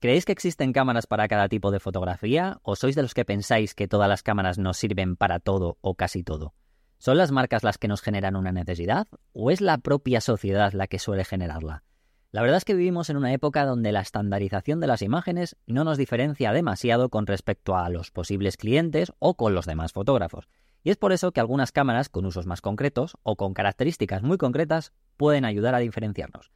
¿Creéis 0.00 0.24
que 0.24 0.32
existen 0.32 0.72
cámaras 0.72 1.06
para 1.06 1.28
cada 1.28 1.46
tipo 1.50 1.70
de 1.70 1.78
fotografía 1.78 2.58
o 2.62 2.74
sois 2.74 2.94
de 2.94 3.02
los 3.02 3.12
que 3.12 3.26
pensáis 3.26 3.74
que 3.74 3.86
todas 3.86 4.08
las 4.08 4.22
cámaras 4.22 4.56
nos 4.56 4.78
sirven 4.78 5.14
para 5.14 5.40
todo 5.40 5.76
o 5.82 5.94
casi 5.94 6.22
todo? 6.22 6.54
¿Son 6.96 7.18
las 7.18 7.32
marcas 7.32 7.64
las 7.64 7.76
que 7.76 7.86
nos 7.86 8.00
generan 8.00 8.34
una 8.34 8.50
necesidad 8.50 9.08
o 9.34 9.50
es 9.50 9.60
la 9.60 9.76
propia 9.76 10.22
sociedad 10.22 10.72
la 10.72 10.86
que 10.86 10.98
suele 10.98 11.26
generarla? 11.26 11.84
La 12.32 12.40
verdad 12.40 12.56
es 12.56 12.64
que 12.64 12.72
vivimos 12.72 13.10
en 13.10 13.18
una 13.18 13.34
época 13.34 13.66
donde 13.66 13.92
la 13.92 14.00
estandarización 14.00 14.80
de 14.80 14.86
las 14.86 15.02
imágenes 15.02 15.56
no 15.66 15.84
nos 15.84 15.98
diferencia 15.98 16.50
demasiado 16.52 17.10
con 17.10 17.26
respecto 17.26 17.76
a 17.76 17.90
los 17.90 18.10
posibles 18.10 18.56
clientes 18.56 19.12
o 19.18 19.34
con 19.34 19.54
los 19.54 19.66
demás 19.66 19.92
fotógrafos. 19.92 20.48
Y 20.82 20.88
es 20.88 20.96
por 20.96 21.12
eso 21.12 21.32
que 21.32 21.40
algunas 21.40 21.72
cámaras 21.72 22.08
con 22.08 22.24
usos 22.24 22.46
más 22.46 22.62
concretos 22.62 23.18
o 23.22 23.36
con 23.36 23.52
características 23.52 24.22
muy 24.22 24.38
concretas 24.38 24.94
pueden 25.18 25.44
ayudar 25.44 25.74
a 25.74 25.78
diferenciarnos. 25.80 26.52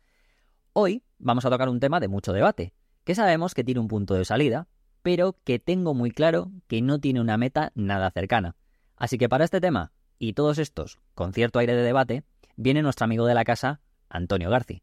Hoy 0.73 1.03
vamos 1.19 1.45
a 1.45 1.51
tocar 1.51 1.69
un 1.69 1.79
tema 1.79 2.01
de 2.01 2.09
mucho 2.09 2.33
debate, 2.33 2.73
que 3.05 3.15
sabemos 3.15 3.55
que 3.55 3.65
tiene 3.65 3.81
un 3.81 3.89
punto 3.89 4.15
de 4.15 4.25
salida, 4.25 4.67
pero 5.03 5.37
que 5.45 5.59
tengo 5.59 5.95
muy 5.95 6.11
claro 6.11 6.51
que 6.67 6.81
no 6.83 6.99
tiene 6.99 7.21
una 7.21 7.37
meta 7.37 7.71
nada 7.75 8.11
cercana. 8.11 8.57
Así 8.97 9.19
que 9.19 9.29
para 9.29 9.45
este 9.45 9.61
tema 9.61 9.93
y 10.19 10.33
todos 10.33 10.59
estos 10.59 10.99
con 11.15 11.33
cierto 11.33 11.59
aire 11.59 11.75
de 11.75 11.83
debate, 11.83 12.25
viene 12.57 12.83
nuestro 12.83 13.05
amigo 13.05 13.27
de 13.27 13.35
la 13.35 13.45
casa, 13.45 13.81
Antonio 14.09 14.49
Garci. 14.51 14.83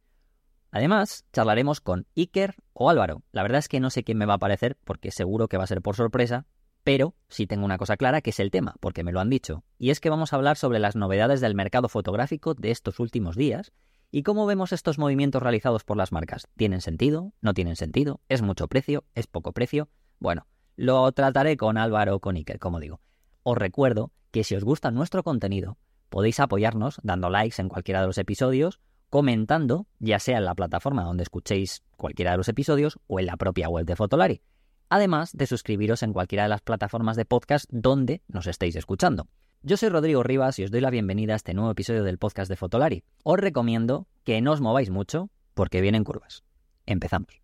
Además, 0.72 1.26
charlaremos 1.34 1.82
con 1.82 2.08
Iker 2.16 2.56
o 2.74 2.90
Álvaro. 2.90 3.24
La 3.32 3.44
verdad 3.44 3.60
es 3.60 3.68
que 3.68 3.80
no 3.80 3.90
sé 3.90 4.04
quién 4.04 4.18
me 4.18 4.26
va 4.26 4.34
a 4.34 4.36
aparecer, 4.38 4.78
porque 4.86 5.12
seguro 5.12 5.48
que 5.48 5.58
va 5.58 5.66
a 5.66 5.68
ser 5.68 5.82
por 5.82 5.96
sorpresa, 5.96 6.46
pero 6.84 7.16
sí 7.28 7.48
tengo 7.48 7.66
una 7.66 7.78
cosa 7.78 7.98
clara 7.98 8.22
que 8.22 8.30
es 8.30 8.40
el 8.40 8.52
tema, 8.52 8.76
porque 8.80 9.04
me 9.04 9.12
lo 9.12 9.20
han 9.20 9.30
dicho. 9.30 9.64
Y 9.78 9.90
es 9.90 10.00
que 10.00 10.10
vamos 10.10 10.32
a 10.32 10.38
hablar 10.38 10.58
sobre 10.58 10.80
las 10.80 10.96
novedades 10.96 11.42
del 11.42 11.56
mercado 11.56 11.90
fotográfico 11.90 12.54
de 12.54 12.72
estos 12.72 13.00
últimos 13.00 13.36
días 13.36 13.74
y 14.12 14.24
cómo 14.24 14.46
vemos 14.46 14.74
estos 14.74 15.00
movimientos 15.00 15.42
realizados 15.42 15.84
por 15.84 15.98
las 15.98 16.12
marcas. 16.12 16.48
¿Tienen 16.58 16.82
sentido? 16.82 17.34
¿No 17.42 17.54
tienen 17.54 17.78
sentido? 17.78 18.20
¿Es 18.30 18.42
mucho 18.42 18.68
precio? 18.68 19.06
¿Es 19.16 19.26
poco 19.26 19.54
precio? 19.54 19.90
Bueno, 20.20 20.46
lo 20.76 21.12
trataré 21.14 21.58
con 21.58 21.78
Álvaro 21.78 22.16
o 22.16 22.20
con 22.20 22.36
Iker, 22.36 22.60
como 22.60 22.80
digo. 22.80 23.00
Os 23.44 23.58
recuerdo 23.58 24.12
que 24.32 24.44
si 24.44 24.56
os 24.56 24.64
gusta 24.64 24.92
nuestro 24.92 25.24
contenido, 25.24 25.78
podéis 26.10 26.40
apoyarnos 26.40 27.00
dando 27.04 27.30
likes 27.30 27.62
en 27.62 27.70
cualquiera 27.70 28.02
de 28.02 28.08
los 28.08 28.18
episodios 28.18 28.82
comentando, 29.10 29.88
ya 30.00 30.20
sea 30.20 30.38
en 30.38 30.46
la 30.46 30.56
plataforma 30.56 31.04
donde 31.04 31.24
escuchéis 31.24 31.84
cualquiera 31.98 32.32
de 32.32 32.38
los 32.38 32.48
episodios 32.48 32.98
o 33.08 33.20
en 33.20 33.26
la 33.26 33.36
propia 33.36 33.68
web 33.68 33.86
de 33.86 33.98
Fotolari, 33.98 34.42
además 34.90 35.32
de 35.34 35.48
suscribiros 35.48 36.02
en 36.02 36.14
cualquiera 36.14 36.44
de 36.44 36.50
las 36.50 36.62
plataformas 36.62 37.18
de 37.18 37.26
podcast 37.26 37.66
donde 37.70 38.22
nos 38.30 38.48
estéis 38.48 38.78
escuchando. 38.78 39.28
Yo 39.64 39.78
soy 39.78 39.90
Rodrigo 39.90 40.24
Rivas 40.24 40.58
y 40.58 40.64
os 40.64 40.72
doy 40.72 40.82
la 40.82 40.90
bienvenida 40.90 41.34
a 41.34 41.36
este 41.36 41.54
nuevo 41.54 41.70
episodio 41.70 42.04
del 42.04 42.18
podcast 42.18 42.50
de 42.50 42.56
Fotolari. 42.56 43.04
Os 43.24 43.38
recomiendo 43.38 44.08
que 44.24 44.42
no 44.42 44.54
os 44.54 44.62
mováis 44.62 44.90
mucho 44.90 45.30
porque 45.54 45.82
vienen 45.82 46.04
curvas. 46.04 46.44
Empezamos. 46.88 47.40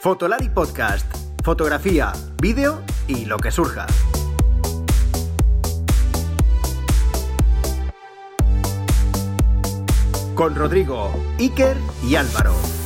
Fotolari 0.00 0.50
Podcast. 0.50 1.06
Fotografía, 1.42 2.12
vídeo 2.42 2.82
y 3.08 3.24
lo 3.24 3.38
que 3.38 3.50
surja. 3.50 3.86
con 10.34 10.56
Rodrigo, 10.56 11.12
Iker 11.38 11.76
y 12.02 12.16
Álvaro. 12.16 12.81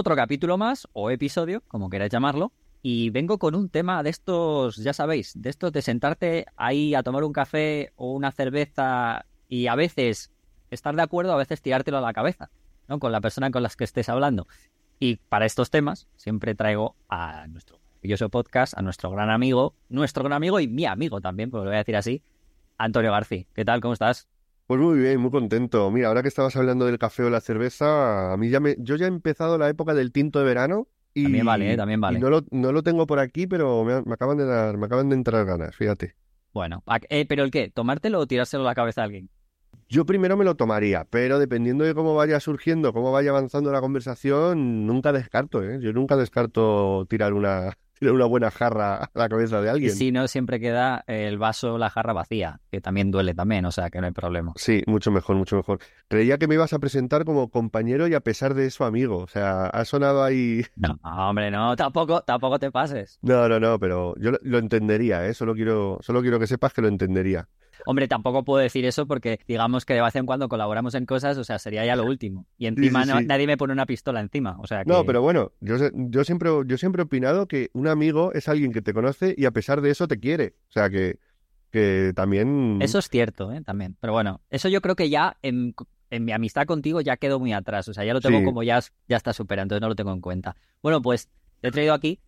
Otro 0.00 0.14
capítulo 0.14 0.56
más, 0.58 0.86
o 0.92 1.10
episodio, 1.10 1.64
como 1.66 1.90
queráis 1.90 2.12
llamarlo, 2.12 2.52
y 2.82 3.10
vengo 3.10 3.40
con 3.40 3.56
un 3.56 3.68
tema 3.68 4.00
de 4.04 4.10
estos, 4.10 4.76
ya 4.76 4.92
sabéis, 4.92 5.32
de 5.34 5.50
estos 5.50 5.72
de 5.72 5.82
sentarte 5.82 6.46
ahí 6.56 6.94
a 6.94 7.02
tomar 7.02 7.24
un 7.24 7.32
café 7.32 7.90
o 7.96 8.12
una 8.12 8.30
cerveza 8.30 9.26
y 9.48 9.66
a 9.66 9.74
veces 9.74 10.30
estar 10.70 10.94
de 10.94 11.02
acuerdo, 11.02 11.32
a 11.32 11.36
veces 11.36 11.60
tirártelo 11.62 11.98
a 11.98 12.00
la 12.00 12.12
cabeza, 12.12 12.48
¿no? 12.86 13.00
Con 13.00 13.10
la 13.10 13.20
persona 13.20 13.50
con 13.50 13.64
la 13.64 13.70
que 13.70 13.82
estés 13.82 14.08
hablando. 14.08 14.46
Y 15.00 15.16
para 15.16 15.46
estos 15.46 15.68
temas 15.68 16.06
siempre 16.14 16.54
traigo 16.54 16.94
a 17.08 17.48
nuestro 17.48 17.80
maravilloso 17.96 18.28
podcast, 18.28 18.78
a 18.78 18.82
nuestro 18.82 19.10
gran 19.10 19.30
amigo, 19.30 19.74
nuestro 19.88 20.22
gran 20.22 20.34
amigo 20.34 20.60
y 20.60 20.68
mi 20.68 20.86
amigo 20.86 21.20
también, 21.20 21.50
pues 21.50 21.64
lo 21.64 21.70
voy 21.70 21.74
a 21.74 21.78
decir 21.78 21.96
así, 21.96 22.22
Antonio 22.76 23.10
García, 23.10 23.46
¿qué 23.52 23.64
tal? 23.64 23.80
¿Cómo 23.80 23.94
estás? 23.94 24.28
Pues 24.68 24.78
muy 24.82 24.98
bien, 24.98 25.18
muy 25.18 25.30
contento. 25.30 25.90
Mira, 25.90 26.08
ahora 26.08 26.20
que 26.20 26.28
estabas 26.28 26.54
hablando 26.54 26.84
del 26.84 26.98
café 26.98 27.22
o 27.22 27.30
la 27.30 27.40
cerveza, 27.40 28.34
a 28.34 28.36
mí 28.36 28.50
ya 28.50 28.60
me, 28.60 28.76
yo 28.78 28.96
ya 28.96 29.06
he 29.06 29.08
empezado 29.08 29.56
la 29.56 29.70
época 29.70 29.94
del 29.94 30.12
tinto 30.12 30.40
de 30.40 30.44
verano 30.44 30.88
y 31.14 31.22
también 31.22 31.46
vale, 31.46 31.72
¿eh? 31.72 31.76
también 31.78 32.02
vale. 32.02 32.18
Y 32.18 32.20
no 32.20 32.28
lo, 32.28 32.44
no 32.50 32.70
lo 32.70 32.82
tengo 32.82 33.06
por 33.06 33.18
aquí, 33.18 33.46
pero 33.46 33.82
me, 33.82 34.12
acaban 34.12 34.36
de 34.36 34.44
dar, 34.44 34.76
me 34.76 34.84
acaban 34.84 35.08
de 35.08 35.14
entrar 35.14 35.46
ganas, 35.46 35.74
fíjate. 35.74 36.16
Bueno, 36.52 36.84
eh, 37.08 37.24
pero 37.26 37.44
el 37.44 37.50
qué, 37.50 37.70
tomártelo 37.70 38.18
o 38.18 38.26
tirárselo 38.26 38.64
a 38.64 38.66
la 38.66 38.74
cabeza 38.74 39.00
a 39.00 39.04
alguien. 39.04 39.30
Yo 39.88 40.04
primero 40.04 40.36
me 40.36 40.44
lo 40.44 40.54
tomaría, 40.54 41.06
pero 41.08 41.38
dependiendo 41.38 41.84
de 41.84 41.94
cómo 41.94 42.14
vaya 42.14 42.38
surgiendo, 42.38 42.92
cómo 42.92 43.10
vaya 43.10 43.30
avanzando 43.30 43.72
la 43.72 43.80
conversación, 43.80 44.86
nunca 44.86 45.14
descarto, 45.14 45.64
¿eh? 45.64 45.78
Yo 45.80 45.94
nunca 45.94 46.14
descarto 46.14 47.06
tirar 47.08 47.32
una, 47.32 47.72
una 48.00 48.24
buena 48.26 48.50
jarra 48.50 48.96
a 48.96 49.10
la 49.14 49.28
cabeza 49.28 49.60
de 49.60 49.70
alguien. 49.70 49.92
Y 49.92 49.94
si 49.94 50.12
no, 50.12 50.28
siempre 50.28 50.60
queda 50.60 51.04
el 51.06 51.38
vaso, 51.38 51.78
la 51.78 51.90
jarra 51.90 52.12
vacía, 52.12 52.60
que 52.70 52.80
también 52.80 53.10
duele 53.10 53.34
también, 53.34 53.64
o 53.64 53.72
sea 53.72 53.90
que 53.90 54.00
no 54.00 54.06
hay 54.06 54.12
problema. 54.12 54.52
Sí, 54.56 54.82
mucho 54.86 55.10
mejor, 55.10 55.36
mucho 55.36 55.56
mejor. 55.56 55.80
Creía 56.08 56.38
que 56.38 56.46
me 56.46 56.54
ibas 56.54 56.72
a 56.72 56.78
presentar 56.78 57.24
como 57.24 57.50
compañero 57.50 58.08
y 58.08 58.14
a 58.14 58.20
pesar 58.20 58.54
de 58.54 58.66
eso 58.66 58.84
amigo, 58.84 59.18
o 59.18 59.28
sea, 59.28 59.66
ha 59.66 59.84
sonado 59.84 60.22
ahí... 60.22 60.64
No, 60.76 60.98
hombre, 61.04 61.50
no, 61.50 61.76
tampoco, 61.76 62.22
tampoco 62.22 62.58
te 62.58 62.70
pases. 62.70 63.18
No, 63.22 63.48
no, 63.48 63.60
no, 63.60 63.78
pero 63.78 64.14
yo 64.18 64.32
lo, 64.42 64.58
entendería, 64.58 65.26
¿eh? 65.26 65.34
Solo 65.34 65.54
quiero, 65.54 65.98
solo 66.00 66.22
quiero 66.22 66.38
que 66.38 66.46
sepas 66.46 66.72
que 66.72 66.82
lo 66.82 66.88
entendería. 66.88 67.48
Hombre, 67.90 68.06
tampoco 68.06 68.44
puedo 68.44 68.62
decir 68.62 68.84
eso 68.84 69.06
porque 69.06 69.40
digamos 69.48 69.86
que 69.86 69.94
de 69.94 70.02
vez 70.02 70.14
en 70.14 70.26
cuando 70.26 70.50
colaboramos 70.50 70.94
en 70.94 71.06
cosas, 71.06 71.38
o 71.38 71.44
sea, 71.44 71.58
sería 71.58 71.86
ya 71.86 71.96
lo 71.96 72.04
último. 72.04 72.44
Y 72.58 72.66
encima 72.66 73.06
nadie 73.06 73.46
me 73.46 73.56
pone 73.56 73.72
una 73.72 73.86
pistola 73.86 74.20
encima, 74.20 74.58
o 74.60 74.66
sea 74.66 74.84
No, 74.84 75.06
pero 75.06 75.22
bueno, 75.22 75.52
yo, 75.62 75.76
yo, 75.94 76.22
siempre, 76.22 76.50
yo 76.66 76.76
siempre 76.76 77.00
he 77.00 77.06
opinado 77.06 77.48
que 77.48 77.70
un 77.72 77.88
amigo 77.88 78.30
es 78.34 78.46
alguien 78.46 78.74
que 78.74 78.82
te 78.82 78.92
conoce 78.92 79.34
y 79.38 79.46
a 79.46 79.52
pesar 79.52 79.80
de 79.80 79.88
eso 79.88 80.06
te 80.06 80.20
quiere. 80.20 80.54
O 80.68 80.72
sea 80.72 80.90
que, 80.90 81.18
que 81.70 82.12
también... 82.14 82.78
Eso 82.82 82.98
es 82.98 83.08
cierto, 83.08 83.52
¿eh? 83.52 83.62
También. 83.62 83.96
Pero 84.00 84.12
bueno, 84.12 84.42
eso 84.50 84.68
yo 84.68 84.82
creo 84.82 84.94
que 84.94 85.08
ya 85.08 85.38
en, 85.40 85.74
mi 86.10 86.32
amistad 86.32 86.66
contigo 86.66 87.00
ya 87.00 87.16
quedó 87.16 87.40
muy 87.40 87.54
atrás. 87.54 87.88
O 87.88 87.94
sea, 87.94 88.04
ya 88.04 88.12
lo 88.12 88.20
tengo 88.20 88.44
como 88.44 88.62
ya, 88.62 88.82
ya 89.08 89.16
está 89.16 89.32
superado, 89.32 89.62
entonces 89.62 89.80
no 89.80 89.88
lo 89.88 89.96
tengo 89.96 90.12
en 90.12 90.20
cuenta. 90.20 90.56
Bueno, 90.82 91.00
pues 91.00 91.30
te 91.62 91.68
he 91.68 91.70
traído 91.70 91.94
aquí 91.94 92.20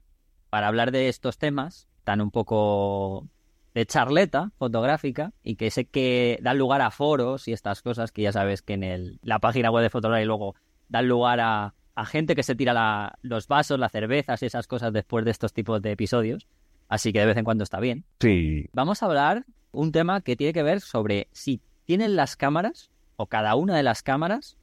para 0.48 0.68
hablar 0.68 0.90
de 0.90 1.10
estos 1.10 1.36
temas 1.36 1.86
tan 2.04 2.22
un 2.22 2.30
poco 2.30 3.28
de 3.74 3.86
charleta 3.86 4.50
fotográfica 4.58 5.32
y 5.42 5.56
que 5.56 5.70
sé 5.70 5.84
que 5.84 6.38
dan 6.42 6.58
lugar 6.58 6.80
a 6.80 6.90
foros 6.90 7.46
y 7.48 7.52
estas 7.52 7.82
cosas 7.82 8.12
que 8.12 8.22
ya 8.22 8.32
sabes 8.32 8.62
que 8.62 8.74
en 8.74 8.82
el, 8.82 9.20
la 9.22 9.38
página 9.38 9.70
web 9.70 9.90
de 9.90 10.22
y 10.22 10.24
luego 10.24 10.54
dan 10.88 11.08
lugar 11.08 11.40
a, 11.40 11.74
gente 12.06 12.34
que 12.34 12.42
se 12.42 12.54
tira 12.54 13.18
los 13.20 13.46
vasos, 13.46 13.78
las 13.78 13.92
cervezas 13.92 14.42
y 14.42 14.46
esas 14.46 14.66
cosas 14.66 14.90
después 14.90 15.22
de 15.26 15.30
estos 15.30 15.52
tipos 15.52 15.82
de 15.82 15.92
episodios. 15.92 16.46
Así 16.88 17.12
que 17.12 17.20
de 17.20 17.26
vez 17.26 17.36
en 17.36 17.44
cuando 17.44 17.62
está 17.62 17.78
bien. 17.78 18.04
Sí. 18.20 18.70
Vamos 18.72 19.02
a 19.02 19.06
hablar 19.06 19.44
un 19.70 19.92
tema 19.92 20.22
que 20.22 20.34
tiene 20.34 20.54
que 20.54 20.62
ver 20.62 20.80
sobre 20.80 21.28
si 21.32 21.60
tienen 21.84 22.16
las 22.16 22.36
cámaras 22.36 22.90
o 23.16 23.26
cada 23.26 23.54
una 23.54 23.76
de 23.76 23.82
las 23.82 24.02
cámaras 24.02 24.56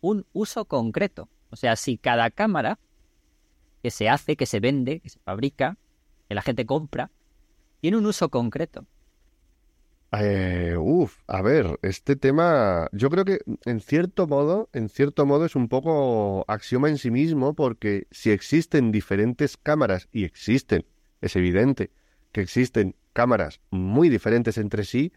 un 0.00 0.26
uso 0.32 0.64
concreto. 0.64 1.28
O 1.50 1.56
sea, 1.56 1.76
si 1.76 1.96
cada 1.96 2.28
cámara 2.30 2.80
que 3.84 3.92
se 3.92 4.08
hace, 4.08 4.34
que 4.34 4.46
se 4.46 4.58
vende, 4.58 4.98
que 4.98 5.10
se 5.10 5.20
fabrica, 5.20 5.76
que 6.28 6.34
la 6.34 6.42
gente 6.42 6.66
compra, 6.66 7.10
tiene 7.80 7.96
un 7.96 8.06
uso 8.06 8.28
concreto. 8.28 8.86
Eh, 10.12 10.74
uf, 10.76 11.18
a 11.28 11.40
ver, 11.40 11.78
este 11.82 12.16
tema, 12.16 12.88
yo 12.92 13.10
creo 13.10 13.24
que 13.24 13.38
en 13.64 13.80
cierto 13.80 14.26
modo, 14.26 14.68
en 14.72 14.88
cierto 14.88 15.24
modo 15.24 15.44
es 15.44 15.54
un 15.54 15.68
poco 15.68 16.44
axioma 16.48 16.88
en 16.88 16.98
sí 16.98 17.12
mismo, 17.12 17.54
porque 17.54 18.08
si 18.10 18.30
existen 18.30 18.90
diferentes 18.90 19.56
cámaras, 19.56 20.08
y 20.10 20.24
existen, 20.24 20.84
es 21.20 21.36
evidente 21.36 21.90
que 22.32 22.40
existen 22.40 22.96
cámaras 23.12 23.60
muy 23.70 24.08
diferentes 24.08 24.58
entre 24.58 24.84
sí, 24.84 25.12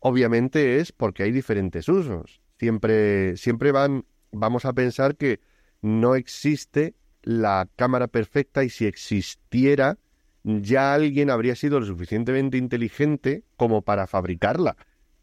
obviamente 0.00 0.78
es 0.78 0.90
porque 0.90 1.22
hay 1.22 1.30
diferentes 1.30 1.88
usos. 1.88 2.40
Siempre, 2.58 3.36
siempre 3.36 3.70
van, 3.70 4.04
vamos 4.32 4.64
a 4.64 4.72
pensar 4.72 5.16
que 5.16 5.40
no 5.82 6.14
existe 6.16 6.94
la 7.22 7.68
cámara 7.76 8.08
perfecta 8.08 8.64
y 8.64 8.70
si 8.70 8.86
existiera, 8.86 9.98
ya 10.44 10.94
alguien 10.94 11.30
habría 11.30 11.54
sido 11.54 11.80
lo 11.80 11.86
suficientemente 11.86 12.56
inteligente 12.56 13.44
como 13.56 13.82
para 13.82 14.06
fabricarla. 14.06 14.76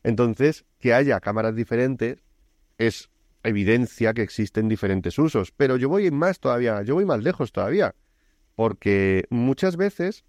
Entonces, 0.04 0.66
que 0.80 0.94
haya 0.94 1.20
cámaras 1.20 1.56
diferentes 1.56 2.24
es 2.78 3.10
evidencia 3.44 4.14
que 4.14 4.22
existen 4.22 4.70
diferentes 4.70 5.18
usos. 5.20 5.52
Pero 5.52 5.78
yo 5.78 5.90
voy 5.90 6.10
más 6.12 6.40
todavía, 6.40 6.82
yo 6.84 6.96
voy 6.96 7.06
más 7.06 7.22
lejos 7.22 7.52
todavía. 7.52 7.96
Porque 8.56 9.26
muchas 9.30 9.78
veces, 9.78 10.24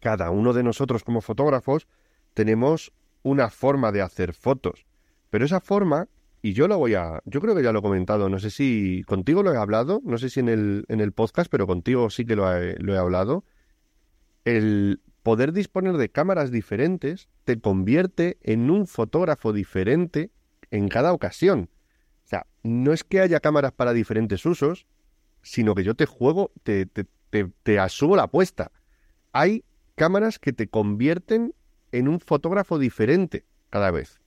cada 0.00 0.30
uno 0.30 0.52
de 0.52 0.62
nosotros 0.62 1.04
como 1.04 1.20
fotógrafos, 1.20 1.86
tenemos 2.34 2.92
una 3.22 3.50
forma 3.50 3.92
de 3.92 4.02
hacer 4.02 4.34
fotos. 4.34 4.86
Pero 5.30 5.44
esa 5.44 5.60
forma, 5.60 6.08
y 6.42 6.52
yo 6.52 6.68
lo 6.68 6.78
voy 6.78 6.94
a, 6.94 7.20
yo 7.24 7.40
creo 7.40 7.54
que 7.54 7.62
ya 7.62 7.72
lo 7.72 7.80
he 7.80 7.82
comentado, 7.82 8.28
no 8.28 8.38
sé 8.38 8.50
si 8.50 9.02
contigo 9.06 9.42
lo 9.42 9.52
he 9.52 9.56
hablado, 9.56 10.00
no 10.04 10.18
sé 10.18 10.30
si 10.30 10.40
en 10.40 10.48
el, 10.48 10.84
en 10.88 11.00
el 11.00 11.12
podcast, 11.12 11.50
pero 11.50 11.66
contigo 11.66 12.10
sí 12.10 12.24
que 12.24 12.36
lo 12.36 12.52
he, 12.52 12.76
lo 12.78 12.94
he 12.94 12.98
hablado, 12.98 13.44
el 14.46 15.02
poder 15.24 15.52
disponer 15.52 15.96
de 15.96 16.08
cámaras 16.08 16.52
diferentes 16.52 17.28
te 17.44 17.60
convierte 17.60 18.38
en 18.42 18.70
un 18.70 18.86
fotógrafo 18.86 19.52
diferente 19.52 20.30
en 20.70 20.88
cada 20.88 21.12
ocasión. 21.12 21.68
O 22.24 22.28
sea, 22.28 22.46
no 22.62 22.92
es 22.92 23.02
que 23.02 23.20
haya 23.20 23.40
cámaras 23.40 23.72
para 23.72 23.92
diferentes 23.92 24.46
usos, 24.46 24.86
sino 25.42 25.74
que 25.74 25.82
yo 25.82 25.96
te 25.96 26.06
juego, 26.06 26.52
te, 26.62 26.86
te, 26.86 27.06
te, 27.30 27.50
te 27.64 27.78
asumo 27.80 28.14
la 28.14 28.22
apuesta. 28.24 28.70
Hay 29.32 29.64
cámaras 29.96 30.38
que 30.38 30.52
te 30.52 30.68
convierten 30.68 31.52
en 31.90 32.06
un 32.06 32.20
fotógrafo 32.20 32.78
diferente 32.78 33.44
cada 33.68 33.90
vez. 33.90 34.20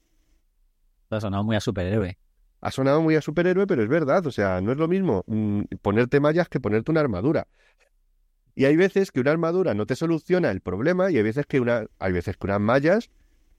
Ha 1.08 1.20
sonado 1.20 1.44
muy 1.44 1.56
a 1.56 1.60
superhéroe. 1.60 2.18
Ha 2.60 2.70
sonado 2.70 3.00
muy 3.00 3.14
a 3.14 3.22
superhéroe, 3.22 3.66
pero 3.66 3.82
es 3.82 3.88
verdad. 3.88 4.26
O 4.26 4.30
sea, 4.30 4.60
no 4.60 4.70
es 4.70 4.76
lo 4.76 4.86
mismo 4.86 5.24
mm, 5.26 5.62
ponerte 5.80 6.20
mallas 6.20 6.50
que 6.50 6.60
ponerte 6.60 6.90
una 6.90 7.00
armadura. 7.00 7.48
Y 8.60 8.66
hay 8.66 8.76
veces 8.76 9.10
que 9.10 9.20
una 9.20 9.30
armadura 9.30 9.72
no 9.72 9.86
te 9.86 9.96
soluciona 9.96 10.50
el 10.50 10.60
problema 10.60 11.10
y 11.10 11.16
hay 11.16 11.22
veces 11.22 11.46
que 11.46 11.60
una, 11.60 11.86
hay 11.98 12.12
veces 12.12 12.36
que 12.36 12.46
unas 12.46 12.60
mallas 12.60 13.08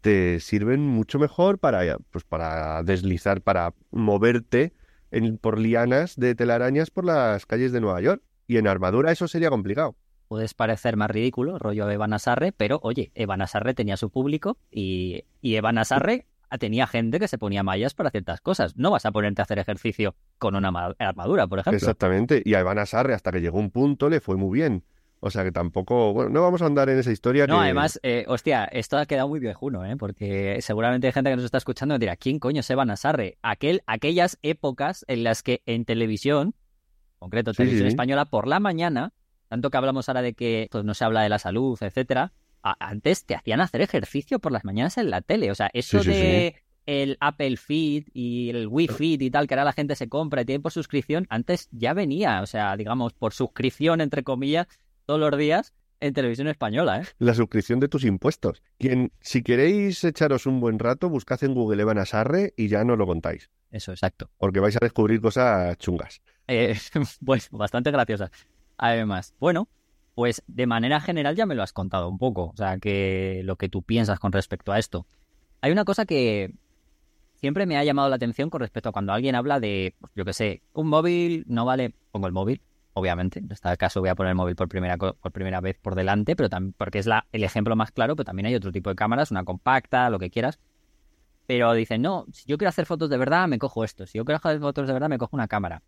te 0.02 0.40
sirven 0.40 0.82
mucho 0.82 1.18
mejor 1.18 1.58
para, 1.58 1.98
pues, 2.12 2.24
para 2.24 2.84
deslizar, 2.84 3.42
para 3.42 3.74
moverte 3.90 4.74
en, 5.10 5.40
por 5.40 5.58
lianas 5.58 6.18
de 6.18 6.36
telarañas 6.36 6.92
por 6.92 7.06
las 7.06 7.48
calles 7.48 7.72
de 7.72 7.82
Nueva 7.82 8.00
York. 8.00 8.22
Y 8.46 8.58
en 8.58 8.68
armadura 8.68 9.12
eso 9.12 9.28
sería 9.28 9.50
complicado. 9.50 9.96
Puedes 10.28 10.54
parecer 10.54 10.98
más 10.98 11.10
ridículo, 11.10 11.58
rollo 11.58 11.90
Evan 11.90 12.14
Asarre, 12.14 12.52
pero 12.52 12.80
oye, 12.84 13.12
Evan 13.16 13.42
Asarre 13.42 13.74
tenía 13.74 13.98
su 13.98 14.12
público 14.12 14.60
y, 14.70 15.24
y 15.42 15.56
Evan 15.56 15.80
Asarre 15.80 16.28
tenía 16.60 16.86
gente 16.86 17.20
que 17.20 17.28
se 17.28 17.38
ponía 17.38 17.64
mallas 17.64 17.94
para 17.94 18.12
ciertas 18.12 18.42
cosas. 18.42 18.76
No 18.78 18.92
vas 18.92 19.08
a 19.08 19.12
ponerte 19.12 19.42
a 19.42 19.46
hacer 19.46 19.58
ejercicio 19.58 20.16
con 20.38 20.56
una 20.56 20.94
armadura, 21.00 21.48
por 21.48 21.58
ejemplo. 21.58 21.78
Exactamente. 21.78 22.42
Y 22.46 22.54
a 22.54 22.60
Evan 22.60 22.78
Asarre, 22.78 23.16
hasta 23.16 23.32
que 23.32 23.42
llegó 23.42 23.58
un 23.58 23.72
punto, 23.72 24.10
le 24.10 24.20
fue 24.20 24.36
muy 24.36 24.60
bien. 24.60 24.84
O 25.24 25.30
sea 25.30 25.44
que 25.44 25.52
tampoco, 25.52 26.14
bueno, 26.14 26.32
no 26.32 26.42
vamos 26.42 26.64
a 26.64 26.66
andar 26.66 26.90
en 26.90 26.98
esa 26.98 27.12
historia. 27.12 27.46
No, 27.46 27.58
que... 27.58 27.66
además, 27.66 28.00
eh, 28.02 28.26
hostia, 28.28 28.66
esto 28.66 28.98
ha 28.98 29.06
quedado 29.06 29.28
muy 29.28 29.40
viejuno, 29.40 29.86
¿eh? 29.86 29.96
Porque 29.96 30.58
seguramente 30.62 31.06
hay 31.06 31.14
gente 31.14 31.30
que 31.30 31.36
nos 31.36 31.46
está 31.46 31.60
escuchando 31.60 31.96
y 31.96 32.00
dirá, 32.00 32.16
¿quién 32.16 32.40
coño 32.40 32.64
se 32.64 32.74
va 32.74 32.84
a 32.84 32.96
Sarre? 32.96 33.38
Aquel, 33.44 33.84
aquellas 33.86 34.40
épocas 34.42 35.06
en 35.08 35.24
las 35.24 35.44
que 35.44 35.62
en 35.68 35.86
televisión, 35.86 36.48
en 36.48 37.20
concreto 37.20 37.54
televisión 37.54 37.84
sí, 37.86 37.92
sí. 37.92 37.94
española, 37.94 38.26
por 38.26 38.48
la 38.48 38.60
mañana, 38.60 39.14
tanto 39.48 39.70
que 39.70 39.78
hablamos 39.78 40.10
ahora 40.10 40.24
de 40.24 40.34
que 40.34 40.68
pues, 40.72 40.84
no 40.84 40.96
se 40.96 41.06
habla 41.06 41.22
de 41.22 41.30
la 41.30 41.38
salud, 41.38 41.78
etcétera, 41.80 42.34
antes 42.64 43.26
te 43.26 43.36
hacían 43.36 43.62
hacer 43.62 43.82
ejercicio 43.82 44.40
por 44.40 44.52
las 44.52 44.66
mañanas 44.66 44.98
en 44.98 45.12
la 45.12 45.22
tele. 45.22 45.52
O 45.52 45.56
sea, 45.56 45.70
eso 45.74 46.02
Sí, 46.02 46.10
de 46.10 46.56
el 46.88 47.18
Apple 47.20 47.58
Feed 47.58 48.06
y 48.14 48.50
el 48.50 48.68
Wii 48.68 48.88
Fit 48.88 49.22
y 49.22 49.30
tal, 49.30 49.48
que 49.48 49.54
ahora 49.54 49.66
la 49.66 49.74
gente 49.74 49.96
se 49.96 50.10
compra 50.10 50.42
y 50.42 50.46
tiene 50.46 50.62
por 50.62 50.72
suscripción, 50.72 51.28
antes 51.30 51.70
ya 51.72 51.94
venía, 51.94 52.42
o 52.42 52.48
sea, 52.48 52.76
digamos, 52.76 53.14
por 53.14 53.34
suscripción, 53.34 54.02
entre 54.02 54.24
comillas, 54.24 54.68
todos 55.12 55.30
los 55.30 55.38
días 55.38 55.74
en 56.00 56.14
televisión 56.14 56.48
española, 56.48 57.02
¿eh? 57.02 57.06
La 57.20 57.34
suscripción 57.34 57.82
de 57.82 57.90
tus 57.90 58.06
impuestos. 58.06 58.64
Quien, 58.80 59.12
si 59.20 59.44
queréis 59.44 60.06
echaros 60.06 60.46
un 60.46 60.62
buen 60.62 60.80
rato, 60.80 61.10
buscad 61.10 61.44
en 61.44 61.54
Google 61.54 61.82
Evan 61.82 61.98
Asarre 61.98 62.54
y 62.56 62.70
ya 62.70 62.86
no 62.86 62.96
lo 62.96 63.06
contáis. 63.06 63.50
Eso, 63.72 63.92
exacto. 63.92 64.30
Porque 64.38 64.62
vais 64.62 64.78
a 64.78 64.80
descubrir 64.80 65.20
cosas 65.20 65.78
chungas. 65.80 66.22
Eh, 66.48 66.78
pues 67.26 67.50
bastante 67.52 67.92
graciosas. 67.92 68.32
Además, 68.78 69.36
bueno, 69.38 69.68
pues 70.16 70.44
de 70.48 70.66
manera 70.66 71.02
general 71.02 71.36
ya 71.36 71.46
me 71.46 71.56
lo 71.56 71.64
has 71.64 71.74
contado 71.74 72.08
un 72.08 72.18
poco, 72.18 72.52
o 72.54 72.56
sea, 72.56 72.78
que 72.78 73.42
lo 73.44 73.58
que 73.58 73.68
tú 73.68 73.82
piensas 73.82 74.18
con 74.18 74.32
respecto 74.32 74.72
a 74.72 74.80
esto. 74.80 75.06
Hay 75.60 75.74
una 75.74 75.84
cosa 75.84 76.06
que 76.06 76.56
siempre 77.36 77.66
me 77.66 77.76
ha 77.76 77.84
llamado 77.84 78.08
la 78.08 78.16
atención 78.16 78.50
con 78.50 78.62
respecto 78.62 78.88
a 78.88 78.92
cuando 78.94 79.12
alguien 79.12 79.36
habla 79.36 79.60
de, 79.60 79.94
pues, 80.00 80.14
yo 80.16 80.24
qué 80.24 80.32
sé, 80.32 80.62
un 80.72 80.88
móvil 80.88 81.44
no 81.48 81.66
vale, 81.66 81.94
pongo 82.14 82.28
el 82.28 82.34
móvil, 82.34 82.62
obviamente, 82.94 83.40
en 83.40 83.52
este 83.52 83.76
caso 83.78 84.00
voy 84.00 84.10
a 84.10 84.16
poner 84.16 84.32
el 84.32 84.36
móvil 84.36 84.56
por 84.56 84.68
primera, 84.68 84.98
por 84.98 85.32
primera 85.32 85.62
vez 85.62 85.78
por 85.80 85.96
delante, 85.96 86.36
pero 86.36 86.50
también 86.50 86.74
porque 86.78 87.00
es 87.00 87.08
la, 87.08 87.28
el 87.32 87.44
ejemplo 87.44 87.76
más 87.76 87.92
claro, 87.92 88.16
pero 88.16 88.26
también 88.26 88.48
hay 88.48 88.56
otro 88.56 88.72
tipo 88.72 88.90
de 88.90 88.96
cámaras, 88.96 89.32
una 89.32 89.44
compacta, 89.44 90.10
lo 90.10 90.20
que 90.20 90.30
quieras. 90.30 90.60
Pero 91.48 91.74
dicen, 91.74 92.02
no, 92.02 92.26
si 92.32 92.46
yo 92.48 92.58
quiero 92.58 92.70
hacer 92.70 92.86
fotos 92.86 93.10
de 93.10 93.18
verdad, 93.18 93.48
me 93.48 93.60
cojo 93.60 93.84
esto. 93.84 94.06
Si 94.06 94.18
yo 94.18 94.26
quiero 94.26 94.38
hacer 94.38 94.60
fotos 94.60 94.88
de 94.88 94.94
verdad, 94.94 95.10
me 95.10 95.18
cojo 95.18 95.36
una 95.36 95.48
cámara. 95.48 95.82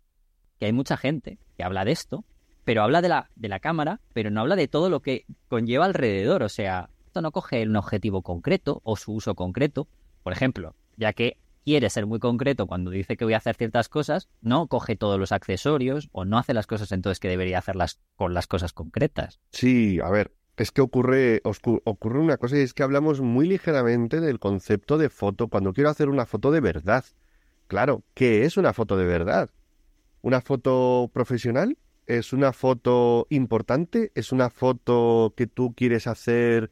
Que 0.58 0.66
hay 0.66 0.72
mucha 0.72 0.96
gente 0.96 1.38
que 1.56 1.64
habla 1.64 1.84
de 1.84 1.92
esto, 1.92 2.24
pero 2.64 2.82
habla 2.82 3.02
de 3.02 3.08
la, 3.08 3.30
de 3.34 3.48
la 3.48 3.60
cámara, 3.60 4.00
pero 4.12 4.30
no 4.30 4.40
habla 4.40 4.56
de 4.56 4.68
todo 4.68 4.90
lo 4.90 5.00
que 5.00 5.24
conlleva 5.48 5.84
alrededor. 5.84 6.42
O 6.42 6.48
sea, 6.48 6.90
esto 7.06 7.22
no 7.22 7.32
coge 7.32 7.62
un 7.66 7.76
objetivo 7.76 8.22
concreto 8.22 8.80
o 8.84 8.96
su 8.96 9.12
uso 9.12 9.34
concreto. 9.34 9.88
Por 10.22 10.32
ejemplo, 10.32 10.74
ya 10.96 11.12
que 11.12 11.38
quiere 11.64 11.90
ser 11.90 12.06
muy 12.06 12.18
concreto 12.18 12.66
cuando 12.66 12.90
dice 12.90 13.16
que 13.16 13.24
voy 13.24 13.34
a 13.34 13.38
hacer 13.38 13.56
ciertas 13.56 13.88
cosas, 13.88 14.28
no 14.40 14.68
coge 14.68 14.96
todos 14.96 15.18
los 15.18 15.32
accesorios 15.32 16.08
o 16.12 16.24
no 16.24 16.38
hace 16.38 16.54
las 16.54 16.66
cosas 16.66 16.92
entonces 16.92 17.20
que 17.20 17.28
debería 17.28 17.58
hacerlas 17.58 18.00
con 18.16 18.34
las 18.34 18.46
cosas 18.46 18.72
concretas. 18.72 19.40
Sí, 19.50 19.98
a 20.02 20.10
ver, 20.10 20.32
es 20.56 20.70
que 20.70 20.82
ocurre, 20.82 21.40
ocurre 21.44 22.20
una 22.20 22.36
cosa 22.36 22.58
y 22.58 22.60
es 22.60 22.74
que 22.74 22.82
hablamos 22.82 23.20
muy 23.20 23.48
ligeramente 23.48 24.20
del 24.20 24.38
concepto 24.38 24.98
de 24.98 25.08
foto 25.08 25.48
cuando 25.48 25.72
quiero 25.72 25.90
hacer 25.90 26.08
una 26.08 26.26
foto 26.26 26.50
de 26.50 26.60
verdad. 26.60 27.04
Claro, 27.66 28.04
¿qué 28.14 28.44
es 28.44 28.56
una 28.56 28.72
foto 28.72 28.96
de 28.96 29.06
verdad? 29.06 29.50
¿Una 30.20 30.40
foto 30.40 31.10
profesional? 31.12 31.78
¿Es 32.06 32.32
una 32.32 32.52
foto 32.52 33.26
importante? 33.30 34.12
¿Es 34.14 34.30
una 34.30 34.50
foto 34.50 35.32
que 35.36 35.46
tú 35.46 35.74
quieres 35.74 36.06
hacer 36.06 36.70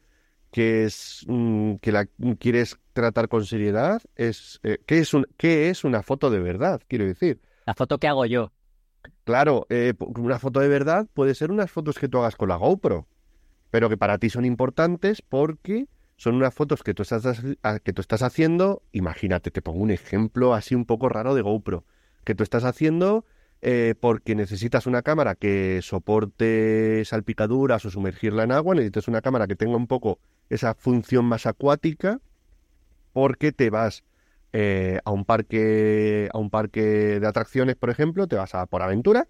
que 0.53 0.85
es 0.85 1.25
mmm, 1.27 1.75
que 1.81 1.91
la 1.91 2.05
quieres 2.39 2.77
tratar 2.93 3.27
con 3.27 3.43
seriedad? 3.45 4.01
¿Es, 4.15 4.59
eh, 4.63 4.77
¿qué, 4.85 4.99
es 4.99 5.13
un, 5.13 5.27
¿Qué 5.35 5.69
es 5.69 5.83
una 5.83 6.03
foto 6.03 6.29
de 6.29 6.39
verdad? 6.39 6.81
Quiero 6.87 7.05
decir. 7.05 7.41
La 7.65 7.73
foto 7.73 7.97
que 7.97 8.07
hago 8.07 8.25
yo. 8.25 8.51
Claro, 9.25 9.65
eh, 9.69 9.93
una 9.99 10.37
foto 10.37 10.59
de 10.59 10.67
verdad 10.67 11.07
puede 11.13 11.33
ser 11.33 11.51
unas 11.51 11.71
fotos 11.71 11.97
que 11.97 12.07
tú 12.07 12.19
hagas 12.19 12.35
con 12.35 12.49
la 12.49 12.55
GoPro, 12.55 13.07
pero 13.71 13.89
que 13.89 13.97
para 13.97 14.19
ti 14.19 14.29
son 14.29 14.45
importantes 14.45 15.23
porque 15.23 15.87
son 16.17 16.35
unas 16.35 16.53
fotos 16.53 16.83
que 16.83 16.93
tú 16.93 17.01
estás, 17.01 17.41
que 17.83 17.93
tú 17.93 18.01
estás 18.01 18.21
haciendo. 18.21 18.83
Imagínate, 18.91 19.49
te 19.49 19.63
pongo 19.63 19.79
un 19.79 19.91
ejemplo 19.91 20.53
así 20.53 20.75
un 20.75 20.85
poco 20.85 21.09
raro 21.09 21.33
de 21.33 21.41
GoPro, 21.41 21.83
que 22.23 22.35
tú 22.35 22.43
estás 22.43 22.63
haciendo 22.63 23.25
eh, 23.65 23.95
porque 23.97 24.35
necesitas 24.35 24.87
una 24.87 25.03
cámara 25.03 25.35
que 25.35 25.79
soporte 25.81 27.01
salpicaduras 27.05 27.85
o 27.85 27.89
sumergirla 27.89 28.43
en 28.43 28.51
agua, 28.51 28.75
necesitas 28.75 29.07
una 29.07 29.21
cámara 29.21 29.47
que 29.47 29.55
tenga 29.55 29.77
un 29.77 29.87
poco 29.87 30.19
esa 30.49 30.73
función 30.73 31.23
más 31.23 31.45
acuática, 31.45 32.19
porque 33.13 33.53
te 33.53 33.69
vas 33.69 34.03
eh, 34.51 34.99
a 35.05 35.11
un 35.11 35.23
parque 35.23 36.27
a 36.33 36.37
un 36.39 36.49
parque 36.49 37.21
de 37.21 37.25
atracciones, 37.25 37.77
por 37.77 37.89
ejemplo, 37.89 38.27
te 38.27 38.35
vas 38.35 38.53
a 38.53 38.65
por 38.65 38.81
aventura 38.81 39.29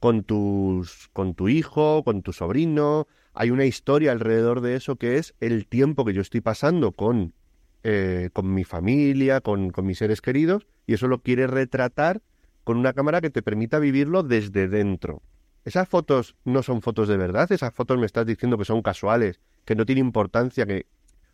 con 0.00 0.22
tus 0.22 1.10
con 1.12 1.34
tu 1.34 1.50
hijo, 1.50 2.04
con 2.04 2.22
tu 2.22 2.32
sobrino, 2.32 3.06
hay 3.34 3.50
una 3.50 3.66
historia 3.66 4.12
alrededor 4.12 4.62
de 4.62 4.76
eso 4.76 4.96
que 4.96 5.18
es 5.18 5.34
el 5.40 5.66
tiempo 5.66 6.06
que 6.06 6.14
yo 6.14 6.22
estoy 6.22 6.40
pasando 6.40 6.92
con 6.92 7.34
eh, 7.82 8.30
con 8.32 8.54
mi 8.54 8.64
familia, 8.64 9.42
con, 9.42 9.68
con 9.68 9.84
mis 9.84 9.98
seres 9.98 10.22
queridos, 10.22 10.66
y 10.86 10.94
eso 10.94 11.06
lo 11.06 11.18
quieres 11.18 11.50
retratar 11.50 12.22
con 12.64 12.78
una 12.78 12.92
cámara 12.92 13.20
que 13.20 13.30
te 13.30 13.42
permita 13.42 13.78
vivirlo 13.78 14.22
desde 14.22 14.68
dentro. 14.68 15.22
Esas 15.64 15.88
fotos 15.88 16.36
no 16.44 16.62
son 16.62 16.82
fotos 16.82 17.08
de 17.08 17.16
verdad, 17.16 17.50
esas 17.52 17.72
fotos 17.72 17.98
me 17.98 18.06
estás 18.06 18.26
diciendo 18.26 18.58
que 18.58 18.64
son 18.64 18.82
casuales, 18.82 19.40
que 19.64 19.74
no 19.74 19.86
tiene 19.86 20.00
importancia, 20.00 20.66
que 20.66 20.86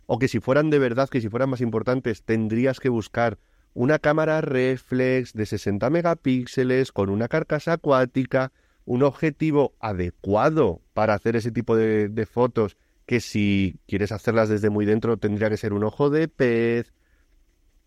o 0.06 0.18
que 0.18 0.28
si 0.28 0.40
fueran 0.40 0.70
de 0.70 0.80
verdad, 0.80 1.08
que 1.08 1.20
si 1.20 1.28
fueran 1.28 1.50
más 1.50 1.60
importantes, 1.60 2.24
tendrías 2.24 2.80
que 2.80 2.88
buscar 2.88 3.38
una 3.74 4.00
cámara 4.00 4.40
reflex 4.40 5.32
de 5.32 5.46
60 5.46 5.88
megapíxeles 5.88 6.90
con 6.90 7.10
una 7.10 7.28
carcasa 7.28 7.74
acuática, 7.74 8.52
un 8.84 9.04
objetivo 9.04 9.74
adecuado 9.78 10.80
para 10.94 11.14
hacer 11.14 11.36
ese 11.36 11.52
tipo 11.52 11.76
de 11.76 12.28
fotos, 12.28 12.76
que 13.06 13.20
si 13.20 13.78
quieres 13.88 14.12
hacerlas 14.12 14.48
desde 14.48 14.70
muy 14.70 14.86
dentro 14.86 15.16
tendría 15.16 15.50
que 15.50 15.56
ser 15.56 15.72
un 15.72 15.82
ojo 15.82 16.10
de 16.10 16.28
pez, 16.28 16.92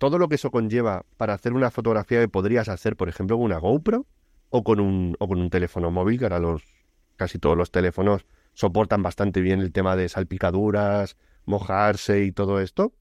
todo 0.03 0.17
lo 0.17 0.27
que 0.27 0.35
eso 0.35 0.51
conlleva 0.51 1.05
para 1.15 1.33
hacer 1.33 1.53
una 1.53 1.71
fotografía 1.71 2.19
que 2.19 2.27
podrías 2.27 2.67
hacer, 2.67 2.97
por 2.97 3.07
ejemplo, 3.07 3.37
con 3.37 3.45
una 3.45 3.57
GoPro 3.57 4.05
o 4.49 4.61
con 4.61 4.81
un, 4.81 5.15
o 5.17 5.29
con 5.29 5.39
un 5.39 5.49
teléfono 5.49 5.91
móvil, 5.91 6.19
que 6.19 6.25
ahora 6.25 6.39
los, 6.39 6.61
casi 7.15 7.39
todos 7.39 7.55
los 7.55 7.71
teléfonos 7.71 8.25
soportan 8.51 9.01
bastante 9.01 9.39
bien 9.39 9.61
el 9.61 9.71
tema 9.71 9.95
de 9.95 10.09
salpicaduras, 10.09 11.15
mojarse 11.45 12.25
y 12.25 12.33
todo 12.33 12.59
esto. 12.59 12.91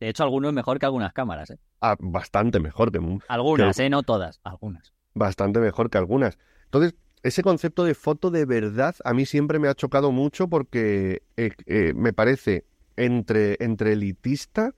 De 0.00 0.10
hecho, 0.10 0.22
algunos 0.22 0.52
mejor 0.52 0.78
que 0.78 0.84
algunas 0.84 1.14
cámaras. 1.14 1.48
¿eh? 1.48 1.58
Ah, 1.80 1.96
bastante 1.98 2.60
mejor 2.60 2.92
que... 2.92 2.98
Algunas, 3.26 3.76
que, 3.78 3.86
¿eh? 3.86 3.88
No 3.88 4.02
todas, 4.02 4.40
algunas. 4.44 4.92
Bastante 5.14 5.60
mejor 5.60 5.88
que 5.88 5.96
algunas. 5.96 6.36
Entonces, 6.66 6.94
ese 7.22 7.42
concepto 7.42 7.84
de 7.84 7.94
foto 7.94 8.30
de 8.30 8.44
verdad 8.44 8.94
a 9.02 9.14
mí 9.14 9.24
siempre 9.24 9.58
me 9.58 9.68
ha 9.68 9.74
chocado 9.74 10.12
mucho 10.12 10.48
porque 10.48 11.22
eh, 11.38 11.52
eh, 11.64 11.94
me 11.96 12.12
parece 12.12 12.66
entre, 12.96 13.56
entre 13.60 13.94
elitista 13.94 14.74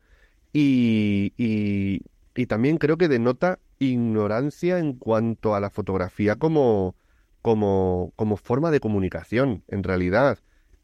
y, 0.58 1.34
y, 1.36 2.00
y, 2.34 2.46
también 2.46 2.78
creo 2.78 2.96
que 2.96 3.08
denota 3.08 3.58
ignorancia 3.78 4.78
en 4.78 4.94
cuanto 4.94 5.54
a 5.54 5.60
la 5.60 5.68
fotografía 5.68 6.36
como, 6.36 6.94
como, 7.42 8.14
como 8.16 8.38
forma 8.38 8.70
de 8.70 8.80
comunicación, 8.80 9.64
en 9.68 9.82
realidad. 9.82 10.38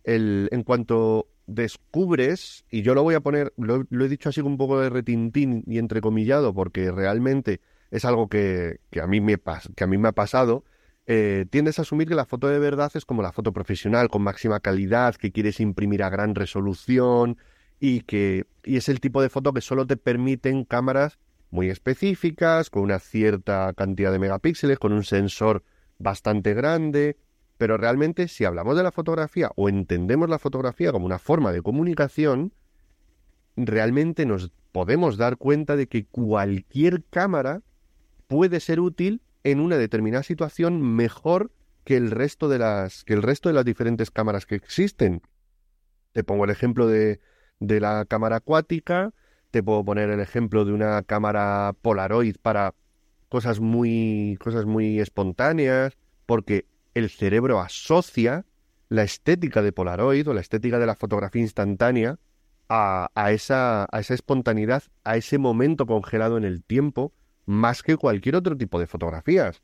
El, 0.05 0.51
en 0.53 0.63
cuanto 0.63 1.27
descubres, 1.47 2.67
y 2.71 2.83
yo 2.83 2.95
lo 2.95 3.03
voy 3.03 3.15
a 3.15 3.21
poner, 3.21 3.55
lo, 3.57 3.87
lo, 3.89 4.05
he 4.05 4.11
dicho 4.11 4.29
así 4.29 4.43
un 4.43 4.59
poco 4.59 4.79
de 4.79 4.91
retintín 4.91 5.65
y 5.67 5.79
entrecomillado, 5.79 6.53
porque 6.53 6.91
realmente 6.93 7.63
es 7.91 8.05
algo 8.05 8.29
que, 8.29 8.81
que, 8.91 9.01
a, 9.01 9.07
mí 9.07 9.23
me, 9.23 9.39
que 9.75 9.85
a 9.85 9.87
mí 9.87 9.97
me 9.97 10.09
ha 10.09 10.13
pasado, 10.13 10.65
eh, 11.07 11.47
tiendes 11.49 11.79
a 11.79 11.83
asumir 11.83 12.09
que 12.09 12.15
la 12.15 12.27
foto 12.27 12.47
de 12.49 12.59
verdad 12.59 12.93
es 12.95 13.07
como 13.07 13.23
la 13.23 13.33
foto 13.33 13.55
profesional, 13.55 14.11
con 14.11 14.21
máxima 14.21 14.61
calidad, 14.61 15.15
que 15.15 15.33
quieres 15.33 15.61
imprimir 15.61 16.03
a 16.03 16.11
gran 16.11 16.35
resolución 16.35 17.39
y 17.85 18.03
que 18.03 18.47
y 18.63 18.77
es 18.77 18.89
el 18.89 19.01
tipo 19.01 19.21
de 19.21 19.29
foto 19.29 19.53
que 19.53 19.61
solo 19.61 19.89
te 19.89 19.97
permiten 19.97 20.63
cámaras 20.63 21.19
muy 21.51 21.69
específicas, 21.69 22.71
con 22.71 22.85
una 22.85 23.01
cierta 23.01 23.73
cantidad 23.73 24.13
de 24.13 24.21
megapíxeles, 24.21 24.79
con 24.79 24.93
un 24.93 25.03
sensor 25.03 25.65
bastante 25.99 26.55
grande, 26.55 27.17
pero 27.59 27.77
realmente 27.77 28.29
si 28.29 28.45
hablamos 28.45 28.77
de 28.77 28.85
la 28.85 28.93
fotografía 28.93 29.51
o 29.57 29.69
entendemos 29.69 30.29
la 30.31 30.39
fotografía 30.39 30.93
como 30.93 31.07
una 31.07 31.19
forma 31.19 31.51
de 31.51 31.61
comunicación, 31.61 32.53
realmente 33.57 34.27
nos 34.27 34.53
podemos 34.71 35.17
dar 35.17 35.37
cuenta 35.37 35.75
de 35.75 35.89
que 35.89 36.07
cualquier 36.07 37.03
cámara 37.11 37.63
puede 38.29 38.61
ser 38.61 38.79
útil 38.79 39.23
en 39.43 39.59
una 39.59 39.77
determinada 39.77 40.23
situación 40.23 40.81
mejor 40.81 41.51
que 41.83 41.97
el 41.97 42.13
resto 42.13 42.49
de 42.49 42.61
las 42.61 43.03
que 43.03 43.15
el 43.15 43.23
resto 43.23 43.49
de 43.49 43.57
las 43.57 43.65
diferentes 43.65 44.13
cámaras 44.13 44.47
que 44.47 44.55
existen. 44.55 45.21
Te 46.13 46.23
pongo 46.23 46.45
el 46.45 46.51
ejemplo 46.51 46.87
de, 46.87 47.21
de 47.63 47.81
la 47.81 48.05
cámara 48.05 48.37
acuática, 48.37 49.13
te 49.51 49.63
puedo 49.63 49.85
poner 49.85 50.11
el 50.11 50.21
ejemplo 50.21 50.65
de 50.65 50.73
una 50.73 51.03
cámara 51.03 51.75
Polaroid 51.81 52.37
para 52.43 52.75
cosas 53.29 53.61
muy 53.61 54.37
cosas 54.41 54.67
muy 54.67 55.01
espontáneas, 55.01 55.97
porque 56.27 56.67
el 56.95 57.09
cerebro 57.09 57.61
asocia 57.61 58.45
la 58.89 59.05
estética 59.05 59.63
de 59.63 59.73
Polaroid 59.73 60.29
o 60.29 60.35
la 60.35 60.41
estética 60.41 60.79
de 60.79 60.87
la 60.87 60.97
fotografía 60.97 61.41
instantánea 61.41 62.19
a, 62.69 63.09
a, 63.15 63.33
esa, 63.33 63.87
a 63.91 64.01
esa 64.01 64.15
espontaneidad, 64.15 64.83
a 65.05 65.17
ese 65.17 65.39
momento 65.39 65.87
congelado 65.87 66.37
en 66.37 66.45
el 66.45 66.63
tiempo, 66.63 67.13
más 67.47 67.83
que 67.83 67.97
cualquier 67.97 68.37
otro 68.37 68.57
tipo 68.57 68.79
de 68.79 68.87
fotografías. 68.87 69.63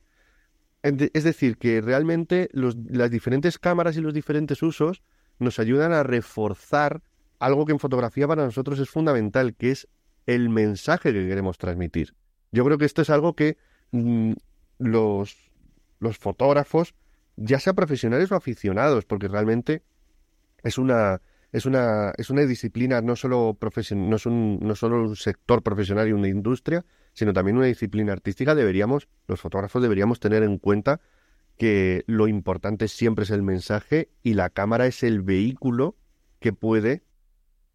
Es 0.82 1.24
decir, 1.24 1.58
que 1.58 1.80
realmente 1.80 2.48
las 2.52 3.10
diferentes 3.10 3.58
cámaras 3.58 3.96
y 3.96 4.00
los 4.00 4.14
diferentes 4.14 4.62
usos 4.62 5.02
nos 5.38 5.58
ayudan 5.58 5.92
a 5.92 6.04
reforzar 6.04 7.02
algo 7.38 7.64
que 7.64 7.72
en 7.72 7.78
fotografía 7.78 8.26
para 8.26 8.44
nosotros 8.44 8.78
es 8.78 8.90
fundamental, 8.90 9.54
que 9.54 9.70
es 9.70 9.88
el 10.26 10.48
mensaje 10.48 11.12
que 11.12 11.26
queremos 11.26 11.58
transmitir. 11.58 12.14
Yo 12.52 12.64
creo 12.64 12.78
que 12.78 12.84
esto 12.84 13.02
es 13.02 13.10
algo 13.10 13.34
que 13.34 13.56
mm, 13.92 14.32
los, 14.78 15.36
fotógrafos, 16.18 16.94
ya 17.36 17.58
sea 17.58 17.74
profesionales 17.74 18.30
o 18.32 18.36
aficionados, 18.36 19.04
porque 19.04 19.28
realmente 19.28 19.82
es 20.62 20.78
una, 20.78 21.20
es 21.52 21.66
una, 21.66 22.12
es 22.16 22.30
una 22.30 22.42
disciplina 22.42 23.00
no 23.00 23.16
solo, 23.16 23.56
no, 23.60 24.16
es 24.16 24.26
un, 24.26 24.58
no 24.60 24.74
solo 24.74 25.02
un 25.02 25.16
sector 25.16 25.62
profesional 25.62 26.08
y 26.08 26.12
una 26.12 26.28
industria, 26.28 26.84
sino 27.12 27.32
también 27.32 27.56
una 27.56 27.66
disciplina 27.66 28.12
artística, 28.12 28.54
deberíamos, 28.54 29.08
los 29.26 29.40
fotógrafos 29.40 29.82
deberíamos 29.82 30.20
tener 30.20 30.42
en 30.42 30.58
cuenta 30.58 31.00
que 31.56 32.04
lo 32.06 32.28
importante 32.28 32.86
siempre 32.86 33.24
es 33.24 33.30
el 33.30 33.42
mensaje 33.42 34.10
y 34.22 34.34
la 34.34 34.50
cámara 34.50 34.86
es 34.86 35.02
el 35.02 35.22
vehículo 35.22 35.96
que 36.38 36.52
puede 36.52 37.02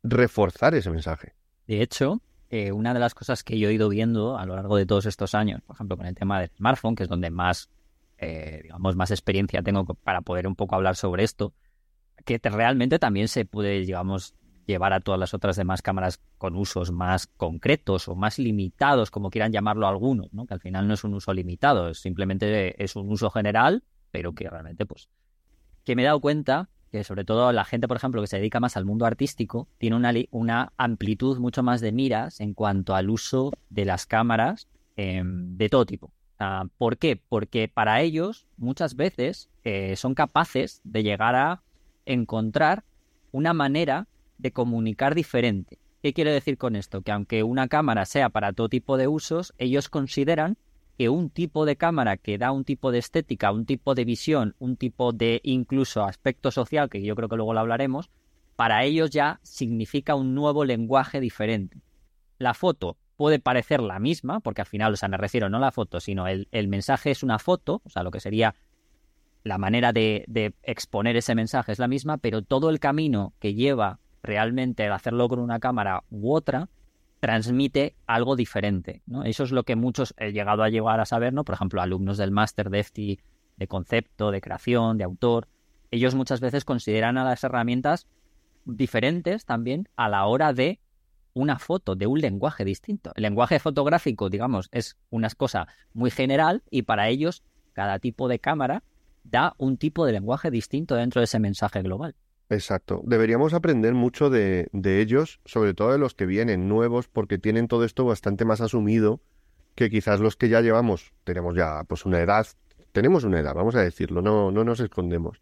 reforzar 0.04 0.76
ese 0.76 0.90
mensaje. 0.90 1.34
De 1.66 1.82
hecho, 1.82 2.22
eh, 2.50 2.72
una 2.72 2.94
de 2.94 3.00
las 3.00 3.16
cosas 3.16 3.44
que 3.44 3.58
yo 3.58 3.70
he 3.70 3.74
ido 3.74 3.90
viendo 3.90 4.38
a 4.38 4.46
lo 4.46 4.56
largo 4.56 4.78
de 4.78 4.86
todos 4.86 5.06
estos 5.06 5.34
años, 5.34 5.62
por 5.64 5.76
ejemplo, 5.76 5.98
con 5.98 6.06
el 6.06 6.14
tema 6.14 6.40
del 6.40 6.52
smartphone, 6.58 6.96
que 6.96 7.04
es 7.04 7.10
donde 7.10 7.30
más, 7.32 7.70
eh, 8.18 8.60
digamos, 8.64 8.96
más 8.96 9.12
experiencia 9.12 9.64
tengo 9.64 9.86
para 9.86 10.22
poder 10.22 10.46
un 10.46 10.56
poco 10.56 10.76
hablar 10.76 10.96
sobre 10.96 11.24
esto, 11.24 11.54
que 12.26 12.40
realmente 12.44 13.00
también 13.00 13.28
se 13.28 13.46
puede, 13.46 13.80
digamos, 13.80 14.36
llevar 14.66 14.94
a 14.94 15.00
todas 15.00 15.20
las 15.20 15.34
otras 15.34 15.56
demás 15.56 15.82
cámaras 15.82 16.22
con 16.38 16.56
usos 16.56 16.92
más 16.92 17.28
concretos 17.28 18.08
o 18.08 18.16
más 18.16 18.40
limitados, 18.40 19.12
como 19.12 19.30
quieran 19.30 19.52
llamarlo 19.52 19.88
algunos, 19.88 20.32
¿no? 20.34 20.46
que 20.46 20.54
al 20.54 20.62
final 20.62 20.88
no 20.88 20.94
es 20.94 21.04
un 21.04 21.14
uso 21.14 21.34
limitado, 21.34 21.90
es 21.90 22.00
simplemente 22.00 22.82
es 22.82 22.96
un 22.96 23.10
uso 23.12 23.30
general, 23.30 23.84
pero 24.12 24.34
que 24.34 24.50
realmente, 24.50 24.86
pues, 24.86 25.10
que 25.84 25.96
me 25.96 26.04
he 26.04 26.06
dado 26.06 26.22
cuenta 26.22 26.70
que 26.94 27.04
sobre 27.04 27.26
todo 27.26 27.52
la 27.52 27.66
gente, 27.66 27.88
por 27.88 27.98
ejemplo, 27.98 28.22
que 28.22 28.28
se 28.28 28.38
dedica 28.38 28.60
más 28.60 28.78
al 28.78 28.86
mundo 28.86 29.08
artístico, 29.08 29.68
tiene 29.80 29.96
una, 29.96 30.14
una 30.30 30.74
amplitud 30.78 31.40
mucho 31.40 31.64
más 31.64 31.82
de 31.82 31.92
miras 31.92 32.40
en 32.40 32.54
cuanto 32.54 32.94
al 32.94 33.10
uso 33.10 33.52
de 33.72 33.84
las 33.84 34.06
cámaras 34.06 34.68
em, 34.96 35.58
de 35.58 35.70
todo 35.70 35.88
tipo. 35.88 36.12
Ah, 36.38 36.66
¿Por 36.78 37.00
qué? 37.00 37.20
Porque 37.28 37.68
para 37.68 38.00
ellos 38.02 38.46
muchas 38.58 38.96
veces 38.96 39.50
eh, 39.64 39.96
son 39.96 40.14
capaces 40.14 40.82
de 40.84 41.02
llegar 41.02 41.36
a 41.36 41.64
encontrar 42.06 42.84
una 43.32 43.54
manera 43.54 44.08
de 44.38 44.52
comunicar 44.52 45.16
diferente. 45.16 45.80
¿Qué 46.04 46.14
quiere 46.14 46.32
decir 46.32 46.60
con 46.60 46.76
esto? 46.76 47.02
Que 47.02 47.12
aunque 47.12 47.42
una 47.42 47.70
cámara 47.70 48.06
sea 48.06 48.30
para 48.30 48.54
todo 48.54 48.70
tipo 48.70 48.98
de 48.98 49.08
usos, 49.08 49.52
ellos 49.58 49.90
consideran 49.90 50.58
que 50.98 51.10
un 51.10 51.30
tipo 51.30 51.66
de 51.66 51.76
cámara 51.76 52.18
que 52.18 52.38
da 52.38 52.52
un 52.52 52.64
tipo 52.64 52.92
de 52.92 53.00
estética, 53.00 53.52
un 53.52 53.66
tipo 53.66 53.96
de 53.96 54.06
visión, 54.06 54.56
un 54.60 54.78
tipo 54.78 55.12
de 55.12 55.42
incluso 55.44 56.04
aspecto 56.04 56.52
social, 56.52 56.90
que 56.90 57.02
yo 57.02 57.16
creo 57.16 57.30
que 57.30 57.36
luego 57.36 57.54
lo 57.54 57.60
hablaremos, 57.60 58.10
para 58.56 58.84
ellos 58.84 59.10
ya 59.10 59.40
significa 59.44 60.16
un 60.16 60.36
nuevo 60.36 60.66
lenguaje 60.66 61.20
diferente. 61.20 61.82
La 62.38 62.54
foto 62.54 62.98
puede 63.18 63.40
parecer 63.40 63.82
la 63.82 64.00
misma, 64.00 64.40
porque 64.40 64.62
al 64.62 64.68
final, 64.68 64.94
o 64.94 64.96
sea, 64.96 65.10
me 65.10 65.18
refiero 65.18 65.50
no 65.50 65.58
a 65.58 65.62
la 65.62 65.72
foto, 65.72 66.00
sino 66.00 66.28
el, 66.28 66.48
el 66.52 66.68
mensaje 66.68 67.12
es 67.12 67.24
una 67.24 67.40
foto, 67.40 67.82
o 67.84 67.90
sea, 67.90 68.04
lo 68.04 68.12
que 68.12 68.20
sería 68.20 68.54
la 69.44 69.58
manera 69.58 69.92
de, 69.92 70.54
exponer 70.64 71.18
ese 71.18 71.36
mensaje 71.36 71.72
es 71.72 71.80
la 71.80 71.88
misma, 71.88 72.18
pero 72.18 72.42
todo 72.42 72.70
el 72.70 72.80
camino 72.80 73.34
que 73.40 73.54
lleva 73.54 74.00
realmente 74.24 74.86
el 74.86 74.94
hacerlo 74.94 75.28
con 75.28 75.40
una 75.40 75.60
cámara 75.60 76.04
u 76.10 76.34
otra 76.34 76.70
transmite 77.24 77.96
algo 78.06 78.36
diferente. 78.36 79.01
¿no? 79.06 79.24
Eso 79.24 79.46
es 79.46 79.53
lo 79.53 79.63
que 79.63 79.77
muchos 79.77 80.13
he 80.18 80.34
llegado 80.34 80.62
a 80.62 80.68
llegar 80.68 81.00
a 81.00 81.06
saber, 81.06 81.32
¿no? 81.32 81.46
Por 81.46 81.56
ejemplo, 81.56 81.82
alumnos 81.82 82.18
del 82.18 82.32
máster 82.32 82.70
de 82.70 82.80
FT 82.80 83.20
de 83.56 83.68
concepto, 83.70 84.30
de 84.30 84.42
creación, 84.42 84.98
de 84.98 85.06
autor. 85.06 85.48
Ellos 85.89 86.15
muchas 86.15 86.42
veces 86.42 86.65
consideran 86.65 87.18
a 87.18 87.24
las 87.24 87.42
herramientas 87.46 88.08
diferentes 88.65 89.46
también 89.46 89.88
a 89.96 90.10
la 90.10 90.25
hora 90.25 90.51
de 90.51 90.82
una 91.34 91.60
foto, 91.60 91.96
de 91.96 92.08
un 92.08 92.20
lenguaje 92.20 92.65
distinto. 92.65 93.13
El 93.15 93.24
lenguaje 93.24 93.58
fotográfico, 93.60 94.30
digamos, 94.30 94.68
es 94.74 94.98
una 95.10 95.30
cosa 95.30 95.70
muy 95.94 96.12
general 96.12 96.62
y 96.70 96.82
para 96.82 97.08
ellos 97.08 97.42
cada 97.72 98.00
tipo 98.00 98.27
de 98.27 98.39
cámara 98.39 98.84
da 99.24 99.56
un 99.58 99.77
tipo 99.77 100.06
de 100.06 100.12
lenguaje 100.12 100.51
distinto 100.51 100.96
dentro 100.96 101.22
de 101.22 101.25
ese 101.25 101.39
mensaje 101.39 101.82
global. 101.84 102.15
Exacto. 102.54 103.02
Deberíamos 103.04 103.54
aprender 103.54 103.94
mucho 103.94 104.30
de, 104.30 104.70
ellos, 104.74 105.40
sobre 105.46 105.74
todo 105.74 105.92
de 105.92 105.98
los 105.98 106.14
que 106.14 106.26
vienen 106.26 106.68
nuevos, 106.68 107.08
porque 107.08 107.38
tienen 107.38 107.68
todo 107.68 107.84
esto 107.84 108.06
bastante 108.06 108.46
más 108.46 108.62
asumido 108.62 109.22
que 109.76 109.90
quizás 109.90 110.20
los 110.20 110.36
que 110.36 110.50
ya 110.50 110.62
llevamos. 110.62 111.14
Tenemos 111.24 111.56
ya 111.56 111.84
pues 111.86 112.06
una 112.06 112.22
edad, 112.22 112.46
tenemos 112.92 113.24
una 113.24 113.40
edad, 113.40 113.56
vamos 113.56 113.76
a 113.76 113.82
decirlo, 113.82 114.22
no, 114.22 114.52
no 114.52 114.64
nos 114.64 114.80
escondemos. 114.80 115.42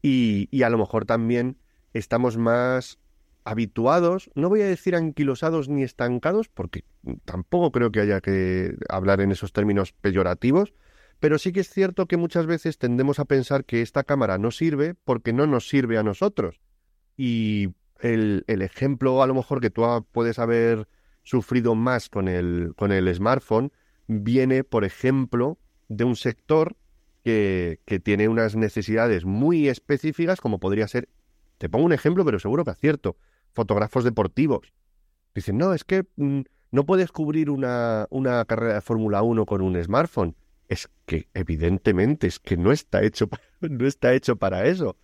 Y, 0.00 0.48
y 0.50 0.62
a 0.62 0.70
lo 0.70 0.78
mejor 0.78 1.04
también 1.04 1.58
estamos 1.92 2.38
más 2.38 2.98
habituados, 3.44 4.30
no 4.34 4.48
voy 4.48 4.62
a 4.62 4.66
decir 4.66 4.96
anquilosados 4.96 5.68
ni 5.68 5.82
estancados, 5.82 6.48
porque 6.48 6.84
tampoco 7.24 7.70
creo 7.70 7.92
que 7.92 8.00
haya 8.00 8.20
que 8.20 8.76
hablar 8.88 9.20
en 9.20 9.30
esos 9.30 9.52
términos 9.52 9.92
peyorativos, 9.92 10.72
pero 11.20 11.38
sí 11.38 11.52
que 11.52 11.60
es 11.60 11.70
cierto 11.70 12.06
que 12.06 12.16
muchas 12.16 12.46
veces 12.46 12.78
tendemos 12.78 13.18
a 13.18 13.24
pensar 13.24 13.64
que 13.64 13.82
esta 13.82 14.04
cámara 14.04 14.38
no 14.38 14.50
sirve 14.50 14.94
porque 14.94 15.32
no 15.32 15.46
nos 15.46 15.68
sirve 15.68 15.98
a 15.98 16.02
nosotros. 16.02 16.60
Y 17.16 17.70
el, 18.00 18.44
ejemplo 18.46 19.22
a 19.22 19.26
lo 19.26 19.34
mejor 19.34 19.60
que 19.60 19.70
tú 19.70 19.82
puedes 20.12 20.38
haber 20.38 20.88
sufrido 21.22 21.74
más 21.74 22.08
con 22.08 22.28
el, 22.28 22.74
con 22.76 22.92
el 22.92 23.12
smartphone 23.14 23.72
viene, 24.06 24.62
por 24.62 24.84
ejemplo, 24.84 25.58
de 25.88 26.04
un 26.04 26.16
sector 26.16 26.76
que, 27.24 27.80
que 27.86 27.98
tiene 27.98 28.28
unas 28.28 28.54
necesidades 28.54 29.24
muy 29.24 29.68
específicas, 29.68 30.40
como 30.40 30.60
podría 30.60 30.86
ser, 30.86 31.08
te 31.58 31.68
pongo 31.68 31.86
un 31.86 31.92
ejemplo, 31.92 32.24
pero 32.24 32.38
seguro 32.38 32.64
que 32.64 32.70
acierto, 32.70 33.16
fotógrafos 33.52 34.04
deportivos. 34.04 34.72
Dicen, 35.34 35.58
no, 35.58 35.72
es 35.72 35.82
que 35.82 36.04
mm, 36.16 36.42
no 36.70 36.86
puedes 36.86 37.10
cubrir 37.10 37.50
una, 37.50 38.06
una 38.10 38.44
carrera 38.44 38.74
de 38.74 38.80
Fórmula 38.82 39.22
1 39.22 39.46
con 39.46 39.62
un 39.62 39.82
smartphone 39.82 40.36
es 40.68 40.88
que 41.06 41.28
evidentemente 41.34 42.26
es 42.26 42.38
que 42.38 42.56
no 42.56 42.72
está 42.72 43.02
hecho 43.02 43.28
no 43.60 43.86
está 43.86 44.12
hecho 44.14 44.36
para 44.36 44.66
eso. 44.66 44.96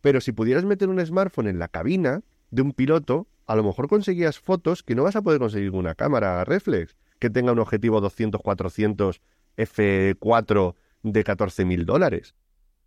Pero 0.00 0.20
si 0.20 0.32
pudieras 0.32 0.64
meter 0.64 0.88
un 0.88 1.04
smartphone 1.04 1.48
en 1.48 1.58
la 1.58 1.68
cabina 1.68 2.22
de 2.50 2.62
un 2.62 2.72
piloto, 2.72 3.26
a 3.46 3.56
lo 3.56 3.64
mejor 3.64 3.88
conseguías 3.88 4.38
fotos 4.38 4.82
que 4.82 4.94
no 4.94 5.02
vas 5.02 5.16
a 5.16 5.22
poder 5.22 5.38
conseguir 5.38 5.70
con 5.70 5.80
una 5.80 5.94
cámara 5.94 6.44
reflex 6.44 6.96
que 7.18 7.30
tenga 7.30 7.52
un 7.52 7.58
objetivo 7.58 8.00
200-400 8.00 9.20
f4 9.56 10.74
de 11.02 11.24
14 11.24 11.64
mil 11.64 11.86
dólares. 11.86 12.34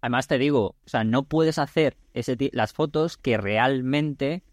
Además 0.01 0.27
te 0.27 0.37
digo, 0.37 0.75
o 0.85 0.89
sea, 0.89 1.03
no 1.03 1.23
puedes 1.23 1.57
hacer 1.57 1.97
ese 2.13 2.37
las 2.53 2.73
fotos 2.73 3.17
que 3.17 3.37
realmente 3.37 4.43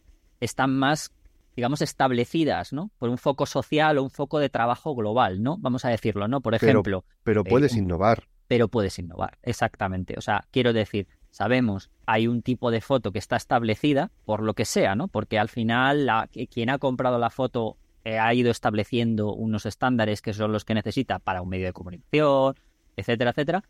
están 0.41 0.77
más 0.77 1.13
digamos, 1.57 1.81
establecidas, 1.81 2.73
¿no? 2.73 2.91
Por 2.99 3.09
un 3.09 3.17
foco 3.17 3.47
social 3.47 3.97
o 3.99 4.03
un 4.03 4.11
foco 4.11 4.39
de 4.39 4.51
trabajo 4.51 4.95
global, 4.95 5.43
¿no? 5.43 5.57
Vamos 5.59 5.85
a 5.87 5.89
decirlo, 5.89 6.29
¿no? 6.29 6.43
Por 6.43 6.55
ejemplo. 6.55 7.05
Pero, 7.25 7.41
eh, 7.41 7.45
puedes 7.49 7.75
innovar. 7.75 8.29
Pero 8.47 8.69
puedes 8.69 8.99
innovar, 8.99 9.39
exactamente. 9.43 10.15
O 10.19 10.21
sea, 10.21 10.45
quiero 10.51 10.73
decir, 10.75 11.09
sabemos, 11.31 11.91
hay 12.05 12.29
un 12.29 12.43
tipo 12.43 12.71
de 12.71 12.83
foto 12.83 13.11
que 13.11 13.19
está 13.19 13.37
establecida 13.37 14.13
por 14.25 14.43
lo 14.43 14.55
que 14.55 14.67
sea, 14.67 14.95
¿no? 14.95 15.09
Porque 15.09 15.39
al 15.39 15.49
final 15.49 16.07
la, 16.07 16.29
quien 16.51 16.71
ha 16.71 16.79
comprado 16.79 17.19
la 17.19 17.31
foto 17.31 17.79
eh, 18.05 18.19
ha 18.19 18.33
ido 18.35 18.51
estableciendo 18.51 19.33
unos 19.33 19.67
estándares 19.67 20.21
que 20.21 20.35
son 20.35 20.53
los 20.53 20.65
que 20.65 20.75
necesita 20.75 21.19
para 21.19 21.43
un 21.43 21.49
medio 21.49 21.67
de 21.67 21.73
comunicación, 21.73 22.55
etcétera, 22.97 23.31
etcétera. 23.31 23.65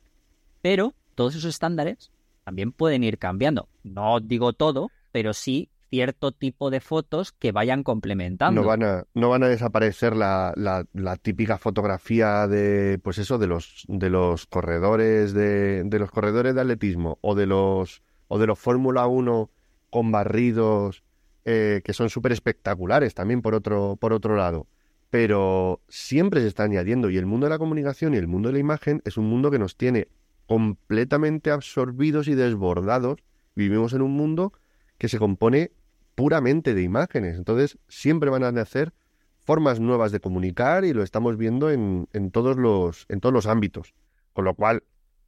Pero 0.61 0.93
todos 1.15 1.37
esos 1.37 1.55
estándares 1.55 2.11
también 2.45 2.73
pueden 2.73 3.05
ir 3.05 3.19
cambiando. 3.19 3.69
No 3.85 4.21
digo 4.21 4.53
todo, 4.53 4.91
pero 5.13 5.33
sí 5.33 5.71
cierto 5.89 6.33
tipo 6.33 6.71
de 6.71 6.81
fotos 6.81 7.33
que 7.33 7.53
vayan 7.53 7.83
complementando. 7.83 8.61
No 8.61 8.67
van 8.67 8.83
a, 8.83 9.05
no 9.15 9.31
van 9.31 9.43
a 9.43 9.49
desaparecer 9.49 10.17
la, 10.17 10.53
la, 10.57 11.17
típica 11.17 11.59
fotografía 11.59 12.47
de, 12.49 12.99
pues 13.03 13.19
eso, 13.19 13.39
de 13.39 13.47
los, 13.47 13.85
de 13.89 14.11
los 14.11 14.47
corredores 14.47 15.33
de, 15.33 15.85
de 15.85 15.99
los 15.99 16.11
corredores 16.11 16.55
de 16.55 16.61
atletismo 16.61 17.19
o 17.21 17.35
de 17.35 17.47
los, 17.47 18.03
o 18.29 18.39
de 18.39 18.47
los 18.47 18.59
Fórmula 18.59 19.07
1 19.07 19.51
con 19.91 20.13
barridos 20.13 21.05
eh, 21.49 21.81
que 21.85 21.93
son 21.93 22.11
súper 22.11 22.33
espectaculares 22.33 23.15
también 23.15 23.41
por 23.41 23.55
otro, 23.55 23.97
por 24.01 24.13
otro 24.13 24.35
lado. 24.35 24.67
Pero 25.11 25.81
siempre 25.89 26.41
se 26.41 26.49
está 26.49 26.65
añadiendo 26.65 27.09
y 27.09 27.19
el 27.19 27.27
mundo 27.27 27.47
de 27.47 27.51
la 27.51 27.59
comunicación 27.59 28.15
y 28.15 28.17
el 28.17 28.27
mundo 28.27 28.49
de 28.49 28.55
la 28.55 28.59
imagen 28.59 29.01
es 29.05 29.17
un 29.17 29.27
mundo 29.27 29.53
que 29.53 29.61
nos 29.61 29.77
tiene 29.77 30.09
completamente 30.47 31.53
absorbidos 31.53 32.27
y 32.27 32.35
desbordados. 32.35 33.21
Vivimos 33.55 33.93
en 33.93 34.03
un 34.03 34.11
mundo 34.11 34.55
que 34.99 35.09
se 35.09 35.19
compone 35.19 35.73
puramente 36.15 36.75
de 36.75 36.83
imágenes. 36.83 37.37
Entonces, 37.37 37.79
siempre 37.89 38.31
van 38.31 38.45
a 38.45 38.53
nacer 38.53 38.93
formas 39.39 39.79
nuevas 39.81 40.13
de 40.13 40.21
comunicar 40.21 40.85
y 40.85 40.93
lo 40.93 41.03
estamos 41.03 41.37
viendo 41.37 41.71
en, 41.71 42.09
en, 42.13 42.31
todos 42.31 42.57
los, 42.57 43.07
en 43.09 43.21
todos 43.21 43.33
los 43.33 43.47
ámbitos. 43.47 43.95
Con 44.33 44.45
lo 44.45 44.55
cual, 44.55 44.83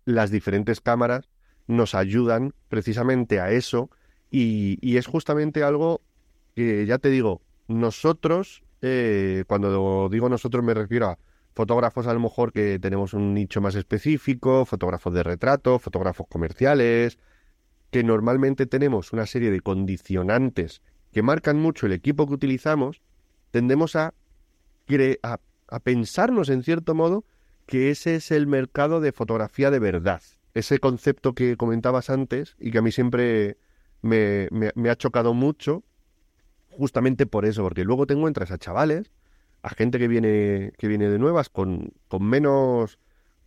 las 0.05 0.31
diferentes 0.31 0.81
cámaras 0.81 1.29
nos 1.67 1.95
ayudan 1.95 2.55
precisamente 2.69 3.41
a 3.41 3.51
eso 3.53 3.91
y, 4.31 4.79
y 4.81 4.97
es 4.97 5.07
justamente 5.07 5.63
algo 5.63 6.01
que, 6.55 6.87
ya 6.87 6.99
te 6.99 7.11
digo, 7.11 7.43
nosotros, 7.69 8.63
eh, 8.81 9.45
cuando 9.47 10.09
digo 10.09 10.29
nosotros 10.29 10.65
me 10.65 10.75
refiero 10.75 11.07
a 11.07 11.19
fotógrafos 11.55 12.07
a 12.07 12.15
lo 12.15 12.21
mejor 12.21 12.53
que 12.53 12.79
tenemos 12.79 13.15
un 13.15 13.35
nicho 13.35 13.61
más 13.61 13.75
específico, 13.75 14.65
fotógrafos 14.65 15.13
de 15.13 15.23
retrato, 15.23 15.79
fotógrafos 15.79 16.27
comerciales, 16.29 17.19
que 17.91 18.05
normalmente 18.05 18.67
tenemos 18.67 19.13
una 19.13 19.27
serie 19.27 19.51
de 19.51 19.61
condicionantes 19.61 20.83
que 21.13 21.23
marcan 21.23 21.59
mucho 21.59 21.87
el 21.87 21.93
equipo 21.93 22.27
que 22.27 22.35
utilizamos, 22.35 23.01
tendemos 23.51 23.97
a, 23.97 24.15
a, 25.23 25.81
pensarnos 25.81 26.49
en 26.51 26.63
cierto 26.63 26.95
modo 26.95 27.25
que 27.67 27.91
ese 27.91 28.17
es 28.17 28.31
el 28.31 28.47
mercado 28.47 29.01
de 29.01 29.13
fotografía 29.13 29.71
de 29.71 29.79
verdad. 29.79 30.23
Ese 30.55 30.79
concepto 30.79 31.35
que 31.35 31.57
comentabas 31.57 32.11
antes 32.11 32.57
y 32.59 32.71
que 32.71 32.79
a 32.79 32.83
mí 32.83 32.93
siempre 32.93 33.59
me, 34.03 34.49
me, 34.51 34.91
ha 34.91 34.97
chocado 34.97 35.35
mucho, 35.35 35.85
justamente 36.71 37.27
por 37.27 37.45
eso, 37.45 37.63
porque 37.63 37.85
luego 37.85 38.07
te 38.07 38.15
encuentras 38.15 38.51
a 38.51 38.59
chavales, 38.59 39.13
a 39.63 39.71
gente 39.71 39.99
que 39.99 40.09
viene, 40.09 40.73
que 40.79 40.89
viene 40.89 41.09
de 41.09 41.19
nuevas 41.19 41.49
con, 41.49 41.93
con 42.09 42.25
menos 42.25 42.99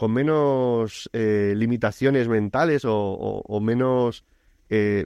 con 0.01 0.13
menos 0.13 1.11
eh, 1.13 1.53
limitaciones 1.55 2.27
mentales 2.27 2.81
o, 2.87 3.59
menos 3.61 4.25
eh, 4.71 5.05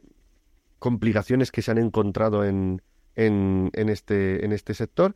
complicaciones 0.80 1.52
que 1.52 1.64
se 1.64 1.72
han 1.72 1.80
encontrado 1.80 2.46
en, 2.46 2.82
en, 3.16 3.72
este, 3.90 4.46
en 4.46 4.52
este 4.52 4.76
sector, 4.76 5.16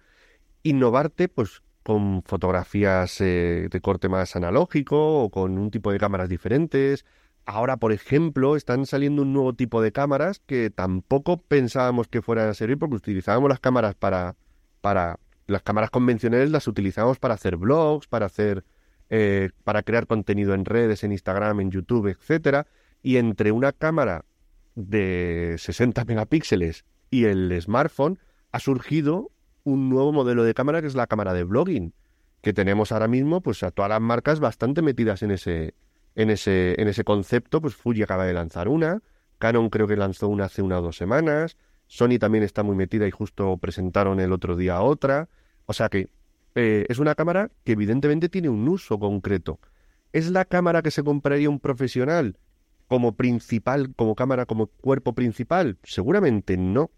innovarte 0.63 1.29
pues 1.29 1.61
con 1.83 2.23
fotografías 2.23 3.21
eh, 3.21 3.67
de 3.69 3.81
corte 3.81 4.09
más 4.09 4.35
analógico 4.35 5.23
o 5.23 5.29
con 5.29 5.57
un 5.57 5.71
tipo 5.71 5.91
de 5.91 5.99
cámaras 5.99 6.29
diferentes. 6.29 7.05
Ahora, 7.45 7.77
por 7.77 7.91
ejemplo, 7.91 8.55
están 8.55 8.85
saliendo 8.87 9.21
un 9.21 9.33
nuevo 9.33 9.53
tipo 9.53 9.81
de 9.81 9.91
cámaras 9.91 10.39
que 10.39 10.71
tampoco 10.71 11.37
pensábamos 11.37 12.07
que 12.07 12.21
fueran 12.21 12.49
a 12.49 12.53
servir 12.55 12.79
porque 12.79 12.95
utilizábamos 12.95 13.49
las 13.49 13.59
cámaras 13.59 13.95
para, 13.95 14.35
para 14.81 15.19
las 15.47 15.61
cámaras 15.61 15.91
convencionales 15.91 16.49
las 16.49 16.67
utilizábamos 16.67 17.19
para 17.19 17.35
hacer 17.35 17.57
blogs, 17.57 18.07
para 18.07 18.25
hacer 18.25 18.65
eh, 19.11 19.49
para 19.63 19.83
crear 19.83 20.07
contenido 20.07 20.53
en 20.53 20.65
redes, 20.65 21.03
en 21.03 21.11
Instagram, 21.11 21.59
en 21.61 21.71
YouTube, 21.71 22.07
etcétera, 22.07 22.67
y 23.01 23.17
entre 23.17 23.51
una 23.51 23.71
cámara 23.71 24.25
de 24.79 25.55
60 25.57 26.05
megapíxeles 26.05 26.85
y 27.11 27.25
el 27.25 27.59
smartphone 27.61 28.19
ha 28.51 28.59
surgido 28.59 29.31
un 29.63 29.89
nuevo 29.89 30.13
modelo 30.13 30.43
de 30.43 30.53
cámara 30.53 30.81
que 30.81 30.87
es 30.87 30.95
la 30.95 31.07
cámara 31.07 31.33
de 31.33 31.43
blogging, 31.43 31.93
que 32.41 32.53
tenemos 32.53 32.91
ahora 32.91 33.07
mismo 33.07 33.41
pues 33.41 33.61
a 33.63 33.71
todas 33.71 33.89
las 33.89 34.01
marcas 34.01 34.39
bastante 34.39 34.81
metidas 34.81 35.21
en 35.21 35.31
ese 35.31 35.73
en 36.15 36.29
ese 36.29 36.81
en 36.81 36.87
ese 36.87 37.03
concepto, 37.03 37.61
pues 37.61 37.75
Fuji 37.75 38.03
acaba 38.03 38.25
de 38.25 38.33
lanzar 38.33 38.69
una, 38.69 39.01
Canon 39.37 39.69
creo 39.69 39.87
que 39.87 39.97
lanzó 39.97 40.29
una 40.29 40.45
hace 40.45 40.61
una 40.61 40.79
o 40.79 40.81
dos 40.81 40.95
semanas, 40.95 41.57
Sony 41.87 42.17
también 42.19 42.43
está 42.43 42.63
muy 42.63 42.75
metida 42.75 43.05
y 43.05 43.11
justo 43.11 43.57
presentaron 43.57 44.19
el 44.19 44.31
otro 44.31 44.55
día 44.55 44.81
otra, 44.81 45.27
o 45.65 45.73
sea 45.73 45.89
que 45.89 46.09
eh, 46.55 46.85
es 46.87 46.99
una 46.99 47.15
cámara 47.15 47.51
que 47.65 47.73
evidentemente 47.73 48.29
tiene 48.29 48.49
un 48.49 48.67
uso 48.67 48.97
concreto. 48.97 49.59
¿Es 50.13 50.31
la 50.31 50.45
cámara 50.45 50.81
que 50.81 50.89
se 50.89 51.03
compraría 51.03 51.49
un 51.49 51.59
profesional 51.59 52.37
como 52.89 53.15
principal, 53.15 53.93
como 53.95 54.15
cámara, 54.15 54.45
como 54.45 54.67
cuerpo 54.67 55.13
principal? 55.13 55.77
Seguramente 55.83 56.57
no. 56.57 56.91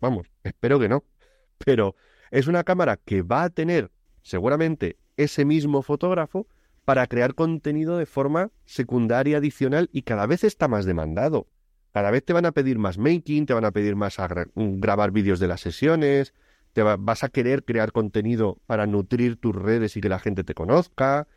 Vamos, 0.00 0.26
espero 0.44 0.78
que 0.78 0.90
no. 0.90 1.04
Pero 1.64 1.94
es 2.30 2.48
una 2.48 2.64
cámara 2.64 2.98
que 3.02 3.22
va 3.22 3.44
a 3.44 3.50
tener 3.50 3.90
seguramente 4.22 4.98
ese 5.16 5.44
mismo 5.46 5.82
fotógrafo 5.82 6.46
para 6.84 7.06
crear 7.06 7.34
contenido 7.34 7.96
de 7.96 8.06
forma 8.06 8.50
secundaria, 8.64 9.38
adicional 9.38 9.88
y 9.92 10.02
cada 10.02 10.26
vez 10.26 10.44
está 10.44 10.66
más 10.66 10.84
demandado. 10.84 11.46
Cada 11.92 12.10
vez 12.10 12.24
te 12.24 12.32
van 12.32 12.46
a 12.46 12.52
pedir 12.52 12.78
más 12.78 12.98
making, 12.98 13.46
te 13.46 13.54
van 13.54 13.64
a 13.64 13.70
pedir 13.70 13.96
más 13.96 14.16
grabar 14.54 15.12
vídeos 15.12 15.38
de 15.38 15.48
las 15.48 15.60
sesiones, 15.60 16.34
te 16.72 16.82
vas 16.82 17.24
a 17.24 17.28
querer 17.28 17.64
crear 17.64 17.92
contenido 17.92 18.58
para 18.66 18.86
nutrir 18.86 19.36
tus 19.36 19.54
redes 19.54 19.96
y 19.96 20.00
que 20.00 20.08
la 20.08 20.18
gente 20.18 20.42
te 20.42 20.54
conozca, 20.54 21.28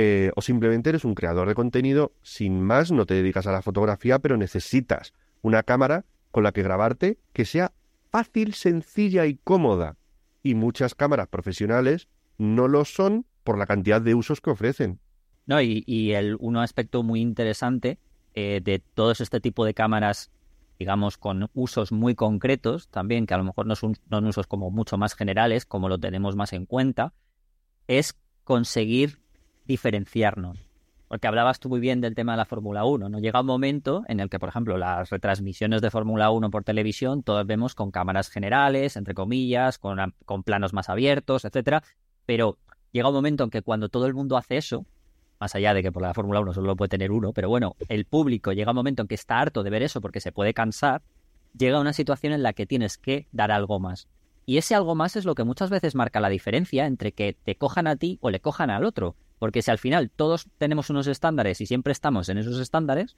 eh, 0.00 0.30
o 0.36 0.42
simplemente 0.42 0.90
eres 0.90 1.04
un 1.04 1.16
creador 1.16 1.48
de 1.48 1.56
contenido, 1.56 2.12
sin 2.22 2.60
más, 2.60 2.92
no 2.92 3.04
te 3.04 3.14
dedicas 3.14 3.48
a 3.48 3.50
la 3.52 3.62
fotografía, 3.62 4.20
pero 4.20 4.36
necesitas 4.36 5.12
una 5.42 5.64
cámara 5.64 6.04
con 6.30 6.44
la 6.44 6.52
que 6.52 6.62
grabarte 6.62 7.18
que 7.32 7.44
sea 7.44 7.72
fácil, 8.08 8.54
sencilla 8.54 9.26
y 9.26 9.34
cómoda. 9.42 9.96
Y 10.40 10.54
muchas 10.54 10.94
cámaras 10.94 11.26
profesionales 11.26 12.06
no 12.36 12.68
lo 12.68 12.84
son 12.84 13.26
por 13.42 13.58
la 13.58 13.66
cantidad 13.66 14.00
de 14.00 14.14
usos 14.14 14.40
que 14.40 14.50
ofrecen. 14.50 15.00
No, 15.46 15.60
y, 15.60 16.12
el, 16.12 16.36
un 16.38 16.58
aspecto 16.58 17.02
muy 17.02 17.20
interesante 17.20 17.98
eh, 18.34 18.60
de 18.62 18.78
todos 18.78 19.20
este 19.20 19.40
tipo 19.40 19.64
de 19.64 19.74
cámaras 19.74 20.30
digamos, 20.78 21.18
con 21.18 21.50
usos 21.54 21.90
muy 21.90 22.14
concretos 22.14 22.86
también, 22.86 23.26
que 23.26 23.34
a 23.34 23.38
lo 23.38 23.42
mejor 23.42 23.66
no 23.66 23.74
son, 23.74 23.96
usos 24.08 24.46
como 24.46 24.70
mucho 24.70 24.96
más 24.96 25.16
generales, 25.16 25.66
como 25.66 25.88
lo 25.88 25.98
tenemos 25.98 26.36
más 26.36 26.52
en 26.52 26.66
cuenta, 26.66 27.14
es 27.88 28.16
conseguir 28.44 29.18
diferenciarnos. 29.68 30.58
Porque 31.06 31.26
hablabas 31.26 31.60
tú 31.60 31.68
muy 31.68 31.80
bien 31.80 32.00
del 32.00 32.14
tema 32.14 32.32
de 32.32 32.38
la 32.38 32.44
Fórmula 32.44 32.84
1, 32.84 33.08
¿no? 33.08 33.18
Llega 33.18 33.40
un 33.40 33.46
momento 33.46 34.02
en 34.08 34.20
el 34.20 34.28
que, 34.28 34.38
por 34.38 34.48
ejemplo, 34.48 34.76
las 34.76 35.08
retransmisiones 35.08 35.80
de 35.80 35.90
Fórmula 35.90 36.30
1 36.30 36.50
por 36.50 36.64
televisión, 36.64 37.22
todas 37.22 37.46
vemos 37.46 37.74
con 37.74 37.90
cámaras 37.90 38.28
generales, 38.28 38.96
entre 38.96 39.14
comillas, 39.14 39.78
con, 39.78 40.14
con 40.26 40.42
planos 40.42 40.74
más 40.74 40.90
abiertos, 40.90 41.44
etcétera, 41.44 41.82
pero 42.26 42.58
llega 42.92 43.08
un 43.08 43.14
momento 43.14 43.44
en 43.44 43.50
que 43.50 43.62
cuando 43.62 43.88
todo 43.88 44.06
el 44.06 44.12
mundo 44.12 44.36
hace 44.36 44.58
eso, 44.58 44.84
más 45.40 45.54
allá 45.54 45.72
de 45.72 45.82
que 45.82 45.92
por 45.92 46.02
la 46.02 46.12
Fórmula 46.12 46.40
1 46.40 46.52
solo 46.52 46.76
puede 46.76 46.90
tener 46.90 47.10
uno, 47.10 47.32
pero 47.32 47.48
bueno, 47.48 47.76
el 47.88 48.04
público 48.04 48.52
llega 48.52 48.72
un 48.72 48.76
momento 48.76 49.02
en 49.02 49.08
que 49.08 49.14
está 49.14 49.40
harto 49.40 49.62
de 49.62 49.70
ver 49.70 49.82
eso 49.82 50.00
porque 50.00 50.20
se 50.20 50.32
puede 50.32 50.52
cansar, 50.52 51.02
llega 51.56 51.80
una 51.80 51.92
situación 51.92 52.32
en 52.32 52.42
la 52.42 52.52
que 52.52 52.66
tienes 52.66 52.98
que 52.98 53.28
dar 53.32 53.50
algo 53.50 53.80
más. 53.80 54.08
Y 54.44 54.56
ese 54.56 54.74
algo 54.74 54.94
más 54.94 55.16
es 55.16 55.24
lo 55.24 55.34
que 55.34 55.44
muchas 55.44 55.70
veces 55.70 55.94
marca 55.94 56.20
la 56.20 56.30
diferencia 56.30 56.86
entre 56.86 57.12
que 57.12 57.34
te 57.44 57.54
cojan 57.54 57.86
a 57.86 57.96
ti 57.96 58.18
o 58.20 58.30
le 58.30 58.40
cojan 58.40 58.70
al 58.70 58.84
otro. 58.84 59.14
Porque 59.38 59.62
si 59.62 59.70
al 59.70 59.78
final 59.78 60.10
todos 60.10 60.48
tenemos 60.58 60.90
unos 60.90 61.06
estándares 61.06 61.60
y 61.60 61.66
siempre 61.66 61.92
estamos 61.92 62.28
en 62.28 62.38
esos 62.38 62.58
estándares, 62.60 63.16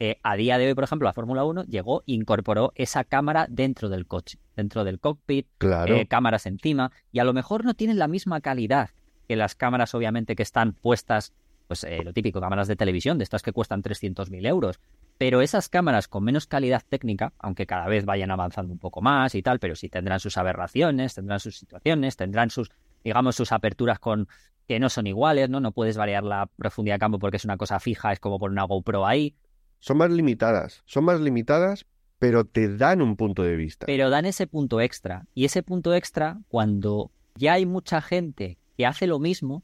eh, 0.00 0.18
a 0.22 0.36
día 0.36 0.58
de 0.58 0.66
hoy, 0.66 0.74
por 0.74 0.84
ejemplo, 0.84 1.06
la 1.06 1.12
Fórmula 1.12 1.44
1 1.44 1.64
llegó 1.64 2.00
e 2.00 2.12
incorporó 2.12 2.72
esa 2.74 3.04
cámara 3.04 3.46
dentro 3.48 3.88
del 3.88 4.06
coche, 4.06 4.38
dentro 4.56 4.84
del 4.84 4.98
cockpit, 4.98 5.46
eh, 5.60 6.06
cámaras 6.06 6.46
encima, 6.46 6.90
y 7.12 7.20
a 7.20 7.24
lo 7.24 7.32
mejor 7.32 7.64
no 7.64 7.74
tienen 7.74 7.98
la 7.98 8.08
misma 8.08 8.40
calidad 8.40 8.90
que 9.28 9.36
las 9.36 9.54
cámaras, 9.54 9.94
obviamente, 9.94 10.36
que 10.36 10.42
están 10.42 10.72
puestas 10.72 11.32
pues 11.66 11.84
eh, 11.84 12.02
lo 12.04 12.12
típico, 12.12 12.40
cámaras 12.40 12.68
de 12.68 12.76
televisión, 12.76 13.18
de 13.18 13.24
estas 13.24 13.42
que 13.42 13.52
cuestan 13.52 13.82
300.000 13.82 14.46
euros. 14.46 14.80
Pero 15.16 15.40
esas 15.40 15.68
cámaras 15.68 16.08
con 16.08 16.24
menos 16.24 16.46
calidad 16.46 16.82
técnica, 16.88 17.32
aunque 17.38 17.66
cada 17.66 17.86
vez 17.86 18.04
vayan 18.04 18.30
avanzando 18.30 18.72
un 18.72 18.78
poco 18.78 19.00
más 19.00 19.34
y 19.34 19.42
tal, 19.42 19.60
pero 19.60 19.76
sí 19.76 19.88
tendrán 19.88 20.20
sus 20.20 20.36
aberraciones, 20.36 21.14
tendrán 21.14 21.40
sus 21.40 21.56
situaciones, 21.56 22.16
tendrán 22.16 22.50
sus, 22.50 22.70
digamos, 23.04 23.36
sus 23.36 23.52
aperturas 23.52 23.98
con 23.98 24.26
que 24.66 24.80
no 24.80 24.88
son 24.88 25.06
iguales, 25.06 25.50
¿no? 25.50 25.60
No 25.60 25.72
puedes 25.72 25.96
variar 25.96 26.24
la 26.24 26.48
profundidad 26.56 26.96
de 26.96 27.00
campo 27.00 27.18
porque 27.18 27.36
es 27.36 27.44
una 27.44 27.58
cosa 27.58 27.78
fija, 27.78 28.12
es 28.12 28.18
como 28.18 28.38
poner 28.38 28.52
una 28.52 28.64
GoPro 28.64 29.06
ahí. 29.06 29.36
Son 29.78 29.98
más 29.98 30.10
limitadas, 30.10 30.82
son 30.86 31.04
más 31.04 31.20
limitadas, 31.20 31.84
pero 32.18 32.46
te 32.46 32.74
dan 32.74 33.02
un 33.02 33.16
punto 33.16 33.42
de 33.42 33.56
vista. 33.56 33.84
Pero 33.84 34.08
dan 34.08 34.24
ese 34.24 34.46
punto 34.46 34.80
extra. 34.80 35.26
Y 35.34 35.44
ese 35.44 35.62
punto 35.62 35.94
extra, 35.94 36.38
cuando 36.48 37.10
ya 37.34 37.52
hay 37.54 37.66
mucha 37.66 38.00
gente 38.00 38.56
que 38.78 38.86
hace 38.86 39.06
lo 39.06 39.18
mismo, 39.18 39.62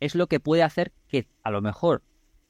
es 0.00 0.14
lo 0.14 0.26
que 0.26 0.40
puede 0.40 0.62
hacer 0.62 0.92
que 1.08 1.26
a 1.42 1.50
lo 1.50 1.62
mejor 1.62 2.02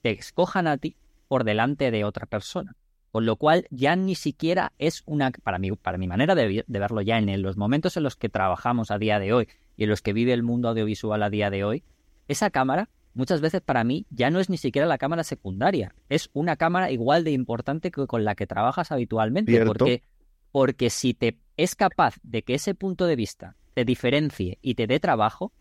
te 0.03 0.11
escojan 0.11 0.67
a 0.67 0.77
ti 0.77 0.97
por 1.29 1.45
delante 1.45 1.93
de 1.93 2.05
otra 2.05 2.27
persona. 2.27 2.75
Con 3.13 3.27
lo 3.27 3.37
cual 3.37 3.69
ya 3.71 3.95
ni 3.95 4.17
siquiera 4.17 4.73
es 4.79 5.05
una, 5.07 5.31
para 5.31 5.61
mi, 5.61 5.71
para 5.71 5.99
mi 5.99 6.09
manera 6.09 6.35
de, 6.35 6.65
verlo 6.67 7.01
ya 7.01 7.19
en 7.19 7.43
los 7.43 7.57
momentos 7.57 7.97
en 7.97 8.03
los 8.03 8.17
que 8.17 8.29
trabajamos 8.29 8.91
a 8.91 8.99
día 8.99 9.21
de 9.21 9.33
hoy 9.33 9.49
y 9.77 9.85
en 9.85 9.91
los 9.91 10.03
que 10.03 10.13
vive 10.13 10.33
el 10.33 10.43
mundo 10.43 10.69
audiovisual 10.69 11.23
a 11.23 11.31
día 11.31 11.51
de 11.51 11.65
hoy, 11.65 11.85
esa 12.29 12.51
cámara 12.51 12.89
muchas 13.15 13.41
veces 13.41 13.61
para 13.61 13.85
mí 13.85 14.07
ya 14.11 14.31
no 14.31 14.41
es 14.41 14.51
ni 14.51 14.57
siquiera 14.57 14.87
la 14.87 14.99
cámara 14.99 15.25
secundaria, 15.25 15.95
es 16.09 16.31
una 16.33 16.57
cámara 16.57 16.91
igual 16.91 17.25
de 17.25 17.31
importante 17.31 17.91
que 17.91 18.07
con 18.07 18.25
la 18.25 18.35
que 18.35 18.47
trabajas 18.47 18.93
habitualmente, 18.93 19.65
porque 19.65 20.03
porque 20.51 20.89
si 20.91 21.15
te 21.15 21.39
es 21.57 21.75
capaz 21.75 22.17
de 22.23 22.43
que 22.43 22.55
ese 22.55 22.75
punto 22.75 23.07
de 23.07 23.17
vista 23.17 23.57
te 23.75 23.85
diferencie 23.85 24.59
y 24.63 24.75
te 24.75 24.87
dé 24.87 25.01
trabajo 25.01 25.53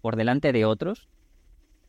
por 0.00 0.16
delante 0.16 0.52
de 0.52 0.64
otros, 0.64 1.08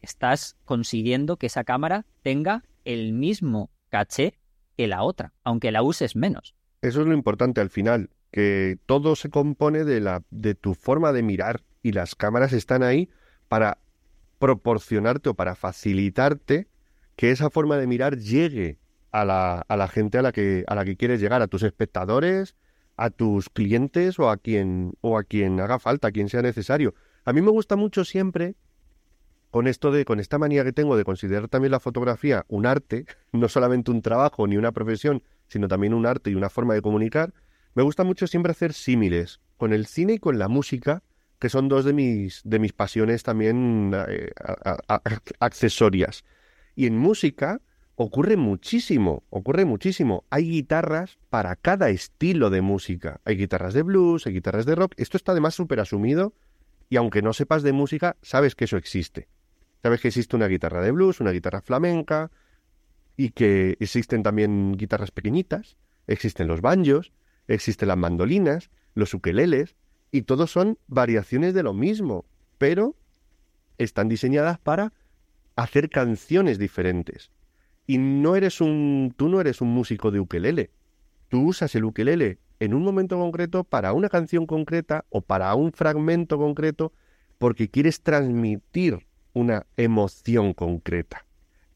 estás 0.01 0.55
consiguiendo 0.63 1.37
que 1.37 1.47
esa 1.47 1.63
cámara 1.63 2.05
tenga 2.21 2.63
el 2.83 3.13
mismo 3.13 3.71
caché 3.89 4.37
que 4.77 4.87
la 4.87 5.03
otra, 5.03 5.33
aunque 5.43 5.71
la 5.71 5.81
uses 5.81 6.15
menos. 6.15 6.55
Eso 6.81 7.01
es 7.01 7.07
lo 7.07 7.13
importante 7.13 7.61
al 7.61 7.71
final, 7.71 8.11
que 8.35 8.77
todo 8.85 9.15
se 9.15 9.29
compone 9.29 9.85
de 9.85 10.01
la 10.01 10.21
de 10.29 10.55
tu 10.55 10.73
forma 10.73 11.13
de 11.13 11.23
mirar 11.23 11.63
y 11.81 11.93
las 11.93 12.15
cámaras 12.15 12.51
están 12.51 12.83
ahí 12.83 13.07
para 13.47 13.77
proporcionarte 14.39 15.29
o 15.29 15.35
para 15.35 15.55
facilitarte 15.55 16.67
que 17.15 17.31
esa 17.31 17.49
forma 17.49 17.77
de 17.77 17.87
mirar 17.87 18.17
llegue 18.17 18.77
a 19.13 19.23
la, 19.23 19.61
a 19.65 19.77
la 19.77 19.87
gente 19.87 20.17
a 20.17 20.21
la 20.21 20.33
que 20.33 20.65
a 20.67 20.75
la 20.75 20.83
que 20.83 20.97
quieres 20.97 21.21
llegar, 21.21 21.41
a 21.41 21.47
tus 21.47 21.63
espectadores, 21.63 22.57
a 22.97 23.09
tus 23.09 23.47
clientes 23.47 24.19
o 24.19 24.29
a 24.29 24.35
quien 24.35 24.95
o 24.99 25.17
a 25.17 25.23
quien 25.23 25.61
haga 25.61 25.79
falta, 25.79 26.09
a 26.09 26.11
quien 26.11 26.27
sea 26.27 26.41
necesario. 26.41 26.93
A 27.23 27.31
mí 27.31 27.41
me 27.41 27.51
gusta 27.51 27.77
mucho 27.77 28.03
siempre 28.03 28.55
con 29.49 29.67
esto 29.67 29.91
de 29.91 30.03
con 30.03 30.19
esta 30.19 30.37
manía 30.37 30.65
que 30.65 30.73
tengo 30.73 30.97
de 30.97 31.05
considerar 31.05 31.47
también 31.47 31.71
la 31.71 31.79
fotografía 31.79 32.43
un 32.49 32.65
arte, 32.65 33.05
no 33.31 33.47
solamente 33.47 33.91
un 33.91 34.01
trabajo 34.01 34.45
ni 34.45 34.57
una 34.57 34.73
profesión, 34.73 35.23
sino 35.47 35.69
también 35.69 35.93
un 35.93 36.05
arte 36.05 36.31
y 36.31 36.35
una 36.35 36.49
forma 36.49 36.73
de 36.73 36.81
comunicar. 36.81 37.33
Me 37.75 37.83
gusta 37.83 38.05
mucho 38.05 38.25
siempre 38.25 38.51
hacer 38.51 38.71
símiles 38.71 39.41
con 39.57 39.73
el 39.73 39.85
cine 39.85 40.13
y 40.13 40.19
con 40.19 40.39
la 40.39 40.47
música, 40.47 41.03
que 41.39 41.49
son 41.49 41.67
dos 41.67 41.83
de 41.83 41.91
mis 41.91 42.41
de 42.45 42.57
mis 42.57 42.71
pasiones 42.71 43.23
también 43.23 43.91
eh, 44.07 44.31
accesorias. 45.39 46.23
Y 46.75 46.87
en 46.87 46.97
música 46.97 47.61
ocurre 47.95 48.37
muchísimo, 48.37 49.23
ocurre 49.29 49.65
muchísimo. 49.65 50.23
Hay 50.29 50.49
guitarras 50.49 51.17
para 51.29 51.57
cada 51.57 51.89
estilo 51.89 52.49
de 52.49 52.61
música. 52.61 53.19
Hay 53.25 53.35
guitarras 53.35 53.73
de 53.73 53.83
blues, 53.83 54.25
hay 54.25 54.33
guitarras 54.33 54.65
de 54.65 54.75
rock. 54.75 54.93
Esto 54.95 55.17
está 55.17 55.33
además 55.33 55.53
súper 55.53 55.81
asumido 55.81 56.33
y 56.89 56.95
aunque 56.95 57.21
no 57.21 57.33
sepas 57.33 57.61
de 57.61 57.73
música, 57.73 58.15
sabes 58.21 58.55
que 58.55 58.65
eso 58.65 58.77
existe. 58.77 59.27
Sabes 59.83 59.99
que 59.99 60.07
existe 60.07 60.35
una 60.37 60.47
guitarra 60.47 60.81
de 60.81 60.91
blues, 60.91 61.19
una 61.19 61.31
guitarra 61.31 61.61
flamenca 61.61 62.31
y 63.17 63.31
que 63.31 63.75
existen 63.81 64.23
también 64.23 64.77
guitarras 64.77 65.11
pequeñitas, 65.11 65.75
existen 66.07 66.47
los 66.47 66.61
banjos, 66.61 67.11
existen 67.47 67.87
las 67.87 67.97
mandolinas, 67.97 68.69
los 68.93 69.13
ukeleles 69.13 69.75
y 70.11 70.23
todos 70.23 70.51
son 70.51 70.77
variaciones 70.87 71.53
de 71.53 71.63
lo 71.63 71.73
mismo, 71.73 72.25
pero 72.57 72.95
están 73.77 74.07
diseñadas 74.07 74.59
para 74.59 74.93
hacer 75.55 75.89
canciones 75.89 76.57
diferentes. 76.57 77.31
Y 77.87 77.97
no 77.97 78.35
eres 78.35 78.61
un, 78.61 79.13
tú 79.15 79.29
no 79.29 79.39
eres 79.41 79.61
un 79.61 79.69
músico 79.69 80.11
de 80.11 80.19
ukelele. 80.19 80.71
Tú 81.29 81.47
usas 81.47 81.75
el 81.75 81.85
ukelele 81.85 82.39
en 82.59 82.73
un 82.73 82.83
momento 82.83 83.17
concreto 83.17 83.63
para 83.63 83.93
una 83.93 84.09
canción 84.09 84.45
concreta 84.45 85.05
o 85.09 85.21
para 85.21 85.53
un 85.55 85.71
fragmento 85.71 86.37
concreto 86.37 86.93
porque 87.37 87.69
quieres 87.69 88.01
transmitir 88.01 89.05
una 89.33 89.65
emoción 89.75 90.53
concreta. 90.53 91.25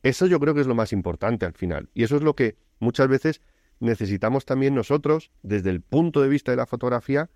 Eso 0.02 0.26
yo 0.26 0.40
creo 0.40 0.54
que 0.54 0.62
es 0.62 0.68
lo 0.68 0.76
más 0.76 0.94
importante 0.94 1.46
al 1.46 1.54
final. 1.54 1.90
Y 1.94 2.04
eso 2.04 2.16
es 2.16 2.24
lo 2.24 2.34
que 2.36 2.56
muchas 2.80 3.10
veces 3.10 3.42
necesitamos 3.80 4.46
también 4.46 4.76
nosotros, 4.76 5.32
desde 5.44 5.70
el 5.70 5.82
punto 5.82 6.22
de 6.22 6.30
vista 6.30 6.52
de 6.52 6.58
la 6.58 6.66
fotografía, 6.66 7.30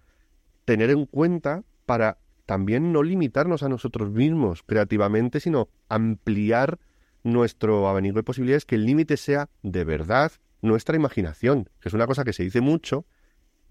tener 0.66 0.90
en 0.90 1.06
cuenta 1.06 1.64
para 1.86 2.18
también 2.46 2.92
no 2.92 3.04
limitarnos 3.04 3.64
a 3.64 3.70
nosotros 3.70 4.10
mismos 4.12 4.64
creativamente, 4.64 5.40
sino 5.40 5.70
ampliar 5.90 6.80
nuestro 7.24 7.88
abanico 7.88 8.18
de 8.18 8.24
posibilidades, 8.24 8.66
que 8.66 8.76
el 8.76 8.86
límite 8.86 9.18
sea 9.18 9.50
de 9.62 9.84
verdad 9.84 10.32
nuestra 10.62 10.96
imaginación, 10.96 11.70
que 11.80 11.90
es 11.90 11.94
una 11.94 12.08
cosa 12.08 12.24
que 12.24 12.34
se 12.34 12.44
dice 12.44 12.62
mucho 12.62 13.06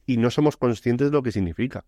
y 0.06 0.16
no 0.16 0.30
somos 0.30 0.56
conscientes 0.56 1.10
de 1.10 1.12
lo 1.12 1.22
que 1.22 1.32
significa. 1.32 1.84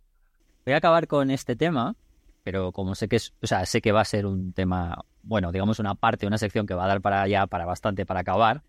Voy 0.64 0.74
a 0.74 0.78
acabar 0.78 1.06
con 1.06 1.30
este 1.30 1.56
tema, 1.56 1.96
pero 2.42 2.72
como 2.72 2.94
sé 2.94 3.08
que 3.08 3.16
es, 3.16 3.32
o 3.42 3.46
sea, 3.46 3.64
sé 3.66 3.80
que 3.80 3.92
va 3.92 4.02
a 4.02 4.06
ser 4.06 4.26
un 4.26 4.52
tema, 4.52 5.04
bueno, 5.22 5.52
digamos 5.52 5.78
una 5.78 5.94
parte, 5.94 6.26
una 6.26 6.38
sección 6.38 6.66
que 6.66 6.74
va 6.74 6.84
a 6.84 6.88
dar 6.88 7.00
para 7.00 7.22
allá, 7.22 7.46
para 7.46 7.64
bastante, 7.64 8.06
para 8.06 8.20
acabar, 8.20 8.62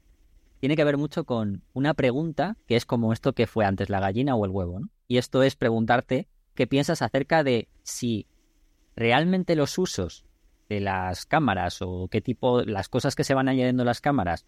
tiene 0.65 0.77
que 0.77 0.83
ver 0.83 0.97
mucho 0.97 1.25
con 1.25 1.61
una 1.73 1.93
pregunta 1.93 2.57
que 2.65 2.75
es 2.75 2.87
como 2.87 3.13
esto 3.13 3.33
que 3.33 3.45
fue 3.45 3.65
antes, 3.65 3.91
la 3.91 3.99
gallina 3.99 4.35
o 4.35 4.45
el 4.45 4.49
huevo, 4.49 4.79
¿no? 4.79 4.89
Y 5.07 5.19
esto 5.19 5.43
es 5.43 5.55
preguntarte 5.55 6.27
qué 6.55 6.65
piensas 6.65 7.03
acerca 7.03 7.43
de 7.43 7.67
si 7.83 8.25
realmente 8.95 9.55
los 9.55 9.77
usos 9.77 10.25
de 10.67 10.79
las 10.79 11.27
cámaras 11.27 11.83
o 11.83 12.07
qué 12.09 12.19
tipo, 12.19 12.63
las 12.63 12.89
cosas 12.89 13.13
que 13.13 13.23
se 13.23 13.35
van 13.35 13.47
añadiendo 13.47 13.83
a 13.83 13.85
las 13.85 14.01
cámaras 14.01 14.47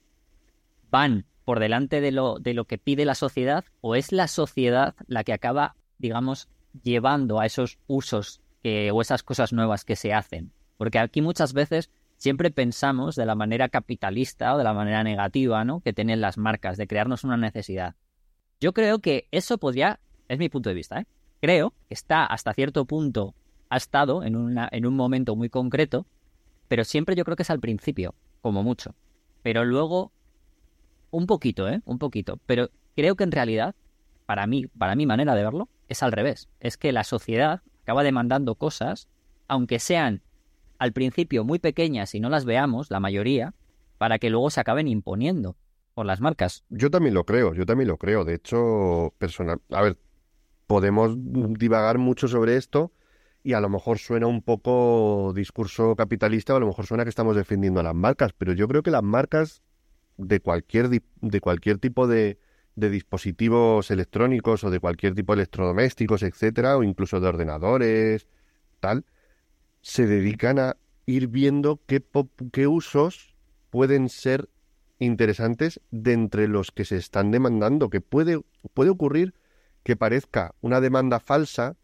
van 0.89 1.27
por 1.45 1.59
delante 1.59 2.01
de 2.01 2.11
lo, 2.11 2.39
de 2.39 2.55
lo 2.55 2.65
que 2.65 2.79
pide 2.79 3.05
la 3.05 3.13
sociedad 3.13 3.63
o 3.81 3.93
es 3.93 4.11
la 4.11 4.27
sociedad 4.27 4.95
la 5.05 5.23
que 5.23 5.33
acaba, 5.33 5.75
digamos, 5.99 6.49
llevando 6.81 7.39
a 7.39 7.45
esos 7.45 7.77
usos 7.85 8.41
o 8.91 9.01
esas 9.03 9.21
cosas 9.21 9.53
nuevas 9.53 9.85
que 9.85 9.95
se 9.95 10.13
hacen. 10.13 10.51
Porque 10.77 10.97
aquí 10.97 11.21
muchas 11.21 11.53
veces 11.53 11.91
siempre 12.17 12.51
pensamos 12.51 13.15
de 13.15 13.25
la 13.25 13.35
manera 13.35 13.69
capitalista 13.69 14.53
o 14.53 14.57
de 14.57 14.63
la 14.63 14.73
manera 14.73 15.03
negativa, 15.03 15.63
¿no? 15.63 15.81
Que 15.81 15.93
tienen 15.93 16.21
las 16.21 16.37
marcas 16.37 16.77
de 16.77 16.87
crearnos 16.87 17.23
una 17.23 17.37
necesidad. 17.37 17.95
Yo 18.59 18.73
creo 18.73 18.99
que 18.99 19.27
eso 19.31 19.57
podría, 19.57 19.99
es 20.27 20.39
mi 20.39 20.49
punto 20.49 20.69
de 20.69 20.75
vista, 20.75 20.99
¿eh? 20.99 21.07
Creo 21.39 21.73
que 21.87 21.93
está 21.93 22.25
hasta 22.25 22.53
cierto 22.53 22.85
punto 22.85 23.35
ha 23.69 23.77
estado 23.77 24.23
en, 24.23 24.35
una, 24.35 24.67
en 24.71 24.85
un 24.85 24.95
momento 24.95 25.35
muy 25.35 25.49
concreto, 25.49 26.05
pero 26.67 26.83
siempre 26.83 27.15
yo 27.15 27.23
creo 27.23 27.35
que 27.35 27.43
es 27.43 27.49
al 27.49 27.59
principio, 27.59 28.15
como 28.41 28.63
mucho. 28.63 28.95
Pero 29.43 29.65
luego, 29.65 30.11
un 31.11 31.27
poquito, 31.27 31.69
¿eh? 31.69 31.81
Un 31.85 31.99
poquito. 31.99 32.39
Pero 32.45 32.69
creo 32.95 33.15
que 33.15 33.23
en 33.23 33.31
realidad, 33.31 33.75
para 34.25 34.47
mí, 34.47 34.67
para 34.67 34.95
mi 34.95 35.05
manera 35.05 35.35
de 35.35 35.43
verlo, 35.43 35.69
es 35.87 36.03
al 36.03 36.11
revés. 36.11 36.49
Es 36.59 36.77
que 36.77 36.91
la 36.91 37.03
sociedad 37.03 37.61
acaba 37.83 38.03
demandando 38.03 38.55
cosas, 38.55 39.07
aunque 39.47 39.79
sean 39.79 40.21
al 40.79 40.93
principio 40.93 41.43
muy 41.43 41.59
pequeñas 41.59 42.13
y 42.15 42.19
no 42.19 42.29
las 42.29 42.45
veamos, 42.45 42.91
la 42.91 42.99
mayoría, 42.99 43.53
para 43.97 44.19
que 44.19 44.29
luego 44.29 44.49
se 44.49 44.59
acaben 44.59 44.87
imponiendo 44.87 45.55
por 45.93 46.05
las 46.05 46.21
marcas. 46.21 46.63
Yo 46.69 46.91
también 46.91 47.13
lo 47.13 47.25
creo, 47.25 47.53
yo 47.53 47.65
también 47.65 47.87
lo 47.87 47.97
creo. 47.97 48.23
De 48.23 48.35
hecho, 48.35 49.13
personal, 49.17 49.59
a 49.71 49.81
ver, 49.81 49.97
podemos 50.67 51.15
divagar 51.17 51.97
mucho 51.97 52.27
sobre 52.27 52.57
esto, 52.57 52.91
y 53.43 53.53
a 53.53 53.61
lo 53.61 53.69
mejor 53.69 53.97
suena 53.97 54.27
un 54.27 54.41
poco 54.41 55.31
discurso 55.33 55.95
capitalista 55.95 56.53
o 56.53 56.57
a 56.57 56.59
lo 56.59 56.67
mejor 56.67 56.85
suena 56.85 57.03
que 57.03 57.09
estamos 57.09 57.35
defendiendo 57.35 57.79
a 57.79 57.83
las 57.83 57.95
marcas, 57.95 58.33
pero 58.37 58.51
yo 58.51 58.67
creo 58.67 58.83
que 58.83 58.91
las 58.91 59.03
marcas 59.03 59.61
de 60.17 60.41
cualquier, 60.41 60.89
de 60.89 61.41
cualquier 61.41 61.77
tipo 61.77 62.07
de, 62.07 62.39
de 62.75 62.89
dispositivos 62.89 63.89
electrónicos 63.89 64.65
o 64.65 64.69
de 64.69 64.81
cualquier 64.81 65.15
tipo 65.15 65.33
de 65.33 65.43
electrodomésticos, 65.43 66.23
etcétera, 66.23 66.77
o 66.77 66.83
incluso 66.83 67.21
de 67.21 67.27
ordenadores, 67.27 68.27
tal, 68.81 69.05
se 69.87 70.05
dedican 70.05 70.59
a 70.59 70.75
ir 71.05 71.29
viendo 71.29 71.79
qué, 71.85 72.03
qué 72.51 72.67
usos 72.67 73.33
pueden 73.69 74.09
ser 74.09 74.49
interesantes 74.99 75.79
de 75.91 76.11
entre 76.11 76.49
los 76.49 76.71
que 76.71 76.83
se 76.83 76.97
están 76.97 77.31
demandando, 77.31 77.89
que 77.89 78.01
puede, 78.01 78.41
puede 78.73 78.89
ocurrir 78.89 79.33
que 79.83 79.95
parezca 79.95 80.53
una 80.59 80.81
demanda 80.81 81.21
falsa 81.21 81.77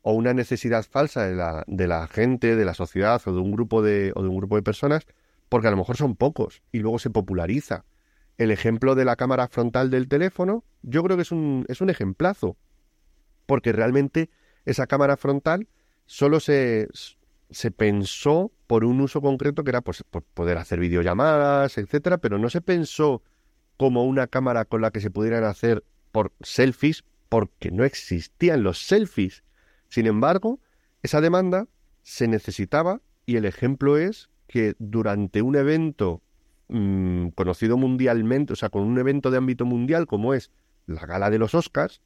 o 0.00 0.14
una 0.14 0.32
necesidad 0.32 0.86
falsa 0.88 1.26
de 1.26 1.34
la, 1.34 1.62
de 1.66 1.86
la 1.86 2.06
gente, 2.06 2.56
de 2.56 2.64
la 2.64 2.72
sociedad 2.72 3.20
o 3.26 3.34
de 3.34 3.40
un 3.40 3.52
grupo 3.52 3.82
de, 3.82 4.12
o 4.14 4.22
de 4.22 4.28
un 4.30 4.38
grupo 4.38 4.56
de 4.56 4.62
personas, 4.62 5.06
porque 5.50 5.68
a 5.68 5.70
lo 5.70 5.76
mejor 5.76 5.98
son 5.98 6.16
pocos 6.16 6.62
y 6.72 6.78
luego 6.78 6.98
se 6.98 7.10
populariza. 7.10 7.84
El 8.38 8.52
ejemplo 8.52 8.94
de 8.94 9.04
la 9.04 9.16
cámara 9.16 9.48
frontal 9.48 9.90
del 9.90 10.08
teléfono, 10.08 10.64
yo 10.80 11.02
creo 11.02 11.18
que 11.18 11.24
es 11.24 11.30
un, 11.30 11.66
es 11.68 11.82
un 11.82 11.90
ejemplazo, 11.90 12.56
porque 13.44 13.72
realmente 13.72 14.30
esa 14.64 14.86
cámara 14.86 15.18
frontal 15.18 15.68
solo 16.06 16.40
se, 16.40 16.88
se 17.50 17.70
pensó 17.70 18.52
por 18.66 18.84
un 18.84 19.00
uso 19.00 19.20
concreto 19.20 19.64
que 19.64 19.70
era 19.70 19.80
pues, 19.80 20.04
poder 20.34 20.58
hacer 20.58 20.78
videollamadas, 20.78 21.78
etcétera, 21.78 22.18
pero 22.18 22.38
no 22.38 22.50
se 22.50 22.60
pensó 22.60 23.22
como 23.76 24.04
una 24.04 24.26
cámara 24.26 24.64
con 24.64 24.80
la 24.80 24.90
que 24.90 25.00
se 25.00 25.10
pudieran 25.10 25.44
hacer 25.44 25.84
por 26.12 26.32
selfies, 26.40 27.04
porque 27.28 27.70
no 27.70 27.84
existían 27.84 28.62
los 28.62 28.78
selfies. 28.86 29.44
Sin 29.88 30.06
embargo, 30.06 30.60
esa 31.02 31.20
demanda 31.20 31.66
se 32.02 32.28
necesitaba 32.28 33.00
y 33.26 33.36
el 33.36 33.44
ejemplo 33.44 33.96
es 33.96 34.28
que 34.46 34.74
durante 34.78 35.42
un 35.42 35.56
evento 35.56 36.22
mm, 36.68 37.28
conocido 37.28 37.76
mundialmente, 37.76 38.52
o 38.52 38.56
sea, 38.56 38.68
con 38.68 38.82
un 38.82 38.98
evento 38.98 39.30
de 39.30 39.38
ámbito 39.38 39.64
mundial 39.64 40.06
como 40.06 40.34
es 40.34 40.50
la 40.86 41.06
gala 41.06 41.30
de 41.30 41.38
los 41.38 41.54
Oscars, 41.54 42.00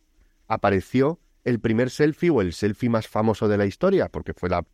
apareció 0.46 1.18
el 1.44 1.60
primer 1.60 1.90
selfie 1.90 2.30
o 2.30 2.40
el 2.40 2.52
selfie 2.52 2.88
más 2.88 3.08
famoso 3.08 3.48
de 3.48 3.58
la 3.58 3.66
historia, 3.66 4.08
porque 4.08 4.34
fue 4.34 4.48
la 4.48 4.64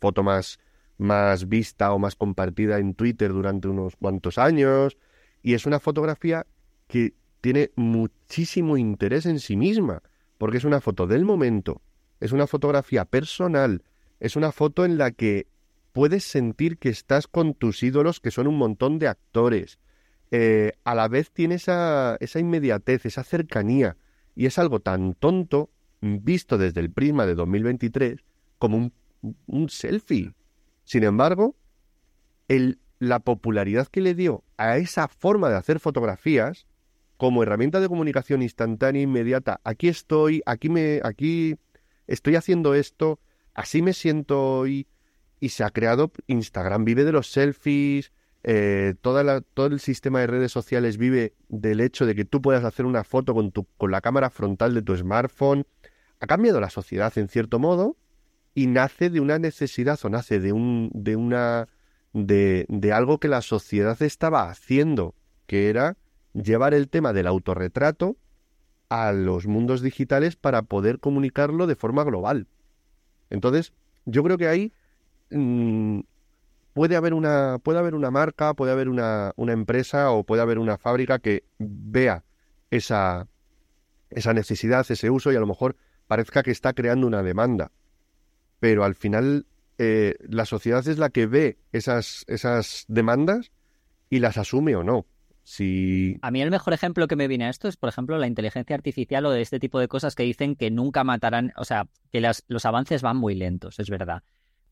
foto 0.00 0.22
más, 0.22 0.58
más 0.98 1.48
vista 1.48 1.92
o 1.92 1.98
más 1.98 2.16
compartida 2.16 2.78
en 2.78 2.94
Twitter 2.94 3.32
durante 3.32 3.68
unos 3.68 3.96
cuantos 3.96 4.38
años, 4.38 4.96
y 5.42 5.54
es 5.54 5.66
una 5.66 5.80
fotografía 5.80 6.46
que 6.88 7.14
tiene 7.40 7.70
muchísimo 7.76 8.76
interés 8.76 9.26
en 9.26 9.40
sí 9.40 9.56
misma, 9.56 10.02
porque 10.38 10.58
es 10.58 10.64
una 10.64 10.80
foto 10.80 11.06
del 11.06 11.24
momento, 11.24 11.80
es 12.20 12.32
una 12.32 12.46
fotografía 12.46 13.04
personal, 13.04 13.82
es 14.20 14.36
una 14.36 14.52
foto 14.52 14.84
en 14.84 14.98
la 14.98 15.10
que 15.10 15.46
puedes 15.92 16.24
sentir 16.24 16.78
que 16.78 16.88
estás 16.88 17.26
con 17.26 17.54
tus 17.54 17.82
ídolos, 17.82 18.20
que 18.20 18.30
son 18.30 18.46
un 18.46 18.56
montón 18.56 18.98
de 18.98 19.08
actores. 19.08 19.78
Eh, 20.30 20.72
a 20.84 20.94
la 20.94 21.08
vez 21.08 21.30
tiene 21.30 21.56
esa, 21.56 22.16
esa 22.20 22.38
inmediatez, 22.38 23.06
esa 23.06 23.24
cercanía, 23.24 23.96
y 24.36 24.46
es 24.46 24.58
algo 24.58 24.80
tan 24.80 25.14
tonto, 25.14 25.70
visto 26.00 26.56
desde 26.58 26.80
el 26.80 26.90
prisma 26.90 27.26
de 27.26 27.34
2023, 27.34 28.20
como 28.58 28.76
un, 28.76 28.92
un 29.46 29.68
selfie. 29.68 30.34
Sin 30.84 31.04
embargo, 31.04 31.56
la 32.98 33.20
popularidad 33.20 33.86
que 33.88 34.00
le 34.00 34.14
dio 34.14 34.44
a 34.56 34.76
esa 34.76 35.08
forma 35.08 35.48
de 35.48 35.56
hacer 35.56 35.80
fotografías 35.80 36.66
como 37.16 37.42
herramienta 37.42 37.80
de 37.80 37.88
comunicación 37.88 38.42
instantánea 38.42 39.00
e 39.00 39.04
inmediata, 39.04 39.60
aquí 39.62 39.88
estoy, 39.88 40.42
aquí 40.46 40.68
me, 40.68 41.00
aquí 41.04 41.56
estoy 42.06 42.36
haciendo 42.36 42.74
esto, 42.74 43.20
así 43.54 43.82
me 43.82 43.92
siento 43.92 44.58
hoy, 44.58 44.88
y 45.38 45.50
se 45.50 45.64
ha 45.64 45.70
creado, 45.70 46.12
Instagram 46.26 46.84
vive 46.84 47.04
de 47.04 47.12
los 47.12 47.30
selfies, 47.30 48.12
eh, 48.42 48.94
todo 49.02 49.66
el 49.66 49.80
sistema 49.80 50.20
de 50.20 50.26
redes 50.28 50.50
sociales 50.50 50.96
vive 50.96 51.34
del 51.48 51.80
hecho 51.80 52.06
de 52.06 52.14
que 52.14 52.24
tú 52.24 52.40
puedas 52.40 52.64
hacer 52.64 52.86
una 52.86 53.04
foto 53.04 53.34
con 53.34 53.90
la 53.90 54.00
cámara 54.00 54.30
frontal 54.30 54.72
de 54.74 54.82
tu 54.82 54.96
smartphone. 54.96 55.66
Ha 56.20 56.26
cambiado 56.26 56.60
la 56.60 56.70
sociedad 56.70 57.16
en 57.18 57.28
cierto 57.28 57.58
modo 57.58 57.96
y 58.54 58.66
nace 58.66 59.10
de 59.10 59.20
una 59.20 59.38
necesidad 59.38 59.98
o 60.02 60.08
nace 60.08 60.40
de, 60.40 60.52
un, 60.52 60.90
de, 60.92 61.16
una, 61.16 61.68
de, 62.12 62.66
de 62.68 62.92
algo 62.92 63.18
que 63.18 63.28
la 63.28 63.42
sociedad 63.42 64.00
estaba 64.02 64.50
haciendo, 64.50 65.14
que 65.46 65.68
era 65.68 65.96
llevar 66.32 66.74
el 66.74 66.88
tema 66.88 67.12
del 67.12 67.26
autorretrato 67.26 68.16
a 68.88 69.12
los 69.12 69.46
mundos 69.46 69.82
digitales 69.82 70.36
para 70.36 70.62
poder 70.62 70.98
comunicarlo 70.98 71.66
de 71.66 71.76
forma 71.76 72.04
global. 72.04 72.48
Entonces, 73.30 73.72
yo 74.04 74.24
creo 74.24 74.36
que 74.36 74.48
ahí 74.48 74.72
Mm, 75.30 76.00
puede 76.74 76.96
haber 76.96 77.14
una 77.14 77.58
puede 77.62 77.78
haber 77.78 77.94
una 77.94 78.10
marca, 78.10 78.54
puede 78.54 78.72
haber 78.72 78.88
una, 78.88 79.32
una 79.36 79.52
empresa 79.52 80.10
o 80.10 80.24
puede 80.24 80.42
haber 80.42 80.58
una 80.58 80.76
fábrica 80.78 81.18
que 81.20 81.44
vea 81.58 82.24
esa, 82.70 83.28
esa 84.10 84.34
necesidad, 84.34 84.86
ese 84.90 85.10
uso 85.10 85.32
y 85.32 85.36
a 85.36 85.40
lo 85.40 85.46
mejor 85.46 85.76
parezca 86.08 86.42
que 86.42 86.50
está 86.50 86.72
creando 86.72 87.06
una 87.06 87.22
demanda. 87.22 87.70
Pero 88.60 88.84
al 88.84 88.94
final 88.94 89.46
eh, 89.78 90.14
la 90.28 90.44
sociedad 90.44 90.86
es 90.86 90.98
la 90.98 91.10
que 91.10 91.26
ve 91.26 91.58
esas, 91.72 92.24
esas 92.28 92.84
demandas 92.88 93.50
y 94.08 94.20
las 94.20 94.38
asume 94.38 94.76
o 94.76 94.84
no. 94.84 95.06
Si... 95.42 96.16
A 96.22 96.30
mí 96.30 96.40
el 96.42 96.50
mejor 96.50 96.74
ejemplo 96.74 97.08
que 97.08 97.16
me 97.16 97.26
viene 97.26 97.46
a 97.46 97.50
esto 97.50 97.66
es, 97.66 97.76
por 97.76 97.88
ejemplo, 97.88 98.18
la 98.18 98.26
inteligencia 98.28 98.76
artificial 98.76 99.26
o 99.26 99.30
de 99.30 99.40
este 99.40 99.58
tipo 99.58 99.80
de 99.80 99.88
cosas 99.88 100.14
que 100.14 100.22
dicen 100.22 100.54
que 100.54 100.70
nunca 100.70 101.02
matarán, 101.02 101.52
o 101.56 101.64
sea, 101.64 101.88
que 102.12 102.20
las, 102.20 102.44
los 102.46 102.64
avances 102.66 103.02
van 103.02 103.16
muy 103.16 103.34
lentos, 103.34 103.80
es 103.80 103.90
verdad 103.90 104.22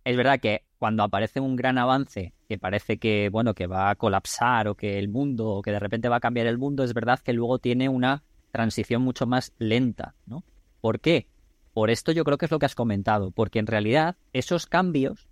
es 0.09 0.17
verdad 0.17 0.41
que 0.41 0.65
cuando 0.79 1.03
aparece 1.03 1.39
un 1.39 1.55
gran 1.55 1.77
avance 1.77 2.33
que 2.49 2.59
parece 2.59 2.97
que, 2.97 3.29
bueno, 3.31 3.53
que 3.53 3.67
va 3.67 3.91
a 3.91 3.95
colapsar 3.95 4.67
o 4.69 4.75
que 4.75 4.99
el 4.99 5.09
mundo, 5.11 5.49
o 5.49 5.61
que 5.61 5.71
de 5.71 5.79
repente 5.79 6.09
va 6.09 6.17
a 6.17 6.21
cambiar 6.21 6.47
el 6.47 6.57
mundo, 6.57 6.83
es 6.83 6.95
verdad 6.95 7.21
que 7.21 7.35
luego 7.35 7.59
tiene 7.59 7.91
una 7.91 8.23
transición 8.51 9.03
mucho 9.03 9.27
más 9.27 9.53
lenta, 9.59 10.15
¿no? 10.25 10.45
¿Por 10.81 11.01
qué? 11.01 11.27
Por 11.73 11.91
esto 11.91 12.13
yo 12.13 12.25
creo 12.25 12.39
que 12.39 12.47
es 12.47 12.51
lo 12.51 12.59
que 12.59 12.67
has 12.67 12.75
comentado, 12.75 13.31
porque 13.31 13.59
en 13.59 13.67
realidad 13.67 14.17
esos 14.33 14.67
cambios 14.67 15.29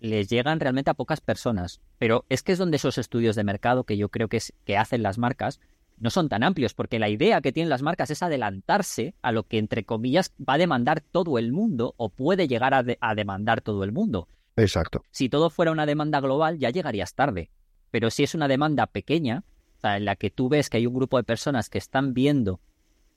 les 0.00 0.28
llegan 0.28 0.60
realmente 0.60 0.90
a 0.90 0.94
pocas 0.94 1.20
personas, 1.20 1.80
pero 1.98 2.24
es 2.28 2.42
que 2.42 2.52
es 2.52 2.58
donde 2.58 2.76
esos 2.76 2.98
estudios 2.98 3.36
de 3.36 3.44
mercado 3.44 3.84
que 3.84 3.96
yo 3.96 4.08
creo 4.10 4.28
que, 4.28 4.36
es, 4.38 4.52
que 4.64 4.76
hacen 4.76 5.02
las 5.02 5.18
marcas 5.18 5.60
no 5.98 6.10
son 6.10 6.28
tan 6.28 6.42
amplios, 6.42 6.74
porque 6.74 6.98
la 6.98 7.08
idea 7.08 7.40
que 7.40 7.52
tienen 7.52 7.70
las 7.70 7.82
marcas 7.82 8.10
es 8.10 8.22
adelantarse 8.22 9.14
a 9.22 9.32
lo 9.32 9.44
que, 9.44 9.58
entre 9.58 9.84
comillas, 9.84 10.32
va 10.38 10.54
a 10.54 10.58
demandar 10.58 11.00
todo 11.00 11.38
el 11.38 11.52
mundo 11.52 11.94
o 11.96 12.10
puede 12.10 12.48
llegar 12.48 12.74
a, 12.74 13.14
demandar 13.14 13.62
todo 13.62 13.82
el 13.82 13.92
mundo. 13.92 14.28
Exacto. 14.56 15.02
Si 15.10 15.28
todo 15.28 15.50
fuera 15.50 15.72
una 15.72 15.86
demanda 15.86 16.20
global, 16.20 16.58
ya 16.58 16.70
llegarías 16.70 17.14
tarde. 17.14 17.50
Pero 17.90 18.10
si 18.10 18.24
es 18.24 18.34
una 18.34 18.48
demanda 18.48 18.86
pequeña, 18.86 19.44
o 19.78 19.80
sea, 19.80 19.96
en 19.96 20.04
la 20.04 20.16
que 20.16 20.30
tú 20.30 20.48
ves 20.48 20.68
que 20.68 20.76
hay 20.78 20.86
un 20.86 20.94
grupo 20.94 21.16
de 21.16 21.24
personas 21.24 21.70
que 21.70 21.78
están 21.78 22.14
viendo 22.14 22.60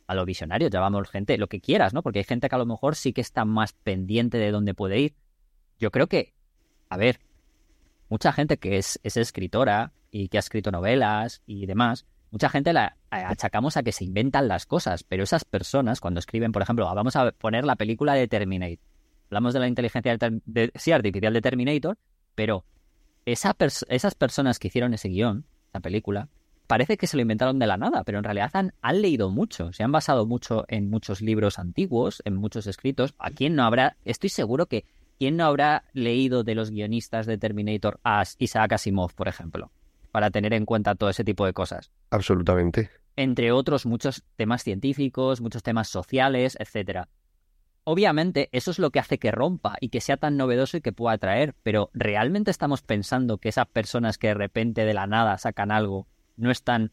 a 0.09 0.15
lo 0.15 0.25
visionario, 0.25 0.69
llamamos 0.69 1.07
gente, 1.07 1.37
lo 1.37 1.45
que 1.45 1.61
quieras, 1.61 1.93
¿no? 1.93 2.01
Porque 2.01 2.17
hay 2.17 2.25
gente 2.25 2.49
que 2.49 2.55
a 2.55 2.57
lo 2.57 2.65
mejor 2.65 2.95
sí 2.95 3.13
que 3.13 3.21
está 3.21 3.45
más 3.45 3.73
pendiente 3.73 4.39
de 4.39 4.49
dónde 4.49 4.73
puede 4.73 4.99
ir. 4.99 5.13
Yo 5.77 5.91
creo 5.91 6.07
que, 6.07 6.33
a 6.89 6.97
ver, 6.97 7.19
mucha 8.09 8.33
gente 8.33 8.57
que 8.57 8.77
es, 8.77 8.99
es 9.03 9.17
escritora 9.17 9.93
y 10.09 10.29
que 10.29 10.37
ha 10.37 10.39
escrito 10.39 10.71
novelas 10.71 11.43
y 11.45 11.67
demás, 11.67 12.07
mucha 12.31 12.49
gente 12.49 12.73
la 12.73 12.97
achacamos 13.11 13.77
a 13.77 13.83
que 13.83 13.91
se 13.91 14.03
inventan 14.03 14.47
las 14.47 14.65
cosas, 14.65 15.03
pero 15.03 15.21
esas 15.21 15.45
personas 15.45 16.01
cuando 16.01 16.19
escriben, 16.19 16.53
por 16.53 16.63
ejemplo, 16.63 16.91
vamos 16.95 17.15
a 17.15 17.31
poner 17.31 17.63
la 17.63 17.75
película 17.75 18.15
de 18.15 18.27
Terminator. 18.27 18.79
Hablamos 19.27 19.53
de 19.53 19.59
la 19.59 19.67
inteligencia 19.67 20.11
artificial 20.13 21.33
de 21.33 21.41
Terminator, 21.43 21.99
pero 22.33 22.65
esa 23.25 23.55
esas 23.89 24.15
personas 24.15 24.57
que 24.57 24.69
hicieron 24.69 24.95
ese 24.95 25.09
guion, 25.09 25.45
esa 25.67 25.81
película, 25.81 26.29
parece 26.69 26.95
que 26.95 27.07
se 27.07 27.17
lo 27.17 27.23
inventaron 27.23 27.59
de 27.59 27.67
la 27.67 27.75
nada, 27.75 28.05
pero 28.05 28.19
en 28.19 28.23
realidad 28.23 28.51
han, 28.53 28.73
han, 28.81 29.01
leído 29.01 29.29
mucho, 29.29 29.73
se 29.73 29.83
han 29.83 29.91
basado 29.91 30.25
mucho 30.25 30.63
en 30.69 30.89
muchos 30.89 31.19
libros 31.19 31.59
antiguos, 31.59 32.21
en 32.23 32.35
muchos 32.35 32.67
escritos. 32.67 33.13
¿A 33.19 33.31
quién 33.31 33.55
no 33.55 33.63
habrá? 33.63 33.97
Estoy 34.05 34.29
seguro 34.29 34.67
que 34.67 34.85
quién 35.17 35.35
no 35.35 35.45
habrá 35.45 35.83
leído 35.93 36.43
de 36.43 36.55
los 36.55 36.71
guionistas 36.71 37.25
de 37.25 37.37
Terminator 37.37 37.99
a 38.05 38.23
Isaac 38.37 38.73
Asimov, 38.73 39.13
por 39.13 39.27
ejemplo 39.27 39.71
para 40.11 40.31
tener 40.31 40.53
en 40.53 40.65
cuenta 40.65 40.95
todo 40.95 41.09
ese 41.09 41.23
tipo 41.23 41.45
de 41.45 41.53
cosas. 41.53 41.91
Absolutamente. 42.09 42.89
Entre 43.15 43.51
otros, 43.51 43.85
muchos 43.85 44.23
temas 44.35 44.63
científicos, 44.63 45.41
muchos 45.41 45.63
temas 45.63 45.89
sociales, 45.89 46.57
etcétera. 46.59 47.09
Obviamente, 47.83 48.49
eso 48.51 48.71
es 48.71 48.79
lo 48.79 48.91
que 48.91 48.99
hace 48.99 49.17
que 49.17 49.31
rompa 49.31 49.75
y 49.79 49.89
que 49.89 50.01
sea 50.01 50.17
tan 50.17 50.37
novedoso 50.37 50.77
y 50.77 50.81
que 50.81 50.91
pueda 50.91 51.15
atraer, 51.15 51.55
pero 51.63 51.89
¿realmente 51.93 52.51
estamos 52.51 52.81
pensando 52.81 53.37
que 53.37 53.49
esas 53.49 53.67
personas 53.67 54.17
que 54.17 54.27
de 54.27 54.33
repente 54.35 54.85
de 54.85 54.93
la 54.93 55.07
nada 55.07 55.37
sacan 55.37 55.71
algo 55.71 56.07
no 56.39 56.51
están, 56.51 56.91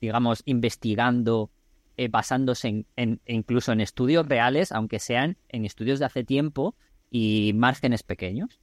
digamos, 0.00 0.42
investigando, 0.44 1.50
eh, 1.96 2.08
basándose 2.08 2.84
en, 2.96 3.20
incluso 3.26 3.72
en 3.72 3.80
estudios 3.80 4.28
reales, 4.28 4.72
aunque 4.72 4.98
sean 4.98 5.36
en 5.48 5.64
estudios 5.64 5.98
de 5.98 6.04
hace 6.04 6.24
tiempo 6.24 6.74
y 7.10 7.52
márgenes 7.54 8.02
pequeños? 8.02 8.60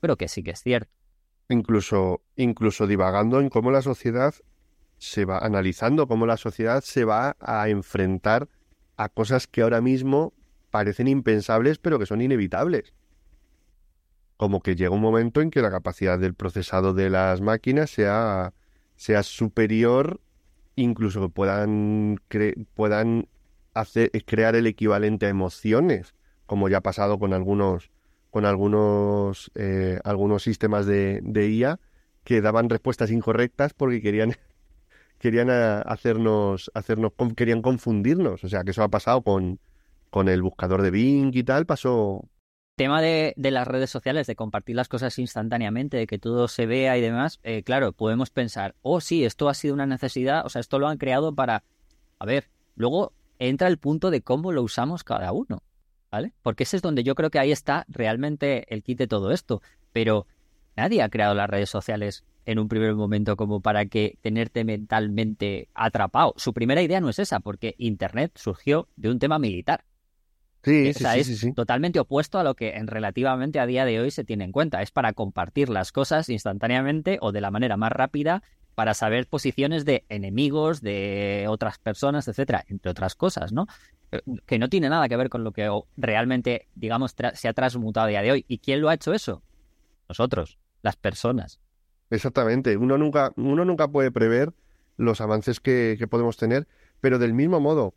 Creo 0.00 0.16
que 0.16 0.28
sí 0.28 0.42
que 0.42 0.52
es 0.52 0.62
cierto 0.62 0.90
incluso, 1.52 2.22
incluso 2.36 2.86
divagando 2.86 3.40
en 3.40 3.48
cómo 3.48 3.70
la 3.70 3.82
sociedad 3.82 4.34
se 4.98 5.24
va 5.24 5.38
analizando, 5.38 6.06
cómo 6.06 6.26
la 6.26 6.36
sociedad 6.36 6.82
se 6.82 7.04
va 7.04 7.36
a 7.40 7.68
enfrentar 7.68 8.48
a 8.96 9.08
cosas 9.08 9.46
que 9.46 9.62
ahora 9.62 9.80
mismo 9.80 10.32
parecen 10.70 11.08
impensables, 11.08 11.78
pero 11.78 11.98
que 11.98 12.06
son 12.06 12.20
inevitables. 12.20 12.94
Como 14.36 14.62
que 14.62 14.74
llega 14.74 14.90
un 14.90 15.00
momento 15.00 15.40
en 15.40 15.50
que 15.50 15.62
la 15.62 15.70
capacidad 15.70 16.18
del 16.18 16.34
procesado 16.34 16.94
de 16.94 17.10
las 17.10 17.40
máquinas 17.40 17.90
sea, 17.90 18.54
sea 19.02 19.24
superior, 19.24 20.20
incluso 20.76 21.22
que 21.22 21.28
puedan, 21.28 22.20
puedan 22.74 23.26
hacer, 23.74 24.12
crear 24.24 24.54
el 24.54 24.68
equivalente 24.68 25.26
a 25.26 25.28
emociones, 25.28 26.14
como 26.46 26.68
ya 26.68 26.76
ha 26.76 26.82
pasado 26.82 27.18
con 27.18 27.32
algunos 27.32 27.90
con 28.30 28.46
algunos, 28.46 29.50
eh, 29.56 29.98
algunos 30.04 30.44
sistemas 30.44 30.86
de, 30.86 31.20
de, 31.22 31.50
IA 31.50 31.80
que 32.24 32.40
daban 32.40 32.70
respuestas 32.70 33.10
incorrectas 33.10 33.74
porque 33.74 34.00
querían, 34.00 34.36
querían 35.18 35.50
eh, 35.50 35.82
hacernos, 35.84 36.70
hacernos, 36.72 37.12
querían 37.36 37.60
confundirnos. 37.60 38.44
O 38.44 38.48
sea, 38.48 38.62
que 38.62 38.70
eso 38.70 38.84
ha 38.84 38.88
pasado 38.88 39.22
con, 39.22 39.58
con 40.10 40.28
el 40.28 40.42
buscador 40.42 40.80
de 40.80 40.92
Bing 40.92 41.34
y 41.34 41.42
tal, 41.42 41.66
pasó. 41.66 42.26
Tema 42.76 43.02
de, 43.02 43.34
de 43.36 43.50
las 43.50 43.68
redes 43.68 43.90
sociales, 43.90 44.26
de 44.26 44.34
compartir 44.34 44.76
las 44.76 44.88
cosas 44.88 45.18
instantáneamente, 45.18 45.96
de 45.98 46.06
que 46.06 46.18
todo 46.18 46.48
se 46.48 46.66
vea 46.66 46.96
y 46.96 47.00
demás, 47.00 47.38
eh, 47.42 47.62
claro, 47.62 47.92
podemos 47.92 48.30
pensar, 48.30 48.74
oh 48.82 49.00
sí, 49.00 49.24
esto 49.24 49.48
ha 49.48 49.54
sido 49.54 49.74
una 49.74 49.86
necesidad, 49.86 50.44
o 50.46 50.48
sea, 50.48 50.60
esto 50.60 50.78
lo 50.78 50.88
han 50.88 50.98
creado 50.98 51.34
para... 51.34 51.64
A 52.18 52.24
ver, 52.24 52.48
luego 52.74 53.12
entra 53.38 53.68
el 53.68 53.78
punto 53.78 54.10
de 54.10 54.22
cómo 54.22 54.52
lo 54.52 54.62
usamos 54.62 55.04
cada 55.04 55.32
uno. 55.32 55.62
¿vale? 56.12 56.34
Porque 56.42 56.62
ese 56.62 56.76
es 56.76 56.82
donde 56.82 57.02
yo 57.02 57.16
creo 57.16 57.30
que 57.30 57.40
ahí 57.40 57.50
está 57.50 57.86
realmente 57.88 58.72
el 58.72 58.84
kit 58.84 58.98
de 58.98 59.08
todo 59.08 59.32
esto. 59.32 59.62
Pero 59.92 60.26
nadie 60.76 61.02
ha 61.02 61.08
creado 61.08 61.34
las 61.34 61.50
redes 61.50 61.70
sociales 61.70 62.22
en 62.44 62.58
un 62.58 62.68
primer 62.68 62.94
momento 62.94 63.34
como 63.34 63.60
para 63.60 63.86
que 63.86 64.18
tenerte 64.20 64.62
mentalmente 64.62 65.68
atrapado. 65.74 66.34
Su 66.36 66.52
primera 66.52 66.82
idea 66.82 67.00
no 67.00 67.08
es 67.08 67.18
esa, 67.18 67.40
porque 67.40 67.74
Internet 67.78 68.32
surgió 68.36 68.88
de 68.96 69.10
un 69.10 69.18
tema 69.18 69.38
militar. 69.38 69.84
Sí, 70.64 70.94
sí, 70.94 71.04
es 71.04 71.40
sí, 71.40 71.52
totalmente 71.52 71.98
opuesto 71.98 72.38
a 72.38 72.44
lo 72.44 72.54
que 72.54 72.76
en 72.76 72.86
relativamente 72.86 73.58
a 73.58 73.66
día 73.66 73.84
de 73.84 73.98
hoy 73.98 74.12
se 74.12 74.22
tiene 74.22 74.44
en 74.44 74.52
cuenta. 74.52 74.80
Es 74.80 74.92
para 74.92 75.12
compartir 75.12 75.68
las 75.68 75.90
cosas 75.90 76.28
instantáneamente 76.28 77.18
o 77.20 77.32
de 77.32 77.40
la 77.40 77.50
manera 77.50 77.76
más 77.76 77.90
rápida 77.90 78.42
para 78.76 78.94
saber 78.94 79.26
posiciones 79.26 79.84
de 79.84 80.04
enemigos, 80.08 80.80
de 80.80 81.46
otras 81.48 81.78
personas, 81.78 82.28
etcétera, 82.28 82.64
entre 82.68 82.90
otras 82.90 83.16
cosas, 83.16 83.52
¿no? 83.52 83.66
Eh, 84.12 84.20
que 84.46 84.58
no 84.58 84.68
tiene 84.68 84.88
nada 84.88 85.08
que 85.08 85.16
ver 85.16 85.28
con 85.28 85.42
lo 85.42 85.52
que 85.52 85.68
realmente, 85.96 86.68
digamos, 86.74 87.14
se 87.34 87.48
ha 87.48 87.52
transmutado 87.52 88.06
a 88.06 88.10
día 88.10 88.22
de 88.22 88.32
hoy. 88.32 88.44
¿Y 88.46 88.58
quién 88.58 88.80
lo 88.80 88.88
ha 88.88 88.94
hecho 88.94 89.12
eso? 89.12 89.42
Nosotros, 90.08 90.58
las 90.82 90.96
personas. 90.96 91.60
Exactamente. 92.10 92.76
Uno 92.76 92.98
nunca, 92.98 93.32
uno 93.36 93.64
nunca 93.64 93.88
puede 93.88 94.10
prever 94.12 94.52
los 94.96 95.20
avances 95.20 95.58
que, 95.60 95.96
que 95.98 96.06
podemos 96.06 96.36
tener, 96.36 96.68
pero 97.00 97.18
del 97.18 97.34
mismo 97.34 97.58
modo, 97.60 97.94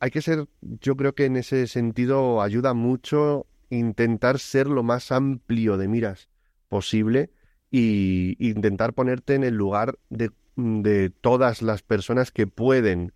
hay 0.00 0.10
que 0.10 0.22
ser, 0.22 0.46
yo 0.60 0.96
creo 0.96 1.14
que 1.14 1.24
en 1.24 1.36
ese 1.36 1.66
sentido 1.66 2.42
ayuda 2.42 2.74
mucho 2.74 3.46
intentar 3.70 4.38
ser 4.38 4.66
lo 4.66 4.82
más 4.82 5.12
amplio 5.12 5.76
de 5.76 5.88
miras. 5.88 6.28
posible 6.68 7.30
y 7.70 8.36
intentar 8.38 8.94
ponerte 8.94 9.34
en 9.34 9.44
el 9.44 9.54
lugar 9.54 9.98
de, 10.08 10.30
de 10.56 11.10
todas 11.10 11.62
las 11.62 11.82
personas 11.82 12.30
que 12.30 12.46
pueden, 12.46 13.12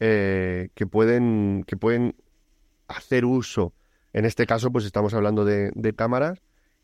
eh, 0.00 0.68
que 0.74 0.86
pueden, 0.86 1.64
que 1.66 1.76
pueden 1.76 2.14
hacer 2.88 3.24
uso. 3.24 3.74
En 4.12 4.24
este 4.24 4.46
caso, 4.46 4.70
pues 4.70 4.84
estamos 4.84 5.12
hablando 5.14 5.44
de, 5.44 5.72
cámaras 5.96 6.40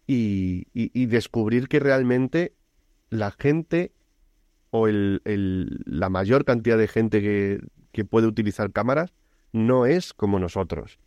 y, 0.06 0.66
descubrir 1.06 1.68
que 1.68 1.80
realmente 1.80 2.54
la 3.08 3.30
gente 3.30 3.92
o 4.70 4.88
el, 4.88 5.20
la 5.84 6.08
mayor 6.08 6.44
cantidad 6.44 6.78
de 6.78 6.88
gente 6.88 7.20
que, 7.20 7.60
que 7.92 8.04
puede 8.04 8.26
utilizar 8.26 8.72
cámaras 8.72 9.12
no 9.52 9.86
es 9.86 10.12
como 10.12 10.38
nosotros. 10.38 10.98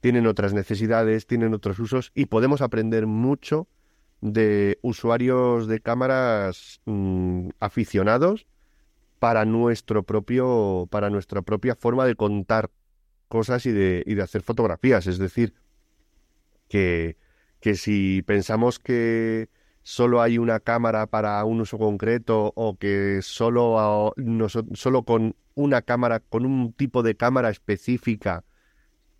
Tienen 0.00 0.26
otras 0.26 0.52
necesidades, 0.52 1.26
tienen 1.26 1.54
otros 1.54 1.78
usos 1.78 2.12
y 2.14 2.26
podemos 2.26 2.60
aprender 2.60 3.06
mucho 3.06 3.66
de 4.20 4.78
usuarios 4.82 5.66
de 5.66 5.80
cámaras 5.80 6.80
mm, 6.84 7.48
aficionados 7.60 8.46
para 9.18 9.44
nuestro 9.44 10.02
propio 10.02 10.86
para 10.90 11.10
nuestra 11.10 11.42
propia 11.42 11.74
forma 11.74 12.04
de 12.06 12.14
contar 12.14 12.70
cosas 13.28 13.66
y 13.66 13.72
de, 13.72 14.02
y 14.06 14.14
de 14.14 14.22
hacer 14.22 14.42
fotografías 14.42 15.06
es 15.06 15.18
decir 15.18 15.54
que, 16.68 17.16
que 17.60 17.74
si 17.74 18.22
pensamos 18.22 18.78
que 18.78 19.48
solo 19.82 20.22
hay 20.22 20.38
una 20.38 20.60
cámara 20.60 21.06
para 21.06 21.44
un 21.44 21.60
uso 21.60 21.78
concreto 21.78 22.52
o 22.56 22.76
que 22.76 23.20
solo, 23.22 24.14
solo 24.72 25.04
con 25.04 25.36
una 25.54 25.82
cámara, 25.82 26.20
con 26.20 26.46
un 26.46 26.72
tipo 26.72 27.02
de 27.02 27.16
cámara 27.16 27.50
específica 27.50 28.44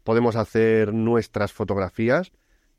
podemos 0.04 0.36
hacer 0.36 0.92
nuestras 0.92 1.52
fotografías, 1.52 2.32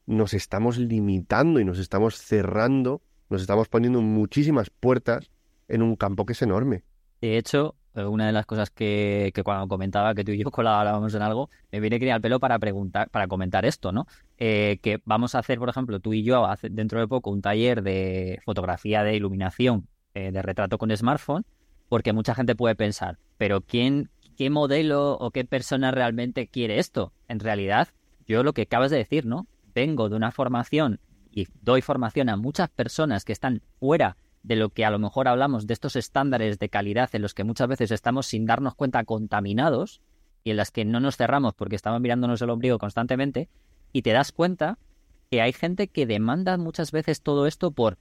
nos 0.05 0.33
estamos 0.33 0.77
limitando 0.77 1.59
y 1.59 1.65
nos 1.65 1.79
estamos 1.79 2.17
cerrando, 2.17 3.01
nos 3.29 3.41
estamos 3.41 3.67
poniendo 3.67 4.01
muchísimas 4.01 4.69
puertas 4.69 5.31
en 5.67 5.81
un 5.81 5.95
campo 5.95 6.25
que 6.25 6.33
es 6.33 6.41
enorme. 6.43 6.83
De 7.21 7.37
hecho, 7.37 7.75
eh, 7.95 8.05
una 8.05 8.27
de 8.27 8.31
las 8.31 8.45
cosas 8.45 8.69
que, 8.69 9.31
cuando 9.43 9.67
comentaba 9.67 10.13
que 10.13 10.23
tú 10.23 10.31
y 10.31 10.37
yo 10.37 10.51
colaborábamos 10.51 11.13
en 11.15 11.23
algo, 11.23 11.49
me 11.71 11.79
viene 11.79 11.99
que 11.99 12.11
al 12.11 12.21
pelo 12.21 12.39
para 12.39 12.59
preguntar, 12.59 13.09
para 13.09 13.27
comentar 13.27 13.65
esto, 13.65 13.91
¿no? 13.91 14.05
Eh, 14.37 14.79
que 14.83 15.01
vamos 15.05 15.33
a 15.33 15.39
hacer, 15.39 15.57
por 15.57 15.69
ejemplo, 15.69 15.99
tú 15.99 16.13
y 16.13 16.23
yo 16.23 16.47
dentro 16.69 16.99
de 16.99 17.07
poco 17.07 17.31
un 17.31 17.41
taller 17.41 17.81
de 17.81 18.39
fotografía 18.45 19.03
de 19.03 19.15
iluminación 19.15 19.87
eh, 20.13 20.31
de 20.31 20.41
retrato 20.41 20.77
con 20.77 20.95
smartphone, 20.95 21.45
porque 21.89 22.13
mucha 22.13 22.35
gente 22.35 22.55
puede 22.55 22.75
pensar, 22.75 23.17
pero 23.37 23.61
¿quién, 23.61 24.09
qué 24.37 24.49
modelo 24.49 25.13
o 25.13 25.31
qué 25.31 25.45
persona 25.45 25.91
realmente 25.91 26.47
quiere 26.47 26.79
esto? 26.79 27.13
En 27.27 27.39
realidad, 27.39 27.89
yo 28.27 28.43
lo 28.43 28.53
que 28.53 28.63
acabas 28.63 28.91
de 28.91 28.97
decir, 28.97 29.25
¿no? 29.25 29.47
Vengo 29.73 30.09
de 30.09 30.15
una 30.15 30.31
formación 30.31 30.99
y 31.31 31.47
doy 31.61 31.81
formación 31.81 32.29
a 32.29 32.37
muchas 32.37 32.69
personas 32.69 33.25
que 33.25 33.33
están 33.33 33.61
fuera 33.79 34.17
de 34.43 34.55
lo 34.55 34.69
que 34.69 34.85
a 34.85 34.91
lo 34.91 34.99
mejor 34.99 35.27
hablamos 35.27 35.67
de 35.67 35.73
estos 35.73 35.95
estándares 35.95 36.59
de 36.59 36.69
calidad 36.69 37.09
en 37.13 37.21
los 37.21 37.33
que 37.33 37.43
muchas 37.43 37.67
veces 37.67 37.91
estamos 37.91 38.27
sin 38.27 38.45
darnos 38.45 38.75
cuenta 38.75 39.03
contaminados 39.03 40.01
y 40.43 40.51
en 40.51 40.57
las 40.57 40.71
que 40.71 40.85
no 40.85 40.99
nos 40.99 41.17
cerramos 41.17 41.55
porque 41.55 41.75
estamos 41.75 41.99
mirándonos 41.99 42.41
el 42.41 42.51
ombligo 42.51 42.77
constantemente 42.77 43.49
y 43.91 44.03
te 44.03 44.11
das 44.11 44.31
cuenta 44.31 44.77
que 45.31 45.41
hay 45.41 45.51
gente 45.51 45.87
que 45.87 46.05
demanda 46.05 46.57
muchas 46.57 46.91
veces 46.91 47.21
todo 47.21 47.47
esto 47.47 47.71
por 47.71 47.97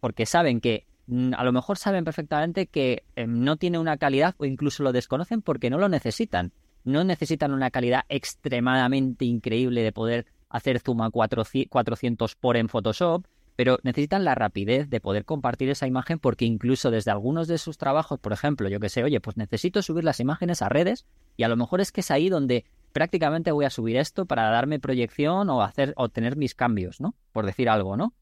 porque 0.00 0.24
saben 0.24 0.60
que 0.60 0.86
a 1.36 1.44
lo 1.44 1.52
mejor 1.52 1.78
saben 1.78 2.04
perfectamente 2.04 2.66
que 2.66 3.04
em, 3.16 3.40
no 3.44 3.56
tiene 3.56 3.78
una 3.78 3.96
calidad 3.96 4.34
o 4.38 4.44
incluso 4.44 4.82
lo 4.82 4.92
desconocen 4.92 5.42
porque 5.42 5.70
no 5.70 5.78
lo 5.78 5.88
necesitan. 5.88 6.52
No 6.84 7.04
necesitan 7.04 7.52
una 7.52 7.70
calidad 7.70 8.04
extremadamente 8.08 9.24
increíble 9.24 9.82
de 9.82 9.92
poder 9.92 10.26
hacer 10.48 10.80
zoom 10.80 11.02
a 11.02 11.10
400 11.10 12.34
por 12.36 12.56
en 12.56 12.68
Photoshop, 12.68 13.24
pero 13.56 13.78
necesitan 13.82 14.24
la 14.24 14.34
rapidez 14.34 14.90
de 14.90 15.00
poder 15.00 15.24
compartir 15.24 15.70
esa 15.70 15.86
imagen 15.86 16.18
porque 16.18 16.44
incluso 16.44 16.90
desde 16.90 17.10
algunos 17.10 17.48
de 17.48 17.58
sus 17.58 17.78
trabajos, 17.78 18.18
por 18.18 18.32
ejemplo, 18.32 18.68
yo 18.68 18.80
que 18.80 18.88
sé, 18.88 19.04
oye, 19.04 19.20
pues 19.20 19.36
necesito 19.36 19.82
subir 19.82 20.04
las 20.04 20.20
imágenes 20.20 20.62
a 20.62 20.68
redes 20.68 21.06
y 21.36 21.44
a 21.44 21.48
lo 21.48 21.56
mejor 21.56 21.80
es 21.80 21.92
que 21.92 22.00
es 22.00 22.10
ahí 22.10 22.28
donde 22.28 22.64
prácticamente 22.92 23.52
voy 23.52 23.64
a 23.64 23.70
subir 23.70 23.96
esto 23.96 24.26
para 24.26 24.50
darme 24.50 24.78
proyección 24.78 25.50
o 25.50 25.62
hacer 25.62 25.92
o 25.96 26.08
tener 26.08 26.36
mis 26.36 26.54
cambios, 26.54 27.00
¿no? 27.00 27.14
Por 27.32 27.46
decir 27.46 27.68
algo, 27.68 27.96
¿no? 27.96 28.14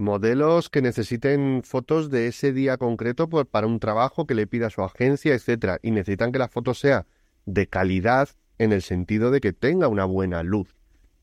Modelos 0.00 0.70
que 0.70 0.80
necesiten 0.80 1.60
fotos 1.62 2.10
de 2.10 2.26
ese 2.26 2.54
día 2.54 2.78
concreto 2.78 3.28
para 3.28 3.66
un 3.66 3.78
trabajo 3.80 4.26
que 4.26 4.34
le 4.34 4.46
pida 4.46 4.70
su 4.70 4.82
agencia, 4.82 5.34
etcétera, 5.34 5.78
y 5.82 5.90
necesitan 5.90 6.32
que 6.32 6.38
la 6.38 6.48
foto 6.48 6.72
sea 6.72 7.04
de 7.44 7.66
calidad 7.66 8.30
en 8.56 8.72
el 8.72 8.80
sentido 8.80 9.30
de 9.30 9.42
que 9.42 9.52
tenga 9.52 9.88
una 9.88 10.06
buena 10.06 10.42
luz, 10.42 10.74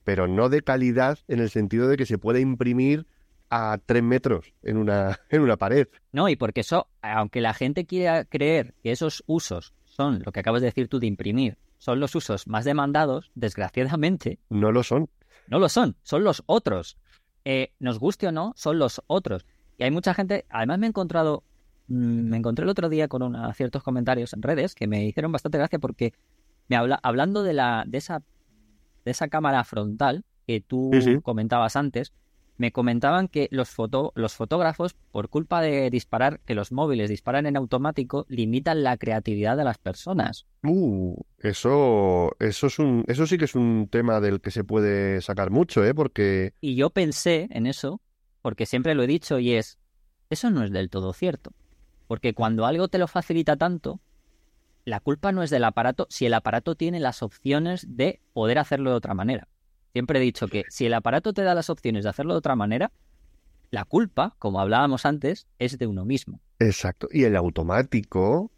pero 0.04 0.28
no 0.28 0.50
de 0.50 0.62
calidad 0.62 1.18
en 1.28 1.40
el 1.40 1.50
sentido 1.50 1.88
de 1.88 1.98
que 1.98 2.06
se 2.06 2.20
pueda 2.20 2.40
imprimir 2.40 3.08
a 3.50 3.80
tres 3.84 4.04
metros 4.04 4.54
en 4.62 4.78
una, 4.78 5.20
en 5.32 5.42
una 5.42 5.58
pared. 5.58 5.88
No, 6.12 6.30
y 6.30 6.36
porque 6.36 6.62
eso, 6.62 6.88
aunque 7.02 7.42
la 7.42 7.56
gente 7.56 7.88
quiera 7.88 8.26
creer 8.26 8.76
que 8.84 8.92
esos 8.92 9.24
usos 9.26 9.74
son 9.86 10.22
lo 10.24 10.32
que 10.32 10.42
acabas 10.42 10.62
de 10.62 10.68
decir 10.68 10.88
tú 10.88 11.00
de 11.00 11.08
imprimir, 11.08 11.58
son 11.80 12.00
los 12.00 12.14
usos 12.14 12.46
más 12.46 12.64
demandados, 12.64 13.32
desgraciadamente. 13.34 14.38
No 14.50 14.72
lo 14.72 14.84
son. 14.84 15.10
No 15.48 15.58
lo 15.58 15.68
son, 15.68 15.96
son 16.04 16.24
los 16.24 16.44
otros. 16.46 16.98
Eh, 17.50 17.72
nos 17.80 17.98
guste 17.98 18.28
o 18.28 18.34
no, 18.34 18.52
son 18.58 18.78
los 18.78 19.02
otros. 19.08 19.46
Y 19.78 19.84
hay 19.84 19.90
mucha 19.90 20.14
gente, 20.14 20.46
además 20.50 20.80
me 20.80 20.86
he 20.86 20.90
encontrado, 20.90 21.44
mm, 21.88 22.30
me 22.30 22.36
encontré 22.36 22.64
el 22.64 22.70
otro 22.70 22.90
día 22.90 23.08
con 23.08 23.22
una, 23.22 23.54
ciertos 23.54 23.84
comentarios 23.84 24.34
en 24.34 24.42
redes 24.42 24.76
que 24.76 24.86
me 24.86 25.06
hicieron 25.06 25.32
bastante 25.32 25.58
gracia 25.58 25.80
porque 25.80 26.14
me 26.68 26.76
habla, 26.76 27.00
hablando 27.02 27.44
de 27.44 27.54
la, 27.54 27.86
de 27.88 28.00
esa, 28.00 28.22
de 29.06 29.12
esa 29.12 29.30
cámara 29.30 29.64
frontal 29.64 30.26
que 30.46 30.60
tú 30.60 30.92
comentabas 31.24 31.78
antes, 31.78 32.12
me 32.58 32.72
comentaban 32.72 33.28
que 33.28 33.48
los, 33.52 33.70
foto, 33.70 34.12
los 34.16 34.34
fotógrafos, 34.34 34.96
por 35.12 35.30
culpa 35.30 35.62
de 35.62 35.90
disparar, 35.90 36.40
que 36.42 36.56
los 36.56 36.72
móviles 36.72 37.10
disparan 37.10 37.46
en 37.46 37.56
automático, 37.56 38.26
limitan 38.30 38.84
la 38.84 38.98
creatividad 38.98 39.58
de 39.58 39.64
las 39.64 39.78
personas. 39.78 40.46
Uh, 40.64 41.16
eso, 41.40 42.36
eso, 42.40 42.68
es 42.68 42.80
un, 42.80 43.06
eso 43.08 43.28
sí 43.28 43.38
que 43.38 43.46
es 43.46 43.56
un 43.56 43.88
tema 43.90 44.20
del 44.20 44.42
que 44.42 44.52
se 44.52 44.64
puede 44.64 45.22
sacar 45.22 45.52
mucho, 45.52 45.86
¿eh? 45.86 45.94
Porque... 45.94 46.54
Y 46.60 46.76
yo 46.76 46.90
pensé 46.90 47.48
en 47.52 47.68
eso, 47.68 48.02
porque 48.42 48.66
siempre 48.66 48.96
lo 48.96 49.04
he 49.04 49.08
dicho, 49.08 49.40
y 49.40 49.54
es, 49.54 49.78
eso 50.30 50.50
no 50.50 50.64
es 50.64 50.72
del 50.72 50.90
todo 50.90 51.14
cierto. 51.14 51.52
Porque 52.08 52.34
cuando 52.34 52.66
algo 52.66 52.88
te 52.88 52.98
lo 52.98 53.08
facilita 53.08 53.58
tanto, 53.58 54.00
la 54.86 55.02
culpa 55.02 55.32
no 55.34 55.44
es 55.44 55.50
del 55.50 55.66
aparato 55.66 56.08
si 56.10 56.26
el 56.26 56.34
aparato 56.34 56.76
tiene 56.76 57.00
las 57.02 57.22
opciones 57.22 57.86
de 57.90 58.22
poder 58.34 58.58
hacerlo 58.58 58.92
de 58.92 58.96
otra 58.96 59.14
manera. 59.14 59.48
Siempre 59.98 60.20
he 60.20 60.22
dicho 60.22 60.48
que 60.48 60.64
si 60.70 60.86
el 60.86 60.94
aparato 60.94 61.34
te 61.34 61.42
da 61.42 61.56
las 61.56 61.72
opciones 61.72 62.04
de 62.04 62.12
hacerlo 62.12 62.36
de 62.36 62.38
otra 62.38 62.56
manera, 62.56 62.92
la 63.72 63.84
culpa, 63.84 64.36
como 64.38 64.62
hablábamos 64.62 65.08
antes, 65.08 65.48
es 65.58 65.80
de 65.80 65.88
uno 65.88 66.06
mismo. 66.06 66.40
Exacto. 66.60 67.08
Y 67.12 67.24
el 67.24 67.36
automático 67.36 68.52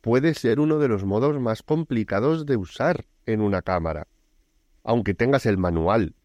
puede 0.00 0.34
ser 0.34 0.58
uno 0.58 0.80
de 0.80 0.88
los 0.88 1.04
modos 1.04 1.38
más 1.38 1.62
complicados 1.62 2.46
de 2.46 2.56
usar 2.56 3.04
en 3.26 3.42
una 3.42 3.62
cámara. 3.62 4.08
Aunque 4.82 5.14
tengas 5.14 5.46
el 5.46 5.56
manual. 5.56 6.16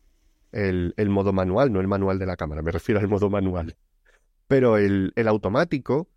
El, 0.52 0.96
modo 1.08 1.34
manual, 1.34 1.72
no 1.72 1.80
el 1.80 1.88
manual 1.88 2.18
de 2.18 2.26
la 2.26 2.36
cámara, 2.36 2.64
me 2.64 2.72
refiero 2.72 3.00
al 3.00 3.08
modo 3.08 3.30
manual. 3.30 3.76
Pero 4.48 4.78
el, 4.78 5.14
automático 5.28 6.08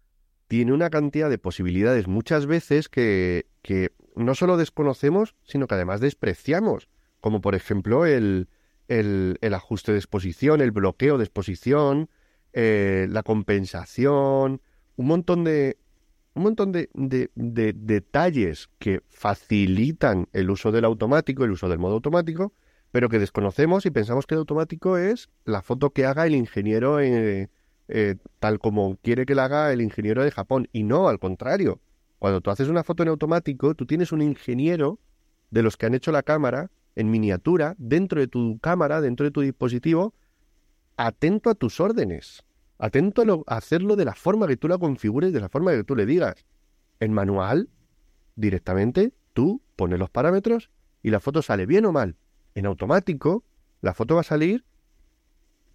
tiene 0.48 0.72
una 0.72 0.88
cantidad 0.88 1.28
de 1.28 1.36
posibilidades 1.36 2.08
muchas 2.08 2.46
veces 2.46 2.88
que, 2.88 3.48
que 3.60 3.92
no 4.16 4.34
solo 4.34 4.56
desconocemos, 4.56 5.34
sino 5.44 5.66
que 5.66 5.74
además 5.74 6.00
despreciamos 6.00 6.88
como 7.20 7.40
por 7.40 7.54
ejemplo 7.54 8.06
el, 8.06 8.48
el, 8.88 9.54
ajuste 9.54 9.92
de 9.92 9.98
exposición, 9.98 10.60
el 10.60 10.72
bloqueo 10.72 11.18
de 11.18 11.24
exposición, 11.24 12.08
eh, 12.52 13.06
la 13.10 13.22
compensación, 13.22 14.60
un 14.96 15.06
montón 15.06 15.44
de 15.44 15.78
un 16.34 16.44
montón 16.44 16.70
de, 16.70 16.88
de, 16.94 17.72
detalles 17.74 18.68
que 18.78 19.02
facilitan 19.08 20.28
el 20.32 20.48
uso 20.48 20.70
del 20.70 20.84
automático, 20.84 21.44
el 21.44 21.50
uso 21.50 21.68
del 21.68 21.80
modo 21.80 21.94
automático, 21.94 22.52
pero 22.92 23.08
que 23.08 23.18
desconocemos 23.18 23.84
y 23.84 23.90
pensamos 23.90 24.26
que 24.26 24.34
el 24.34 24.40
automático 24.40 24.96
es 24.96 25.28
la 25.44 25.60
foto 25.60 25.90
que 25.90 26.06
haga 26.06 26.26
el 26.26 26.34
ingeniero 26.36 27.00
eh, 27.00 27.50
eh, 27.92 28.14
tal 28.38 28.60
como 28.60 28.96
quiere 29.02 29.26
que 29.26 29.34
la 29.34 29.46
haga 29.46 29.72
el 29.72 29.80
ingeniero 29.80 30.22
de 30.22 30.30
Japón. 30.30 30.68
Y 30.72 30.84
no, 30.84 31.08
al 31.08 31.18
contrario. 31.18 31.80
Cuando 32.20 32.40
tú 32.40 32.50
haces 32.50 32.68
una 32.68 32.84
foto 32.84 33.02
en 33.02 33.08
automático, 33.08 33.74
tú 33.74 33.86
tienes 33.86 34.12
un 34.12 34.22
ingeniero 34.22 35.00
de 35.50 35.62
los 35.62 35.76
que 35.76 35.86
han 35.86 35.94
hecho 35.94 36.12
la 36.12 36.22
cámara 36.22 36.70
en 36.96 37.10
miniatura 37.10 37.74
dentro 37.78 38.20
de 38.20 38.28
tu 38.28 38.58
cámara, 38.60 39.00
dentro 39.00 39.24
de 39.24 39.30
tu 39.30 39.40
dispositivo, 39.40 40.14
atento 40.96 41.50
a 41.50 41.54
tus 41.54 41.80
órdenes, 41.80 42.44
atento 42.78 43.44
a, 43.46 43.56
hacerlo 43.56 43.96
de 43.96 44.04
la 44.04 44.14
forma 44.14 44.46
que 44.46 44.56
tú 44.56 44.68
la 44.68 44.78
configures, 44.78 45.32
de 45.32 45.40
la 45.40 45.48
forma 45.48 45.72
que 45.72 45.84
tú 45.84 45.96
le 45.96 46.06
digas. 46.06 46.44
En 46.98 47.12
manual, 47.12 47.68
directamente, 48.36 49.12
tú 49.32 49.62
pones 49.76 49.98
los 49.98 50.10
parámetros 50.10 50.70
y 51.02 51.10
la 51.10 51.20
foto 51.20 51.42
sale 51.42 51.66
bien 51.66 51.86
o 51.86 51.92
mal. 51.92 52.16
En 52.54 52.66
automático, 52.66 53.44
la 53.80 53.94
foto 53.94 54.16
va 54.16 54.20
a 54.20 54.24
salir 54.24 54.64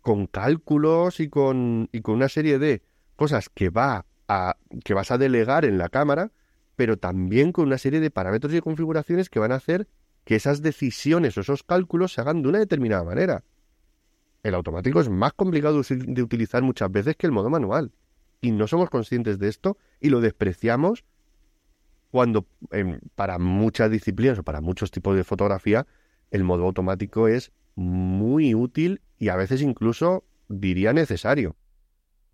con 0.02 0.28
cálculos 0.28 1.20
y 1.20 1.30
con, 1.30 1.90
y 1.92 2.02
con 2.02 2.16
una 2.16 2.30
serie 2.30 2.60
de 2.60 2.84
cosas 3.16 3.50
que, 3.50 3.70
va 3.70 4.06
a, 4.28 4.58
que 4.84 4.94
vas 4.94 5.10
a 5.10 5.18
delegar 5.18 5.66
en 5.66 5.80
la 5.80 5.90
cámara, 5.90 6.32
pero 6.76 6.98
también 6.98 7.52
con 7.52 7.66
una 7.66 7.80
serie 7.80 8.00
de 8.00 8.12
parámetros 8.12 8.54
y 8.54 8.62
configuraciones 8.62 9.30
que 9.30 9.40
van 9.40 9.52
a 9.52 9.56
hacer 9.56 9.88
que 10.26 10.36
esas 10.36 10.62
decisiones 10.62 11.38
o 11.38 11.42
esos 11.42 11.64
cálculos 11.64 12.14
se 12.14 12.22
hagan 12.22 12.42
de 12.42 12.50
una 12.50 12.60
determinada 12.60 13.04
manera. 13.04 13.44
el 14.44 14.54
automático 14.54 15.00
es 15.00 15.10
más 15.10 15.34
complicado 15.34 15.82
de 15.82 16.22
utilizar 16.22 16.62
muchas 16.62 16.92
veces 16.92 17.16
que 17.16 17.26
el 17.26 17.32
modo 17.32 17.50
manual. 17.50 17.92
Y 18.42 18.52
no 18.52 18.68
somos 18.68 18.92
conscientes 18.92 19.40
de 19.40 19.48
esto 19.48 19.78
y 20.00 20.10
lo 20.10 20.22
despreciamos 20.22 21.04
cuando 22.12 22.46
para 23.16 23.40
muchas 23.40 23.90
disciplinas 23.90 24.38
o 24.38 24.44
para 24.44 24.62
muchos 24.62 24.92
tipos 24.92 25.16
de 25.16 25.24
fotografía 25.24 25.88
el 26.32 26.44
modo 26.44 26.66
automático 26.66 27.28
es 27.28 27.52
muy 27.76 28.54
útil 28.54 29.02
y 29.18 29.30
a 29.30 29.36
veces 29.36 29.62
incluso 29.62 30.24
diría 30.48 30.94
necesario. 30.94 31.56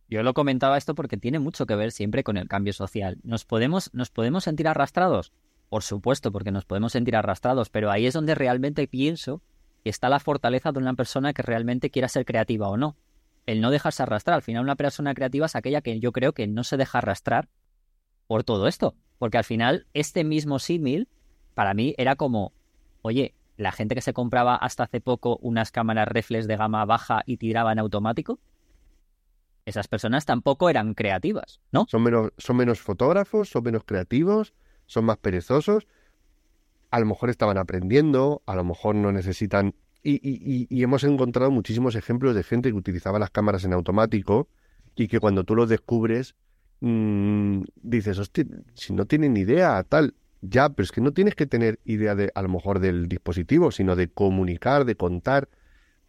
Yo 0.09 0.23
lo 0.23 0.33
comentaba 0.33 0.77
esto 0.77 0.95
porque 0.95 1.17
tiene 1.17 1.39
mucho 1.39 1.65
que 1.65 1.75
ver 1.75 1.91
siempre 1.91 2.23
con 2.23 2.35
el 2.35 2.47
cambio 2.47 2.73
social. 2.73 3.17
¿Nos 3.23 3.45
podemos, 3.45 3.89
nos 3.93 4.09
podemos 4.09 4.43
sentir 4.43 4.67
arrastrados? 4.67 5.31
Por 5.71 5.83
supuesto, 5.83 6.33
porque 6.33 6.51
nos 6.51 6.65
podemos 6.65 6.91
sentir 6.91 7.15
arrastrados, 7.15 7.69
pero 7.69 7.91
ahí 7.91 8.05
es 8.05 8.13
donde 8.13 8.35
realmente 8.35 8.89
pienso 8.89 9.41
que 9.85 9.89
está 9.89 10.09
la 10.09 10.19
fortaleza 10.19 10.73
de 10.73 10.79
una 10.79 10.95
persona 10.95 11.31
que 11.31 11.43
realmente 11.43 11.89
quiera 11.89 12.09
ser 12.09 12.25
creativa 12.25 12.67
o 12.67 12.75
no. 12.75 12.97
El 13.45 13.61
no 13.61 13.71
dejarse 13.71 14.03
arrastrar. 14.03 14.35
Al 14.35 14.41
final, 14.41 14.63
una 14.63 14.75
persona 14.75 15.13
creativa 15.13 15.45
es 15.45 15.55
aquella 15.55 15.79
que 15.79 15.97
yo 16.01 16.11
creo 16.11 16.33
que 16.33 16.45
no 16.45 16.65
se 16.65 16.75
deja 16.75 16.97
arrastrar 16.97 17.47
por 18.27 18.43
todo 18.43 18.67
esto. 18.67 18.95
Porque 19.17 19.37
al 19.37 19.45
final, 19.45 19.87
este 19.93 20.25
mismo 20.25 20.59
símil, 20.59 21.07
para 21.53 21.73
mí, 21.73 21.95
era 21.97 22.17
como, 22.17 22.51
oye, 23.01 23.33
la 23.55 23.71
gente 23.71 23.95
que 23.95 24.01
se 24.01 24.11
compraba 24.11 24.57
hasta 24.57 24.83
hace 24.83 24.99
poco 24.99 25.37
unas 25.37 25.71
cámaras 25.71 26.09
reflex 26.09 26.47
de 26.47 26.57
gama 26.57 26.83
baja 26.83 27.23
y 27.25 27.37
tiraba 27.37 27.71
en 27.71 27.79
automático, 27.79 28.39
esas 29.65 29.87
personas 29.87 30.25
tampoco 30.25 30.69
eran 30.69 30.95
creativas, 30.95 31.61
¿no? 31.71 31.85
Son 31.87 32.03
menos, 32.03 32.31
son 32.37 32.57
menos 32.57 32.81
fotógrafos, 32.81 33.47
son 33.47 33.63
menos 33.63 33.85
creativos, 33.85 34.53
son 34.91 35.05
más 35.05 35.17
perezosos. 35.17 35.87
A 36.89 36.99
lo 36.99 37.05
mejor 37.05 37.29
estaban 37.29 37.57
aprendiendo, 37.57 38.41
a 38.45 38.55
lo 38.55 38.65
mejor 38.65 38.95
no 38.95 39.13
necesitan. 39.13 39.73
Y, 40.03 40.83
hemos 40.83 41.05
encontrado 41.05 41.49
muchísimos 41.49 41.95
ejemplos 41.95 42.35
de 42.35 42.43
gente 42.43 42.69
que 42.69 42.75
utilizaba 42.75 43.17
las 43.17 43.29
cámaras 43.29 43.63
en 43.63 43.71
automático 43.71 44.49
y 44.95 45.07
que 45.07 45.21
cuando 45.21 45.45
tú 45.45 45.55
los 45.55 45.69
descubres 45.69 46.35
mmm, 46.81 47.61
dices, 47.81 48.19
hostia, 48.19 48.43
si 48.73 48.91
no 48.91 49.05
tienen 49.05 49.37
idea, 49.37 49.81
tal. 49.87 50.13
Ya, 50.41 50.67
pero 50.67 50.83
es 50.83 50.91
que 50.91 50.99
no 50.99 51.13
tienes 51.13 51.35
que 51.35 51.45
tener 51.45 51.79
idea 51.85 52.15
de, 52.15 52.31
a 52.35 52.41
lo 52.41 52.49
mejor 52.49 52.79
del 52.79 53.07
dispositivo, 53.07 53.71
sino 53.71 53.95
de 53.95 54.09
comunicar, 54.09 54.83
de 54.83 54.95
contar, 54.95 55.47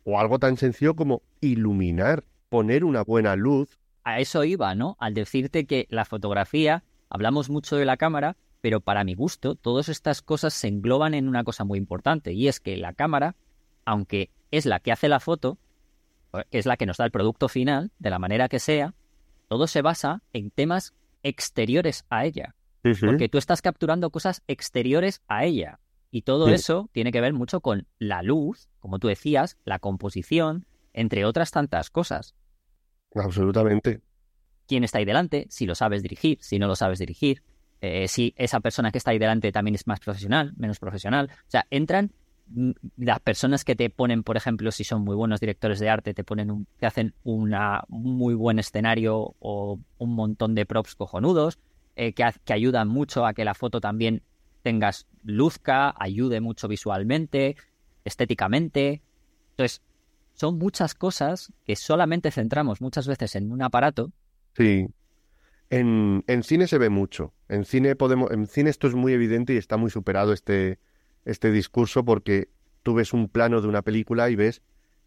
o 0.03 0.19
algo 0.19 0.41
tan 0.41 0.57
sencillo 0.57 0.97
como 0.97 1.23
iluminar, 1.41 2.25
poner 2.49 2.83
una 2.83 3.05
buena 3.05 3.37
luz. 3.37 3.79
A 4.03 4.19
eso 4.19 4.43
iba, 4.43 4.75
¿no? 4.75 4.97
Al 4.99 5.15
decirte 5.15 5.67
que 5.67 5.87
la 5.91 6.05
fotografía, 6.05 6.83
hablamos 7.11 7.49
mucho 7.49 7.77
de 7.77 7.85
la 7.85 7.97
cámara, 7.97 8.37
pero 8.63 8.81
para 8.81 9.05
mi 9.05 9.15
gusto, 9.15 9.57
todas 9.57 9.91
estas 9.91 10.23
cosas 10.23 10.55
se 10.55 10.69
engloban 10.69 11.13
en 11.13 11.29
una 11.29 11.45
cosa 11.45 11.65
muy 11.65 11.79
importante, 11.79 12.33
y 12.33 12.49
es 12.49 12.61
que 12.61 12.79
la 12.79 12.95
cámara, 12.95 13.37
aunque 13.85 14.31
es 14.51 14.65
la 14.65 14.81
que 14.81 14.93
hace 14.93 15.09
la 15.09 15.21
foto, 15.21 15.59
es 16.51 16.65
la 16.65 16.77
que 16.79 16.87
nos 16.87 16.97
da 16.97 17.05
el 17.05 17.11
producto 17.11 17.49
final, 17.49 17.91
de 17.99 18.09
la 18.09 18.19
manera 18.19 18.49
que 18.49 18.61
sea, 18.61 18.95
todo 19.49 19.67
se 19.67 19.83
basa 19.83 20.23
en 20.33 20.51
temas 20.51 20.95
exteriores 21.23 22.07
a 22.09 22.25
ella. 22.25 22.55
Porque 23.05 23.29
tú 23.29 23.39
estás 23.39 23.63
capturando 23.63 24.11
cosas 24.11 24.43
exteriores 24.49 25.23
a 25.29 25.45
ella. 25.45 25.79
Y 26.11 26.23
todo 26.23 26.49
eso 26.49 26.89
tiene 26.93 27.13
que 27.13 27.21
ver 27.21 27.33
mucho 27.33 27.61
con 27.61 27.87
la 27.99 28.23
luz, 28.23 28.69
como 28.81 28.99
tú 28.99 29.09
decías, 29.09 29.57
la 29.65 29.79
composición, 29.79 30.67
entre 30.93 31.25
otras 31.25 31.51
tantas 31.51 31.91
cosas. 31.91 32.35
Absolutamente. 33.15 34.01
¿Quién 34.67 34.85
está 34.85 34.99
ahí 34.99 35.05
delante? 35.05 35.47
Si 35.51 35.67
lo 35.67 35.75
sabes 35.75 36.03
dirigir, 36.03 36.39
si 36.41 36.59
no 36.59 36.67
lo 36.67 36.77
sabes 36.77 36.99
dirigir. 36.99 37.43
Eh, 37.85 38.07
si 38.07 38.33
esa 38.37 38.61
persona 38.61 38.93
que 38.93 38.99
está 38.99 39.11
ahí 39.11 39.19
delante 39.19 39.51
también 39.51 39.75
es 39.75 39.89
más 39.89 39.99
profesional, 39.99 40.53
menos 40.57 40.79
profesional. 40.79 41.29
O 41.33 41.51
sea, 41.51 41.67
entran 41.69 42.13
mm, 42.47 42.71
las 42.99 43.19
personas 43.19 43.65
que 43.65 43.75
te 43.75 43.91
ponen, 43.91 44.23
por 44.23 44.37
ejemplo, 44.37 44.71
si 44.71 44.85
son 44.85 45.03
muy 45.03 45.17
buenos 45.17 45.41
directores 45.41 45.81
de 45.81 45.91
arte, 45.91 46.15
te 46.15 46.23
ponen 46.23 46.53
un, 46.53 46.69
te 46.79 46.87
hacen 46.87 47.13
un 47.25 47.53
muy 47.89 48.35
buen 48.35 48.61
escenario 48.61 49.35
o 49.41 49.81
un 49.99 50.15
montón 50.15 50.55
de 50.55 50.65
props 50.65 50.95
cojonudos. 50.95 51.59
Eh, 51.97 52.15
que, 52.15 52.53
ayudan 52.53 52.89
mucho 52.89 53.27
a 53.27 53.35
que 53.35 53.45
la 53.45 53.55
foto 53.55 53.81
también 53.81 54.23
tengas 54.63 55.07
luzca, 55.25 55.93
ayude 55.99 56.41
mucho 56.41 56.69
visualmente, 56.69 57.57
estéticamente. 58.05 59.03
Entonces, 59.51 59.83
son 60.35 60.57
muchas 60.57 60.95
cosas 60.95 61.53
que 61.65 61.75
solamente 61.75 62.31
centramos 62.31 62.81
muchas 62.81 63.09
veces 63.09 63.35
en 63.35 63.51
un 63.51 63.61
aparato. 63.61 64.13
Sí. 64.57 64.87
En, 65.73 66.23
en, 66.27 66.43
cine 66.43 66.67
se 66.67 66.77
ve 66.77 66.91
mucho. 66.91 67.33
En 67.49 67.65
cine 67.65 67.97
podemos, 67.97 68.31
en 68.31 68.47
cine 68.47 68.69
esto 68.69 68.89
es 68.89 68.95
muy 68.95 69.15
evidente 69.15 69.55
y 69.55 69.57
está 69.57 69.79
muy 69.79 69.91
superado 69.91 70.35
este, 70.35 70.79
este 71.25 71.51
discurso 71.51 72.05
porque 72.05 72.51
tú 72.83 72.93
ves 72.93 73.15
un 73.15 73.27
plano 73.27 73.63
de 73.63 73.69
una 73.69 73.81
película 73.81 74.29
y 74.29 74.37
ves 74.37 74.61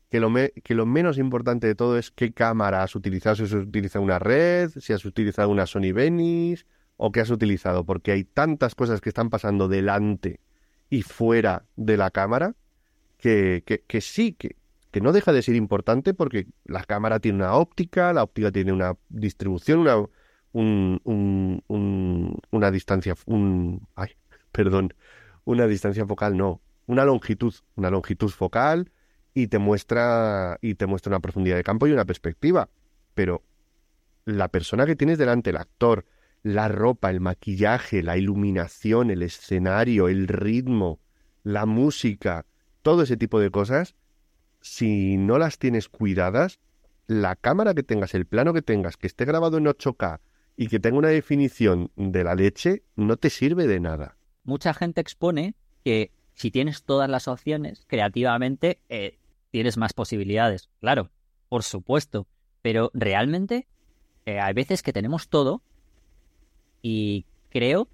que 0.10 0.20
lo, 0.20 0.34
que 0.34 0.74
lo 0.74 0.88
menos 0.88 1.20
importante 1.20 1.68
de 1.68 1.76
todo 1.76 2.00
es 2.00 2.10
qué 2.10 2.34
cámara 2.34 2.82
has 2.82 2.96
utilizado, 2.96 3.36
si 3.36 3.44
has 3.44 3.54
utilizado 3.54 4.04
una 4.04 4.18
red, 4.18 4.72
si 4.72 4.92
has 4.92 5.06
utilizado 5.06 5.50
una 5.50 5.68
Sony 5.68 5.94
Venice 5.94 6.66
o 6.98 7.12
qué 7.12 7.20
has 7.20 7.30
utilizado, 7.30 7.86
porque 7.86 8.12
hay 8.12 8.24
tantas 8.24 8.74
cosas 8.74 9.02
que 9.02 9.10
están 9.10 9.30
pasando 9.30 9.68
delante 9.68 10.40
y 10.90 11.04
fuera 11.04 11.66
de 11.76 11.96
la 11.96 12.10
cámara 12.10 12.56
que, 13.20 13.64
que, 13.88 14.02
sí, 14.02 14.34
que, 14.34 14.56
que 14.90 15.00
no 15.00 15.12
deja 15.12 15.32
de 15.32 15.44
ser 15.44 15.54
importante 15.54 16.16
porque 16.16 16.48
la 16.64 16.84
cámara 16.86 17.20
tiene 17.20 17.38
una 17.38 17.54
óptica, 17.54 18.14
la 18.14 18.24
óptica 18.24 18.52
tiene 18.52 18.74
una 18.74 18.98
distribución, 19.10 19.78
una, 19.78 20.08
un, 20.56 21.62
un, 21.68 22.40
una 22.50 22.72
distancia, 22.72 23.16
un, 23.26 23.86
ay, 23.96 24.12
perdón, 24.54 24.94
una 25.44 25.68
distancia 25.68 26.06
focal, 26.06 26.38
no, 26.38 26.62
una 26.88 27.04
longitud, 27.04 27.54
una 27.76 27.90
longitud 27.90 28.30
focal 28.30 28.92
y 29.34 29.48
te 29.48 29.60
muestra 29.60 30.58
y 30.62 30.76
te 30.76 30.86
muestra 30.86 31.10
una 31.10 31.20
profundidad 31.20 31.58
de 31.58 31.64
campo 31.64 31.88
y 31.88 31.92
una 31.92 32.06
perspectiva. 32.06 32.70
Pero 33.14 33.44
la 34.24 34.48
persona 34.48 34.86
que 34.86 34.96
tienes 34.96 35.18
delante, 35.18 35.50
el 35.50 35.58
actor, 35.58 36.06
la 36.42 36.70
ropa, 36.70 37.10
el 37.10 37.20
maquillaje, 37.20 38.02
la 38.02 38.16
iluminación, 38.18 39.12
el 39.12 39.24
escenario, 39.24 40.08
el 40.08 40.30
ritmo, 40.30 41.00
la 41.44 41.66
música, 41.66 42.46
todo 42.82 43.04
ese 43.04 43.18
tipo 43.18 43.42
de 43.42 43.52
cosas, 43.52 43.96
si 44.62 45.18
no 45.18 45.38
las 45.38 45.60
tienes 45.60 45.90
cuidadas, 45.90 46.60
la 47.08 47.36
cámara 47.36 47.74
que 47.74 47.84
tengas, 47.84 48.14
el 48.14 48.26
plano 48.26 48.54
que 48.54 48.62
tengas, 48.62 48.96
que 48.96 49.08
esté 49.08 49.26
grabado 49.26 49.58
en 49.58 49.66
8K 49.66 50.22
y 50.58 50.68
que 50.68 50.80
tenga 50.80 50.98
una 50.98 51.10
definición 51.10 51.92
de 51.96 52.24
la 52.24 52.36
leche, 52.36 52.84
no 52.96 53.18
te 53.18 53.30
sirve 53.30 53.68
de 53.68 53.80
nada. 53.80 54.18
Mucha 54.44 54.74
gente 54.74 55.02
expone 55.02 55.56
que 55.84 56.12
si 56.34 56.52
tienes 56.52 56.84
todas 56.84 57.10
las 57.10 57.28
opciones, 57.28 57.86
creativamente 57.88 58.80
eh, 58.90 59.18
tienes 59.52 59.78
más 59.78 59.94
posibilidades. 59.94 60.70
Claro, 60.80 61.10
por 61.50 61.64
supuesto. 61.64 62.28
Pero 62.62 62.92
realmente 62.94 63.68
eh, 64.26 64.40
hay 64.40 64.54
veces 64.54 64.82
que 64.82 64.94
tenemos 64.94 65.30
todo 65.30 65.62
y 66.82 67.26
creo 67.50 67.88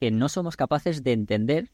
que 0.00 0.10
no 0.10 0.28
somos 0.28 0.56
capaces 0.56 1.02
de 1.02 1.12
entender 1.12 1.70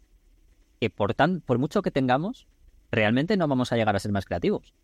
que 0.81 0.91
por, 0.91 1.15
tan, 1.15 1.41
por 1.41 1.59
mucho 1.59 1.83
que 1.83 1.91
tengamos, 1.91 2.47
realmente 2.91 3.37
no 3.37 3.49
vamos 3.49 3.73
a 3.73 3.77
llegar 3.77 3.97
a 3.97 4.01
ser 4.01 4.13
más 4.13 4.27
creativos. 4.27 4.75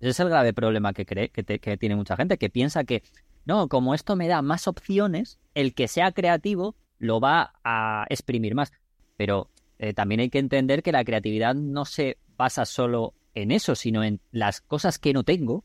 Ese 0.00 0.10
es 0.10 0.20
el 0.20 0.28
grave 0.28 0.52
problema 0.52 0.92
que, 0.92 1.04
cree, 1.04 1.28
que, 1.28 1.76
tiene 1.76 1.96
mucha 1.96 2.16
gente, 2.16 2.38
que 2.38 2.48
piensa 2.48 2.84
que, 2.84 3.02
no, 3.50 3.66
como 3.66 3.94
esto 3.94 4.14
me 4.14 4.28
da 4.28 4.42
más 4.42 4.68
opciones, 4.68 5.40
el 5.54 5.74
que 5.74 5.88
sea 5.88 6.12
creativo 6.12 6.76
lo 7.00 7.18
va 7.18 7.54
a 7.64 8.06
exprimir 8.08 8.54
más. 8.54 8.72
Pero 9.16 9.50
eh, 9.80 9.92
también 9.92 10.20
hay 10.20 10.30
que 10.30 10.38
entender 10.38 10.84
que 10.84 10.92
la 10.92 11.02
creatividad 11.02 11.56
no 11.56 11.84
se 11.84 12.18
basa 12.36 12.64
solo 12.64 13.12
en 13.34 13.50
eso, 13.50 13.74
sino 13.74 14.04
en 14.04 14.20
las 14.30 14.60
cosas 14.60 15.00
que 15.00 15.12
no 15.12 15.24
tengo, 15.24 15.64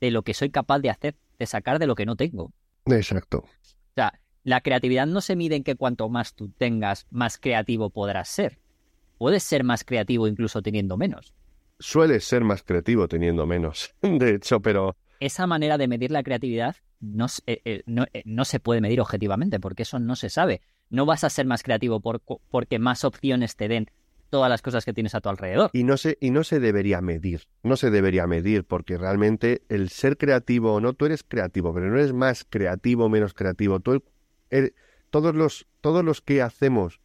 de 0.00 0.10
lo 0.10 0.22
que 0.22 0.32
soy 0.32 0.48
capaz 0.48 0.78
de 0.78 0.88
hacer, 0.88 1.16
de 1.38 1.44
sacar 1.44 1.78
de 1.78 1.86
lo 1.86 1.96
que 1.96 2.06
no 2.06 2.16
tengo. 2.16 2.50
Exacto. 2.86 3.40
O 3.40 3.94
sea, 3.94 4.18
la 4.42 4.62
creatividad 4.62 5.06
no 5.06 5.20
se 5.20 5.36
mide 5.36 5.56
en 5.56 5.64
que 5.64 5.76
cuanto 5.76 6.08
más 6.08 6.34
tú 6.34 6.48
tengas, 6.48 7.06
más 7.10 7.36
creativo 7.36 7.90
podrás 7.90 8.30
ser. 8.30 8.58
Puedes 9.18 9.42
ser 9.42 9.64
más 9.64 9.84
creativo 9.84 10.26
incluso 10.26 10.62
teniendo 10.62 10.96
menos. 10.96 11.34
Sueles 11.78 12.24
ser 12.24 12.42
más 12.42 12.62
creativo 12.62 13.06
teniendo 13.06 13.46
menos, 13.46 13.94
de 14.00 14.36
hecho, 14.36 14.60
pero... 14.60 14.96
Esa 15.20 15.46
manera 15.46 15.76
de 15.76 15.88
medir 15.88 16.10
la 16.10 16.22
creatividad 16.22 16.76
no, 17.00 17.26
eh, 17.46 17.60
eh, 17.64 17.82
eh, 17.86 18.22
no, 18.24 18.44
se 18.44 18.60
puede 18.60 18.80
medir 18.80 19.00
objetivamente, 19.00 19.60
porque 19.60 19.82
eso 19.82 19.98
no 19.98 20.16
se 20.16 20.30
sabe. 20.30 20.60
No 20.90 21.06
vas 21.06 21.24
a 21.24 21.30
ser 21.30 21.46
más 21.46 21.62
creativo 21.62 22.00
por, 22.00 22.20
porque 22.50 22.78
más 22.78 23.04
opciones 23.04 23.56
te 23.56 23.68
den 23.68 23.90
todas 24.30 24.50
las 24.50 24.62
cosas 24.62 24.84
que 24.84 24.92
tienes 24.92 25.14
a 25.14 25.20
tu 25.20 25.28
alrededor. 25.28 25.70
Y 25.72 25.84
no 25.84 25.96
se, 25.96 26.18
y 26.20 26.30
no 26.30 26.44
se 26.44 26.60
debería 26.60 27.00
medir, 27.00 27.48
no 27.62 27.76
se 27.76 27.90
debería 27.90 28.26
medir, 28.26 28.64
porque 28.64 28.98
realmente 28.98 29.62
el 29.68 29.88
ser 29.88 30.18
creativo 30.18 30.80
no, 30.80 30.92
tú 30.92 31.06
eres 31.06 31.22
creativo, 31.22 31.72
pero 31.72 31.88
no 31.88 31.98
eres 31.98 32.12
más 32.12 32.44
creativo 32.48 33.06
o 33.06 33.08
menos 33.08 33.32
creativo. 33.32 33.80
Todos, 33.80 35.34
los, 35.34 35.66
todos 35.80 36.04
los 36.04 36.20
que 36.20 36.42
hacemos, 36.42 37.00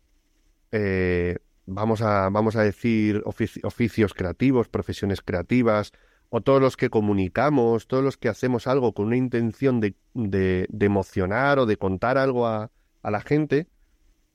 vamos, 1.66 2.02
a, 2.02 2.30
vamos 2.30 2.56
a 2.58 2.64
decir, 2.64 3.24
oficios 3.26 4.14
creativos, 4.14 4.68
profesiones 4.68 5.22
creativas, 5.22 5.94
o 6.36 6.42
todos 6.42 6.60
los 6.60 6.78
que 6.78 6.90
comunicamos, 6.90 7.86
todos 7.86 8.04
los 8.04 8.18
que 8.18 8.28
hacemos 8.28 8.66
algo 8.66 8.94
con 8.94 9.06
una 9.06 9.18
intención 9.18 9.80
de, 9.80 9.94
de, 10.16 10.68
emocionar 10.80 11.60
o 11.60 11.68
de 11.68 11.78
contar 11.78 12.18
algo 12.18 12.48
a, 12.48 12.72
a 13.04 13.12
la 13.12 13.22
gente, 13.22 13.68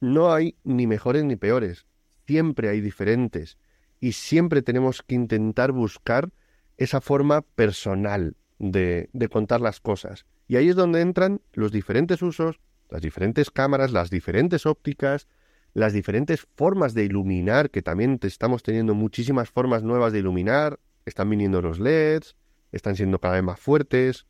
no 0.00 0.32
hay 0.32 0.54
ni 0.62 0.86
mejores 0.86 1.24
ni 1.24 1.34
peores 1.34 1.88
siempre 2.28 2.68
hay 2.68 2.82
diferentes 2.82 3.56
y 4.00 4.12
siempre 4.12 4.60
tenemos 4.60 5.02
que 5.02 5.14
intentar 5.14 5.72
buscar 5.72 6.30
esa 6.76 7.00
forma 7.00 7.40
personal 7.40 8.36
de, 8.58 9.08
de 9.14 9.28
contar 9.28 9.62
las 9.62 9.80
cosas. 9.80 10.26
Y 10.46 10.56
ahí 10.56 10.68
es 10.68 10.76
donde 10.76 11.00
entran 11.00 11.40
los 11.54 11.72
diferentes 11.72 12.20
usos, 12.20 12.60
las 12.90 13.00
diferentes 13.00 13.50
cámaras, 13.50 13.92
las 13.92 14.10
diferentes 14.10 14.66
ópticas, 14.66 15.26
las 15.72 15.94
diferentes 15.94 16.46
formas 16.54 16.92
de 16.92 17.04
iluminar, 17.04 17.70
que 17.70 17.80
también 17.80 18.18
estamos 18.22 18.62
teniendo 18.62 18.94
muchísimas 18.94 19.48
formas 19.48 19.82
nuevas 19.82 20.12
de 20.12 20.18
iluminar, 20.18 20.78
están 21.08 21.30
viniendo 21.30 21.60
los 21.62 21.80
LEDs, 21.80 22.36
están 22.72 22.96
siendo 22.96 23.18
cada 23.18 23.34
vez 23.34 23.42
más 23.42 23.60
fuertes, 23.60 24.26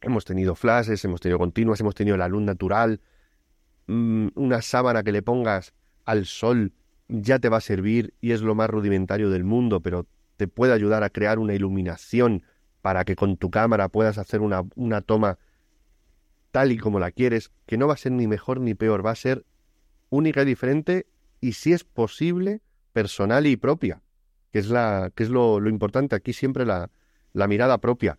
hemos 0.00 0.24
tenido 0.24 0.54
flashes, 0.54 1.04
hemos 1.04 1.20
tenido 1.20 1.38
continuas, 1.38 1.80
hemos 1.80 1.94
tenido 1.94 2.16
la 2.16 2.28
luz 2.28 2.42
natural, 2.42 3.00
mm, 3.86 4.28
una 4.34 4.62
sábana 4.62 5.02
que 5.02 5.12
le 5.12 5.22
pongas 5.22 5.74
al 6.04 6.26
sol 6.26 6.72
ya 7.08 7.38
te 7.38 7.48
va 7.48 7.56
a 7.58 7.62
servir 7.62 8.14
y 8.20 8.32
es 8.32 8.42
lo 8.42 8.54
más 8.54 8.68
rudimentario 8.68 9.30
del 9.30 9.44
mundo, 9.44 9.80
pero 9.80 10.06
te 10.36 10.46
puede 10.46 10.72
ayudar 10.72 11.02
a 11.02 11.10
crear 11.10 11.38
una 11.38 11.54
iluminación 11.54 12.44
para 12.82 13.04
que 13.04 13.16
con 13.16 13.36
tu 13.36 13.50
cámara 13.50 13.88
puedas 13.88 14.18
hacer 14.18 14.40
una, 14.40 14.62
una 14.76 15.00
toma 15.00 15.38
tal 16.52 16.72
y 16.72 16.78
como 16.78 16.98
la 16.98 17.10
quieres, 17.10 17.50
que 17.66 17.76
no 17.76 17.86
va 17.86 17.94
a 17.94 17.98
ser 17.98 18.12
ni 18.12 18.26
mejor 18.26 18.60
ni 18.60 18.74
peor, 18.74 19.04
va 19.04 19.10
a 19.10 19.16
ser 19.16 19.44
única 20.10 20.42
y 20.42 20.46
diferente 20.46 21.06
y 21.40 21.52
si 21.52 21.72
es 21.72 21.84
posible, 21.84 22.62
personal 22.92 23.46
y 23.46 23.56
propia, 23.56 24.02
que 24.52 24.58
es, 24.58 24.68
la, 24.68 25.10
que 25.14 25.22
es 25.24 25.30
lo, 25.30 25.66
importante 25.68 26.16
aquí 26.16 26.32
siempre 26.32 26.64
la, 26.64 26.90
la 27.32 27.46
mirada 27.46 27.78
propia. 27.78 28.18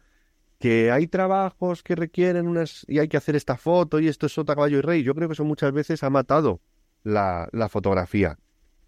Que 0.60 0.92
hay 0.92 1.08
trabajos 1.08 1.84
que 1.84 1.96
requieren 1.96 2.48
unas 2.48 2.86
y 2.88 3.00
hay 3.00 3.08
que 3.08 3.18
hacer 3.18 3.36
esta 3.36 3.58
foto 3.58 4.00
y 4.00 4.08
esto 4.08 4.26
es 4.26 4.34
sota, 4.34 4.56
caballo 4.56 4.78
y 4.78 4.82
rey. 4.82 5.04
Yo 5.04 5.16
creo 5.16 5.30
que 5.30 5.34
eso 5.34 5.46
muchas 5.46 5.72
veces 5.72 6.04
ha 6.04 6.10
matado 6.10 6.62
la, 7.04 7.48
la 7.52 7.70
fotografía. 7.70 8.38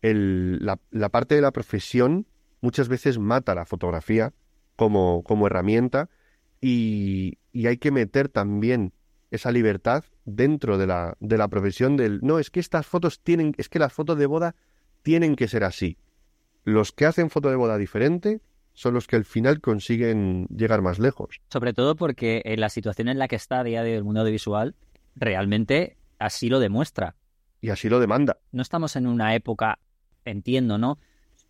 El, 0.01 0.65
la, 0.65 0.79
la, 0.89 1.09
parte 1.09 1.35
de 1.35 1.41
la 1.41 1.51
profesión 1.51 2.27
muchas 2.59 2.89
veces 2.89 3.19
mata 3.19 3.55
la 3.55 3.65
fotografía 3.65 4.33
como, 4.75 5.23
como 5.23 5.47
herramienta 5.47 6.09
y, 6.59 7.37
y 7.51 7.67
hay 7.67 7.77
que 7.77 7.91
meter 7.91 8.29
también 8.29 8.93
esa 9.31 9.51
libertad 9.51 10.03
dentro 10.25 10.77
de 10.77 10.87
la, 10.87 11.15
de 11.19 11.37
la 11.37 11.47
profesión 11.47 11.97
del 11.97 12.19
no, 12.21 12.39
es 12.39 12.49
que 12.49 12.59
estas 12.59 12.85
fotos 12.85 13.21
tienen, 13.21 13.53
es 13.57 13.69
que 13.69 13.79
las 13.79 13.93
fotos 13.93 14.17
de 14.17 14.25
boda 14.25 14.55
tienen 15.01 15.35
que 15.35 15.47
ser 15.47 15.63
así. 15.63 15.97
Los 16.63 16.91
que 16.91 17.05
hacen 17.05 17.29
foto 17.29 17.49
de 17.49 17.55
boda 17.55 17.77
diferente 17.77 18.41
son 18.73 18.93
los 18.93 19.07
que 19.07 19.15
al 19.15 19.25
final 19.25 19.61
consiguen 19.61 20.47
llegar 20.47 20.81
más 20.81 20.99
lejos. 20.99 21.41
Sobre 21.49 21.73
todo 21.73 21.95
porque 21.95 22.41
en 22.45 22.59
la 22.59 22.69
situación 22.69 23.09
en 23.09 23.19
la 23.19 23.27
que 23.27 23.35
está 23.35 23.59
a 23.59 23.63
día 23.63 23.83
de 23.83 23.95
el 23.95 24.03
mundo 24.03 24.21
audiovisual, 24.21 24.75
realmente 25.15 25.97
así 26.19 26.49
lo 26.49 26.59
demuestra. 26.59 27.15
Y 27.59 27.69
así 27.69 27.89
lo 27.89 27.99
demanda. 27.99 28.37
No 28.51 28.61
estamos 28.61 28.95
en 28.95 29.07
una 29.07 29.35
época, 29.35 29.79
entiendo, 30.25 30.77
¿no? 30.77 30.99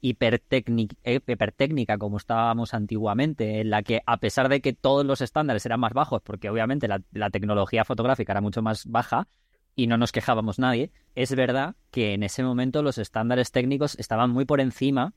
hipertécnica, 0.01 0.95
hipertécnica 1.05 1.97
como 1.97 2.17
estábamos 2.17 2.73
antiguamente, 2.73 3.61
en 3.61 3.69
la 3.69 3.83
que 3.83 4.01
a 4.05 4.17
pesar 4.17 4.49
de 4.49 4.59
que 4.61 4.73
todos 4.73 5.05
los 5.05 5.21
estándares 5.21 5.65
eran 5.65 5.79
más 5.79 5.93
bajos, 5.93 6.21
porque 6.23 6.49
obviamente 6.49 6.87
la, 6.87 7.01
la, 7.11 7.29
tecnología 7.29 7.85
fotográfica 7.85 8.33
era 8.33 8.41
mucho 8.41 8.61
más 8.63 8.87
baja 8.87 9.27
y 9.75 9.87
no 9.87 9.97
nos 9.97 10.11
quejábamos 10.11 10.59
nadie, 10.59 10.91
es 11.15 11.35
verdad 11.35 11.75
que 11.91 12.13
en 12.13 12.23
ese 12.23 12.43
momento 12.43 12.83
los 12.83 12.97
estándares 12.97 13.51
técnicos 13.51 13.97
estaban 13.99 14.31
muy 14.31 14.45
por 14.45 14.61
encima 14.61 15.13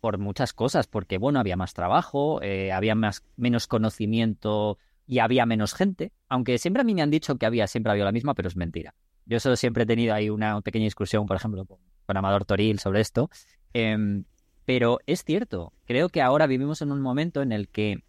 por 0.00 0.18
muchas 0.18 0.52
cosas, 0.52 0.86
porque 0.86 1.18
bueno, 1.18 1.40
había 1.40 1.56
más 1.56 1.74
trabajo, 1.74 2.40
eh, 2.42 2.72
había 2.72 2.94
más, 2.94 3.22
menos 3.36 3.66
conocimiento 3.66 4.78
y 5.06 5.18
había 5.18 5.44
menos 5.44 5.74
gente, 5.74 6.12
aunque 6.28 6.58
siempre 6.58 6.80
a 6.80 6.84
mí 6.84 6.94
me 6.94 7.02
han 7.02 7.10
dicho 7.10 7.36
que 7.36 7.46
había, 7.46 7.66
siempre 7.66 7.92
había 7.92 8.04
la 8.04 8.12
misma, 8.12 8.34
pero 8.34 8.48
es 8.48 8.56
mentira. 8.56 8.94
Yo 9.26 9.38
solo 9.40 9.56
siempre 9.56 9.82
he 9.82 9.86
tenido 9.86 10.14
ahí 10.14 10.30
una 10.30 10.60
pequeña 10.62 10.84
discusión, 10.84 11.26
por 11.26 11.36
ejemplo, 11.36 11.64
con, 11.66 11.78
Amador 12.16 12.44
Toril 12.44 12.80
sobre 12.80 13.00
esto, 13.00 13.30
eh, 13.72 14.22
pero 14.64 14.98
es 15.06 15.22
cierto, 15.22 15.72
creo 15.84 16.08
que 16.08 16.22
ahora 16.22 16.48
vivimos 16.48 16.82
en 16.82 16.90
un 16.90 17.00
momento 17.00 17.40
en 17.40 17.52
el 17.52 17.68
que 17.68 18.02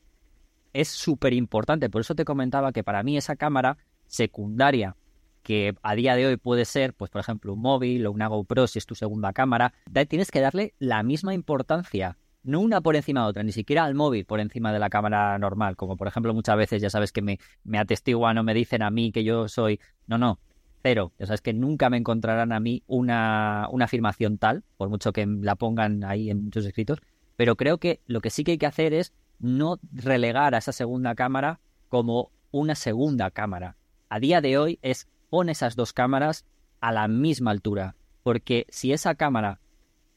es 0.74 0.88
súper 0.88 1.34
importante, 1.34 1.90
por 1.90 2.02
eso 2.02 2.16
te 2.16 2.26
comentaba 2.26 2.72
que 2.72 2.84
para 2.84 3.04
mí 3.04 3.18
esa 3.18 3.36
cámara 3.36 3.78
secundaria 4.08 4.96
que 5.42 5.76
a 5.82 5.96
día 5.96 6.16
de 6.16 6.28
hoy 6.28 6.38
puede 6.38 6.66
ser, 6.66 6.94
pues 6.94 7.12
por 7.12 7.22
ejemplo, 7.22 7.54
un 7.54 7.62
móvil 7.62 8.06
o 8.06 8.12
una 8.12 8.28
GoPro 8.28 8.68
si 8.68 8.80
es 8.80 8.86
tu 8.86 8.96
segunda 8.96 9.34
cámara, 9.34 9.74
tienes 10.08 10.32
que 10.32 10.42
darle 10.42 10.74
la 10.80 11.04
misma 11.04 11.34
importancia, 11.34 12.18
no 12.44 12.60
una 12.60 12.82
por 12.82 12.96
encima 12.96 13.24
de 13.24 13.28
otra, 13.28 13.44
ni 13.44 13.52
siquiera 13.52 13.86
al 13.86 13.96
móvil 13.96 14.26
por 14.26 14.40
encima 14.40 14.74
de 14.74 14.80
la 14.80 14.90
cámara 14.90 15.38
normal, 15.38 15.76
como 15.76 15.98
por 15.98 16.08
ejemplo 16.08 16.34
muchas 16.34 16.58
veces 16.58 16.82
ya 16.82 16.90
sabes 16.90 17.12
que 17.12 17.22
me, 17.22 17.40
me 17.64 17.78
atestiguan 17.78 18.38
o 18.38 18.44
me 18.44 18.54
dicen 18.54 18.82
a 18.82 18.90
mí 18.90 19.12
que 19.12 19.24
yo 19.24 19.48
soy, 19.48 19.80
no, 20.08 20.18
no, 20.18 20.40
cero, 20.82 21.14
ya 21.20 21.28
sabes 21.28 21.42
que 21.42 21.54
nunca 21.54 21.90
me 21.90 21.98
encontrarán 21.98 22.52
a 22.52 22.60
mí 22.60 22.84
una, 22.88 23.68
una 23.72 23.86
afirmación 23.86 24.38
tal, 24.38 24.64
por 24.78 24.90
mucho 24.90 25.14
que 25.14 25.26
la 25.26 25.56
pongan 25.56 26.04
ahí 26.04 26.30
en 26.30 26.46
muchos 26.46 26.66
escritos, 26.66 27.00
pero 27.36 27.56
creo 27.56 27.78
que 27.78 28.02
lo 28.08 28.22
que 28.22 28.30
sí 28.30 28.44
que 28.44 28.52
hay 28.52 28.58
que 28.58 28.66
hacer 28.66 28.94
es 28.94 29.14
no 29.40 29.80
relegar 29.92 30.56
a 30.56 30.60
esa 30.60 30.72
segunda 30.72 31.16
cámara 31.16 31.60
como 31.90 32.32
una 32.52 32.76
segunda 32.76 33.32
cámara. 33.32 33.78
A 34.10 34.20
día 34.20 34.42
de 34.42 34.58
hoy 34.58 34.80
es 34.82 35.08
pon 35.32 35.48
esas 35.50 35.76
dos 35.78 35.94
cámaras 35.94 36.46
a 36.82 36.92
la 36.92 37.08
misma 37.08 37.52
altura, 37.52 37.96
porque 38.22 38.68
si 38.70 38.92
esa 38.92 39.16
cámara 39.16 39.62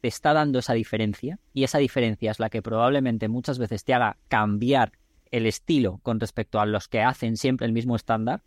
te 0.00 0.08
está 0.08 0.34
dando 0.34 0.58
esa 0.58 0.74
diferencia, 0.74 1.38
y 1.54 1.62
esa 1.62 1.78
diferencia 1.78 2.32
es 2.32 2.40
la 2.40 2.50
que 2.50 2.62
probablemente 2.62 3.28
muchas 3.28 3.58
veces 3.58 3.84
te 3.84 3.94
haga 3.94 4.18
cambiar 4.28 4.92
el 5.30 5.46
estilo 5.46 6.00
con 6.02 6.18
respecto 6.18 6.58
a 6.58 6.66
los 6.66 6.88
que 6.88 7.00
hacen 7.00 7.36
siempre 7.36 7.66
el 7.66 7.72
mismo 7.72 7.94
estándar, 7.94 8.42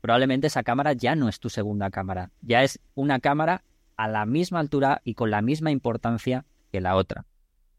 probablemente 0.00 0.46
esa 0.46 0.62
cámara 0.62 0.92
ya 0.92 1.16
no 1.16 1.28
es 1.28 1.40
tu 1.40 1.50
segunda 1.50 1.90
cámara, 1.90 2.30
ya 2.40 2.62
es 2.62 2.78
una 2.94 3.18
cámara 3.18 3.64
a 3.96 4.06
la 4.06 4.26
misma 4.26 4.60
altura 4.60 5.02
y 5.02 5.14
con 5.14 5.32
la 5.32 5.42
misma 5.42 5.72
importancia 5.72 6.44
que 6.70 6.80
la 6.80 6.94
otra. 6.94 7.26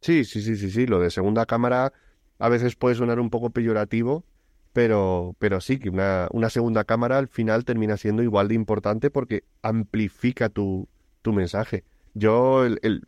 Sí, 0.02 0.26
sí, 0.26 0.42
sí, 0.42 0.58
sí, 0.58 0.70
sí, 0.70 0.86
lo 0.86 1.00
de 1.00 1.12
segunda 1.12 1.46
cámara 1.46 1.94
a 2.40 2.50
veces 2.50 2.76
puede 2.76 2.96
sonar 2.96 3.22
un 3.22 3.30
poco 3.30 3.52
peyorativo, 3.52 4.26
pero, 4.78 5.36
pero 5.40 5.60
sí 5.60 5.80
que 5.80 5.90
una, 5.90 6.30
segunda 6.52 6.84
cámara 6.84 7.18
al 7.18 7.28
final 7.28 7.66
termina 7.66 7.98
siendo 7.98 8.22
igual 8.22 8.48
de 8.48 8.54
importante 8.54 9.10
porque 9.10 9.44
amplifica 9.64 10.50
tu, 10.50 10.88
tu 11.24 11.34
mensaje. 11.34 11.84
Yo, 12.14 12.64
el, 12.64 12.78
el 12.84 13.08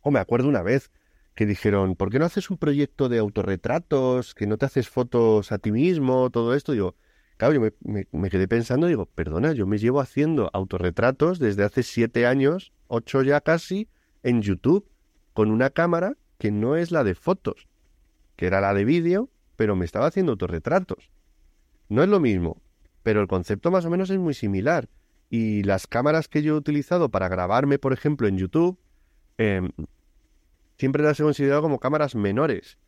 oh, 0.00 0.10
me 0.10 0.18
acuerdo 0.18 0.48
una 0.48 0.62
vez 0.62 0.90
que 1.36 1.46
dijeron, 1.46 1.94
¿por 1.94 2.10
qué 2.10 2.18
no 2.18 2.24
haces 2.24 2.50
un 2.50 2.58
proyecto 2.58 3.08
de 3.08 3.18
autorretratos, 3.18 4.34
que 4.34 4.48
no 4.48 4.58
te 4.58 4.66
haces 4.66 4.88
fotos 4.88 5.52
a 5.52 5.58
ti 5.58 5.70
mismo, 5.70 6.28
todo 6.30 6.56
esto? 6.56 6.72
Digo, 6.72 6.96
claro, 7.36 7.54
yo 7.54 7.60
me, 7.60 7.72
me, 7.84 8.08
me 8.10 8.28
quedé 8.28 8.48
pensando, 8.48 8.88
digo, 8.88 9.06
perdona, 9.06 9.52
yo 9.52 9.68
me 9.68 9.78
llevo 9.78 10.00
haciendo 10.00 10.50
autorretratos 10.52 11.38
desde 11.38 11.62
hace 11.62 11.84
siete 11.84 12.26
años, 12.26 12.72
ocho 12.88 13.22
ya 13.22 13.40
casi, 13.40 13.88
en 14.24 14.42
YouTube, 14.42 14.88
con 15.34 15.52
una 15.52 15.70
cámara 15.70 16.16
que 16.36 16.50
no 16.50 16.74
es 16.74 16.90
la 16.90 17.04
de 17.04 17.14
fotos, 17.14 17.68
que 18.34 18.48
era 18.48 18.60
la 18.60 18.74
de 18.74 18.84
vídeo, 18.84 19.30
pero 19.56 19.76
me 19.76 19.84
estaba 19.84 20.06
haciendo 20.06 20.32
autorretratos. 20.32 21.10
No 21.88 22.02
es 22.02 22.08
lo 22.08 22.20
mismo, 22.20 22.60
pero 23.02 23.20
el 23.20 23.28
concepto 23.28 23.70
más 23.70 23.84
o 23.84 23.90
menos 23.90 24.10
es 24.10 24.18
muy 24.18 24.34
similar. 24.34 24.88
Y 25.30 25.62
las 25.64 25.86
cámaras 25.86 26.28
que 26.28 26.42
yo 26.42 26.54
he 26.54 26.58
utilizado 26.58 27.08
para 27.08 27.28
grabarme, 27.28 27.78
por 27.78 27.92
ejemplo, 27.92 28.28
en 28.28 28.38
YouTube, 28.38 28.78
eh, 29.38 29.68
siempre 30.78 31.02
las 31.02 31.18
he 31.18 31.22
considerado 31.22 31.62
como 31.62 31.80
cámaras 31.80 32.14
menores. 32.14 32.78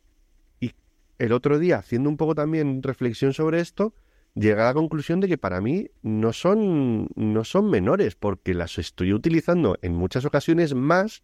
Y 0.60 0.72
el 1.18 1.32
otro 1.32 1.58
día, 1.58 1.78
haciendo 1.78 2.08
un 2.08 2.16
poco 2.16 2.34
también 2.34 2.82
reflexión 2.82 3.32
sobre 3.32 3.60
esto, 3.60 3.94
llegué 4.34 4.60
a 4.60 4.66
la 4.66 4.74
conclusión 4.74 5.20
de 5.20 5.28
que 5.28 5.38
para 5.38 5.60
mí 5.60 5.90
no 6.02 6.32
son, 6.32 7.08
no 7.16 7.44
son 7.44 7.70
menores, 7.70 8.14
porque 8.14 8.54
las 8.54 8.78
estoy 8.78 9.12
utilizando 9.12 9.78
en 9.82 9.94
muchas 9.94 10.24
ocasiones 10.24 10.74
más 10.74 11.22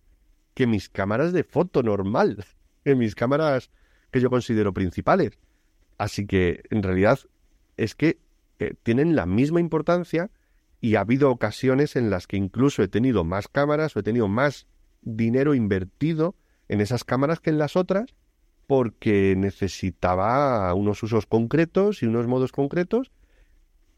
que 0.55 0.66
mis 0.66 0.88
cámaras 0.88 1.32
de 1.32 1.45
foto 1.45 1.82
normal, 1.82 2.45
en 2.84 2.99
mis 2.99 3.14
cámaras 3.14 3.70
que 4.14 4.20
yo 4.20 4.30
considero 4.30 4.72
principales. 4.72 5.40
Así 5.98 6.24
que 6.24 6.62
en 6.70 6.84
realidad 6.84 7.18
es 7.76 7.96
que 7.96 8.20
eh, 8.60 8.74
tienen 8.84 9.16
la 9.16 9.26
misma 9.26 9.58
importancia 9.58 10.30
y 10.80 10.94
ha 10.94 11.00
habido 11.00 11.32
ocasiones 11.32 11.96
en 11.96 12.10
las 12.10 12.28
que 12.28 12.36
incluso 12.36 12.84
he 12.84 12.86
tenido 12.86 13.24
más 13.24 13.48
cámaras 13.48 13.96
o 13.96 13.98
he 13.98 14.04
tenido 14.04 14.28
más 14.28 14.68
dinero 15.02 15.52
invertido 15.52 16.36
en 16.68 16.80
esas 16.80 17.02
cámaras 17.02 17.40
que 17.40 17.50
en 17.50 17.58
las 17.58 17.74
otras 17.74 18.14
porque 18.68 19.34
necesitaba 19.36 20.72
unos 20.74 21.02
usos 21.02 21.26
concretos 21.26 22.04
y 22.04 22.06
unos 22.06 22.28
modos 22.28 22.52
concretos 22.52 23.10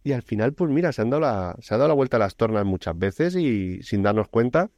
y 0.02 0.12
al 0.12 0.22
final 0.22 0.54
pues 0.54 0.70
mira 0.70 0.92
se 0.92 1.02
han 1.02 1.10
dado 1.10 1.20
la, 1.20 1.56
se 1.60 1.74
ha 1.74 1.76
dado 1.76 1.88
la 1.88 1.94
vuelta 1.94 2.16
a 2.16 2.20
las 2.20 2.36
tornas 2.36 2.64
muchas 2.64 2.98
veces 2.98 3.36
y 3.36 3.82
sin 3.82 4.02
darnos 4.02 4.28
cuenta 4.28 4.70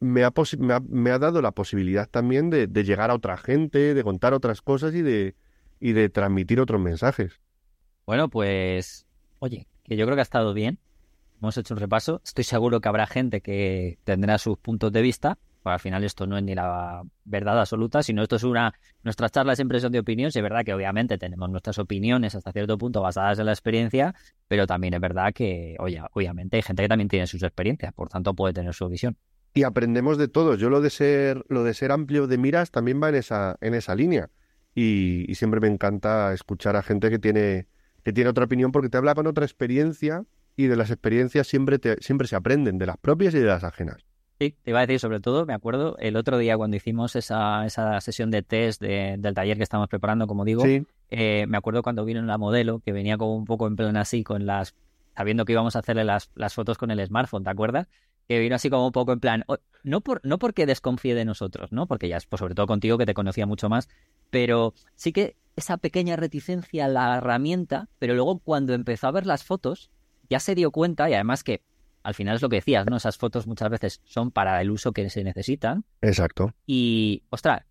me 0.00 0.24
ha, 0.24 0.32
me 0.58 0.74
ha, 0.74 0.80
me 0.80 1.10
ha 1.10 1.18
dado 1.18 1.42
la 1.42 1.52
posibilidad 1.52 2.08
también 2.08 2.50
de, 2.50 2.66
de, 2.66 2.84
llegar 2.84 3.10
a 3.10 3.14
otra 3.14 3.36
gente, 3.36 3.94
de 3.94 4.04
contar 4.04 4.32
otras 4.32 4.62
cosas 4.62 4.94
y 4.94 5.02
de, 5.02 5.34
y 5.80 5.92
de 5.92 6.08
transmitir 6.08 6.60
otros 6.60 6.80
mensajes. 6.80 7.40
Bueno, 8.06 8.28
pues, 8.28 9.06
oye, 9.38 9.66
que 9.84 9.96
yo 9.96 10.06
creo 10.06 10.16
que 10.16 10.20
ha 10.20 10.22
estado 10.22 10.54
bien. 10.54 10.78
Hemos 11.40 11.56
hecho 11.56 11.74
un 11.74 11.80
repaso. 11.80 12.20
Estoy 12.24 12.44
seguro 12.44 12.80
que 12.80 12.88
habrá 12.88 13.06
gente 13.06 13.40
que 13.40 13.98
tendrá 14.04 14.38
sus 14.38 14.58
puntos 14.58 14.92
de 14.92 15.02
vista. 15.02 15.38
Pues 15.62 15.72
al 15.72 15.80
final 15.80 16.04
esto 16.04 16.26
no 16.26 16.36
es 16.36 16.42
ni 16.42 16.54
la 16.54 17.02
verdad 17.24 17.60
absoluta, 17.60 18.02
sino 18.02 18.22
esto 18.22 18.36
es 18.36 18.44
una... 18.44 18.74
Nuestra 19.02 19.28
charla 19.28 19.52
es 19.52 19.60
impresión 19.60 19.92
de 19.92 20.00
opinión. 20.00 20.32
Sí, 20.32 20.38
es 20.38 20.42
verdad 20.42 20.64
que 20.64 20.74
obviamente 20.74 21.18
tenemos 21.18 21.50
nuestras 21.50 21.78
opiniones 21.78 22.34
hasta 22.34 22.52
cierto 22.52 22.78
punto 22.78 23.02
basadas 23.02 23.38
en 23.38 23.46
la 23.46 23.52
experiencia, 23.52 24.14
pero 24.48 24.66
también 24.66 24.94
es 24.94 25.00
verdad 25.00 25.32
que, 25.32 25.76
oye, 25.78 26.00
obviamente 26.12 26.56
hay 26.56 26.62
gente 26.62 26.82
que 26.82 26.88
también 26.88 27.08
tiene 27.08 27.26
sus 27.26 27.42
experiencias, 27.42 27.92
por 27.92 28.08
tanto 28.08 28.34
puede 28.34 28.54
tener 28.54 28.74
su 28.74 28.88
visión. 28.88 29.16
Y 29.58 29.64
aprendemos 29.64 30.18
de 30.18 30.28
todo. 30.28 30.54
Yo 30.54 30.70
lo 30.70 30.80
de 30.80 30.88
ser, 30.88 31.44
lo 31.48 31.64
de 31.64 31.74
ser 31.74 31.90
amplio 31.90 32.28
de 32.28 32.38
miras 32.38 32.70
también 32.70 33.02
va 33.02 33.08
en 33.08 33.16
esa, 33.16 33.56
en 33.60 33.74
esa 33.74 33.96
línea. 33.96 34.30
Y, 34.72 35.24
y 35.28 35.34
siempre 35.34 35.58
me 35.58 35.66
encanta 35.66 36.32
escuchar 36.32 36.76
a 36.76 36.82
gente 36.84 37.10
que 37.10 37.18
tiene, 37.18 37.66
que 38.04 38.12
tiene 38.12 38.30
otra 38.30 38.44
opinión 38.44 38.70
porque 38.70 38.88
te 38.88 38.98
habla 38.98 39.16
con 39.16 39.26
otra 39.26 39.44
experiencia 39.44 40.22
y 40.54 40.66
de 40.68 40.76
las 40.76 40.90
experiencias 40.92 41.48
siempre, 41.48 41.80
te, 41.80 41.96
siempre 42.00 42.28
se 42.28 42.36
aprenden, 42.36 42.78
de 42.78 42.86
las 42.86 42.98
propias 42.98 43.34
y 43.34 43.40
de 43.40 43.46
las 43.46 43.64
ajenas. 43.64 43.96
Sí, 44.38 44.54
te 44.62 44.70
iba 44.70 44.78
a 44.78 44.86
decir, 44.86 45.00
sobre 45.00 45.18
todo, 45.18 45.44
me 45.44 45.54
acuerdo 45.54 45.96
el 45.98 46.14
otro 46.14 46.38
día 46.38 46.56
cuando 46.56 46.76
hicimos 46.76 47.16
esa, 47.16 47.66
esa 47.66 48.00
sesión 48.00 48.30
de 48.30 48.44
test 48.44 48.80
de- 48.80 49.16
del 49.18 49.34
taller 49.34 49.56
que 49.56 49.64
estamos 49.64 49.88
preparando, 49.88 50.28
como 50.28 50.44
digo, 50.44 50.62
Sí, 50.64 50.86
eh, 51.10 51.46
me 51.48 51.56
acuerdo 51.58 51.82
cuando 51.82 52.04
vino 52.04 52.22
la 52.22 52.38
modelo, 52.38 52.78
que 52.78 52.92
venía 52.92 53.18
como 53.18 53.34
un 53.34 53.44
poco 53.44 53.66
en 53.66 53.74
plan 53.74 53.96
así, 53.96 54.22
con 54.22 54.46
las, 54.46 54.76
sabiendo 55.16 55.44
que 55.44 55.50
íbamos 55.54 55.74
a 55.74 55.80
hacerle 55.80 56.04
las, 56.04 56.30
las 56.36 56.54
fotos 56.54 56.78
con 56.78 56.92
el 56.92 57.04
smartphone, 57.04 57.42
¿te 57.42 57.50
acuerdas? 57.50 57.88
Que 58.28 58.38
vino 58.38 58.54
así 58.56 58.68
como 58.70 58.86
un 58.86 58.92
poco 58.92 59.12
en 59.12 59.20
plan, 59.20 59.44
o- 59.48 59.58
no, 59.82 60.00
por, 60.02 60.20
no 60.24 60.38
porque 60.38 60.66
desconfíe 60.66 61.14
de 61.14 61.24
nosotros, 61.24 61.72
¿no? 61.72 61.86
Porque 61.86 62.08
ya, 62.08 62.18
pues 62.28 62.38
sobre 62.40 62.54
todo 62.54 62.66
contigo, 62.66 62.98
que 62.98 63.06
te 63.06 63.14
conocía 63.14 63.46
mucho 63.46 63.68
más, 63.68 63.88
pero 64.30 64.74
sí 64.94 65.12
que 65.12 65.36
esa 65.56 65.78
pequeña 65.78 66.14
reticencia 66.16 66.84
a 66.84 66.88
la 66.88 67.16
herramienta, 67.16 67.88
pero 67.98 68.14
luego 68.14 68.38
cuando 68.38 68.74
empezó 68.74 69.08
a 69.08 69.12
ver 69.12 69.26
las 69.26 69.44
fotos, 69.44 69.90
ya 70.28 70.40
se 70.40 70.54
dio 70.54 70.70
cuenta, 70.70 71.08
y 71.08 71.14
además 71.14 71.42
que 71.42 71.62
al 72.02 72.14
final 72.14 72.36
es 72.36 72.42
lo 72.42 72.48
que 72.48 72.56
decías, 72.56 72.86
¿no? 72.86 72.96
Esas 72.96 73.16
fotos 73.16 73.46
muchas 73.46 73.70
veces 73.70 74.00
son 74.04 74.30
para 74.30 74.60
el 74.60 74.70
uso 74.70 74.92
que 74.92 75.08
se 75.10 75.24
necesitan, 75.24 75.84
exacto. 76.02 76.54
y, 76.66 77.22
ostras, 77.30 77.64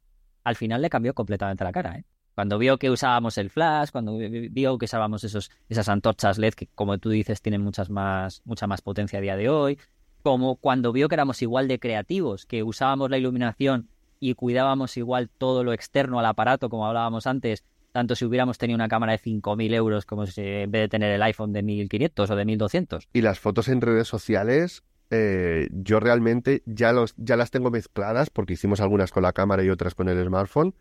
al 0.43 0.55
final 0.55 0.81
le 0.81 0.89
cambió 0.89 1.13
completamente 1.13 1.63
la 1.63 1.71
cara, 1.71 1.97
¿eh? 1.99 2.05
Cuando 2.35 2.57
vio 2.59 2.77
que 2.77 2.89
usábamos 2.91 3.37
el 3.39 3.49
flash, 3.49 3.89
cuando 3.91 4.15
vi- 4.17 4.27
vi- 4.29 4.49
vio 4.49 4.77
que 4.77 4.85
usábamos 4.85 5.23
esos, 5.23 5.49
esas 5.69 5.89
antorchas 5.89 6.37
LED 6.37 6.53
que, 6.53 6.67
como 6.75 6.97
tú 6.99 7.09
dices, 7.09 7.41
tienen 7.41 7.61
muchas 7.61 7.89
más, 7.89 8.41
mucha 8.45 8.67
más 8.67 8.81
potencia 8.81 9.17
a 9.19 9.21
día 9.23 9.35
de 9.35 9.49
hoy, 9.49 9.79
como 10.23 10.55
cuando 10.55 10.91
vio 10.91 11.09
que 11.09 11.15
éramos 11.15 11.41
igual 11.41 11.67
de 11.67 11.79
creativos, 11.79 12.45
que 12.45 12.63
usábamos 12.63 13.09
la 13.09 13.17
iluminación 13.17 13.89
y 14.19 14.33
cuidábamos 14.33 14.97
igual 14.97 15.29
todo 15.29 15.63
lo 15.63 15.73
externo 15.73 16.19
al 16.19 16.25
aparato, 16.25 16.69
como 16.69 16.85
hablábamos 16.85 17.27
antes, 17.27 17.63
tanto 17.91 18.15
si 18.15 18.25
hubiéramos 18.25 18.57
tenido 18.57 18.75
una 18.75 18.87
cámara 18.87 19.13
de 19.13 19.19
5.000 19.19 19.73
euros 19.73 20.05
como 20.05 20.25
si 20.25 20.41
en 20.41 20.71
vez 20.71 20.83
de 20.83 20.89
tener 20.89 21.11
el 21.11 21.21
iPhone 21.23 21.53
de 21.53 21.63
1.500 21.63 22.29
o 22.29 22.35
de 22.35 22.45
1.200. 22.45 23.07
Y 23.13 23.21
las 23.21 23.39
fotos 23.39 23.69
en 23.69 23.81
redes 23.81 24.07
sociales, 24.07 24.83
eh, 25.09 25.67
yo 25.71 25.99
realmente 25.99 26.61
ya, 26.65 26.91
los, 26.91 27.15
ya 27.17 27.37
las 27.37 27.51
tengo 27.51 27.71
mezcladas 27.71 28.29
porque 28.29 28.53
hicimos 28.53 28.81
algunas 28.81 29.11
con 29.11 29.23
la 29.23 29.33
cámara 29.33 29.63
y 29.63 29.69
otras 29.69 29.95
con 29.95 30.09
el 30.09 30.23
smartphone. 30.23 30.75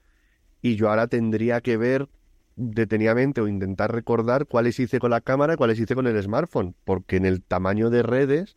Y 0.63 0.77
yo 0.77 0.91
ahora 0.91 1.07
tendría 1.07 1.61
que 1.61 1.77
ver 1.77 2.09
detenidamente 2.57 3.41
o 3.41 3.49
intentar 3.49 3.93
recordar 3.93 4.47
cuáles 4.47 4.81
hice 4.81 4.99
con 4.99 5.11
la 5.11 5.21
cámara 5.21 5.59
cuáles 5.59 5.79
hice 5.79 5.95
con 5.95 6.07
el 6.07 6.21
smartphone. 6.23 6.75
Porque 6.85 7.17
en 7.17 7.27
el 7.27 7.43
tamaño 7.43 7.91
de 7.91 8.03
redes 8.03 8.57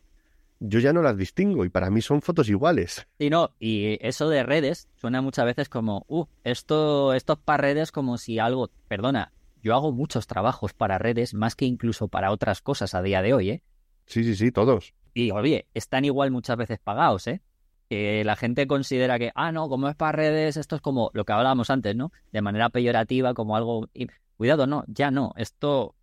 yo 0.60 0.78
ya 0.78 0.92
no 0.92 1.02
las 1.02 1.16
distingo 1.16 1.64
y 1.64 1.70
para 1.70 1.90
mí 1.90 2.02
son 2.02 2.22
fotos 2.22 2.48
iguales. 2.48 3.06
Sí, 3.18 3.30
no, 3.30 3.50
y 3.58 3.98
eso 4.06 4.28
de 4.28 4.42
redes 4.42 4.88
suena 4.96 5.22
muchas 5.22 5.46
veces 5.46 5.68
como, 5.68 6.04
uh, 6.08 6.26
esto, 6.44 7.14
esto 7.14 7.32
es 7.32 7.38
para 7.40 7.62
redes 7.62 7.92
como 7.92 8.18
si 8.18 8.38
algo, 8.38 8.70
perdona, 8.86 9.32
yo 9.62 9.74
hago 9.74 9.92
muchos 9.92 10.26
trabajos 10.26 10.72
para 10.74 10.98
redes 10.98 11.34
más 11.34 11.56
que 11.56 11.64
incluso 11.64 12.08
para 12.08 12.30
otras 12.30 12.62
cosas 12.62 12.94
a 12.94 13.02
día 13.02 13.22
de 13.22 13.34
hoy, 13.34 13.50
¿eh? 13.50 13.62
Sí, 14.06 14.22
sí, 14.24 14.34
sí, 14.36 14.52
todos. 14.52 14.94
Y 15.14 15.30
oye, 15.32 15.66
están 15.74 16.04
igual 16.04 16.30
muchas 16.30 16.56
veces 16.56 16.78
pagados, 16.78 17.26
¿eh? 17.26 17.42
Que 17.88 18.22
la 18.24 18.36
gente 18.36 18.66
considera 18.66 19.18
que, 19.18 19.32
ah, 19.34 19.50
no, 19.52 19.68
como 19.68 19.88
es 19.88 19.96
para 19.96 20.12
redes, 20.12 20.56
esto 20.56 20.76
es 20.76 20.82
como 20.82 21.10
lo 21.12 21.24
que 21.24 21.32
hablábamos 21.32 21.70
antes, 21.70 21.96
¿no? 21.96 22.12
De 22.32 22.40
manera 22.42 22.68
peyorativa, 22.70 23.34
como 23.34 23.56
algo... 23.56 23.88
y- 23.94 24.06
Cuidado, 24.36 24.66
no, 24.66 24.84
ya 24.86 25.10
no. 25.10 25.32
Esto 25.36 25.94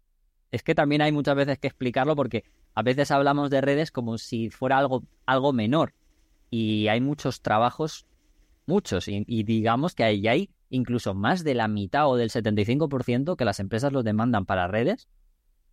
es 0.51 0.61
que 0.63 0.75
también 0.75 1.01
hay 1.01 1.11
muchas 1.11 1.35
veces 1.35 1.57
que 1.57 1.67
explicarlo 1.67 2.15
porque 2.15 2.43
a 2.78 2.84
veces 2.84 3.09
hablamos 3.09 3.49
de 3.49 3.59
redes 3.59 3.89
como 3.89 4.19
si 4.19 4.51
fuera 4.51 4.78
algo, 4.78 5.03
algo 5.25 5.51
menor. 5.51 5.95
Y 6.51 6.89
hay 6.89 7.01
muchos 7.01 7.41
trabajos, 7.41 8.05
muchos, 8.67 9.07
y, 9.07 9.23
y 9.25 9.41
digamos 9.41 9.95
que 9.95 10.03
ahí 10.03 10.28
hay 10.28 10.51
incluso 10.69 11.15
más 11.15 11.43
de 11.43 11.55
la 11.55 11.67
mitad 11.67 12.07
o 12.07 12.17
del 12.17 12.30
75% 12.30 13.36
que 13.36 13.45
las 13.45 13.59
empresas 13.59 13.91
los 13.91 14.03
demandan 14.03 14.45
para 14.45 14.67
redes 14.67 15.07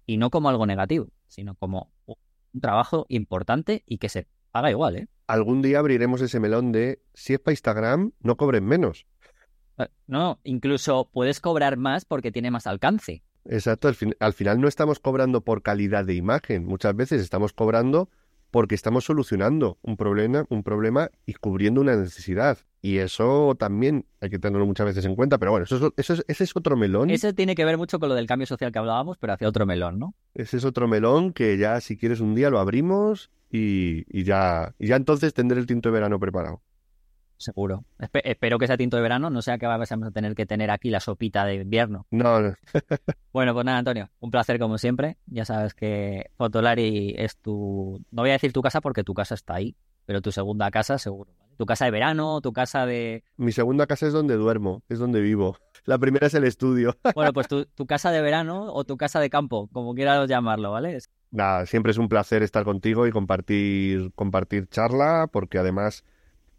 y 0.06 0.16
no 0.16 0.30
como 0.30 0.48
algo 0.48 0.64
negativo, 0.64 1.08
sino 1.28 1.54
como 1.56 1.90
un 2.06 2.60
trabajo 2.62 3.04
importante 3.10 3.82
y 3.86 3.98
que 3.98 4.08
se 4.08 4.26
paga 4.50 4.70
igual, 4.70 4.96
¿eh? 4.96 5.08
Algún 5.26 5.60
día 5.60 5.80
abriremos 5.80 6.22
ese 6.22 6.40
melón 6.40 6.72
de 6.72 7.02
si 7.12 7.34
es 7.34 7.38
para 7.38 7.52
Instagram, 7.52 8.12
no 8.20 8.38
cobren 8.38 8.64
menos. 8.64 9.04
Eh, 9.76 9.88
No, 10.06 10.40
incluso 10.42 11.10
puedes 11.12 11.38
cobrar 11.38 11.76
más 11.76 12.06
porque 12.06 12.32
tiene 12.32 12.50
más 12.50 12.66
alcance. 12.66 13.22
Exacto, 13.46 13.88
al, 13.88 13.94
fin- 13.94 14.16
al 14.20 14.32
final 14.32 14.60
no 14.60 14.68
estamos 14.68 14.98
cobrando 15.00 15.42
por 15.42 15.62
calidad 15.62 16.04
de 16.04 16.14
imagen, 16.14 16.64
muchas 16.64 16.96
veces 16.96 17.20
estamos 17.22 17.52
cobrando 17.52 18.08
porque 18.50 18.74
estamos 18.76 19.04
solucionando 19.04 19.78
un 19.82 19.96
problema, 19.96 20.46
un 20.48 20.62
problema 20.62 21.10
y 21.26 21.34
cubriendo 21.34 21.80
una 21.80 21.96
necesidad. 21.96 22.58
Y 22.80 22.98
eso 22.98 23.56
también 23.58 24.06
hay 24.20 24.30
que 24.30 24.38
tenerlo 24.38 24.64
muchas 24.64 24.86
veces 24.86 25.04
en 25.06 25.16
cuenta, 25.16 25.38
pero 25.38 25.50
bueno, 25.50 25.64
eso 25.64 25.76
es- 25.88 25.92
eso 25.96 26.12
es- 26.14 26.24
ese 26.28 26.44
es 26.44 26.56
otro 26.56 26.76
melón, 26.76 27.10
Ese 27.10 27.32
tiene 27.32 27.54
que 27.54 27.64
ver 27.64 27.76
mucho 27.78 27.98
con 27.98 28.08
lo 28.08 28.14
del 28.14 28.26
cambio 28.26 28.46
social 28.46 28.70
que 28.70 28.78
hablábamos, 28.78 29.18
pero 29.18 29.32
hacia 29.32 29.48
otro 29.48 29.66
melón, 29.66 29.98
¿no? 29.98 30.14
ese 30.34 30.56
es 30.56 30.64
otro 30.64 30.86
melón 30.88 31.32
que 31.32 31.56
ya 31.58 31.80
si 31.80 31.96
quieres 31.96 32.20
un 32.20 32.34
día 32.34 32.50
lo 32.50 32.58
abrimos 32.60 33.30
y, 33.50 34.04
y 34.08 34.24
ya, 34.24 34.74
y 34.78 34.86
ya 34.88 34.96
entonces 34.96 35.32
tendré 35.34 35.58
el 35.60 35.66
tinto 35.66 35.88
de 35.88 35.92
verano 35.94 36.18
preparado. 36.20 36.60
Seguro. 37.36 37.84
Espe- 37.98 38.22
espero 38.24 38.58
que 38.58 38.66
sea 38.66 38.76
tinto 38.76 38.96
de 38.96 39.02
verano, 39.02 39.30
no 39.30 39.42
sea 39.42 39.58
que 39.58 39.66
vamos 39.66 39.90
a 39.90 40.10
tener 40.10 40.34
que 40.34 40.46
tener 40.46 40.70
aquí 40.70 40.90
la 40.90 41.00
sopita 41.00 41.44
de 41.44 41.56
invierno. 41.56 42.06
No, 42.10 42.40
no, 42.40 42.54
Bueno, 43.32 43.52
pues 43.54 43.66
nada, 43.66 43.78
Antonio, 43.78 44.08
un 44.20 44.30
placer 44.30 44.58
como 44.58 44.78
siempre. 44.78 45.16
Ya 45.26 45.44
sabes 45.44 45.74
que 45.74 46.30
Fotolari 46.36 47.14
es 47.18 47.36
tu, 47.38 48.00
no 48.10 48.22
voy 48.22 48.30
a 48.30 48.34
decir 48.34 48.52
tu 48.52 48.62
casa 48.62 48.80
porque 48.80 49.04
tu 49.04 49.14
casa 49.14 49.34
está 49.34 49.54
ahí, 49.54 49.74
pero 50.06 50.20
tu 50.20 50.30
segunda 50.32 50.70
casa 50.70 50.98
seguro. 50.98 51.32
¿vale? 51.38 51.54
Tu 51.56 51.66
casa 51.66 51.84
de 51.84 51.90
verano, 51.90 52.40
tu 52.40 52.52
casa 52.52 52.86
de... 52.86 53.24
mi 53.36 53.52
segunda 53.52 53.86
casa 53.86 54.06
es 54.06 54.12
donde 54.12 54.34
duermo, 54.34 54.82
es 54.88 54.98
donde 54.98 55.20
vivo. 55.20 55.56
La 55.84 55.98
primera 55.98 56.26
es 56.26 56.34
el 56.34 56.44
estudio. 56.44 56.96
Bueno, 57.14 57.32
pues 57.32 57.48
tu, 57.48 57.66
tu 57.66 57.86
casa 57.86 58.10
de 58.10 58.22
verano 58.22 58.72
o 58.72 58.84
tu 58.84 58.96
casa 58.96 59.20
de 59.20 59.30
campo, 59.30 59.68
como 59.72 59.94
quieras 59.94 60.28
llamarlo, 60.28 60.72
¿vale? 60.72 60.98
Nada, 61.30 61.66
siempre 61.66 61.90
es 61.90 61.98
un 61.98 62.08
placer 62.08 62.42
estar 62.42 62.64
contigo 62.64 63.06
y 63.06 63.10
compartir, 63.12 64.12
compartir 64.14 64.68
charla, 64.68 65.28
porque 65.32 65.58
además 65.58 66.04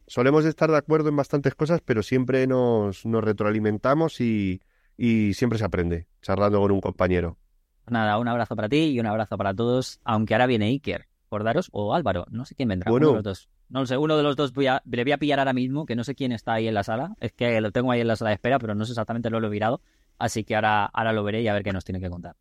solemos 0.08 0.46
estar 0.46 0.70
de 0.72 0.78
acuerdo 0.78 1.10
en 1.10 1.16
bastantes 1.16 1.56
cosas, 1.56 1.82
pero 1.84 2.04
siempre 2.04 2.48
nos, 2.48 3.06
nos 3.06 3.24
retroalimentamos 3.24 4.22
y, 4.22 4.62
y 4.98 5.34
siempre 5.34 5.60
se 5.60 5.66
aprende 5.66 6.08
charlando 6.22 6.60
con 6.62 6.72
un 6.72 6.82
compañero. 6.82 7.38
Pues 7.84 7.94
nada, 7.94 8.18
un 8.18 8.28
abrazo 8.28 8.56
para 8.56 8.68
ti 8.70 8.78
y 8.86 9.00
un 9.00 9.06
abrazo 9.06 9.38
para 9.38 9.54
todos, 9.54 10.00
aunque 10.04 10.34
ahora 10.34 10.48
viene 10.48 10.66
Iker, 10.68 11.08
acordaros, 11.28 11.70
o 11.72 11.94
Álvaro, 11.94 12.26
no 12.32 12.46
sé 12.46 12.56
quién 12.56 12.70
vendrá, 12.70 12.90
Bueno. 12.92 13.10
uno 13.10 13.18
de 13.18 13.24
los 13.24 13.24
dos. 13.24 13.50
No 13.68 13.80
lo 13.80 13.86
sé, 13.88 13.98
uno 13.98 14.16
de 14.16 14.22
los 14.24 14.36
dos 14.36 14.54
voy 14.54 14.68
a, 14.68 14.82
le 14.86 15.04
voy 15.04 15.12
a 15.12 15.18
pillar 15.18 15.40
ahora 15.40 15.54
mismo, 15.54 15.86
que 15.88 15.96
no 15.96 16.04
sé 16.04 16.14
quién 16.14 16.32
está 16.32 16.54
ahí 16.54 16.68
en 16.68 16.74
la 16.76 16.84
sala, 16.84 17.16
es 17.20 17.32
que 17.34 17.60
lo 17.62 17.72
tengo 17.72 17.92
ahí 17.92 18.02
en 18.02 18.08
la 18.08 18.16
sala 18.16 18.30
de 18.30 18.36
espera, 18.36 18.60
pero 18.60 18.76
no 18.76 18.86
sé 18.86 18.92
exactamente, 18.92 19.30
no 19.32 19.40
lo 19.40 19.48
he 19.48 19.50
mirado, 19.52 19.82
así 20.20 20.44
que 20.44 20.56
ahora, 20.56 20.86
ahora 20.86 21.14
lo 21.14 21.24
veré 21.24 21.42
y 21.42 21.48
a 21.48 21.54
ver 21.54 21.64
qué 21.64 21.74
nos 21.74 21.84
tiene 21.84 22.00
que 22.00 22.10
contar. 22.10 22.36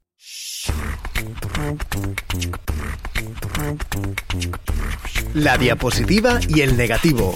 La 5.34 5.56
diapositiva 5.58 6.38
y 6.48 6.60
el 6.60 6.76
negativo. 6.76 7.34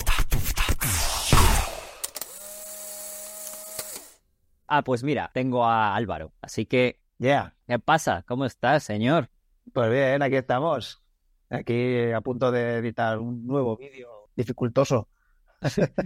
Ah, 4.66 4.82
pues 4.82 5.02
mira, 5.02 5.30
tengo 5.32 5.64
a 5.64 5.94
Álvaro, 5.94 6.32
así 6.42 6.66
que, 6.66 7.00
Ya, 7.18 7.56
¿qué 7.66 7.78
pasa? 7.78 8.24
¿Cómo 8.26 8.44
estás, 8.44 8.84
señor? 8.84 9.30
pues 9.72 9.90
bien, 9.90 10.22
aquí 10.22 10.36
estamos. 10.36 11.02
Aquí 11.50 12.10
a 12.12 12.20
punto 12.20 12.50
de 12.50 12.76
editar 12.76 13.18
un 13.18 13.46
nuevo 13.46 13.76
vídeo 13.76 14.30
dificultoso. 14.36 15.08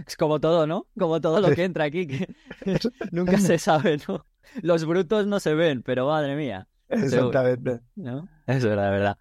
Es 0.07 0.17
como 0.17 0.39
todo, 0.39 0.65
¿no? 0.65 0.87
Como 0.97 1.21
todo 1.21 1.39
lo 1.39 1.51
que 1.53 1.63
entra 1.63 1.83
aquí, 1.85 2.07
que 2.07 2.27
nunca 3.11 3.37
se 3.37 3.59
sabe, 3.59 3.99
¿no? 4.07 4.25
Los 4.61 4.85
brutos 4.85 5.27
no 5.27 5.39
se 5.39 5.53
ven, 5.53 5.83
pero 5.83 6.07
madre 6.07 6.35
mía. 6.35 6.67
Exactamente. 7.01 7.81
¿no? 7.95 8.27
Eso 8.47 8.69
la 8.75 8.89
verdad. 8.89 9.17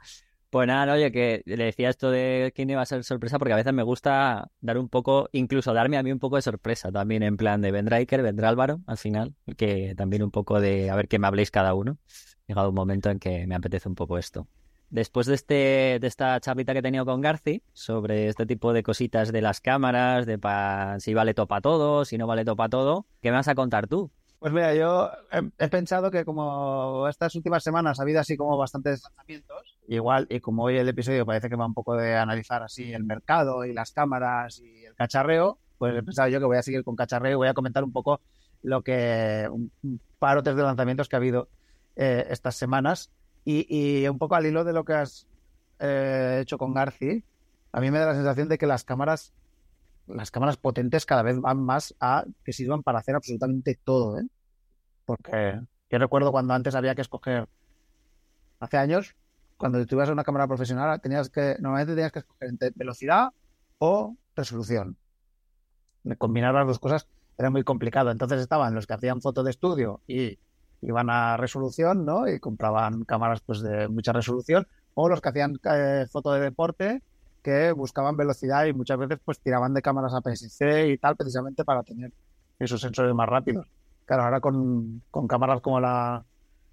Pues 0.50 0.66
nada, 0.66 0.84
no, 0.84 0.92
oye, 0.92 1.10
que 1.10 1.42
le 1.46 1.64
decía 1.64 1.88
esto 1.88 2.10
de 2.10 2.52
quién 2.54 2.68
iba 2.68 2.82
a 2.82 2.86
ser 2.86 3.04
sorpresa, 3.04 3.38
porque 3.38 3.54
a 3.54 3.56
veces 3.56 3.72
me 3.72 3.82
gusta 3.82 4.50
dar 4.60 4.76
un 4.76 4.90
poco, 4.90 5.30
incluso 5.32 5.72
darme 5.72 5.96
a 5.96 6.02
mí 6.02 6.12
un 6.12 6.18
poco 6.18 6.36
de 6.36 6.42
sorpresa 6.42 6.92
también, 6.92 7.22
en 7.22 7.38
plan 7.38 7.62
de 7.62 7.70
vendrá 7.70 7.96
Iker, 7.96 8.20
vendrá 8.22 8.50
Álvaro, 8.50 8.80
al 8.86 8.98
final, 8.98 9.34
que 9.56 9.94
también 9.96 10.22
un 10.22 10.30
poco 10.30 10.60
de 10.60 10.90
a 10.90 10.94
ver 10.96 11.08
qué 11.08 11.18
me 11.18 11.26
habléis 11.26 11.50
cada 11.50 11.72
uno. 11.72 11.96
Llegado 12.46 12.68
un 12.68 12.74
momento 12.74 13.08
en 13.08 13.18
que 13.18 13.46
me 13.46 13.54
apetece 13.54 13.88
un 13.88 13.94
poco 13.94 14.18
esto. 14.18 14.46
Después 14.90 15.26
de, 15.26 15.34
este, 15.36 15.54
de 16.02 16.06
esta 16.06 16.38
charlita 16.38 16.74
que 16.74 16.80
he 16.80 16.82
tenido 16.82 17.06
con 17.06 17.22
Garci 17.22 17.62
sobre 17.72 18.28
este 18.28 18.44
tipo 18.44 18.74
de 18.74 18.82
cositas 18.82 19.32
de 19.32 19.40
las 19.40 19.62
cámaras, 19.62 20.26
de 20.26 20.38
pa- 20.38 21.00
si 21.00 21.14
vale 21.14 21.32
topa 21.32 21.62
todo, 21.62 22.04
si 22.04 22.18
no 22.18 22.26
vale 22.26 22.44
topa 22.44 22.68
todo, 22.68 23.06
¿qué 23.22 23.30
me 23.30 23.36
vas 23.38 23.48
a 23.48 23.54
contar 23.54 23.86
tú? 23.86 24.10
Pues 24.42 24.52
mira, 24.52 24.74
yo 24.74 25.08
he, 25.30 25.64
he 25.64 25.68
pensado 25.68 26.10
que 26.10 26.24
como 26.24 27.06
estas 27.06 27.32
últimas 27.36 27.62
semanas 27.62 28.00
ha 28.00 28.02
habido 28.02 28.18
así 28.18 28.36
como 28.36 28.58
bastantes 28.58 29.00
lanzamientos, 29.04 29.78
igual, 29.86 30.26
y 30.28 30.40
como 30.40 30.64
hoy 30.64 30.78
el 30.78 30.88
episodio 30.88 31.24
parece 31.24 31.48
que 31.48 31.54
va 31.54 31.64
un 31.64 31.74
poco 31.74 31.94
de 31.94 32.16
analizar 32.16 32.60
así 32.60 32.92
el 32.92 33.04
mercado 33.04 33.64
y 33.64 33.72
las 33.72 33.92
cámaras 33.92 34.58
y 34.58 34.84
el 34.84 34.96
cacharreo, 34.96 35.58
pues 35.78 35.96
he 35.96 36.02
pensado 36.02 36.28
yo 36.28 36.40
que 36.40 36.46
voy 36.46 36.56
a 36.56 36.62
seguir 36.64 36.82
con 36.82 36.96
cacharreo 36.96 37.30
y 37.30 37.36
voy 37.36 37.46
a 37.46 37.54
comentar 37.54 37.84
un 37.84 37.92
poco 37.92 38.20
lo 38.62 38.82
que, 38.82 39.48
un, 39.48 39.70
parotes 40.18 40.56
de 40.56 40.62
lanzamientos 40.64 41.08
que 41.08 41.14
ha 41.14 41.18
habido 41.18 41.48
eh, 41.94 42.26
estas 42.28 42.56
semanas. 42.56 43.12
Y, 43.44 43.66
y 43.68 44.08
un 44.08 44.18
poco 44.18 44.34
al 44.34 44.44
hilo 44.44 44.64
de 44.64 44.72
lo 44.72 44.84
que 44.84 44.94
has 44.94 45.28
eh, 45.78 46.40
hecho 46.42 46.58
con 46.58 46.74
Garci, 46.74 47.22
a 47.70 47.80
mí 47.80 47.92
me 47.92 48.00
da 48.00 48.06
la 48.06 48.14
sensación 48.14 48.48
de 48.48 48.58
que 48.58 48.66
las 48.66 48.82
cámaras, 48.82 49.32
las 50.06 50.30
cámaras 50.30 50.56
potentes 50.56 51.06
cada 51.06 51.22
vez 51.22 51.40
van 51.40 51.62
más 51.62 51.94
a 52.00 52.24
que 52.44 52.52
sirvan 52.52 52.82
para 52.82 52.98
hacer 52.98 53.14
absolutamente 53.14 53.78
todo, 53.84 54.18
¿eh? 54.18 54.26
Porque 55.04 55.60
yo 55.90 55.98
recuerdo 55.98 56.32
cuando 56.32 56.54
antes 56.54 56.74
había 56.74 56.94
que 56.94 57.02
escoger, 57.02 57.48
hace 58.60 58.76
años, 58.76 59.16
cuando 59.56 59.78
a 59.78 60.12
una 60.12 60.24
cámara 60.24 60.48
profesional, 60.48 61.00
tenías 61.00 61.30
que, 61.30 61.56
normalmente 61.60 61.94
tenías 61.94 62.12
que 62.12 62.20
escoger 62.20 62.48
entre 62.48 62.72
velocidad 62.74 63.28
o 63.78 64.16
resolución. 64.34 64.96
Combinar 66.18 66.54
las 66.54 66.66
dos 66.66 66.78
cosas 66.80 67.06
era 67.38 67.50
muy 67.50 67.62
complicado. 67.62 68.10
Entonces 68.10 68.40
estaban 68.40 68.74
los 68.74 68.86
que 68.86 68.94
hacían 68.94 69.20
foto 69.20 69.44
de 69.44 69.50
estudio 69.50 70.00
y 70.06 70.38
iban 70.80 71.10
a 71.10 71.36
resolución, 71.36 72.04
¿no? 72.04 72.26
Y 72.26 72.40
compraban 72.40 73.04
cámaras 73.04 73.40
pues 73.40 73.62
de 73.62 73.88
mucha 73.88 74.12
resolución, 74.12 74.66
o 74.94 75.08
los 75.08 75.20
que 75.20 75.28
hacían 75.28 75.60
eh, 75.64 76.06
foto 76.10 76.32
de 76.32 76.40
deporte 76.40 77.02
que 77.42 77.72
buscaban 77.72 78.16
velocidad 78.16 78.66
y 78.66 78.72
muchas 78.72 78.98
veces 78.98 79.18
pues 79.24 79.40
tiraban 79.40 79.74
de 79.74 79.82
cámaras 79.82 80.14
APS-C 80.14 80.88
y 80.88 80.98
tal 80.98 81.16
precisamente 81.16 81.64
para 81.64 81.82
tener 81.82 82.12
esos 82.58 82.80
sensores 82.80 83.14
más 83.14 83.28
rápidos. 83.28 83.66
Claro, 84.04 84.24
ahora 84.24 84.40
con, 84.40 85.02
con 85.10 85.26
cámaras 85.26 85.60
como 85.60 85.80
la 85.80 86.24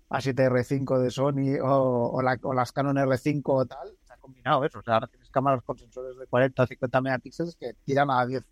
A7R5 0.10 1.00
de 1.00 1.12
Sony 1.12 1.60
o, 1.62 2.12
o, 2.14 2.22
la, 2.22 2.38
o, 2.42 2.54
las 2.54 2.72
Canon 2.72 2.98
R5 2.98 3.42
o 3.46 3.66
tal, 3.66 3.90
se 4.04 4.14
ha 4.14 4.18
combinado 4.18 4.64
eso. 4.66 4.80
O 4.80 4.84
sea, 4.84 4.96
ahora 4.96 5.08
tienes 5.08 5.30
cámaras 5.30 5.64
con 5.64 5.78
sensores 5.78 6.18
de 6.18 6.26
40 6.26 6.64
o 6.64 6.68
50 6.68 7.02
megapíxeles 7.02 7.56
que 7.56 7.74
tiran 7.86 8.10
a 8.10 8.26
10, 8.26 8.44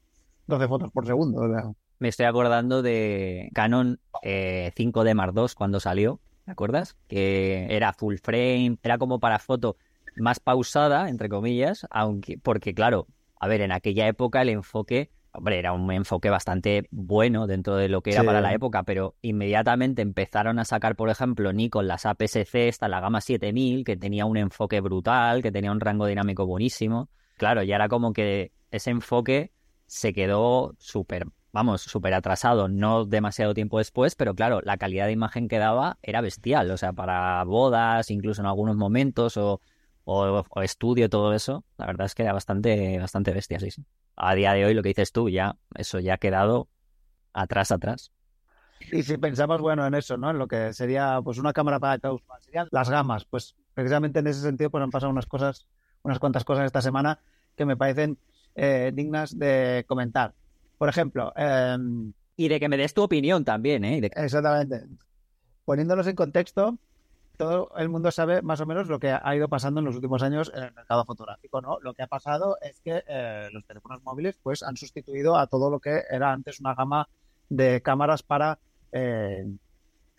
12 0.48 0.68
fotos 0.68 0.92
por 0.92 1.06
segundo. 1.06 1.76
Me 2.00 2.10
estoy 2.10 2.28
acordando 2.28 2.82
de 2.82 3.50
Canon 3.54 4.00
eh, 4.22 4.72
5D 4.76 5.16
Mark 5.16 5.34
II 5.36 5.46
cuando 5.56 5.80
salió, 5.80 6.20
¿te 6.46 6.52
acuerdas? 6.52 6.96
Que 7.08 7.68
era 7.70 7.94
full 7.94 8.18
frame, 8.18 8.78
era 8.84 9.00
como 9.00 9.20
para 9.20 9.40
foto 9.40 9.78
más 10.20 10.40
pausada, 10.40 11.10
entre 11.10 11.30
comillas, 11.30 11.86
aunque, 11.90 12.38
porque 12.38 12.74
claro, 12.74 13.08
a 13.40 13.48
ver, 13.48 13.62
en 13.62 13.72
aquella 13.72 14.08
época 14.08 14.42
el 14.42 14.50
enfoque, 14.50 15.12
hombre, 15.32 15.60
era 15.60 15.74
un 15.74 15.92
enfoque 15.92 16.30
bastante 16.30 16.88
bueno 16.92 17.46
dentro 17.48 17.76
de 17.76 17.90
lo 17.90 18.02
que 18.02 18.12
era 18.12 18.22
Sí. 18.22 18.26
para 18.28 18.42
la 18.42 18.54
época, 18.54 18.84
pero 18.84 19.16
inmediatamente 19.22 20.02
empezaron 20.02 20.58
a 20.60 20.66
sacar, 20.66 20.96
por 20.96 21.10
ejemplo, 21.10 21.54
Nikon 21.54 21.88
las 21.88 22.06
APS-C, 22.06 22.70
hasta 22.70 22.88
la 22.88 23.00
gama 23.00 23.22
7000, 23.22 23.84
que 23.84 23.96
tenía 23.98 24.26
un 24.26 24.38
enfoque 24.38 24.82
brutal, 24.82 25.42
que 25.44 25.52
tenía 25.52 25.72
un 25.72 25.80
rango 25.80 26.08
dinámico 26.08 26.46
buenísimo. 26.48 27.10
Claro, 27.38 27.62
ya 27.62 27.76
era 27.76 27.88
como 27.88 28.14
que 28.14 28.52
ese 28.72 28.90
enfoque 28.90 29.52
se 29.86 30.12
quedó 30.12 30.74
súper, 30.80 31.28
vamos, 31.54 31.82
súper 31.84 32.14
atrasado, 32.16 32.68
no 32.68 33.06
demasiado 33.06 33.54
tiempo 33.54 33.78
después, 33.78 34.16
pero 34.16 34.34
claro, 34.34 34.60
la 34.64 34.78
calidad 34.78 35.06
de 35.06 35.12
imagen 35.12 35.48
que 35.48 35.60
daba 35.60 36.00
era 36.02 36.22
bestial, 36.22 36.72
o 36.72 36.78
sea, 36.78 36.94
para 36.94 37.44
bodas, 37.44 38.10
incluso 38.10 38.42
en 38.42 38.48
algunos 38.48 38.76
momentos, 38.76 39.38
o, 39.38 39.62
o, 40.08 40.44
o 40.50 40.62
estudio, 40.64 41.10
todo 41.10 41.34
eso, 41.34 41.66
la 41.78 41.88
verdad 41.88 42.08
es 42.08 42.16
que 42.16 42.24
era 42.24 42.34
bastante, 42.34 43.00
bastante 43.00 43.34
bestia, 43.34 43.60
sí, 43.60 43.72
sí. 43.72 43.86
A 44.16 44.36
día 44.36 44.54
de 44.54 44.66
hoy, 44.66 44.74
lo 44.74 44.84
que 44.84 44.90
dices 44.90 45.12
tú, 45.12 45.30
ya, 45.30 45.58
eso 45.76 46.00
ya 46.00 46.16
ha 46.16 46.18
quedado 46.20 46.70
atrás, 47.34 47.72
atrás. 47.72 48.12
Y 48.92 49.04
si 49.04 49.18
pensamos, 49.18 49.62
bueno, 49.62 49.86
en 49.86 49.94
eso, 49.96 50.18
¿no? 50.18 50.32
En 50.32 50.38
lo 50.38 50.48
que 50.48 50.74
sería, 50.74 51.20
pues, 51.24 51.38
una 51.40 51.54
cámara 51.54 51.80
para 51.80 52.12
usuario, 52.12 52.42
serían 52.44 52.68
las 52.72 52.90
gamas. 52.90 53.26
Pues, 53.26 53.56
precisamente 53.74 54.20
en 54.20 54.28
ese 54.28 54.42
sentido, 54.42 54.70
pues 54.70 54.84
han 54.84 54.92
pasado 54.92 55.12
unas 55.12 55.26
cosas, 55.26 55.68
unas 56.04 56.20
cuantas 56.20 56.44
cosas 56.46 56.66
esta 56.66 56.82
semana 56.82 57.20
que 57.56 57.66
me 57.66 57.76
parecen 57.78 58.18
eh, 58.56 58.92
dignas 58.94 59.38
de 59.38 59.84
comentar. 59.88 60.36
Por 60.78 60.90
ejemplo, 60.90 61.34
eh, 61.36 61.78
Y 62.36 62.48
de 62.50 62.60
que 62.60 62.70
me 62.70 62.78
des 62.78 62.94
tu 62.94 63.04
opinión 63.04 63.44
también, 63.44 63.84
¿eh? 63.84 64.00
De- 64.02 64.12
exactamente, 64.16 64.86
poniéndonos 65.66 66.08
en 66.08 66.16
contexto, 66.16 66.80
todo 67.38 67.72
el 67.78 67.90
mundo 67.90 68.12
sabe 68.12 68.42
más 68.42 68.60
o 68.62 68.66
menos 68.66 68.88
lo 68.88 69.00
que 69.00 69.12
ha 69.12 69.36
ido 69.36 69.48
pasando 69.48 69.80
en 69.80 69.86
los 69.86 69.96
últimos 69.96 70.24
años 70.24 70.52
en 70.56 70.64
el 70.64 70.74
mercado 70.74 71.06
fotográfico, 71.06 71.62
¿no? 71.62 71.80
Lo 71.82 71.94
que 71.94 72.04
ha 72.04 72.08
pasado 72.08 72.58
es 72.62 72.80
que 72.82 73.04
eh, 73.08 73.50
los 73.52 73.66
teléfonos 73.66 74.04
móviles, 74.04 74.38
pues, 74.42 74.64
han 74.64 74.76
sustituido 74.78 75.38
a 75.38 75.48
todo 75.48 75.70
lo 75.70 75.80
que 75.80 76.04
era 76.10 76.32
antes 76.32 76.60
una 76.60 76.76
gama 76.76 77.08
de 77.50 77.82
cámaras 77.82 78.24
para 78.24 78.60
eh, 78.92 79.46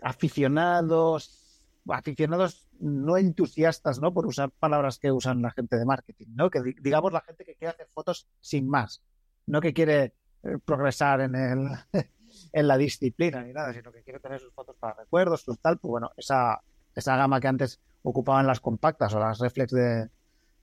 aficionados, 0.02 1.62
aficionados 1.88 2.66
no 2.80 3.16
entusiastas, 3.16 4.00
¿no? 4.00 4.12
Por 4.12 4.26
usar 4.26 4.50
palabras 4.50 4.98
que 4.98 5.10
usan 5.12 5.42
la 5.42 5.50
gente 5.50 5.76
de 5.76 5.84
marketing, 5.84 6.26
¿no? 6.34 6.50
Que 6.50 6.62
di- 6.62 6.76
digamos 6.80 7.12
la 7.12 7.20
gente 7.22 7.44
que 7.44 7.54
quiere 7.54 7.72
hacer 7.74 7.88
fotos 7.92 8.26
sin 8.40 8.68
más, 8.68 9.02
no 9.46 9.60
que 9.60 9.72
quiere 9.72 10.14
eh, 10.44 10.58
progresar 10.64 11.20
en 11.22 11.34
el 11.34 11.68
en 12.52 12.68
la 12.68 12.76
disciplina 12.76 13.42
ni 13.42 13.52
nada, 13.52 13.72
sino 13.72 13.90
que 13.90 14.02
quiere 14.02 14.20
tener 14.20 14.38
sus 14.40 14.52
fotos 14.52 14.76
para 14.78 14.94
recuerdos, 14.94 15.42
sus 15.42 15.58
tal, 15.58 15.78
pues 15.78 15.90
bueno, 15.90 16.10
esa, 16.16 16.60
esa 16.94 17.16
gama 17.16 17.40
que 17.40 17.48
antes 17.48 17.80
ocupaban 18.02 18.46
las 18.46 18.60
compactas 18.60 19.14
o 19.14 19.18
las 19.20 19.38
reflex 19.38 19.72
de, 19.72 20.08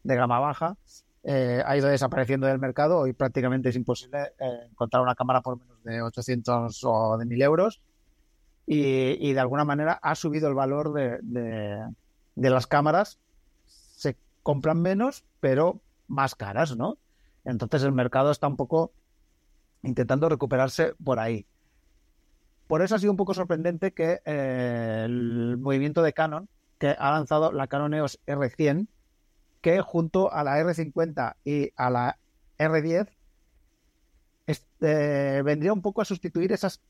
de 0.03 0.15
gama 0.15 0.39
baja, 0.39 0.77
eh, 1.23 1.63
ha 1.65 1.75
ido 1.77 1.87
desapareciendo 1.87 2.47
del 2.47 2.59
mercado. 2.59 2.99
Hoy 2.99 3.13
prácticamente 3.13 3.69
es 3.69 3.75
imposible 3.75 4.33
eh, 4.39 4.67
encontrar 4.69 5.01
una 5.03 5.15
cámara 5.15 5.41
por 5.41 5.57
menos 5.59 5.83
de 5.83 6.01
800 6.01 6.81
o 6.83 7.17
de 7.17 7.25
1000 7.25 7.41
euros. 7.41 7.81
Y, 8.67 9.29
y 9.29 9.33
de 9.33 9.39
alguna 9.39 9.63
manera 9.65 9.99
ha 10.01 10.15
subido 10.15 10.47
el 10.47 10.55
valor 10.55 10.91
de, 10.93 11.19
de- 11.21 11.85
de 12.35 12.49
las 12.49 12.67
cámaras. 12.67 13.19
Se 13.65 14.17
compran 14.43 14.81
menos, 14.81 15.23
pero 15.39 15.81
más 16.07 16.35
caras, 16.35 16.75
¿no? 16.75 16.97
Entonces 17.43 17.83
el 17.83 17.91
mercado 17.91 18.31
está 18.31 18.47
un 18.47 18.57
poco 18.57 18.91
intentando 19.83 20.29
recuperarse 20.29 20.93
por 21.03 21.19
ahí. 21.19 21.45
Por 22.67 22.81
eso 22.81 22.95
ha 22.95 22.99
sido 22.99 23.11
un 23.11 23.17
poco 23.17 23.33
sorprendente 23.33 23.91
que 23.91 24.21
eh, 24.25 25.03
el 25.05 25.57
movimiento 25.57 26.01
de 26.01 26.13
Canon, 26.13 26.49
que 26.79 26.95
ha 26.97 27.11
lanzado 27.11 27.51
la 27.51 27.67
Canon 27.67 27.93
EOS 27.93 28.19
R100, 28.25 28.87
que 29.61 29.81
junto 29.81 30.31
a 30.31 30.43
la 30.43 30.59
R50 30.59 31.35
y 31.43 31.71
a 31.75 31.89
la 31.89 32.17
R10 32.57 33.07
este, 34.47 35.41
vendría 35.41 35.73
un 35.73 35.81
poco 35.81 36.01
a 36.01 36.05
sustituir 36.05 36.51
esas 36.51 36.81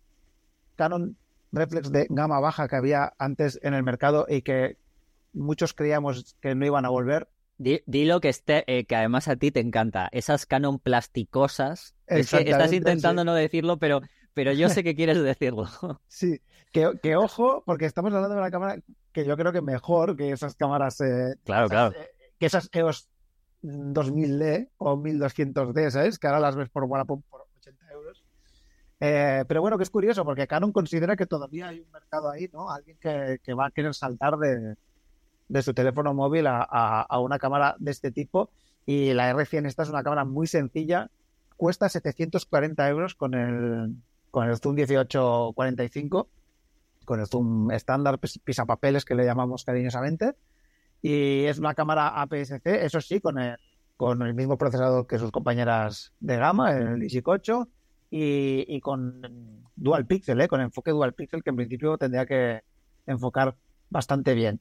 Canon 0.75 1.17
reflex 1.51 1.91
de 1.91 2.07
gama 2.09 2.39
baja 2.39 2.67
que 2.67 2.75
había 2.75 3.13
antes 3.17 3.59
en 3.63 3.73
el 3.73 3.83
mercado 3.83 4.25
y 4.27 4.41
que 4.41 4.77
muchos 5.33 5.73
creíamos 5.73 6.35
que 6.41 6.55
no 6.55 6.65
iban 6.65 6.85
a 6.85 6.89
volver. 6.89 7.29
Di, 7.57 7.81
dilo 7.85 8.19
que, 8.19 8.27
esté, 8.29 8.65
eh, 8.67 8.83
que 8.83 8.95
además 8.97 9.29
a 9.29 9.37
ti 9.37 9.51
te 9.51 9.61
encanta. 9.61 10.09
Esas 10.11 10.45
Canon 10.45 10.79
plasticosas. 10.79 11.95
Es 12.07 12.31
que 12.31 12.49
estás 12.49 12.73
intentando 12.73 13.21
sí. 13.21 13.25
no 13.25 13.33
decirlo, 13.33 13.77
pero, 13.77 14.01
pero 14.35 14.51
yo 14.51 14.69
sé 14.69 14.83
que 14.83 14.95
quieres 14.95 15.21
decirlo. 15.23 15.65
Sí, 16.07 16.39
que, 16.71 16.91
que 17.01 17.15
ojo, 17.15 17.63
porque 17.65 17.85
estamos 17.85 18.13
hablando 18.13 18.35
de 18.35 18.41
una 18.41 18.51
cámara 18.51 18.77
que 19.11 19.25
yo 19.25 19.35
creo 19.35 19.51
que 19.51 19.61
mejor 19.61 20.15
que 20.15 20.29
esas 20.31 20.53
cámaras, 20.55 21.01
eh, 21.01 21.35
Claro, 21.43 21.65
esas, 21.65 21.93
eh, 21.95 22.09
que 22.37 22.45
esas 22.45 22.69
EOS 22.71 23.09
2000D 23.63 24.69
o 24.77 24.95
1200D, 24.97 25.89
¿sabes? 25.89 26.19
Que 26.19 26.27
ahora 26.27 26.39
las 26.39 26.55
ves 26.55 26.69
por 26.69 26.83
Wallapop 26.83 27.23
por 27.29 27.41
80 27.57 27.91
euros. 27.91 28.23
Eh, 28.99 29.43
pero 29.47 29.61
bueno, 29.61 29.77
que 29.77 29.83
es 29.83 29.89
curioso, 29.89 30.23
porque 30.23 30.47
Canon 30.47 30.71
considera 30.71 31.15
que 31.15 31.25
todavía 31.25 31.69
hay 31.69 31.79
un 31.79 31.91
mercado 31.91 32.29
ahí, 32.29 32.49
¿no? 32.53 32.69
Alguien 32.69 32.97
que, 32.99 33.39
que 33.43 33.53
va 33.53 33.67
a 33.67 33.71
querer 33.71 33.93
saltar 33.93 34.37
de, 34.37 34.75
de 35.47 35.61
su 35.63 35.73
teléfono 35.73 36.13
móvil 36.13 36.47
a, 36.47 36.59
a- 36.69 37.01
a 37.01 37.19
una 37.19 37.39
cámara 37.39 37.75
de 37.79 37.91
este 37.91 38.11
tipo. 38.11 38.49
Y 38.85 39.13
la 39.13 39.33
R100 39.33 39.65
esta 39.65 39.83
es 39.83 39.89
una 39.89 40.03
cámara 40.03 40.25
muy 40.25 40.45
sencilla, 40.47 41.09
cuesta 41.57 41.89
740 41.89 42.87
euros 42.89 43.15
con 43.15 43.33
el, 43.33 43.95
con 44.35 44.49
el 44.49 44.57
zoom 44.57 44.75
1845, 44.75 46.29
con 47.05 47.19
el 47.21 47.25
zoom 47.27 47.71
estándar 47.71 48.19
pis- 48.19 48.37
pisapapeles 48.43 49.05
que 49.05 49.15
le 49.15 49.23
llamamos 49.23 49.63
cariñosamente. 49.63 50.33
Y 51.01 51.45
es 51.45 51.57
una 51.57 51.73
cámara 51.73 52.21
APS-C, 52.21 52.83
eso 52.85 52.99
sí, 52.99 53.21
con 53.21 53.39
el, 53.39 53.55
con 53.95 54.21
el 54.23 54.33
mismo 54.33 54.57
procesador 54.57 55.07
que 55.07 55.19
sus 55.19 55.31
compañeras 55.31 56.11
de 56.19 56.35
gama, 56.35 56.73
el 56.77 57.01
ISIC 57.01 57.25
8, 57.25 57.69
y, 58.11 58.65
y 58.67 58.81
con 58.81 59.21
dual 59.77 60.05
pixel, 60.05 60.41
¿eh? 60.41 60.49
con 60.49 60.59
enfoque 60.59 60.91
dual 60.91 61.13
pixel, 61.13 61.41
que 61.41 61.51
en 61.51 61.55
principio 61.55 61.97
tendría 61.97 62.25
que 62.25 62.61
enfocar 63.05 63.55
bastante 63.89 64.33
bien. 64.33 64.59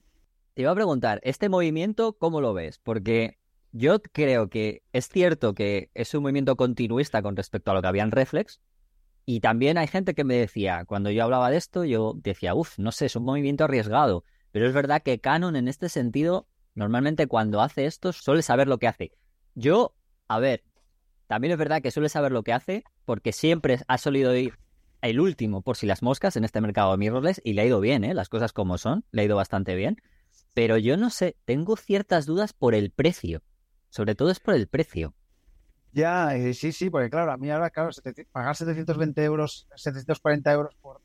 Te 0.54 0.62
iba 0.62 0.70
a 0.70 0.74
preguntar, 0.76 1.18
¿este 1.24 1.48
movimiento 1.48 2.12
cómo 2.12 2.40
lo 2.40 2.54
ves? 2.54 2.78
Porque 2.78 3.38
yo 3.72 4.00
creo 4.00 4.48
que 4.50 4.84
es 4.92 5.08
cierto 5.08 5.52
que 5.54 5.90
es 5.94 6.14
un 6.14 6.22
movimiento 6.22 6.54
continuista 6.54 7.22
con 7.22 7.34
respecto 7.34 7.72
a 7.72 7.74
lo 7.74 7.82
que 7.82 7.88
había 7.88 8.04
en 8.04 8.12
Reflex. 8.12 8.60
Y 9.26 9.40
también 9.40 9.78
hay 9.78 9.86
gente 9.86 10.14
que 10.14 10.24
me 10.24 10.34
decía, 10.34 10.84
cuando 10.84 11.10
yo 11.10 11.24
hablaba 11.24 11.50
de 11.50 11.56
esto, 11.56 11.84
yo 11.84 12.14
decía, 12.16 12.54
uff, 12.54 12.78
no 12.78 12.92
sé, 12.92 13.06
es 13.06 13.16
un 13.16 13.24
movimiento 13.24 13.64
arriesgado. 13.64 14.24
Pero 14.50 14.66
es 14.66 14.74
verdad 14.74 15.02
que 15.02 15.18
Canon 15.18 15.56
en 15.56 15.66
este 15.66 15.88
sentido, 15.88 16.46
normalmente 16.74 17.26
cuando 17.26 17.60
hace 17.60 17.86
esto, 17.86 18.12
suele 18.12 18.42
saber 18.42 18.68
lo 18.68 18.78
que 18.78 18.86
hace. 18.86 19.12
Yo, 19.54 19.94
a 20.28 20.38
ver, 20.38 20.62
también 21.26 21.52
es 21.52 21.58
verdad 21.58 21.80
que 21.80 21.90
suele 21.90 22.08
saber 22.08 22.32
lo 22.32 22.42
que 22.42 22.52
hace 22.52 22.84
porque 23.04 23.32
siempre 23.32 23.78
ha 23.88 23.98
solido 23.98 24.36
ir 24.36 24.58
el 25.00 25.20
último 25.20 25.62
por 25.62 25.76
si 25.76 25.86
las 25.86 26.02
moscas 26.02 26.36
en 26.36 26.44
este 26.44 26.60
mercado 26.60 26.92
de 26.92 26.98
mirrorless 26.98 27.40
y 27.44 27.54
le 27.54 27.62
ha 27.62 27.66
ido 27.66 27.80
bien, 27.80 28.04
¿eh? 28.04 28.14
Las 28.14 28.28
cosas 28.28 28.52
como 28.52 28.78
son, 28.78 29.04
le 29.10 29.22
ha 29.22 29.24
ido 29.24 29.36
bastante 29.36 29.74
bien. 29.74 30.00
Pero 30.52 30.78
yo 30.78 30.96
no 30.96 31.10
sé, 31.10 31.36
tengo 31.44 31.76
ciertas 31.76 32.26
dudas 32.26 32.52
por 32.52 32.74
el 32.74 32.90
precio. 32.90 33.42
Sobre 33.88 34.14
todo 34.14 34.30
es 34.30 34.40
por 34.40 34.54
el 34.54 34.68
precio. 34.68 35.14
Ya, 35.94 36.34
eh, 36.34 36.54
sí, 36.54 36.72
sí, 36.72 36.90
porque 36.90 37.08
claro, 37.08 37.30
a 37.30 37.36
mí 37.36 37.50
ahora, 37.50 37.70
claro, 37.70 37.92
700 37.92 38.32
pagar 38.32 38.56
720 38.56 39.24
euros, 39.24 39.68
740 39.76 40.52
euros 40.52 40.74
por 40.82 41.00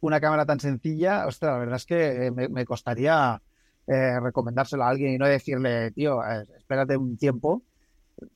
una 0.00 0.20
cámara 0.20 0.46
tan 0.46 0.58
sencilla, 0.58 1.26
ostras, 1.26 1.52
la 1.52 1.58
verdad 1.58 1.76
es 1.76 1.84
que 1.86 2.26
eh, 2.26 2.30
me, 2.30 2.64
costaría 2.64 3.42
eh, 3.86 4.20
recomendárselo 4.20 4.84
a 4.84 4.88
alguien 4.88 5.12
y 5.12 5.18
no 5.18 5.26
decirle, 5.26 5.90
tío, 5.90 6.24
eh, 6.24 6.46
espérate 6.56 6.96
un 6.96 7.18
tiempo 7.18 7.62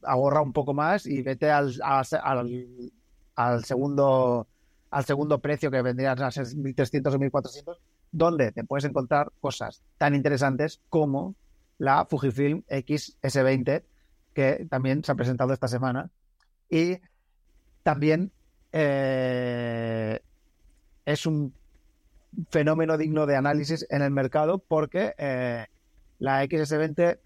ahorra 0.03 0.43
un 0.43 0.53
poco 0.53 0.75
más 0.75 1.07
y 1.07 1.23
vete 1.23 1.51
al, 1.51 1.75
al, 1.83 2.05
al 3.37 3.65
segundo 3.65 4.47
al 4.91 5.05
segundo 5.05 5.39
precio 5.41 5.71
que 5.71 5.83
vendrían 5.83 6.21
a 6.23 6.31
ser 6.31 6.47
1.300 6.47 7.15
o 7.15 7.19
1.400, 7.19 7.79
donde 8.13 8.53
te 8.53 8.65
puedes 8.65 8.85
encontrar 8.85 9.33
cosas 9.41 9.83
tan 9.99 10.15
interesantes 10.15 10.81
como 10.89 11.35
la 11.79 12.07
Fujifilm 12.07 12.63
X-S20, 12.69 13.83
que 14.37 14.67
también 14.69 15.03
se 15.03 15.11
ha 15.11 15.15
presentado 15.15 15.55
esta 15.55 15.67
semana. 15.67 16.11
Y 16.69 16.99
también 17.83 18.31
eh, 18.71 20.21
es 21.07 21.25
un 21.25 21.55
fenómeno 22.51 22.99
digno 22.99 23.25
de 23.25 23.35
análisis 23.35 23.87
en 23.89 24.03
el 24.03 24.11
mercado 24.11 24.59
porque 24.59 25.15
eh, 25.17 25.65
la 26.19 26.45
XS20, 26.45 27.19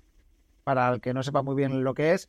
para 0.63 0.89
el 0.93 1.01
que 1.01 1.13
no 1.13 1.25
sepa 1.25 1.43
muy 1.43 1.57
bien 1.57 1.83
lo 1.83 1.95
que 1.95 2.13
es, 2.13 2.29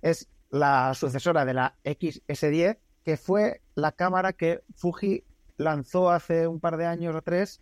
es 0.00 0.28
la 0.48 0.94
sucesora 0.94 1.44
de 1.44 1.54
la 1.54 1.74
XS10, 1.82 2.78
que 3.04 3.16
fue 3.16 3.62
la 3.74 3.90
cámara 3.90 4.32
que 4.32 4.62
Fuji 4.76 5.24
lanzó 5.56 6.08
hace 6.08 6.46
un 6.46 6.60
par 6.60 6.76
de 6.76 6.86
años 6.86 7.16
o 7.16 7.22
tres 7.22 7.60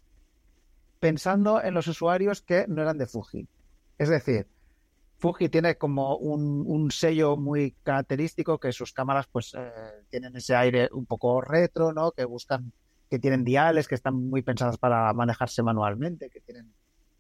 pensando 1.01 1.63
en 1.63 1.73
los 1.73 1.87
usuarios 1.87 2.43
que 2.43 2.67
no 2.69 2.83
eran 2.83 2.99
de 2.99 3.07
Fuji. 3.07 3.49
Es 3.97 4.11
decir, 4.11 4.49
Fuji 5.19 5.49
tiene 5.49 5.77
como 5.77 6.17
un, 6.17 6.91
sello 6.91 7.37
muy 7.37 7.73
característico 7.83 8.59
que 8.59 8.73
sus 8.73 8.93
cámaras 8.93 9.27
pues 9.27 9.53
eh, 9.59 9.71
tienen 10.11 10.37
ese 10.37 10.55
aire 10.55 10.89
un 10.93 11.07
poco 11.07 11.41
retro, 11.41 11.93
¿no? 11.93 12.13
Que 12.13 12.25
buscan, 12.25 12.73
que 13.11 13.19
tienen 13.19 13.45
diales, 13.45 13.89
que 13.89 13.97
están 13.97 14.15
muy 14.15 14.43
pensadas 14.43 14.79
para 14.79 15.13
manejarse 15.13 15.63
manualmente, 15.63 16.31
que 16.31 16.41
tienen 16.41 16.73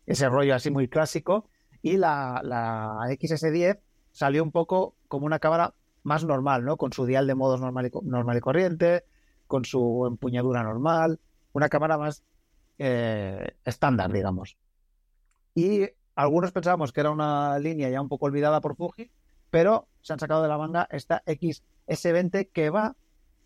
ese 0.06 0.28
rollo 0.28 0.54
así 0.54 0.70
muy 0.70 0.88
clásico. 0.88 1.50
Y 1.82 1.96
la, 1.96 2.40
la 2.44 2.98
XS10 3.08 3.80
salió 4.12 4.42
un 4.42 4.52
poco 4.52 4.94
como 5.08 5.26
una 5.26 5.40
cámara 5.40 5.74
más 6.04 6.24
normal, 6.24 6.64
¿no? 6.64 6.76
Con 6.76 6.92
su 6.92 7.04
dial 7.04 7.26
de 7.26 7.34
modos 7.34 7.60
normal 7.60 7.86
y, 7.86 7.90
normal 8.06 8.36
y 8.36 8.40
corriente, 8.40 9.04
con 9.46 9.64
su 9.64 10.06
empuñadura 10.06 10.62
normal, 10.62 11.18
una 11.52 11.68
cámara 11.68 11.98
más 11.98 12.22
eh, 12.78 13.56
estándar, 13.64 14.12
digamos. 14.12 14.56
Y 15.54 15.88
algunos 16.18 16.50
pensábamos 16.50 16.92
que 16.92 16.98
era 16.98 17.12
una 17.12 17.60
línea 17.60 17.88
ya 17.90 18.00
un 18.00 18.08
poco 18.08 18.26
olvidada 18.26 18.60
por 18.60 18.74
Fuji, 18.74 19.08
pero 19.50 19.86
se 20.00 20.12
han 20.12 20.18
sacado 20.18 20.42
de 20.42 20.48
la 20.48 20.58
manga 20.58 20.88
esta 20.90 21.22
XS20 21.26 22.50
que 22.52 22.70
va 22.70 22.96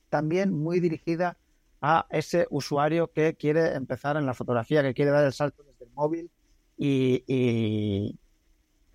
también 0.09 0.55
muy 0.55 0.81
dirigida 0.81 1.37
a 1.83 2.07
ese 2.09 2.47
usuario 2.49 3.13
que 3.13 3.35
quiere 3.35 3.75
empezar 3.75 4.17
en 4.17 4.25
la 4.25 4.33
fotografía, 4.33 4.83
que 4.83 4.95
quiere 4.95 5.11
dar 5.11 5.23
el 5.23 5.35
salto 5.35 5.63
desde 5.65 5.85
el 5.85 5.91
móvil 5.91 6.31
y, 6.79 7.23
y, 7.27 8.19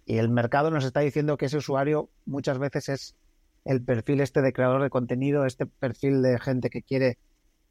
el 0.08 0.30
mercado 0.30 0.72
nos 0.72 0.84
está 0.84 1.02
diciendo 1.02 1.38
que 1.38 1.46
ese 1.46 1.58
usuario 1.58 2.10
muchas 2.26 2.58
veces 2.58 2.90
es 2.90 3.16
el 3.64 3.84
perfil 3.84 4.22
este 4.22 4.42
de 4.42 4.54
creador 4.54 4.82
de 4.82 4.90
contenido, 4.90 5.46
este 5.46 5.68
perfil 5.68 6.24
de 6.24 6.40
gente 6.40 6.72
que 6.72 6.82
quiere 6.82 7.20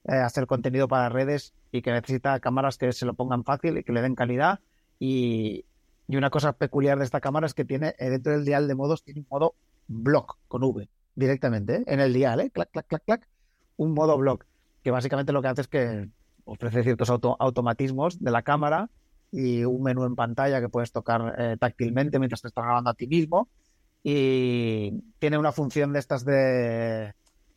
eh, 0.04 0.12
hacer 0.14 0.46
contenido 0.46 0.86
para 0.86 1.08
redes 1.08 1.52
y 1.72 1.82
que 1.82 1.90
necesita 1.90 2.38
cámaras 2.38 2.78
que 2.78 2.92
se 2.92 3.06
lo 3.06 3.14
pongan 3.14 3.42
fácil 3.42 3.78
y 3.78 3.82
que 3.82 3.92
le 3.92 4.02
den 4.02 4.14
calidad 4.14 4.60
y, 5.00 5.64
y 6.08 6.16
una 6.16 6.30
cosa 6.30 6.52
peculiar 6.52 6.98
de 6.98 7.04
esta 7.04 7.20
cámara 7.20 7.46
es 7.46 7.54
que 7.54 7.64
tiene 7.64 7.94
eh, 7.98 8.10
dentro 8.10 8.32
del 8.32 8.44
dial 8.44 8.68
de 8.68 8.74
modos, 8.74 9.02
tiene 9.02 9.20
un 9.20 9.26
modo 9.30 9.54
block 9.88 10.38
con 10.48 10.62
V 10.62 10.88
directamente, 11.14 11.76
¿eh? 11.76 11.84
en 11.86 12.00
el 12.00 12.12
dial, 12.12 12.40
¿eh? 12.40 12.50
clac, 12.50 12.70
clac, 12.70 12.86
clac, 12.86 13.02
clac, 13.04 13.28
un 13.76 13.94
modo 13.94 14.16
block, 14.16 14.46
que 14.82 14.90
básicamente 14.90 15.32
lo 15.32 15.42
que 15.42 15.48
hace 15.48 15.62
es 15.62 15.68
que 15.68 16.08
ofrece 16.44 16.82
ciertos 16.82 17.10
automatismos 17.10 18.22
de 18.22 18.30
la 18.30 18.42
cámara 18.42 18.88
y 19.32 19.64
un 19.64 19.82
menú 19.82 20.04
en 20.04 20.14
pantalla 20.14 20.60
que 20.60 20.68
puedes 20.68 20.92
tocar 20.92 21.34
eh, 21.38 21.56
táctilmente 21.58 22.18
mientras 22.18 22.40
te 22.40 22.48
estás 22.48 22.64
grabando 22.64 22.90
a 22.90 22.94
ti 22.94 23.06
mismo. 23.06 23.48
Y 24.02 25.02
tiene 25.18 25.36
una 25.36 25.50
función 25.50 25.92
de 25.92 25.98
estas 25.98 26.24
de 26.24 27.14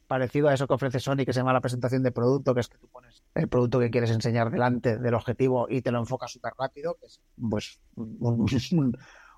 parecido 0.09 0.49
a 0.49 0.53
eso 0.55 0.67
que 0.67 0.73
ofrece 0.73 0.99
Sony, 0.99 1.23
que 1.23 1.31
se 1.31 1.39
llama 1.39 1.53
la 1.53 1.61
presentación 1.61 2.01
de 2.01 2.11
producto, 2.11 2.55
que 2.55 2.61
es 2.61 2.67
que 2.67 2.79
tú 2.79 2.87
pones 2.89 3.23
el 3.35 3.47
producto 3.47 3.79
que 3.79 3.91
quieres 3.91 4.09
enseñar 4.09 4.49
delante 4.49 4.97
del 4.97 5.13
objetivo 5.13 5.67
y 5.69 5.83
te 5.83 5.91
lo 5.91 5.99
enfoca 5.99 6.27
súper 6.27 6.51
rápido, 6.57 6.97
que 6.99 7.05
es 7.05 7.21
pues 7.39 7.79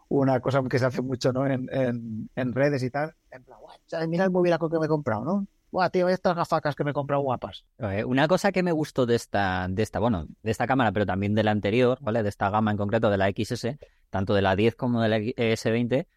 una 0.07 0.39
cosa 0.39 0.63
que 0.63 0.79
se 0.79 0.85
hace 0.85 1.01
mucho 1.01 1.33
¿no? 1.33 1.45
en, 1.45 1.67
en, 2.33 2.53
redes 2.53 2.83
y 2.83 2.89
tal. 2.89 3.13
En 3.31 3.43
plan, 3.43 3.59
mira 4.09 4.23
el 4.23 4.31
móvil 4.31 4.57
que 4.57 4.79
me 4.79 4.85
he 4.85 4.89
comprado, 4.89 5.25
¿no? 5.25 5.47
Buah, 5.71 5.89
tío, 5.89 6.07
estas 6.07 6.35
gafacas 6.37 6.73
que 6.73 6.85
me 6.85 6.91
he 6.91 6.93
comprado 6.93 7.21
guapas. 7.21 7.65
una 8.05 8.29
cosa 8.29 8.53
que 8.53 8.63
me 8.63 8.71
gustó 8.71 9.05
de 9.05 9.15
esta, 9.15 9.67
de 9.69 9.83
esta, 9.83 9.99
bueno, 9.99 10.25
de 10.41 10.51
esta 10.51 10.67
cámara, 10.67 10.93
pero 10.93 11.05
también 11.05 11.35
de 11.35 11.43
la 11.43 11.51
anterior, 11.51 11.97
¿vale? 12.01 12.23
De 12.23 12.29
esta 12.29 12.49
gama 12.49 12.71
en 12.71 12.77
concreto, 12.77 13.09
de 13.09 13.17
la 13.17 13.29
XS, 13.29 13.77
tanto 14.09 14.33
de 14.33 14.41
la 14.41 14.55
10 14.55 14.75
como 14.75 15.01
de 15.01 15.09
la 15.09 15.17
S20, 15.17 16.07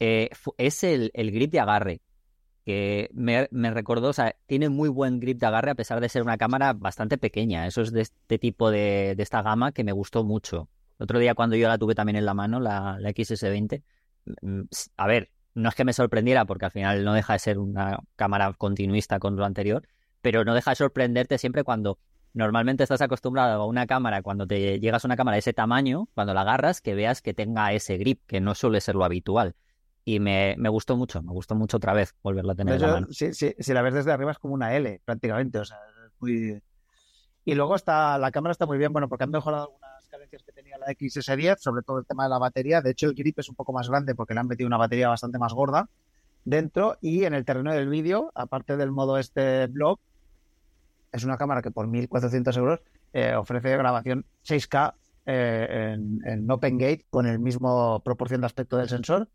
eh, 0.00 0.30
es 0.56 0.84
el, 0.84 1.10
el 1.12 1.30
grip 1.30 1.52
de 1.52 1.60
agarre 1.60 2.00
que 2.68 3.08
me, 3.14 3.48
recordó, 3.70 4.10
o 4.10 4.12
sea, 4.12 4.36
tiene 4.44 4.68
muy 4.68 4.90
buen 4.90 5.20
grip 5.20 5.40
de 5.40 5.46
agarre 5.46 5.70
a 5.70 5.74
pesar 5.74 6.02
de 6.02 6.10
ser 6.10 6.20
una 6.20 6.36
cámara 6.36 6.74
bastante 6.74 7.16
pequeña. 7.16 7.66
Eso 7.66 7.80
es 7.80 7.92
de 7.92 8.02
este 8.02 8.38
tipo 8.38 8.70
de, 8.70 9.14
de 9.16 9.22
esta 9.22 9.40
gama 9.40 9.72
que 9.72 9.84
me 9.84 9.92
gustó 9.92 10.22
mucho. 10.22 10.68
El 10.98 11.04
otro 11.04 11.18
día 11.18 11.34
cuando 11.34 11.56
yo 11.56 11.66
la 11.66 11.78
tuve 11.78 11.94
también 11.94 12.16
en 12.16 12.26
la 12.26 12.34
mano, 12.34 12.60
la, 12.60 12.98
la 13.00 13.08
XS20, 13.08 13.82
mm, 14.42 14.60
a 14.98 15.06
ver, 15.06 15.30
no 15.54 15.70
es 15.70 15.74
que 15.74 15.86
me 15.86 15.94
sorprendiera 15.94 16.44
porque 16.44 16.66
al 16.66 16.70
final 16.70 17.06
no 17.06 17.14
deja 17.14 17.32
de 17.32 17.38
ser 17.38 17.58
una 17.58 18.00
cámara 18.16 18.52
continuista 18.52 19.18
con 19.18 19.34
lo 19.36 19.46
anterior, 19.46 19.88
pero 20.20 20.44
no 20.44 20.52
deja 20.54 20.72
de 20.72 20.76
sorprenderte 20.76 21.38
siempre 21.38 21.64
cuando 21.64 21.98
normalmente 22.34 22.82
estás 22.82 23.00
acostumbrado 23.00 23.62
a 23.62 23.66
una 23.66 23.86
cámara, 23.86 24.20
cuando 24.20 24.46
te 24.46 24.78
llegas 24.78 25.06
a 25.06 25.08
una 25.08 25.16
cámara 25.16 25.36
de 25.36 25.40
ese 25.40 25.54
tamaño, 25.54 26.10
cuando 26.14 26.34
la 26.34 26.42
agarras, 26.42 26.82
que 26.82 26.94
veas 26.94 27.22
que 27.22 27.32
tenga 27.32 27.72
ese 27.72 27.96
grip, 27.96 28.20
que 28.26 28.42
no 28.42 28.54
suele 28.54 28.82
ser 28.82 28.94
lo 28.94 29.04
habitual 29.04 29.54
y 30.08 30.20
me, 30.20 30.56
gustó 30.70 30.96
mucho, 30.96 31.22
me 31.22 31.32
gustó 31.32 31.54
mucho 31.54 31.76
otra 31.76 31.92
vez 31.92 32.14
volverla 32.22 32.54
a 32.54 32.56
tener 32.56 32.76
en 32.76 32.80
la 32.80 32.86
mano. 32.88 33.08
Sí, 33.10 33.34
sí, 33.34 33.54
si 33.58 33.74
la 33.74 33.82
ves 33.82 33.92
desde 33.92 34.10
arriba 34.10 34.30
es 34.30 34.38
como 34.38 34.54
una 34.54 34.74
L 34.74 35.02
prácticamente, 35.04 35.58
o 35.58 35.66
sea, 35.66 35.78
muy... 36.20 36.62
Y 37.44 37.54
luego 37.54 37.76
está, 37.76 38.16
la 38.16 38.30
cámara 38.30 38.52
está 38.52 38.64
muy 38.64 38.78
bien, 38.78 38.90
bueno, 38.90 39.06
porque 39.10 39.24
han 39.24 39.30
mejorado 39.30 39.64
algunas 39.64 40.08
carencias 40.08 40.42
que 40.42 40.52
tenía 40.52 40.78
la 40.78 40.86
XS10, 40.86 41.58
sobre 41.58 41.82
todo 41.82 41.98
el 41.98 42.06
tema 42.06 42.24
de 42.24 42.30
la 42.30 42.38
batería. 42.38 42.80
De 42.80 42.92
hecho, 42.92 43.08
el 43.08 43.14
grip 43.14 43.38
es 43.38 43.50
un 43.50 43.54
poco 43.54 43.74
más 43.74 43.90
grande 43.90 44.14
porque 44.14 44.32
le 44.32 44.40
han 44.40 44.46
metido 44.46 44.66
una 44.66 44.78
batería 44.78 45.10
bastante 45.10 45.38
más 45.38 45.52
gorda 45.52 45.90
dentro. 46.46 46.96
Y 47.02 47.24
en 47.24 47.34
el 47.34 47.44
terreno 47.44 47.74
del 47.74 47.90
vídeo, 47.90 48.32
aparte 48.34 48.78
del 48.78 48.90
modo 48.90 49.18
este 49.18 49.66
blog, 49.66 49.98
es 51.12 51.22
una 51.24 51.36
cámara 51.36 51.60
que 51.60 51.70
por 51.70 51.86
1.400 51.86 52.56
euros 52.56 52.80
eh, 53.12 53.34
ofrece 53.34 53.76
grabación 53.76 54.24
6K 54.46 54.94
eh, 55.26 55.92
en, 55.92 56.20
en 56.24 56.50
Open 56.50 56.78
Gate 56.78 57.04
con 57.10 57.26
el 57.26 57.38
mismo 57.38 58.00
proporción 58.02 58.40
de 58.40 58.46
aspecto 58.46 58.78
del 58.78 58.88
sensor 58.88 59.28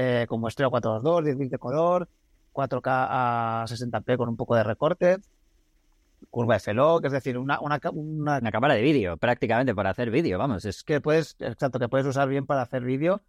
eh, 0.00 0.26
como 0.28 0.46
Estrella 0.46 0.70
422, 0.70 1.24
10 1.24 1.38
bits 1.38 1.50
de 1.50 1.58
color, 1.58 2.08
4K 2.52 2.82
a 2.86 3.64
60p 3.66 4.16
con 4.16 4.28
un 4.28 4.36
poco 4.36 4.54
de 4.54 4.62
recorte, 4.62 5.16
curva 6.30 6.56
de 6.56 7.00
que 7.00 7.06
es 7.08 7.12
decir, 7.12 7.36
una, 7.36 7.60
una, 7.60 7.80
una... 7.92 8.50
cámara 8.52 8.74
de 8.74 8.82
vídeo, 8.82 9.16
prácticamente 9.16 9.74
para 9.74 9.90
hacer 9.90 10.12
vídeo, 10.12 10.38
vamos. 10.38 10.64
Es 10.64 10.84
que 10.84 11.00
puedes, 11.00 11.34
exacto, 11.40 11.80
que 11.80 11.88
puedes 11.88 12.06
usar 12.06 12.28
bien 12.28 12.46
para 12.46 12.62
hacer 12.62 12.84
vídeo 12.84 13.22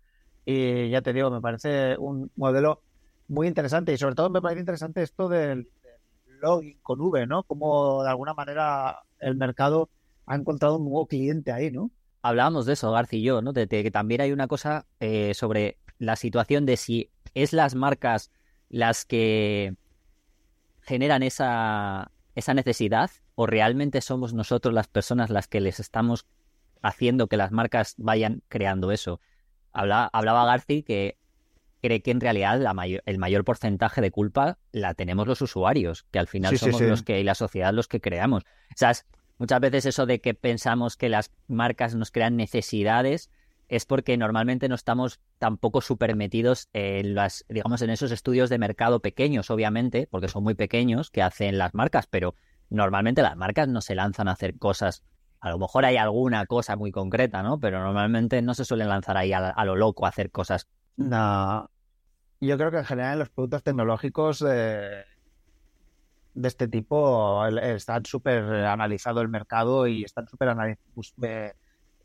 y 0.45 0.91
ya 0.91 1.01
te 1.01 1.11
digo, 1.11 1.31
me 1.31 1.41
parece 1.41 1.97
un 1.97 2.29
modelo 2.35 2.83
muy 3.27 3.47
interesante 3.47 3.91
y 3.91 3.97
sobre 3.97 4.13
todo 4.13 4.29
me 4.29 4.41
parece 4.41 4.59
interesante 4.59 5.01
esto 5.01 5.27
del, 5.27 5.67
login 6.39 6.77
con 6.83 7.01
V, 7.01 7.25
¿no? 7.25 7.41
Como 7.43 8.03
de 8.03 8.09
alguna 8.09 8.35
manera 8.35 8.99
el 9.19 9.35
mercado 9.35 9.89
ha 10.27 10.35
encontrado 10.35 10.77
un 10.77 10.83
nuevo 10.83 11.07
cliente 11.07 11.51
ahí, 11.51 11.71
¿no? 11.71 11.89
Hablábamos 12.21 12.67
de 12.67 12.73
eso, 12.73 12.91
García 12.91 13.19
y 13.19 13.23
yo, 13.23 13.41
¿no? 13.41 13.53
De, 13.53 13.67
que 13.67 13.89
también 13.89 14.21
hay 14.21 14.31
una 14.31 14.47
cosa 14.47 14.85
eh, 14.99 15.33
sobre 15.33 15.79
la 15.99 16.15
situación 16.15 16.65
de 16.65 16.77
si 16.77 17.11
es 17.35 17.53
las 17.53 17.75
marcas 17.75 18.31
las 18.69 19.05
que 19.05 19.75
generan 20.81 21.21
esa, 21.21 22.11
esa 22.35 22.53
necesidad 22.53 23.11
o 23.35 23.45
realmente 23.45 24.01
somos 24.01 24.33
nosotros 24.33 24.73
las 24.73 24.87
personas 24.87 25.29
las 25.29 25.47
que 25.47 25.61
les 25.61 25.79
estamos 25.79 26.25
haciendo 26.81 27.27
que 27.27 27.37
las 27.37 27.51
marcas 27.51 27.95
vayan 27.97 28.41
creando 28.47 28.91
eso. 28.91 29.19
hablaba 29.71 30.45
Garci 30.45 30.83
que 30.83 31.17
cree 31.81 32.01
que 32.01 32.11
en 32.11 32.19
realidad 32.19 32.59
la 32.59 32.73
el 33.05 33.17
mayor 33.17 33.43
porcentaje 33.43 34.01
de 34.01 34.11
culpa 34.11 34.57
la 34.71 34.93
tenemos 34.93 35.27
los 35.27 35.41
usuarios, 35.41 36.05
que 36.11 36.19
al 36.19 36.27
final 36.27 36.57
somos 36.57 36.81
los 36.81 37.03
que 37.03 37.19
y 37.19 37.23
la 37.23 37.35
sociedad 37.35 37.73
los 37.73 37.87
que 37.87 38.01
creamos. 38.01 38.43
O 38.43 38.75
sea, 38.75 38.93
muchas 39.37 39.59
veces 39.59 39.85
eso 39.85 40.05
de 40.05 40.19
que 40.19 40.33
pensamos 40.33 40.97
que 40.97 41.09
las 41.09 41.31
marcas 41.47 41.95
nos 41.95 42.11
crean 42.11 42.35
necesidades 42.35 43.29
es 43.69 43.85
porque 43.85 44.17
normalmente 44.17 44.67
no 44.67 44.75
estamos 44.75 45.21
tampoco 45.37 45.79
súper 45.81 46.15
metidos 46.15 46.69
en 46.73 47.13
las, 47.13 47.45
digamos, 47.47 47.81
en 47.83 47.91
esos 47.91 48.11
estudios 48.11 48.49
de 48.49 48.57
mercado 48.57 48.99
pequeños, 48.99 49.49
obviamente, 49.51 50.07
porque 50.09 50.27
son 50.27 50.43
muy 50.43 50.55
pequeños 50.55 51.11
que 51.11 51.21
hacen 51.21 51.57
las 51.59 51.75
marcas, 51.75 52.07
pero 52.07 52.35
normalmente 52.69 53.21
las 53.21 53.37
marcas 53.37 53.67
no 53.67 53.81
se 53.81 53.93
lanzan 53.93 54.27
a 54.27 54.31
hacer 54.31 54.57
cosas. 54.57 55.03
A 55.39 55.51
lo 55.51 55.59
mejor 55.59 55.85
hay 55.85 55.97
alguna 55.97 56.45
cosa 56.47 56.75
muy 56.75 56.91
concreta, 56.91 57.43
¿no? 57.43 57.59
Pero 57.59 57.79
normalmente 57.79 58.41
no 58.41 58.55
se 58.55 58.65
suelen 58.65 58.89
lanzar 58.89 59.17
ahí 59.17 59.31
a, 59.33 59.63
lo 59.63 59.75
loco 59.75 60.05
a 60.05 60.09
hacer 60.09 60.31
cosas. 60.31 60.67
No. 60.97 61.69
Yo 62.41 62.57
creo 62.57 62.71
que 62.71 62.77
en 62.77 62.85
general 62.85 63.19
los 63.19 63.29
productos 63.29 63.63
tecnológicos 63.63 64.39
de 64.39 65.05
este 66.41 66.67
tipo 66.67 67.45
están 67.45 68.05
súper 68.05 68.43
analizado 68.65 69.21
el 69.21 69.29
mercado 69.29 69.87
y 69.87 70.03
están 70.03 70.27
súper 70.27 70.49
analizados 70.49 71.13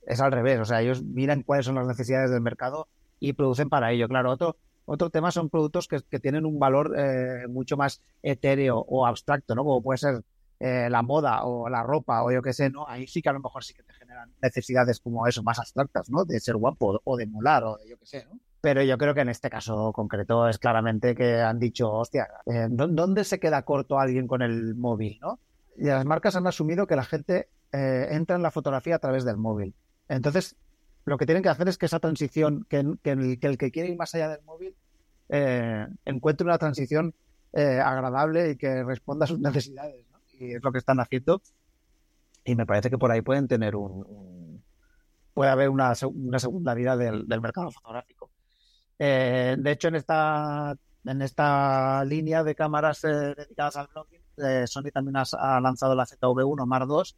es 0.07 0.21
al 0.21 0.33
revés. 0.33 0.61
O 0.61 0.65
sea, 0.65 0.83
ellos 0.83 1.03
miran 1.03 1.43
cuáles 1.43 1.67
son 1.67 1.75
las 1.75 1.87
necesidades 1.87 2.31
del 2.31 2.41
mercado 2.41 2.89
y 3.21 3.33
producen 3.33 3.69
para 3.69 3.93
ello. 3.93 4.09
Claro, 4.09 4.31
otro, 4.31 4.57
Otro 4.87 5.11
tema 5.11 5.31
son 5.31 5.49
productos 5.49 5.89
que, 5.89 6.01
tienen 6.21 6.45
un 6.45 6.59
valor 6.59 6.95
eh, 6.97 7.47
mucho 7.49 7.77
más 7.77 8.03
etéreo 8.23 8.79
o 8.79 9.07
abstracto, 9.07 9.55
¿no? 9.55 9.65
Como 9.65 9.83
puede 9.83 9.99
ser 9.99 10.23
eh, 10.61 10.89
la 10.91 11.03
moda 11.03 11.45
o 11.45 11.69
la 11.69 11.83
ropa 11.83 12.23
o 12.23 12.31
yo 12.31 12.43
qué 12.43 12.53
sé, 12.53 12.71
¿no? 12.71 12.87
Ahí 12.87 13.07
sí 13.07 13.23
que 13.23 13.31
a 13.31 13.33
lo 13.33 13.41
mejor 13.41 13.65
sí 13.65 13.75
que 13.75 13.83
te 13.83 13.95
generan 13.95 14.33
necesidades 14.43 15.01
como 15.01 15.27
eso, 15.27 15.43
más 15.43 15.59
abstractas, 15.59 16.11
¿no? 16.11 16.25
De 16.25 16.39
ser 16.39 16.57
guapo 16.57 17.01
o 17.03 17.17
de 17.17 17.27
molar 17.27 17.65
o 17.65 17.79
de 17.79 17.89
yo 17.89 17.99
qué 17.99 18.07
sé, 18.07 18.27
¿no? 18.27 18.39
Pero 18.61 18.83
yo 18.83 18.97
creo 18.97 19.15
que 19.15 19.21
en 19.21 19.29
este 19.29 19.51
caso 19.51 19.93
concreto 19.93 20.49
es 20.49 20.59
claramente 20.59 21.15
que 21.15 21.41
han 21.41 21.59
dicho, 21.59 21.93
hostia, 21.93 22.29
eh, 22.47 22.69
¿dónde 22.71 23.25
se 23.25 23.39
queda 23.39 23.63
corto 23.63 23.99
alguien 23.99 24.27
con 24.27 24.43
el 24.43 24.75
móvil, 24.75 25.19
no? 25.21 25.39
Y 25.77 25.85
las 25.85 26.05
marcas 26.05 26.37
han 26.37 26.47
asumido 26.47 26.87
que 26.87 26.97
la 26.97 27.05
gente 27.05 27.49
entra 27.73 28.37
en 28.37 28.43
la 28.43 28.53
fotografía 28.53 28.95
a 28.95 29.01
través 29.01 29.25
del 29.25 29.37
móvil. 29.37 29.75
Entonces, 30.09 30.57
lo 31.05 31.19
que 31.19 31.27
tienen 31.27 31.43
que 31.43 31.49
hacer 31.49 31.69
es 31.69 31.79
que 31.79 31.87
esa 31.87 32.01
transición, 32.01 32.67
que, 32.69 32.79
el, 32.79 33.59
que 33.59 33.71
quiere 33.71 33.91
ir 33.91 33.97
más 33.97 34.15
allá 34.15 34.29
del 34.29 34.43
móvil, 34.43 34.75
eh, 35.29 35.87
encuentre 36.05 36.47
una 36.47 36.59
transición 36.59 37.15
eh, 37.53 37.81
agradable 37.81 38.51
y 38.51 38.57
que 38.57 38.83
responda 38.83 39.25
a 39.25 39.29
sus 39.29 39.39
necesidades. 39.41 40.05
Y 40.39 40.55
es 40.55 40.63
lo 40.63 40.73
que 40.73 40.79
están 40.79 41.01
haciendo. 41.01 41.43
Y 42.45 42.55
me 42.55 42.67
parece 42.67 42.91
que 42.91 42.99
por 42.99 43.11
ahí 43.11 43.23
pueden 43.23 43.49
tener 43.49 43.77
un. 43.77 44.63
puede 45.33 45.51
haber 45.51 45.69
una, 45.71 45.95
segunda 45.95 46.75
vida 46.75 46.97
del, 46.97 47.27
mercado 47.41 47.71
fotográfico. 47.71 48.31
Eh, 48.99 49.57
de 49.59 49.71
hecho, 49.71 49.89
en 49.89 49.97
esta, 49.97 50.77
en 51.05 51.23
esta 51.23 52.05
línea 52.05 52.43
de 52.43 52.55
cámaras 52.55 53.03
dedicadas 53.03 53.77
al 53.77 53.89
blogging, 53.89 54.67
Sony 54.67 54.91
también 54.93 55.17
ha, 55.17 55.61
lanzado 55.61 55.95
la 55.95 56.05
ZV1 56.05 56.67
Mar 56.67 56.87
2 56.87 57.17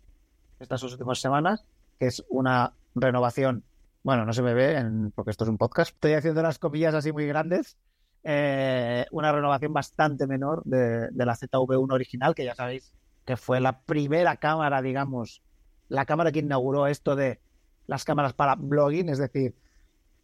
estas 0.60 0.82
últimas 0.82 1.20
semanas, 1.20 1.64
que 1.98 2.06
es 2.06 2.24
una 2.28 2.72
renovación 2.94 3.64
bueno, 4.06 4.24
no 4.24 4.32
se 4.32 4.42
me 4.42 4.54
ve 4.54 5.10
porque 5.16 5.32
esto 5.32 5.42
es 5.42 5.50
un 5.50 5.58
podcast. 5.58 5.92
Estoy 5.92 6.12
haciendo 6.12 6.38
unas 6.38 6.60
comillas 6.60 6.94
así 6.94 7.10
muy 7.10 7.26
grandes. 7.26 7.76
Eh, 8.22 9.04
una 9.10 9.32
renovación 9.32 9.72
bastante 9.72 10.28
menor 10.28 10.62
de, 10.62 11.10
la 11.12 11.34
ZV1 11.34 11.92
original, 11.92 12.32
que 12.36 12.44
ya 12.44 12.54
sabéis 12.54 12.94
que 13.24 13.36
fue 13.36 13.58
la 13.58 13.80
primera 13.80 14.36
cámara, 14.36 14.80
digamos, 14.80 15.42
la 15.88 16.06
cámara 16.06 16.30
que 16.30 16.38
inauguró 16.38 16.86
esto 16.86 17.16
de 17.16 17.40
las 17.88 18.04
cámaras 18.04 18.32
para 18.32 18.54
blogging, 18.54 19.08
es 19.08 19.18
decir, 19.18 19.56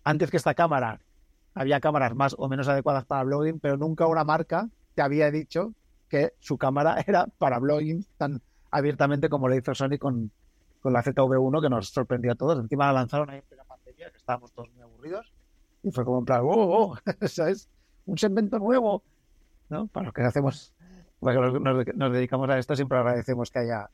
antes 0.05 0.31
que 0.31 0.37
esta 0.37 0.55
cámara 0.55 1.01
había 1.53 1.81
cámaras 1.81 2.15
más 2.15 2.37
o 2.39 2.49
menos 2.49 2.69
adecuadas 2.69 3.05
para 3.05 3.25
blogging, 3.25 3.59
pero 3.59 3.77
nunca 3.77 4.07
una 4.07 4.23
marca 4.23 4.69
te 4.95 5.03
había 5.03 5.29
dicho 5.33 5.73
que 6.09 6.35
su 6.39 6.57
cámara 6.57 7.03
era 7.09 7.27
para 7.27 7.59
blogging 7.59 8.07
tan 8.17 8.43
abiertamente 8.71 9.29
como 9.29 9.49
lo 9.49 9.57
hizo 9.57 9.75
Sony 9.75 9.99
con, 9.99 10.31
con 10.83 10.93
la 10.93 11.03
ZV1, 11.03 11.63
que 11.63 11.71
nos 11.71 11.89
sorprendió 11.89 12.33
a 12.33 12.35
todos. 12.35 12.59
Encima 12.59 12.87
la 12.87 12.93
lanzaron 12.93 13.31
ahí 13.31 13.43
que 14.11 14.17
estábamos 14.17 14.53
todos 14.53 14.69
muy 14.73 14.83
aburridos. 14.83 15.33
Y 15.83 15.91
fue 15.91 16.05
como 16.05 16.19
en 16.19 16.25
plan, 16.25 16.41
¡oh, 16.43 16.95
oh! 16.95 16.97
es 17.21 17.69
Un 18.07 18.19
segmento 18.19 18.59
nuevo, 18.59 19.03
¿no? 19.69 19.87
Para 19.87 20.07
los 20.07 20.15
que 20.15 20.23
hacemos, 20.23 20.75
para 21.21 21.53
que 21.53 21.61
nos, 21.95 22.13
dedicamos 22.13 22.51
a 22.51 22.59
esto, 22.59 22.77
siempre 22.77 22.99
agradecemos 22.99 23.51
que 23.51 23.61
haya 23.61 23.91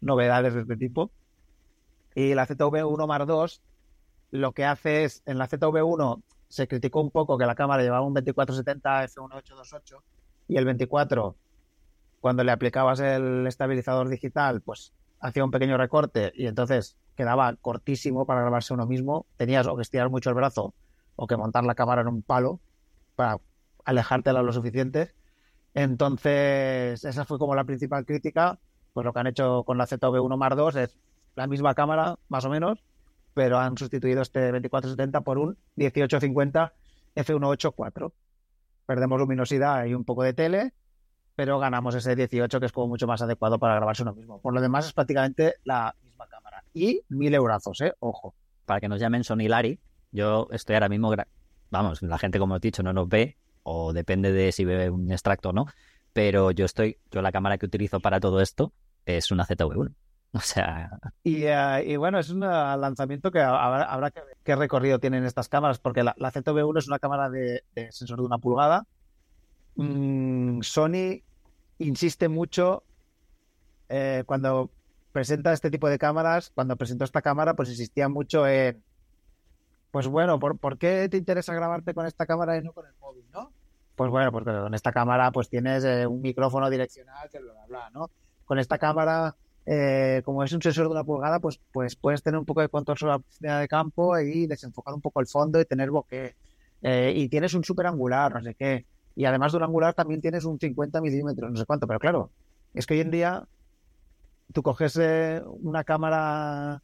novedades 0.00 0.54
de 0.54 0.60
este 0.60 0.76
tipo. 0.76 1.10
Y 2.14 2.34
la 2.34 2.46
ZV1 2.46 3.06
Mar 3.06 3.26
2 3.26 3.62
lo 4.32 4.52
que 4.52 4.64
hace 4.64 5.04
es, 5.04 5.22
en 5.26 5.38
la 5.38 5.48
ZV1 5.48 6.22
se 6.48 6.68
criticó 6.68 7.00
un 7.00 7.10
poco 7.10 7.38
que 7.38 7.46
la 7.46 7.54
cámara 7.54 7.82
llevaba 7.82 8.06
un 8.06 8.14
2470 8.14 9.04
f1.828 9.04 10.02
y 10.48 10.56
el 10.56 10.64
24, 10.64 11.36
cuando 12.20 12.44
le 12.44 12.52
aplicabas 12.52 13.00
el 13.00 13.46
estabilizador 13.46 14.08
digital, 14.08 14.60
pues 14.60 14.92
hacía 15.20 15.44
un 15.44 15.50
pequeño 15.50 15.76
recorte 15.76 16.32
y 16.34 16.46
entonces 16.46 16.96
quedaba 17.14 17.54
cortísimo 17.56 18.26
para 18.26 18.40
grabarse 18.40 18.74
uno 18.74 18.86
mismo. 18.86 19.26
Tenías 19.36 19.66
o 19.66 19.76
que 19.76 19.82
estirar 19.82 20.10
mucho 20.10 20.30
el 20.30 20.34
brazo 20.34 20.74
o 21.16 21.26
que 21.26 21.36
montar 21.36 21.64
la 21.64 21.74
cámara 21.74 22.00
en 22.00 22.08
un 22.08 22.22
palo 22.22 22.60
para 23.14 23.38
alejártela 23.84 24.42
lo 24.42 24.52
suficiente. 24.52 25.12
Entonces, 25.74 27.04
esa 27.04 27.24
fue 27.24 27.38
como 27.38 27.54
la 27.54 27.64
principal 27.64 28.04
crítica. 28.04 28.58
Pues 28.92 29.04
lo 29.04 29.12
que 29.12 29.20
han 29.20 29.26
hecho 29.28 29.62
con 29.64 29.78
la 29.78 29.86
ZV1 29.86 30.36
Mar 30.36 30.56
2 30.56 30.76
es 30.76 30.98
la 31.36 31.46
misma 31.46 31.74
cámara, 31.74 32.18
más 32.28 32.44
o 32.44 32.50
menos, 32.50 32.82
pero 33.34 33.58
han 33.58 33.76
sustituido 33.78 34.22
este 34.22 34.40
2470 34.50 35.20
por 35.20 35.38
un 35.38 35.56
1850 35.76 36.72
f1.8.4. 37.14 38.12
Perdemos 38.86 39.20
luminosidad 39.20 39.84
y 39.84 39.94
un 39.94 40.04
poco 40.04 40.24
de 40.24 40.32
tele, 40.32 40.72
pero 41.40 41.58
ganamos 41.58 41.94
ese 41.94 42.14
18 42.14 42.60
que 42.60 42.66
es 42.66 42.72
como 42.72 42.88
mucho 42.88 43.06
más 43.06 43.22
adecuado 43.22 43.58
para 43.58 43.74
grabarse 43.74 44.02
uno 44.02 44.12
mismo. 44.12 44.42
Por 44.42 44.52
lo 44.52 44.60
demás 44.60 44.84
es 44.84 44.92
prácticamente 44.92 45.54
la 45.64 45.96
misma 46.02 46.26
cámara. 46.26 46.62
Y 46.74 47.00
mil 47.08 47.32
eurazos, 47.32 47.80
¿eh? 47.80 47.94
Ojo. 47.98 48.34
Para 48.66 48.78
que 48.78 48.88
nos 48.88 49.00
llamen 49.00 49.24
Sony 49.24 49.48
Lari, 49.48 49.80
yo 50.12 50.48
estoy 50.50 50.74
ahora 50.74 50.90
mismo, 50.90 51.14
vamos, 51.70 52.02
la 52.02 52.18
gente 52.18 52.38
como 52.38 52.56
he 52.56 52.60
dicho 52.60 52.82
no 52.82 52.92
nos 52.92 53.08
ve 53.08 53.38
o 53.62 53.94
depende 53.94 54.32
de 54.32 54.52
si 54.52 54.66
ve 54.66 54.90
un 54.90 55.10
extracto 55.10 55.48
o 55.48 55.52
no, 55.54 55.64
pero 56.12 56.50
yo 56.50 56.66
estoy, 56.66 56.98
yo 57.10 57.22
la 57.22 57.32
cámara 57.32 57.56
que 57.56 57.64
utilizo 57.64 58.00
para 58.00 58.20
todo 58.20 58.42
esto 58.42 58.74
es 59.06 59.30
una 59.30 59.46
ZV1. 59.46 59.94
O 60.32 60.38
sea. 60.38 60.90
Y, 61.24 61.44
eh, 61.44 61.96
bueno, 61.96 62.18
es 62.18 62.28
un 62.28 62.40
lanzamiento 62.40 63.32
que 63.32 63.40
habrá, 63.40 64.10
que 64.12 64.20
ver 64.20 64.36
qué 64.44 64.54
recorrido 64.56 64.98
tienen 64.98 65.24
estas 65.24 65.48
cámaras, 65.48 65.78
porque 65.78 66.04
la, 66.04 66.14
ZV1 66.14 66.78
es 66.78 66.86
una 66.86 66.98
cámara 66.98 67.30
de, 67.30 67.64
sensor 67.90 68.18
de 68.18 68.26
una 68.26 68.38
pulgada. 68.38 68.86
Mm, 69.74 70.60
Sony 70.60 71.22
insiste 71.80 72.28
mucho 72.28 72.84
eh, 73.88 74.22
cuando 74.26 74.70
presenta 75.12 75.52
este 75.52 75.70
tipo 75.70 75.88
de 75.88 75.98
cámaras, 75.98 76.52
cuando 76.54 76.76
presentó 76.76 77.04
esta 77.04 77.22
cámara, 77.22 77.54
pues 77.54 77.70
insistía 77.70 78.08
mucho 78.08 78.46
en, 78.46 78.82
pues 79.90 80.06
bueno, 80.06 80.38
¿por, 80.38 80.78
qué 80.78 81.08
te 81.08 81.16
interesa 81.16 81.52
grabarte 81.54 81.94
con 81.94 82.06
esta 82.06 82.26
cámara 82.26 82.56
y 82.56 82.62
no 82.62 82.72
con 82.72 82.86
el 82.86 82.92
móvil, 83.00 83.24
no? 83.32 83.50
Pues 83.96 84.10
bueno, 84.10 84.30
porque 84.30 84.52
con 84.52 84.74
esta 84.74 84.92
cámara 84.92 85.32
pues 85.32 85.48
tienes 85.48 85.84
eh, 85.84 86.06
un 86.06 86.22
micrófono 86.22 86.70
direccional 86.70 87.28
que 87.28 87.40
bla, 87.40 87.52
bla, 87.52 87.66
bla, 87.66 87.90
¿no? 87.90 88.10
Con 88.44 88.58
esta 88.58 88.78
cámara, 88.78 89.34
eh, 89.66 90.22
como 90.24 90.44
es 90.44 90.52
un 90.52 90.62
sensor 90.62 90.86
de 90.86 90.92
una 90.92 91.04
pulgada, 91.04 91.40
pues, 91.40 91.60
pues 91.72 91.96
puedes 91.96 92.22
tener 92.22 92.38
un 92.38 92.46
poco 92.46 92.60
de 92.60 92.68
control 92.68 92.98
sobre 92.98 93.24
la 93.40 93.58
de 93.58 93.68
campo 93.68 94.18
y 94.18 94.46
desenfocar 94.46 94.94
un 94.94 95.00
poco 95.00 95.20
el 95.20 95.26
fondo 95.26 95.60
y 95.60 95.64
tener 95.64 95.90
bokeh. 95.90 96.36
y 96.82 97.28
tienes 97.28 97.54
un 97.54 97.64
super 97.64 97.86
angular, 97.86 98.32
no 98.32 98.42
sé 98.42 98.54
qué. 98.54 98.84
Y 99.20 99.26
además 99.26 99.52
de 99.52 99.58
un 99.58 99.64
angular 99.64 99.92
también 99.92 100.22
tienes 100.22 100.46
un 100.46 100.58
50 100.58 100.98
milímetros, 101.02 101.50
no 101.50 101.58
sé 101.58 101.66
cuánto, 101.66 101.86
pero 101.86 101.98
claro, 101.98 102.30
es 102.72 102.86
que 102.86 102.94
hoy 102.94 103.00
en 103.00 103.10
día 103.10 103.46
tú 104.54 104.62
coges 104.62 104.96
eh, 104.96 105.42
una 105.44 105.84
cámara, 105.84 106.82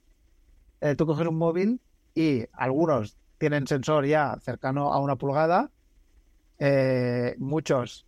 eh, 0.83 0.95
tú 0.97 1.07
coges 1.07 1.27
un 1.27 1.39
móvil 1.39 1.81
y 2.15 2.45
algunos 2.53 3.17
tienen 3.39 3.67
sensor 3.67 4.05
ya 4.05 4.37
cercano 4.43 4.93
a 4.93 5.01
una 5.01 5.17
pulgada, 5.17 5.71
eh, 6.59 7.37
muchos 7.39 8.05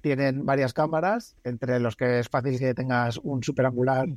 tienen 0.00 0.46
varias 0.46 0.72
cámaras, 0.72 1.36
entre 1.44 1.78
los 1.78 1.96
que 1.96 2.20
es 2.20 2.30
fácil 2.30 2.58
que 2.58 2.72
tengas 2.72 3.18
un 3.18 3.42
super 3.42 3.66
angular 3.66 4.08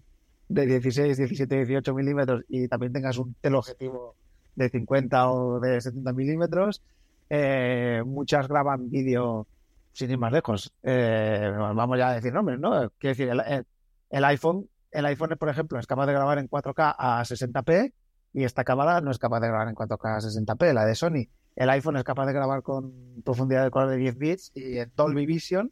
de 0.47 0.65
16, 0.67 1.17
17, 1.17 1.65
18 1.65 1.93
milímetros 1.93 2.45
y 2.47 2.69
también 2.69 2.93
tengas 2.93 3.17
un 3.17 3.35
teleobjetivo 3.41 4.15
de 4.55 4.69
50 4.69 5.31
o 5.31 5.59
de 5.59 5.81
70 5.81 6.13
milímetros. 6.13 6.81
Eh, 7.29 8.01
muchas 8.05 8.47
graban 8.47 8.89
vídeo 8.89 9.47
sin 9.93 10.11
ir 10.11 10.17
más 10.17 10.31
lejos. 10.31 10.73
Eh, 10.83 11.51
vamos 11.55 11.97
ya 11.97 12.09
a 12.09 12.15
decir 12.15 12.33
nombres, 12.33 12.59
¿no? 12.59 12.91
Quiero 12.97 13.15
decir, 13.15 13.29
el, 14.09 14.25
iPhone, 14.25 14.67
el 14.91 15.05
iPhone, 15.05 15.35
por 15.37 15.49
ejemplo, 15.49 15.79
es 15.79 15.87
capaz 15.87 16.07
de 16.07 16.13
grabar 16.13 16.39
en 16.39 16.49
4K 16.49 16.95
a 16.97 17.21
60p 17.21 17.93
y 18.33 18.43
esta 18.43 18.63
cámara 18.63 19.01
no 19.01 19.11
es 19.11 19.19
capaz 19.19 19.39
de 19.41 19.47
grabar 19.47 19.67
en 19.67 19.75
4K 19.75 20.17
a 20.17 20.19
60p, 20.19 20.73
la 20.73 20.85
de 20.85 20.95
Sony. 20.95 21.27
El 21.55 21.69
iPhone 21.69 21.97
es 21.97 22.03
capaz 22.03 22.25
de 22.25 22.33
grabar 22.33 22.63
con 22.63 23.21
profundidad 23.23 23.63
de 23.63 23.71
color 23.71 23.89
de 23.89 23.97
10 23.97 24.17
bits 24.17 24.51
y 24.55 24.77
en 24.77 24.91
Dolby 24.95 25.25
Vision 25.25 25.71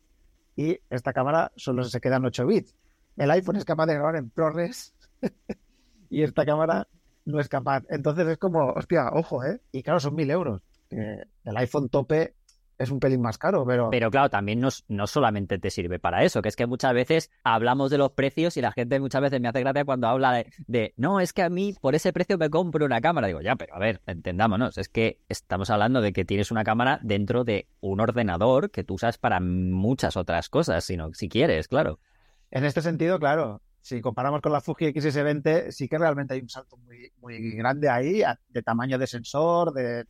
y 0.56 0.80
esta 0.90 1.14
cámara 1.14 1.52
solo 1.56 1.84
se 1.84 2.02
queda 2.02 2.18
en 2.18 2.26
8 2.26 2.46
bits. 2.46 2.76
El 3.16 3.32
iPhone 3.32 3.56
es 3.56 3.66
capaz 3.66 3.86
de 3.86 3.94
grabar 3.96 4.16
en 4.16 4.30
ProRes 4.30 4.94
y 6.10 6.24
esta 6.24 6.46
cámara 6.46 6.88
no 7.26 7.40
es 7.40 7.48
capaz. 7.48 7.84
Entonces 7.90 8.28
es 8.28 8.38
como, 8.38 8.72
hostia, 8.72 9.10
ojo, 9.14 9.44
¿eh? 9.44 9.62
Y 9.72 9.84
claro, 9.84 10.00
son 10.00 10.16
mil 10.16 10.30
euros 10.30 10.62
el 10.90 11.58
iPhone 11.58 11.90
tope 11.90 12.36
es 12.78 12.92
un 12.92 13.00
pelín 13.00 13.22
más 13.22 13.38
caro, 13.38 13.66
pero... 13.66 13.90
Pero 13.90 14.12
claro, 14.12 14.30
también 14.30 14.60
no, 14.60 14.70
no, 14.88 15.08
solamente 15.08 15.58
te 15.58 15.72
sirve 15.72 16.00
para 16.00 16.24
eso, 16.24 16.42
que 16.42 16.50
es 16.50 16.56
que 16.56 16.68
muchas 16.68 16.94
veces 16.94 17.32
hablamos 17.44 17.90
de 17.90 17.98
los 17.98 18.12
precios 18.12 18.56
y 18.58 18.62
la 18.62 18.72
gente 18.72 19.00
muchas 19.00 19.22
veces 19.22 19.42
me 19.42 19.48
hace 19.48 19.62
gracia 19.62 19.86
cuando 19.86 20.08
habla 20.08 20.46
de, 20.68 20.94
no, 20.96 21.20
es 21.20 21.34
que 21.34 21.42
a 21.42 21.50
mí 21.50 21.74
por 21.82 21.96
ese 21.96 22.14
precio 22.14 22.38
me 22.38 22.50
compro 22.50 22.86
una 22.86 23.02
cámara. 23.02 23.28
Digo, 23.28 23.42
ya, 23.42 23.56
pero 23.56 23.76
a 23.76 23.80
ver, 23.80 24.02
entendámonos, 24.06 24.78
es 24.78 24.90
que 24.90 25.20
estamos 25.28 25.70
hablando 25.70 26.02
de 26.02 26.14
que 26.14 26.26
tienes 26.26 26.52
una 26.52 26.64
cámara 26.64 27.00
dentro 27.02 27.44
de 27.44 27.68
un 27.80 28.00
ordenador 28.00 28.70
que 28.70 28.84
tú 28.84 28.96
usas 28.96 29.18
para 29.18 29.40
muchas 29.40 30.16
otras 30.16 30.50
cosas, 30.50 30.84
sino 30.84 31.14
si 31.14 31.30
quieres, 31.30 31.68
claro. 31.68 32.00
En 32.52 32.64
este 32.64 32.82
sentido, 32.82 33.20
claro, 33.20 33.62
si 33.82 34.02
comparamos 34.02 34.42
con 34.42 34.52
la 34.52 34.62
Fuji 34.62 34.94
XS20, 34.94 35.72
sí 35.72 35.88
que 35.88 35.98
realmente 35.98 36.36
hay 36.36 36.42
un 36.42 36.50
salto 36.50 36.78
muy, 36.78 37.12
muy 37.22 37.52
grande 37.52 37.90
ahí, 37.90 38.22
de 38.50 38.62
tamaño 38.62 38.98
de 38.98 39.08
sensor, 39.08 39.74
de 39.74 40.06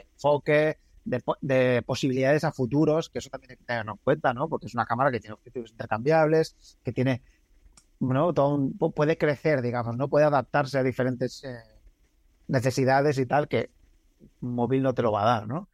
enfoque, 0.00 0.78
de, 1.04 1.82
posibilidades 1.82 2.44
a 2.44 2.52
futuros, 2.52 3.10
que 3.10 3.18
eso 3.18 3.30
también 3.30 3.52
hay 3.52 3.56
que 3.56 3.90
en 3.90 3.96
cuenta, 4.02 4.32
¿no? 4.32 4.48
Porque 4.48 4.66
es 4.66 4.74
una 4.74 4.86
cámara 4.86 5.10
que 5.10 5.20
tiene 5.20 5.34
objetivos 5.34 5.70
intercambiables, 5.70 6.78
que 6.82 6.92
tiene, 6.92 7.22
¿no? 8.00 8.32
Todo 8.32 8.70
puede 8.94 9.18
crecer, 9.18 9.62
digamos, 9.62 9.96
¿no? 9.96 10.08
Puede 10.08 10.24
adaptarse 10.24 10.78
a 10.78 10.82
diferentes 10.82 11.44
eh, 11.44 11.56
necesidades 12.48 13.18
y 13.18 13.26
tal 13.26 13.48
que 13.48 13.70
un 14.40 14.54
móvil 14.54 14.82
no 14.82 14.94
te 14.94 15.02
lo 15.02 15.12
va 15.12 15.22
a 15.22 15.40
dar, 15.40 15.48
¿no? 15.48 15.68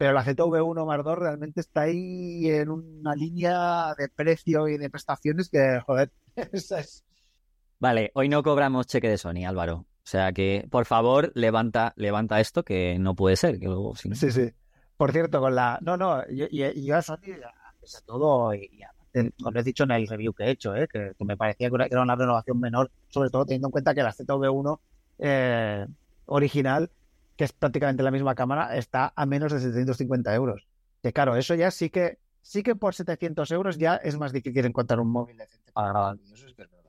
pero 0.00 0.14
la 0.14 0.24
ZV1 0.24 0.86
más 0.86 1.04
2 1.04 1.18
realmente 1.18 1.60
está 1.60 1.82
ahí 1.82 2.48
en 2.48 2.70
una 2.70 3.14
línea 3.14 3.94
de 3.98 4.08
precio 4.08 4.66
y 4.66 4.78
de 4.78 4.88
prestaciones 4.88 5.50
que, 5.50 5.78
joder, 5.84 6.10
esa 6.52 6.80
es. 6.80 7.04
Vale, 7.78 8.10
hoy 8.14 8.30
no 8.30 8.42
cobramos 8.42 8.86
cheque 8.86 9.10
de 9.10 9.18
Sony, 9.18 9.44
Álvaro. 9.46 9.84
O 10.10 10.16
sea 10.18 10.32
que, 10.32 10.66
por 10.68 10.86
favor, 10.86 11.30
levanta, 11.36 11.92
levanta 11.94 12.40
esto, 12.40 12.64
que 12.64 12.98
no 12.98 13.14
puede 13.14 13.36
ser. 13.36 13.60
Que 13.60 13.66
luego, 13.66 13.94
si 13.94 14.08
no- 14.08 14.16
Sí, 14.16 14.32
sí. 14.32 14.50
Por 14.96 15.12
cierto, 15.12 15.38
con 15.38 15.54
la. 15.54 15.78
No, 15.82 15.96
no, 15.96 16.26
yo, 16.26 16.48
yo, 16.50 16.72
yo 16.72 16.96
a 16.96 17.00
pese 17.80 17.98
a 17.98 18.00
todo, 18.04 18.52
y, 18.52 18.68
y 18.72 18.82
os 19.44 19.54
lo 19.54 19.60
he 19.60 19.62
dicho 19.62 19.84
en 19.84 19.92
el 19.92 20.08
review 20.08 20.32
que 20.34 20.42
he 20.46 20.50
hecho, 20.50 20.74
¿eh? 20.74 20.88
que, 20.88 21.12
me 21.20 21.36
parecía 21.36 21.70
que 21.70 21.76
era- 21.76 22.02
una 22.02 22.16
renovación 22.16 22.58
menor, 22.58 22.90
sobre 23.08 23.30
todo 23.30 23.44
teniendo 23.46 23.68
en 23.68 23.70
cuenta 23.70 23.94
que 23.94 24.02
la 24.02 24.12
ZV1 24.12 24.80
eh, 25.20 25.86
original, 26.26 26.90
que 27.36 27.44
es 27.44 27.52
prácticamente 27.52 28.02
la 28.02 28.10
misma 28.10 28.34
cámara, 28.34 28.76
está 28.76 29.12
a 29.14 29.26
menos 29.26 29.52
de 29.52 29.60
750 29.60 30.34
euros. 30.34 30.66
Que 31.04 31.12
claro, 31.12 31.36
eso 31.36 31.54
ya 31.54 31.70
sí 31.70 31.88
que, 31.88 32.18
sí 32.42 32.64
que 32.64 32.74
por 32.74 32.96
700 32.96 33.48
euros 33.52 33.78
ya 33.78 33.94
es 33.94 34.18
más 34.18 34.32
difícil 34.32 34.66
encontrar 34.66 34.98
un 34.98 35.12
móvil 35.12 35.36
decente 35.36 35.70
para 35.70 35.90
grabar 35.90 36.16
vídeos, 36.16 36.42
es 36.42 36.56
verdad. 36.56 36.80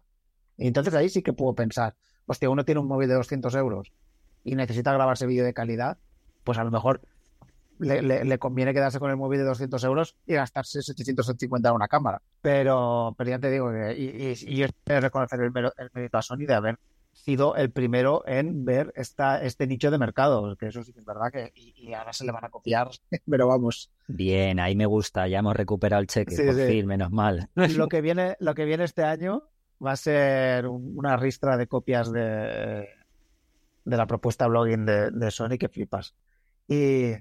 Y 0.58 0.66
entonces 0.66 0.96
ahí 0.96 1.08
sí 1.08 1.22
que 1.22 1.34
puedo 1.34 1.54
pensar, 1.54 1.94
hostia, 2.32 2.50
uno 2.50 2.66
tiene 2.66 2.82
un 2.82 2.88
móvil 2.88 3.08
de 3.10 3.16
200 3.16 3.54
euros 3.56 3.92
y 4.44 4.56
necesita 4.56 4.92
grabarse 4.94 5.26
vídeo 5.28 5.46
de 5.46 5.54
calidad, 5.54 5.98
pues 6.44 6.58
a 6.58 6.64
lo 6.64 6.72
mejor 6.72 7.02
le, 7.80 8.02
le- 8.02 8.26
le 8.26 8.38
conviene 8.40 8.74
quedarse 8.74 9.00
con 9.00 9.10
el 9.10 9.18
móvil 9.18 9.40
de 9.40 9.46
200 9.46 9.84
euros 9.84 10.16
y 10.26 10.34
gastarse 10.36 10.82
750 10.82 11.70
en 11.70 11.76
una 11.76 11.88
cámara. 11.88 12.22
Pero, 12.42 13.16
pero 13.18 13.30
ya 13.30 13.40
te 13.40 13.50
digo, 13.50 13.72
que, 13.72 13.96
y, 13.98 14.34
y- 14.48 14.62
y 14.64 14.66
reconocer 15.00 15.40
el, 15.42 15.52
el 15.78 15.90
mérito 15.94 16.18
a 16.18 16.22
Sony 16.22 16.46
de 16.48 16.54
haber 16.54 16.78
sido 17.14 17.56
el 17.56 17.72
primero 17.72 18.24
en 18.26 18.64
ver 18.64 18.94
esta, 18.96 19.44
este 19.44 19.68
nicho 19.68 19.92
de 19.92 19.98
mercado, 19.98 20.56
que 20.56 20.68
eso 20.68 20.82
sí 20.84 20.94
que 20.94 21.00
es 21.00 21.06
verdad 21.06 21.30
que 21.32 21.52
y, 21.56 21.74
y 21.90 21.94
ahora 21.94 22.14
se 22.14 22.24
le 22.26 22.32
van 22.32 22.46
a 22.46 22.50
copiar, 22.50 22.90
pero 23.30 23.48
vamos. 23.48 23.92
Bien, 24.08 24.60
ahí 24.60 24.76
me 24.76 24.86
gusta, 24.86 25.28
ya 25.28 25.40
hemos 25.40 25.56
recuperado 25.56 26.02
el 26.02 26.08
cheque, 26.08 26.36
Sí, 26.36 26.44
por 26.46 26.56
sí. 26.56 26.62
fin, 26.68 26.86
menos 26.88 27.12
mal. 27.12 27.50
Lo 27.56 27.88
que 27.90 28.02
viene, 28.02 28.38
lo 28.40 28.54
que 28.56 28.66
viene 28.66 28.84
este 28.86 29.04
año 29.04 29.44
va 29.84 29.94
a 29.94 29.96
ser 29.98 30.68
un- 30.68 30.94
una 30.98 31.18
ristra 31.18 31.58
de 31.58 31.68
copias 31.68 32.12
de, 32.12 32.88
de 33.86 33.98
la 33.98 34.08
propuesta 34.08 34.48
blogging 34.48 34.86
de, 34.86 35.32
Sony 35.32 35.58
que 35.60 35.70
flipas. 35.70 36.16
Y, 36.68 37.14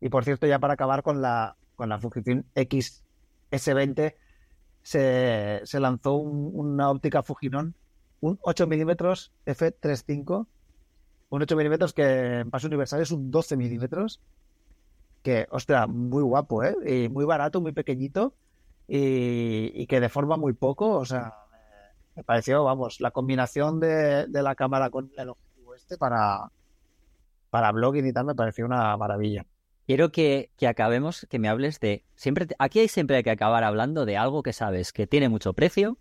y 0.00 0.08
por 0.10 0.24
cierto, 0.24 0.46
ya 0.46 0.58
para 0.58 0.74
acabar 0.74 1.02
con 1.02 1.22
la, 1.22 1.56
con 1.74 1.88
la 1.88 1.98
Fujifilm 2.00 2.44
X 2.54 3.04
S20, 3.50 4.16
se, 4.82 5.60
se 5.64 5.80
lanzó 5.80 6.14
un- 6.14 6.50
una 6.54 6.90
óptica 6.90 7.22
Fujinon, 7.22 7.76
un 8.20 8.38
8 8.42 8.66
milímetros 8.66 9.32
f3.5, 9.46 10.48
un 11.30 11.42
8 11.42 11.56
milímetros 11.56 11.92
que 11.94 12.40
en 12.40 12.50
paso 12.50 12.68
universal 12.68 13.02
es 13.02 13.10
un 13.12 13.30
12 13.30 13.56
milímetros, 13.56 14.22
que, 15.22 15.46
ostras, 15.50 15.88
muy 15.88 16.22
guapo, 16.22 16.62
¿eh? 16.64 16.76
Y 16.86 17.08
muy 17.08 17.24
barato, 17.24 17.60
muy 17.60 17.72
pequeñito 17.72 18.36
y, 18.86 19.72
y 19.74 19.86
que 19.86 20.00
deforma 20.00 20.36
muy 20.36 20.52
poco, 20.54 20.90
o 20.98 21.04
sea, 21.04 21.34
me 22.16 22.24
pareció, 22.24 22.64
vamos, 22.64 23.00
la 23.00 23.10
combinación 23.10 23.78
de, 23.78 24.26
de 24.26 24.42
la 24.42 24.54
cámara 24.54 24.90
con 24.90 25.10
el 25.16 25.28
objetivo 25.28 25.74
este 25.74 25.96
para, 25.98 26.50
para 27.50 27.72
blogging 27.72 28.06
y 28.06 28.12
tal 28.12 28.24
me 28.26 28.34
pareció 28.34 28.64
una 28.66 28.96
maravilla. 28.96 29.44
Quiero 29.86 30.10
que, 30.10 30.50
que 30.56 30.66
acabemos, 30.66 31.26
que 31.30 31.38
me 31.38 31.48
hables 31.48 31.78
de. 31.78 32.04
Siempre, 32.16 32.48
aquí 32.58 32.80
hay 32.80 32.88
siempre 32.88 33.22
que 33.22 33.30
acabar 33.30 33.62
hablando 33.62 34.04
de 34.04 34.16
algo 34.16 34.42
que 34.42 34.52
sabes 34.52 34.92
que 34.92 35.06
tiene 35.06 35.28
mucho 35.28 35.52
precio, 35.52 35.96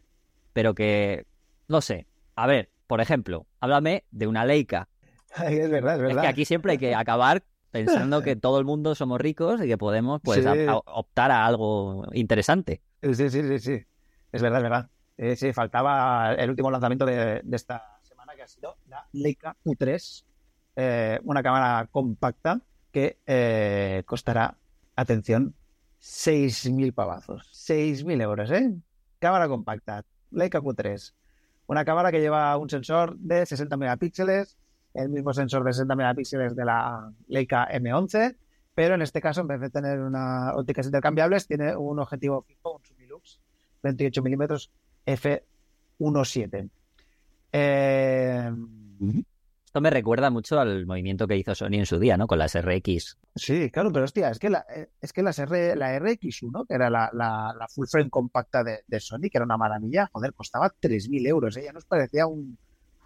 pero 0.53 0.74
que. 0.74 1.26
No 1.68 1.82
sé. 1.82 2.07
A 2.36 2.47
ver, 2.47 2.72
por 2.88 2.99
ejemplo, 3.01 3.45
háblame 3.59 4.03
de 4.11 4.28
una 4.28 4.43
Leica. 4.45 4.88
Es 5.38 5.70
verdad, 5.70 5.95
es 5.95 5.99
Es 6.01 6.07
verdad. 6.07 6.22
que 6.24 6.28
aquí 6.28 6.45
siempre 6.45 6.72
hay 6.74 6.78
que 6.80 6.95
acabar 6.95 7.43
pensando 7.72 8.22
que 8.24 8.36
todo 8.38 8.57
el 8.57 8.66
mundo 8.66 8.95
somos 8.95 9.20
ricos 9.22 9.61
y 9.61 9.68
que 9.68 9.78
podemos 9.78 10.22
pues 10.24 10.43
Sí. 10.43 10.47
a- 10.47 10.72
a- 10.72 10.78
optar 10.78 11.30
a 11.30 11.45
algo 11.45 12.05
interesante. 12.13 12.82
Sí, 13.03 13.13
sí, 13.13 13.30
sí, 13.30 13.59
sí. 13.59 13.86
Es 14.32 14.41
verdad, 14.41 14.59
es 14.59 14.63
verdad. 14.63 14.89
Eh, 15.18 15.36
sí, 15.36 15.53
faltaba 15.53 16.34
el 16.34 16.49
último 16.49 16.70
lanzamiento 16.70 17.05
de, 17.05 17.41
esta 17.51 17.99
semana 18.01 18.36
que 18.36 18.41
ha 18.43 18.47
sido 18.47 18.78
la 18.88 19.07
Leica 19.13 19.55
Q3, 19.63 20.26
eh, 20.76 21.20
una 21.24 21.41
cámara 21.41 21.88
compacta 21.89 22.59
que 22.91 23.20
eh, 23.26 24.03
costará, 24.05 24.57
atención, 24.95 25.53
6.000 26.01 26.93
pavazos. 26.93 27.49
6.000 27.53 28.22
euros, 28.22 28.51
¿eh? 28.51 28.74
Cámara 29.20 29.47
compacta, 29.47 30.03
Leica 30.32 30.59
Q3. 30.59 31.13
Una 31.68 31.86
cámara 31.86 32.11
que 32.11 32.20
lleva 32.20 32.55
un 32.57 32.70
sensor 32.70 33.18
de 33.18 33.45
60 33.45 33.78
megapíxeles, 33.78 34.57
el 34.93 35.09
mismo 35.09 35.34
sensor 35.34 35.63
de 35.63 35.74
60 35.74 35.95
megapíxeles 35.95 36.55
de 36.55 36.66
la 36.66 37.11
Leica 37.28 37.68
M11, 37.70 38.36
pero 38.76 38.95
en 38.95 39.01
este 39.01 39.22
caso, 39.22 39.41
en 39.41 39.47
vez 39.47 39.61
de 39.61 39.70
tener 39.70 40.01
una 40.01 40.53
ópticas 40.55 40.86
intercambiables, 40.86 41.47
tiene 41.47 41.76
un 41.76 41.99
objetivo 41.99 42.43
fijo, 42.43 42.76
un 42.76 42.84
Sumilux 42.84 43.39
28 43.82 44.22
milímetros 44.22 44.72
f1.7. 45.06 46.70
Eh, 47.51 48.51
Esto 49.66 49.82
me 49.82 49.89
recuerda 49.89 50.30
mucho 50.30 50.60
al 50.60 50.86
movimiento 50.86 51.28
que 51.28 51.38
hizo 51.38 51.53
Sony 51.56 51.74
en 51.76 51.86
su 51.86 51.99
día, 51.99 52.18
¿no? 52.18 52.28
Con 52.28 52.39
las 52.39 52.56
RX. 52.56 53.18
sí, 53.36 53.70
claro, 53.72 53.91
pero 53.91 54.06
hostia, 54.06 54.30
es 54.30 54.39
que 54.39 54.49
la, 54.49 54.66
eh, 54.74 54.88
es 55.01 55.12
que 55.14 55.22
las 55.24 55.38
R, 55.39 55.76
la 55.76 55.97
RX1, 55.99 56.66
que 56.68 56.74
era 56.76 56.89
la, 56.89 57.10
la, 57.14 57.53
la 57.58 57.68
full 57.68 57.88
frame 57.88 58.10
compacta 58.10 58.64
de, 58.64 58.80
de 58.88 58.99
Sony, 58.99 59.24
que 59.32 59.38
era 59.38 59.45
una 59.45 59.58
maravilla, 59.58 60.10
joder, 60.12 60.34
costaba 60.34 60.70
3.000 60.80 61.26
euros, 61.28 61.56
¿eh? 61.58 61.64
Ya 61.66 61.74
nos 61.74 61.86
parecía 61.86 62.26
un- 62.28 62.58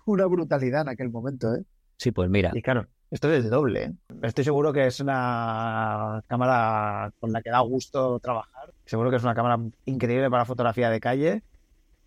una 0.06 0.26
brutalidad 0.26 0.82
en 0.82 0.90
aquel 0.90 1.10
momento, 1.10 1.54
¿eh? 1.56 1.64
Sí, 1.98 2.12
pues 2.12 2.30
mira. 2.30 2.52
Y 2.54 2.62
claro, 2.62 2.88
esto 3.12 3.32
es 3.32 3.44
el 3.44 3.50
doble. 3.52 3.84
¿eh? 3.84 3.94
Estoy 4.24 4.44
seguro 4.46 4.72
que 4.72 4.88
es 4.88 5.00
una 5.02 6.24
cámara 6.28 7.12
con 7.20 7.32
la 7.34 7.42
que 7.42 7.50
da 7.50 7.60
gusto 7.60 8.20
trabajar. 8.20 8.72
Seguro 8.86 9.10
que 9.10 9.18
es 9.18 9.24
una 9.24 9.36
cámara 9.36 9.60
increíble 9.86 10.30
para 10.30 10.46
fotografía 10.46 10.90
de 10.90 11.00
calle. 11.00 11.44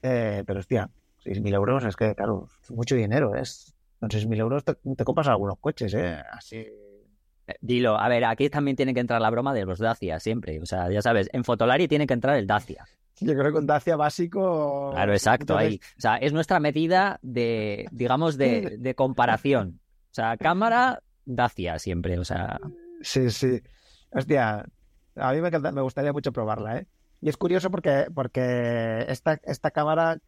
Eh, 0.02 0.42
pero 0.46 0.60
hostia, 0.60 0.88
6.000 1.24 1.54
euros 1.54 1.84
es 1.84 1.96
que, 1.96 2.14
claro, 2.14 2.48
es 2.62 2.70
mucho 2.70 2.94
dinero. 2.96 3.34
Es, 3.34 3.74
con 4.00 4.10
6.000 4.10 4.38
euros 4.40 4.64
te, 4.64 4.74
te 4.74 5.04
compras 5.04 5.28
algunos 5.28 5.58
coches, 5.60 5.94
¿eh? 5.94 6.20
Así. 6.32 6.56
Eh, 6.56 7.54
Dilo, 7.60 7.96
a 7.98 8.08
ver, 8.08 8.24
aquí 8.24 8.48
también 8.50 8.76
tiene 8.76 8.94
que 8.94 9.00
entrar 9.00 9.20
la 9.20 9.30
broma 9.30 9.52
de 9.54 9.64
los 9.64 9.78
Dacia, 9.78 10.18
siempre. 10.20 10.60
O 10.60 10.66
sea, 10.66 10.90
ya 10.90 11.02
sabes, 11.02 11.28
en 11.32 11.44
Fotolari 11.44 11.88
tiene 11.88 12.06
que 12.06 12.14
entrar 12.14 12.36
el 12.36 12.46
Dacia. 12.46 12.84
Yo 13.20 13.32
creo 13.34 13.44
que 13.46 13.52
con 13.52 13.66
Dacia 13.66 13.94
básico. 13.96 14.90
Claro, 14.92 15.12
exacto, 15.12 15.56
ahí. 15.56 15.80
O 15.96 16.00
sea, 16.00 16.16
es 16.16 16.32
nuestra 16.32 16.58
medida 16.60 17.18
de, 17.22 17.86
digamos, 17.92 18.36
de, 18.36 18.76
de 18.80 18.94
comparación. 18.94 19.80
O 20.10 20.14
sea, 20.14 20.36
cámara, 20.36 21.02
Dacia 21.24 21.78
siempre. 21.78 22.18
O 22.18 22.24
sea, 22.24 22.58
Sí, 23.02 23.30
sí. 23.30 23.60
Hostia, 24.12 24.64
a 25.16 25.32
mí 25.32 25.40
me, 25.40 25.48
encanta- 25.48 25.72
me 25.72 25.82
gustaría 25.82 26.12
mucho 26.12 26.32
probarla, 26.32 26.78
¿eh? 26.78 26.86
Y 27.22 27.28
es 27.28 27.36
curioso 27.36 27.70
porque, 27.70 28.06
porque 28.12 29.04
esta, 29.08 29.38
esta 29.44 29.70
cámara, 29.70 30.18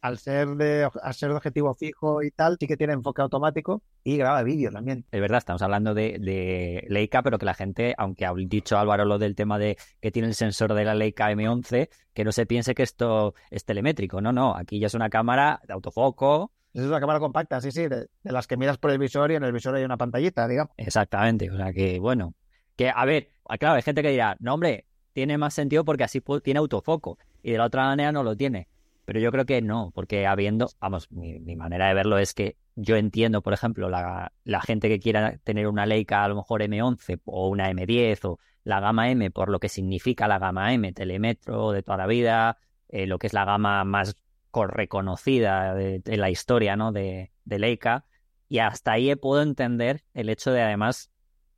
al 0.00 0.18
ser, 0.18 0.50
de, 0.50 0.88
al 1.02 1.14
ser 1.14 1.30
de 1.30 1.34
objetivo 1.34 1.74
fijo 1.74 2.22
y 2.22 2.30
tal, 2.30 2.56
sí 2.60 2.68
que 2.68 2.76
tiene 2.76 2.92
enfoque 2.92 3.22
automático 3.22 3.82
y 4.04 4.16
graba 4.18 4.44
vídeo 4.44 4.70
también. 4.70 5.04
es 5.10 5.20
verdad, 5.20 5.38
estamos 5.38 5.62
hablando 5.62 5.94
de, 5.94 6.18
de 6.20 6.84
Leica, 6.88 7.22
pero 7.22 7.38
que 7.38 7.46
la 7.46 7.54
gente, 7.54 7.92
aunque 7.98 8.24
ha 8.24 8.32
dicho 8.34 8.78
Álvaro 8.78 9.04
lo 9.04 9.18
del 9.18 9.34
tema 9.34 9.58
de 9.58 9.76
que 10.00 10.12
tiene 10.12 10.28
el 10.28 10.34
sensor 10.34 10.74
de 10.74 10.84
la 10.84 10.94
Leica 10.94 11.32
M11, 11.32 11.88
que 12.14 12.24
no 12.24 12.30
se 12.30 12.46
piense 12.46 12.76
que 12.76 12.84
esto 12.84 13.34
es 13.50 13.64
telemétrico. 13.64 14.20
No, 14.20 14.30
no, 14.30 14.54
aquí 14.56 14.78
ya 14.78 14.86
es 14.86 14.94
una 14.94 15.10
cámara 15.10 15.60
de 15.66 15.74
autofoco. 15.74 16.52
Es 16.72 16.84
una 16.84 17.00
cámara 17.00 17.18
compacta, 17.18 17.60
sí, 17.60 17.72
sí, 17.72 17.88
de, 17.88 18.06
de 18.22 18.32
las 18.32 18.46
que 18.46 18.56
miras 18.56 18.78
por 18.78 18.92
el 18.92 18.98
visor 18.98 19.32
y 19.32 19.34
en 19.34 19.42
el 19.42 19.52
visor 19.52 19.74
hay 19.74 19.82
una 19.82 19.96
pantallita, 19.96 20.46
digamos. 20.46 20.72
Exactamente, 20.76 21.50
o 21.50 21.56
sea 21.56 21.72
que 21.72 21.98
bueno, 21.98 22.34
que 22.76 22.90
a 22.90 23.04
ver, 23.04 23.30
claro, 23.58 23.74
hay 23.74 23.82
gente 23.82 24.02
que 24.02 24.10
dirá, 24.10 24.36
no 24.38 24.54
hombre, 24.54 24.86
tiene 25.12 25.38
más 25.38 25.54
sentido 25.54 25.84
porque 25.84 26.04
así 26.04 26.22
tiene 26.42 26.58
autofoco 26.58 27.18
y 27.42 27.52
de 27.52 27.58
la 27.58 27.64
otra 27.66 27.84
manera 27.84 28.12
no 28.12 28.22
lo 28.22 28.36
tiene. 28.36 28.68
Pero 29.04 29.18
yo 29.20 29.32
creo 29.32 29.44
que 29.46 29.60
no, 29.62 29.90
porque 29.94 30.26
habiendo, 30.26 30.68
vamos, 30.80 31.10
mi, 31.10 31.38
mi 31.40 31.56
manera 31.56 31.88
de 31.88 31.94
verlo 31.94 32.18
es 32.18 32.34
que 32.34 32.56
yo 32.76 32.96
entiendo, 32.96 33.42
por 33.42 33.52
ejemplo, 33.52 33.88
la, 33.90 34.32
gente 34.64 34.88
que 34.88 35.00
quiera 35.00 35.38
tener 35.38 35.66
una 35.66 35.86
Leica 35.86 36.24
a 36.24 36.28
lo 36.28 36.36
mejor 36.36 36.62
M11 36.62 37.20
o 37.24 37.48
una 37.48 37.68
M10 37.70 38.24
o 38.24 38.38
la 38.64 38.80
gama 38.80 39.10
M 39.10 39.30
por 39.30 39.48
lo 39.50 39.58
que 39.58 39.68
significa 39.68 40.28
la 40.28 40.38
gama 40.38 40.72
M, 40.72 40.92
telemetro 40.92 41.72
de 41.72 41.82
toda 41.82 41.98
la 41.98 42.06
vida, 42.06 42.58
eh, 42.88 43.06
lo 43.06 43.18
que 43.18 43.26
es 43.26 43.32
la 43.32 43.44
gama 43.44 43.84
más 43.84 44.14
co- 44.50 44.66
reconocida 44.68 45.74
de, 45.74 45.98
de 45.98 46.16
la 46.16 46.30
historia, 46.30 46.76
¿no? 46.76 46.92
De, 46.92 47.32
de 47.44 47.58
Leica. 47.58 48.06
Y 48.48 48.58
hasta 48.58 48.92
ahí 48.92 49.14
puedo 49.16 49.42
entender 49.42 50.04
el 50.14 50.28
hecho 50.28 50.52
de 50.52 50.62
además 50.62 51.10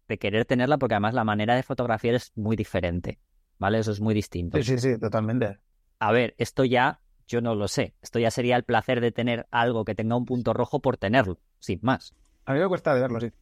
de 0.08 0.18
querer 0.18 0.44
tenerla 0.44 0.78
porque 0.78 0.94
además 0.94 1.14
la 1.14 1.24
manera 1.24 1.54
de 1.56 1.62
fotografiar 1.62 2.14
es 2.14 2.32
muy 2.36 2.56
diferente, 2.56 3.18
¿vale? 3.64 3.78
Eso 3.78 3.92
es 3.92 4.00
muy 4.00 4.12
distinto. 4.12 4.58
Sí, 4.58 4.62
sí, 4.64 4.78
sí, 4.78 4.98
totalmente. 5.00 5.58
A 5.98 6.12
ver, 6.12 6.34
esto 6.36 6.64
ya 6.66 7.00
yo 7.26 7.40
no 7.40 7.54
lo 7.54 7.66
sé. 7.66 7.94
Esto 8.02 8.18
ya 8.18 8.30
sería 8.30 8.56
el 8.56 8.64
placer 8.64 9.00
de 9.00 9.10
tener 9.10 9.46
algo 9.50 9.86
que 9.86 9.94
tenga 9.94 10.16
un 10.16 10.26
punto 10.26 10.52
rojo 10.52 10.80
por 10.80 10.98
tenerlo, 10.98 11.38
sin 11.58 11.78
más. 11.82 12.14
A 12.44 12.52
mí 12.52 12.58
me 12.60 12.68
cuesta 12.68 12.94
de 12.94 13.00
verlo, 13.00 13.18
sí. 13.20 13.32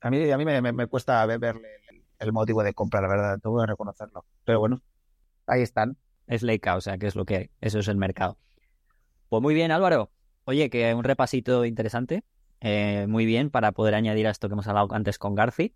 A 0.00 0.10
mí, 0.10 0.28
a 0.32 0.36
mí 0.36 0.44
me, 0.44 0.60
me- 0.60 0.72
me 0.72 0.86
cuesta 0.88 1.24
ve- 1.26 1.38
verle 1.38 1.68
el, 1.90 2.02
el 2.18 2.32
motivo 2.32 2.64
de 2.64 2.74
compra, 2.74 3.00
la 3.00 3.06
verdad, 3.08 3.38
tengo 3.40 3.60
que 3.60 3.66
reconocerlo. 3.66 4.24
Pero 4.44 4.58
bueno, 4.58 4.82
ahí 5.46 5.62
están. 5.62 5.96
Es 6.26 6.42
Leica, 6.42 6.74
o 6.76 6.80
sea 6.80 6.98
que 6.98 7.06
es 7.06 7.14
lo 7.16 7.24
que 7.24 7.36
hay. 7.36 7.50
Eso 7.60 7.78
es 7.78 7.86
el 7.88 7.96
mercado. 7.96 8.36
Pues 9.28 9.42
muy 9.42 9.54
bien, 9.54 9.70
Álvaro. 9.70 10.10
Oye, 10.44 10.70
que 10.70 10.94
un 10.94 11.04
repasito 11.04 11.64
interesante. 11.64 12.24
Eh, 12.60 13.06
muy 13.08 13.26
bien 13.26 13.50
para 13.50 13.70
poder 13.72 13.94
añadir 13.94 14.26
a 14.26 14.30
esto 14.30 14.48
que 14.48 14.54
hemos 14.54 14.66
hablado 14.66 14.92
antes 14.92 15.18
con 15.18 15.34
Garci. 15.36 15.74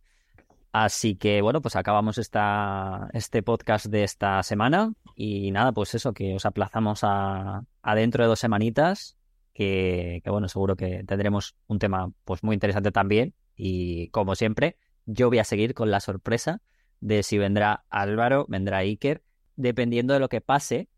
Así 0.73 1.17
que 1.17 1.43
bueno, 1.43 1.61
pues 1.61 1.77
acabamos 1.77 2.17
esta, 2.17 3.09
este 3.13 3.43
podcast 3.43 3.87
de 3.87 4.05
esta 4.05 4.43
semana 4.43 4.95
y 5.15 5.51
nada, 5.51 5.73
pues 5.73 5.95
eso, 5.95 6.15
que 6.15 6.35
os 6.35 6.47
aplazamos 6.47 7.01
a, 7.05 7.65
a 7.83 7.95
dentro 7.95 8.25
de 8.25 8.29
dos 8.29 8.41
semanitas, 8.41 9.19
que, 9.53 10.23
que, 10.25 10.31
bueno, 10.31 10.49
seguro 10.49 10.75
que 10.75 11.05
tendremos 11.05 11.57
un 11.67 11.79
tema 11.79 12.11
pues 12.25 12.43
muy 12.43 12.55
interesante 12.55 12.91
también. 12.91 13.35
Y 13.55 14.09
como 14.09 14.35
siempre, 14.35 14.79
yo 15.05 15.29
voy 15.29 15.41
a 15.41 15.45
seguir 15.45 15.75
con 15.75 15.91
la 15.91 16.01
sorpresa 16.01 16.63
de 17.01 17.23
si 17.23 17.37
vendrá 17.37 17.85
Álvaro, 17.91 18.47
vendrá 18.49 18.79
Iker, 18.79 19.23
dependiendo 19.57 20.15
de 20.15 20.21
lo 20.21 20.31
que 20.31 20.41
pase 20.41 20.89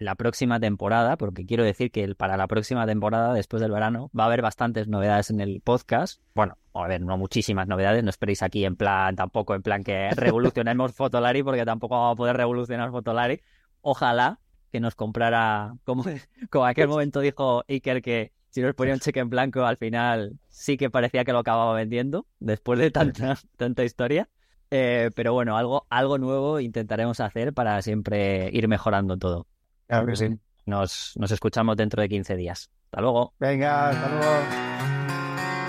la 0.00 0.14
próxima 0.14 0.58
temporada, 0.58 1.16
porque 1.16 1.44
quiero 1.44 1.62
decir 1.62 1.90
que 1.90 2.14
para 2.14 2.38
la 2.38 2.48
próxima 2.48 2.86
temporada, 2.86 3.34
después 3.34 3.60
del 3.60 3.70
verano, 3.70 4.10
va 4.18 4.24
a 4.24 4.26
haber 4.26 4.40
bastantes 4.40 4.88
novedades 4.88 5.30
en 5.30 5.40
el 5.40 5.60
podcast. 5.60 6.22
Bueno, 6.34 6.56
a 6.72 6.88
ver, 6.88 7.02
no 7.02 7.18
muchísimas 7.18 7.68
novedades, 7.68 8.02
no 8.02 8.08
esperéis 8.08 8.42
aquí 8.42 8.64
en 8.64 8.76
plan, 8.76 9.14
tampoco 9.14 9.54
en 9.54 9.62
plan 9.62 9.84
que 9.84 10.10
revolucionemos 10.16 10.92
Fotolari, 10.94 11.42
porque 11.42 11.66
tampoco 11.66 11.96
vamos 11.96 12.14
a 12.14 12.16
poder 12.16 12.36
revolucionar 12.36 12.90
Fotolari. 12.90 13.40
Ojalá 13.82 14.40
que 14.72 14.80
nos 14.80 14.94
comprara, 14.94 15.74
como, 15.84 16.04
como 16.50 16.64
aquel 16.64 16.88
momento 16.88 17.20
dijo 17.20 17.62
Iker, 17.68 18.00
que 18.00 18.32
si 18.48 18.62
nos 18.62 18.74
ponía 18.74 18.94
un 18.94 19.00
cheque 19.00 19.20
en 19.20 19.28
blanco, 19.28 19.64
al 19.64 19.76
final 19.76 20.38
sí 20.48 20.78
que 20.78 20.88
parecía 20.88 21.24
que 21.24 21.32
lo 21.32 21.40
acababa 21.40 21.74
vendiendo, 21.74 22.26
después 22.38 22.78
de 22.78 22.90
tanta, 22.90 23.38
tanta 23.58 23.84
historia. 23.84 24.30
Eh, 24.70 25.10
pero 25.14 25.34
bueno, 25.34 25.56
algo, 25.56 25.86
algo 25.90 26.16
nuevo 26.16 26.60
intentaremos 26.60 27.20
hacer 27.20 27.52
para 27.52 27.82
siempre 27.82 28.48
ir 28.52 28.66
mejorando 28.66 29.18
todo. 29.18 29.46
Claro 29.90 30.06
que 30.06 30.14
sí. 30.14 30.38
Nos, 30.66 31.14
nos 31.16 31.32
escuchamos 31.32 31.76
dentro 31.76 32.00
de 32.00 32.08
15 32.08 32.36
días. 32.36 32.70
Hasta 32.84 33.00
luego. 33.00 33.34
Venga, 33.40 33.88
hasta 33.88 34.08
luego. 34.08 34.32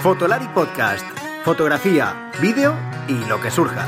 Fotolari 0.02 0.48
Podcast. 0.50 1.04
Fotografía, 1.44 2.32
vídeo 2.40 2.76
y 3.08 3.16
lo 3.26 3.42
que 3.42 3.50
surja. 3.50 3.88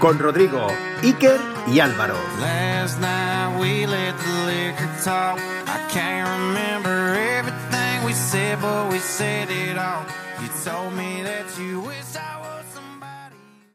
Con 0.00 0.18
Rodrigo, 0.18 0.66
Iker 1.04 1.38
y 1.68 1.78
Álvaro. 1.78 2.14
Last 2.40 3.00
night 3.00 3.60
we 3.60 3.86
let 3.86 4.14
the 4.16 4.46
liquor 4.46 4.88
talk. 5.04 5.38
I 5.68 5.78
can't 5.92 6.28
remember 6.28 7.14
everything 7.14 8.04
we 8.04 8.12
said, 8.12 8.58
but 8.60 8.90
we 8.90 8.98
said 8.98 9.48
it 9.48 9.78
all. 9.78 10.04
You 10.42 10.48
told 10.64 10.92
me 10.94 11.22
that 11.22 11.46
you 11.56 11.82
wish 11.82 12.16
I 12.16 12.40
was. 12.40 12.49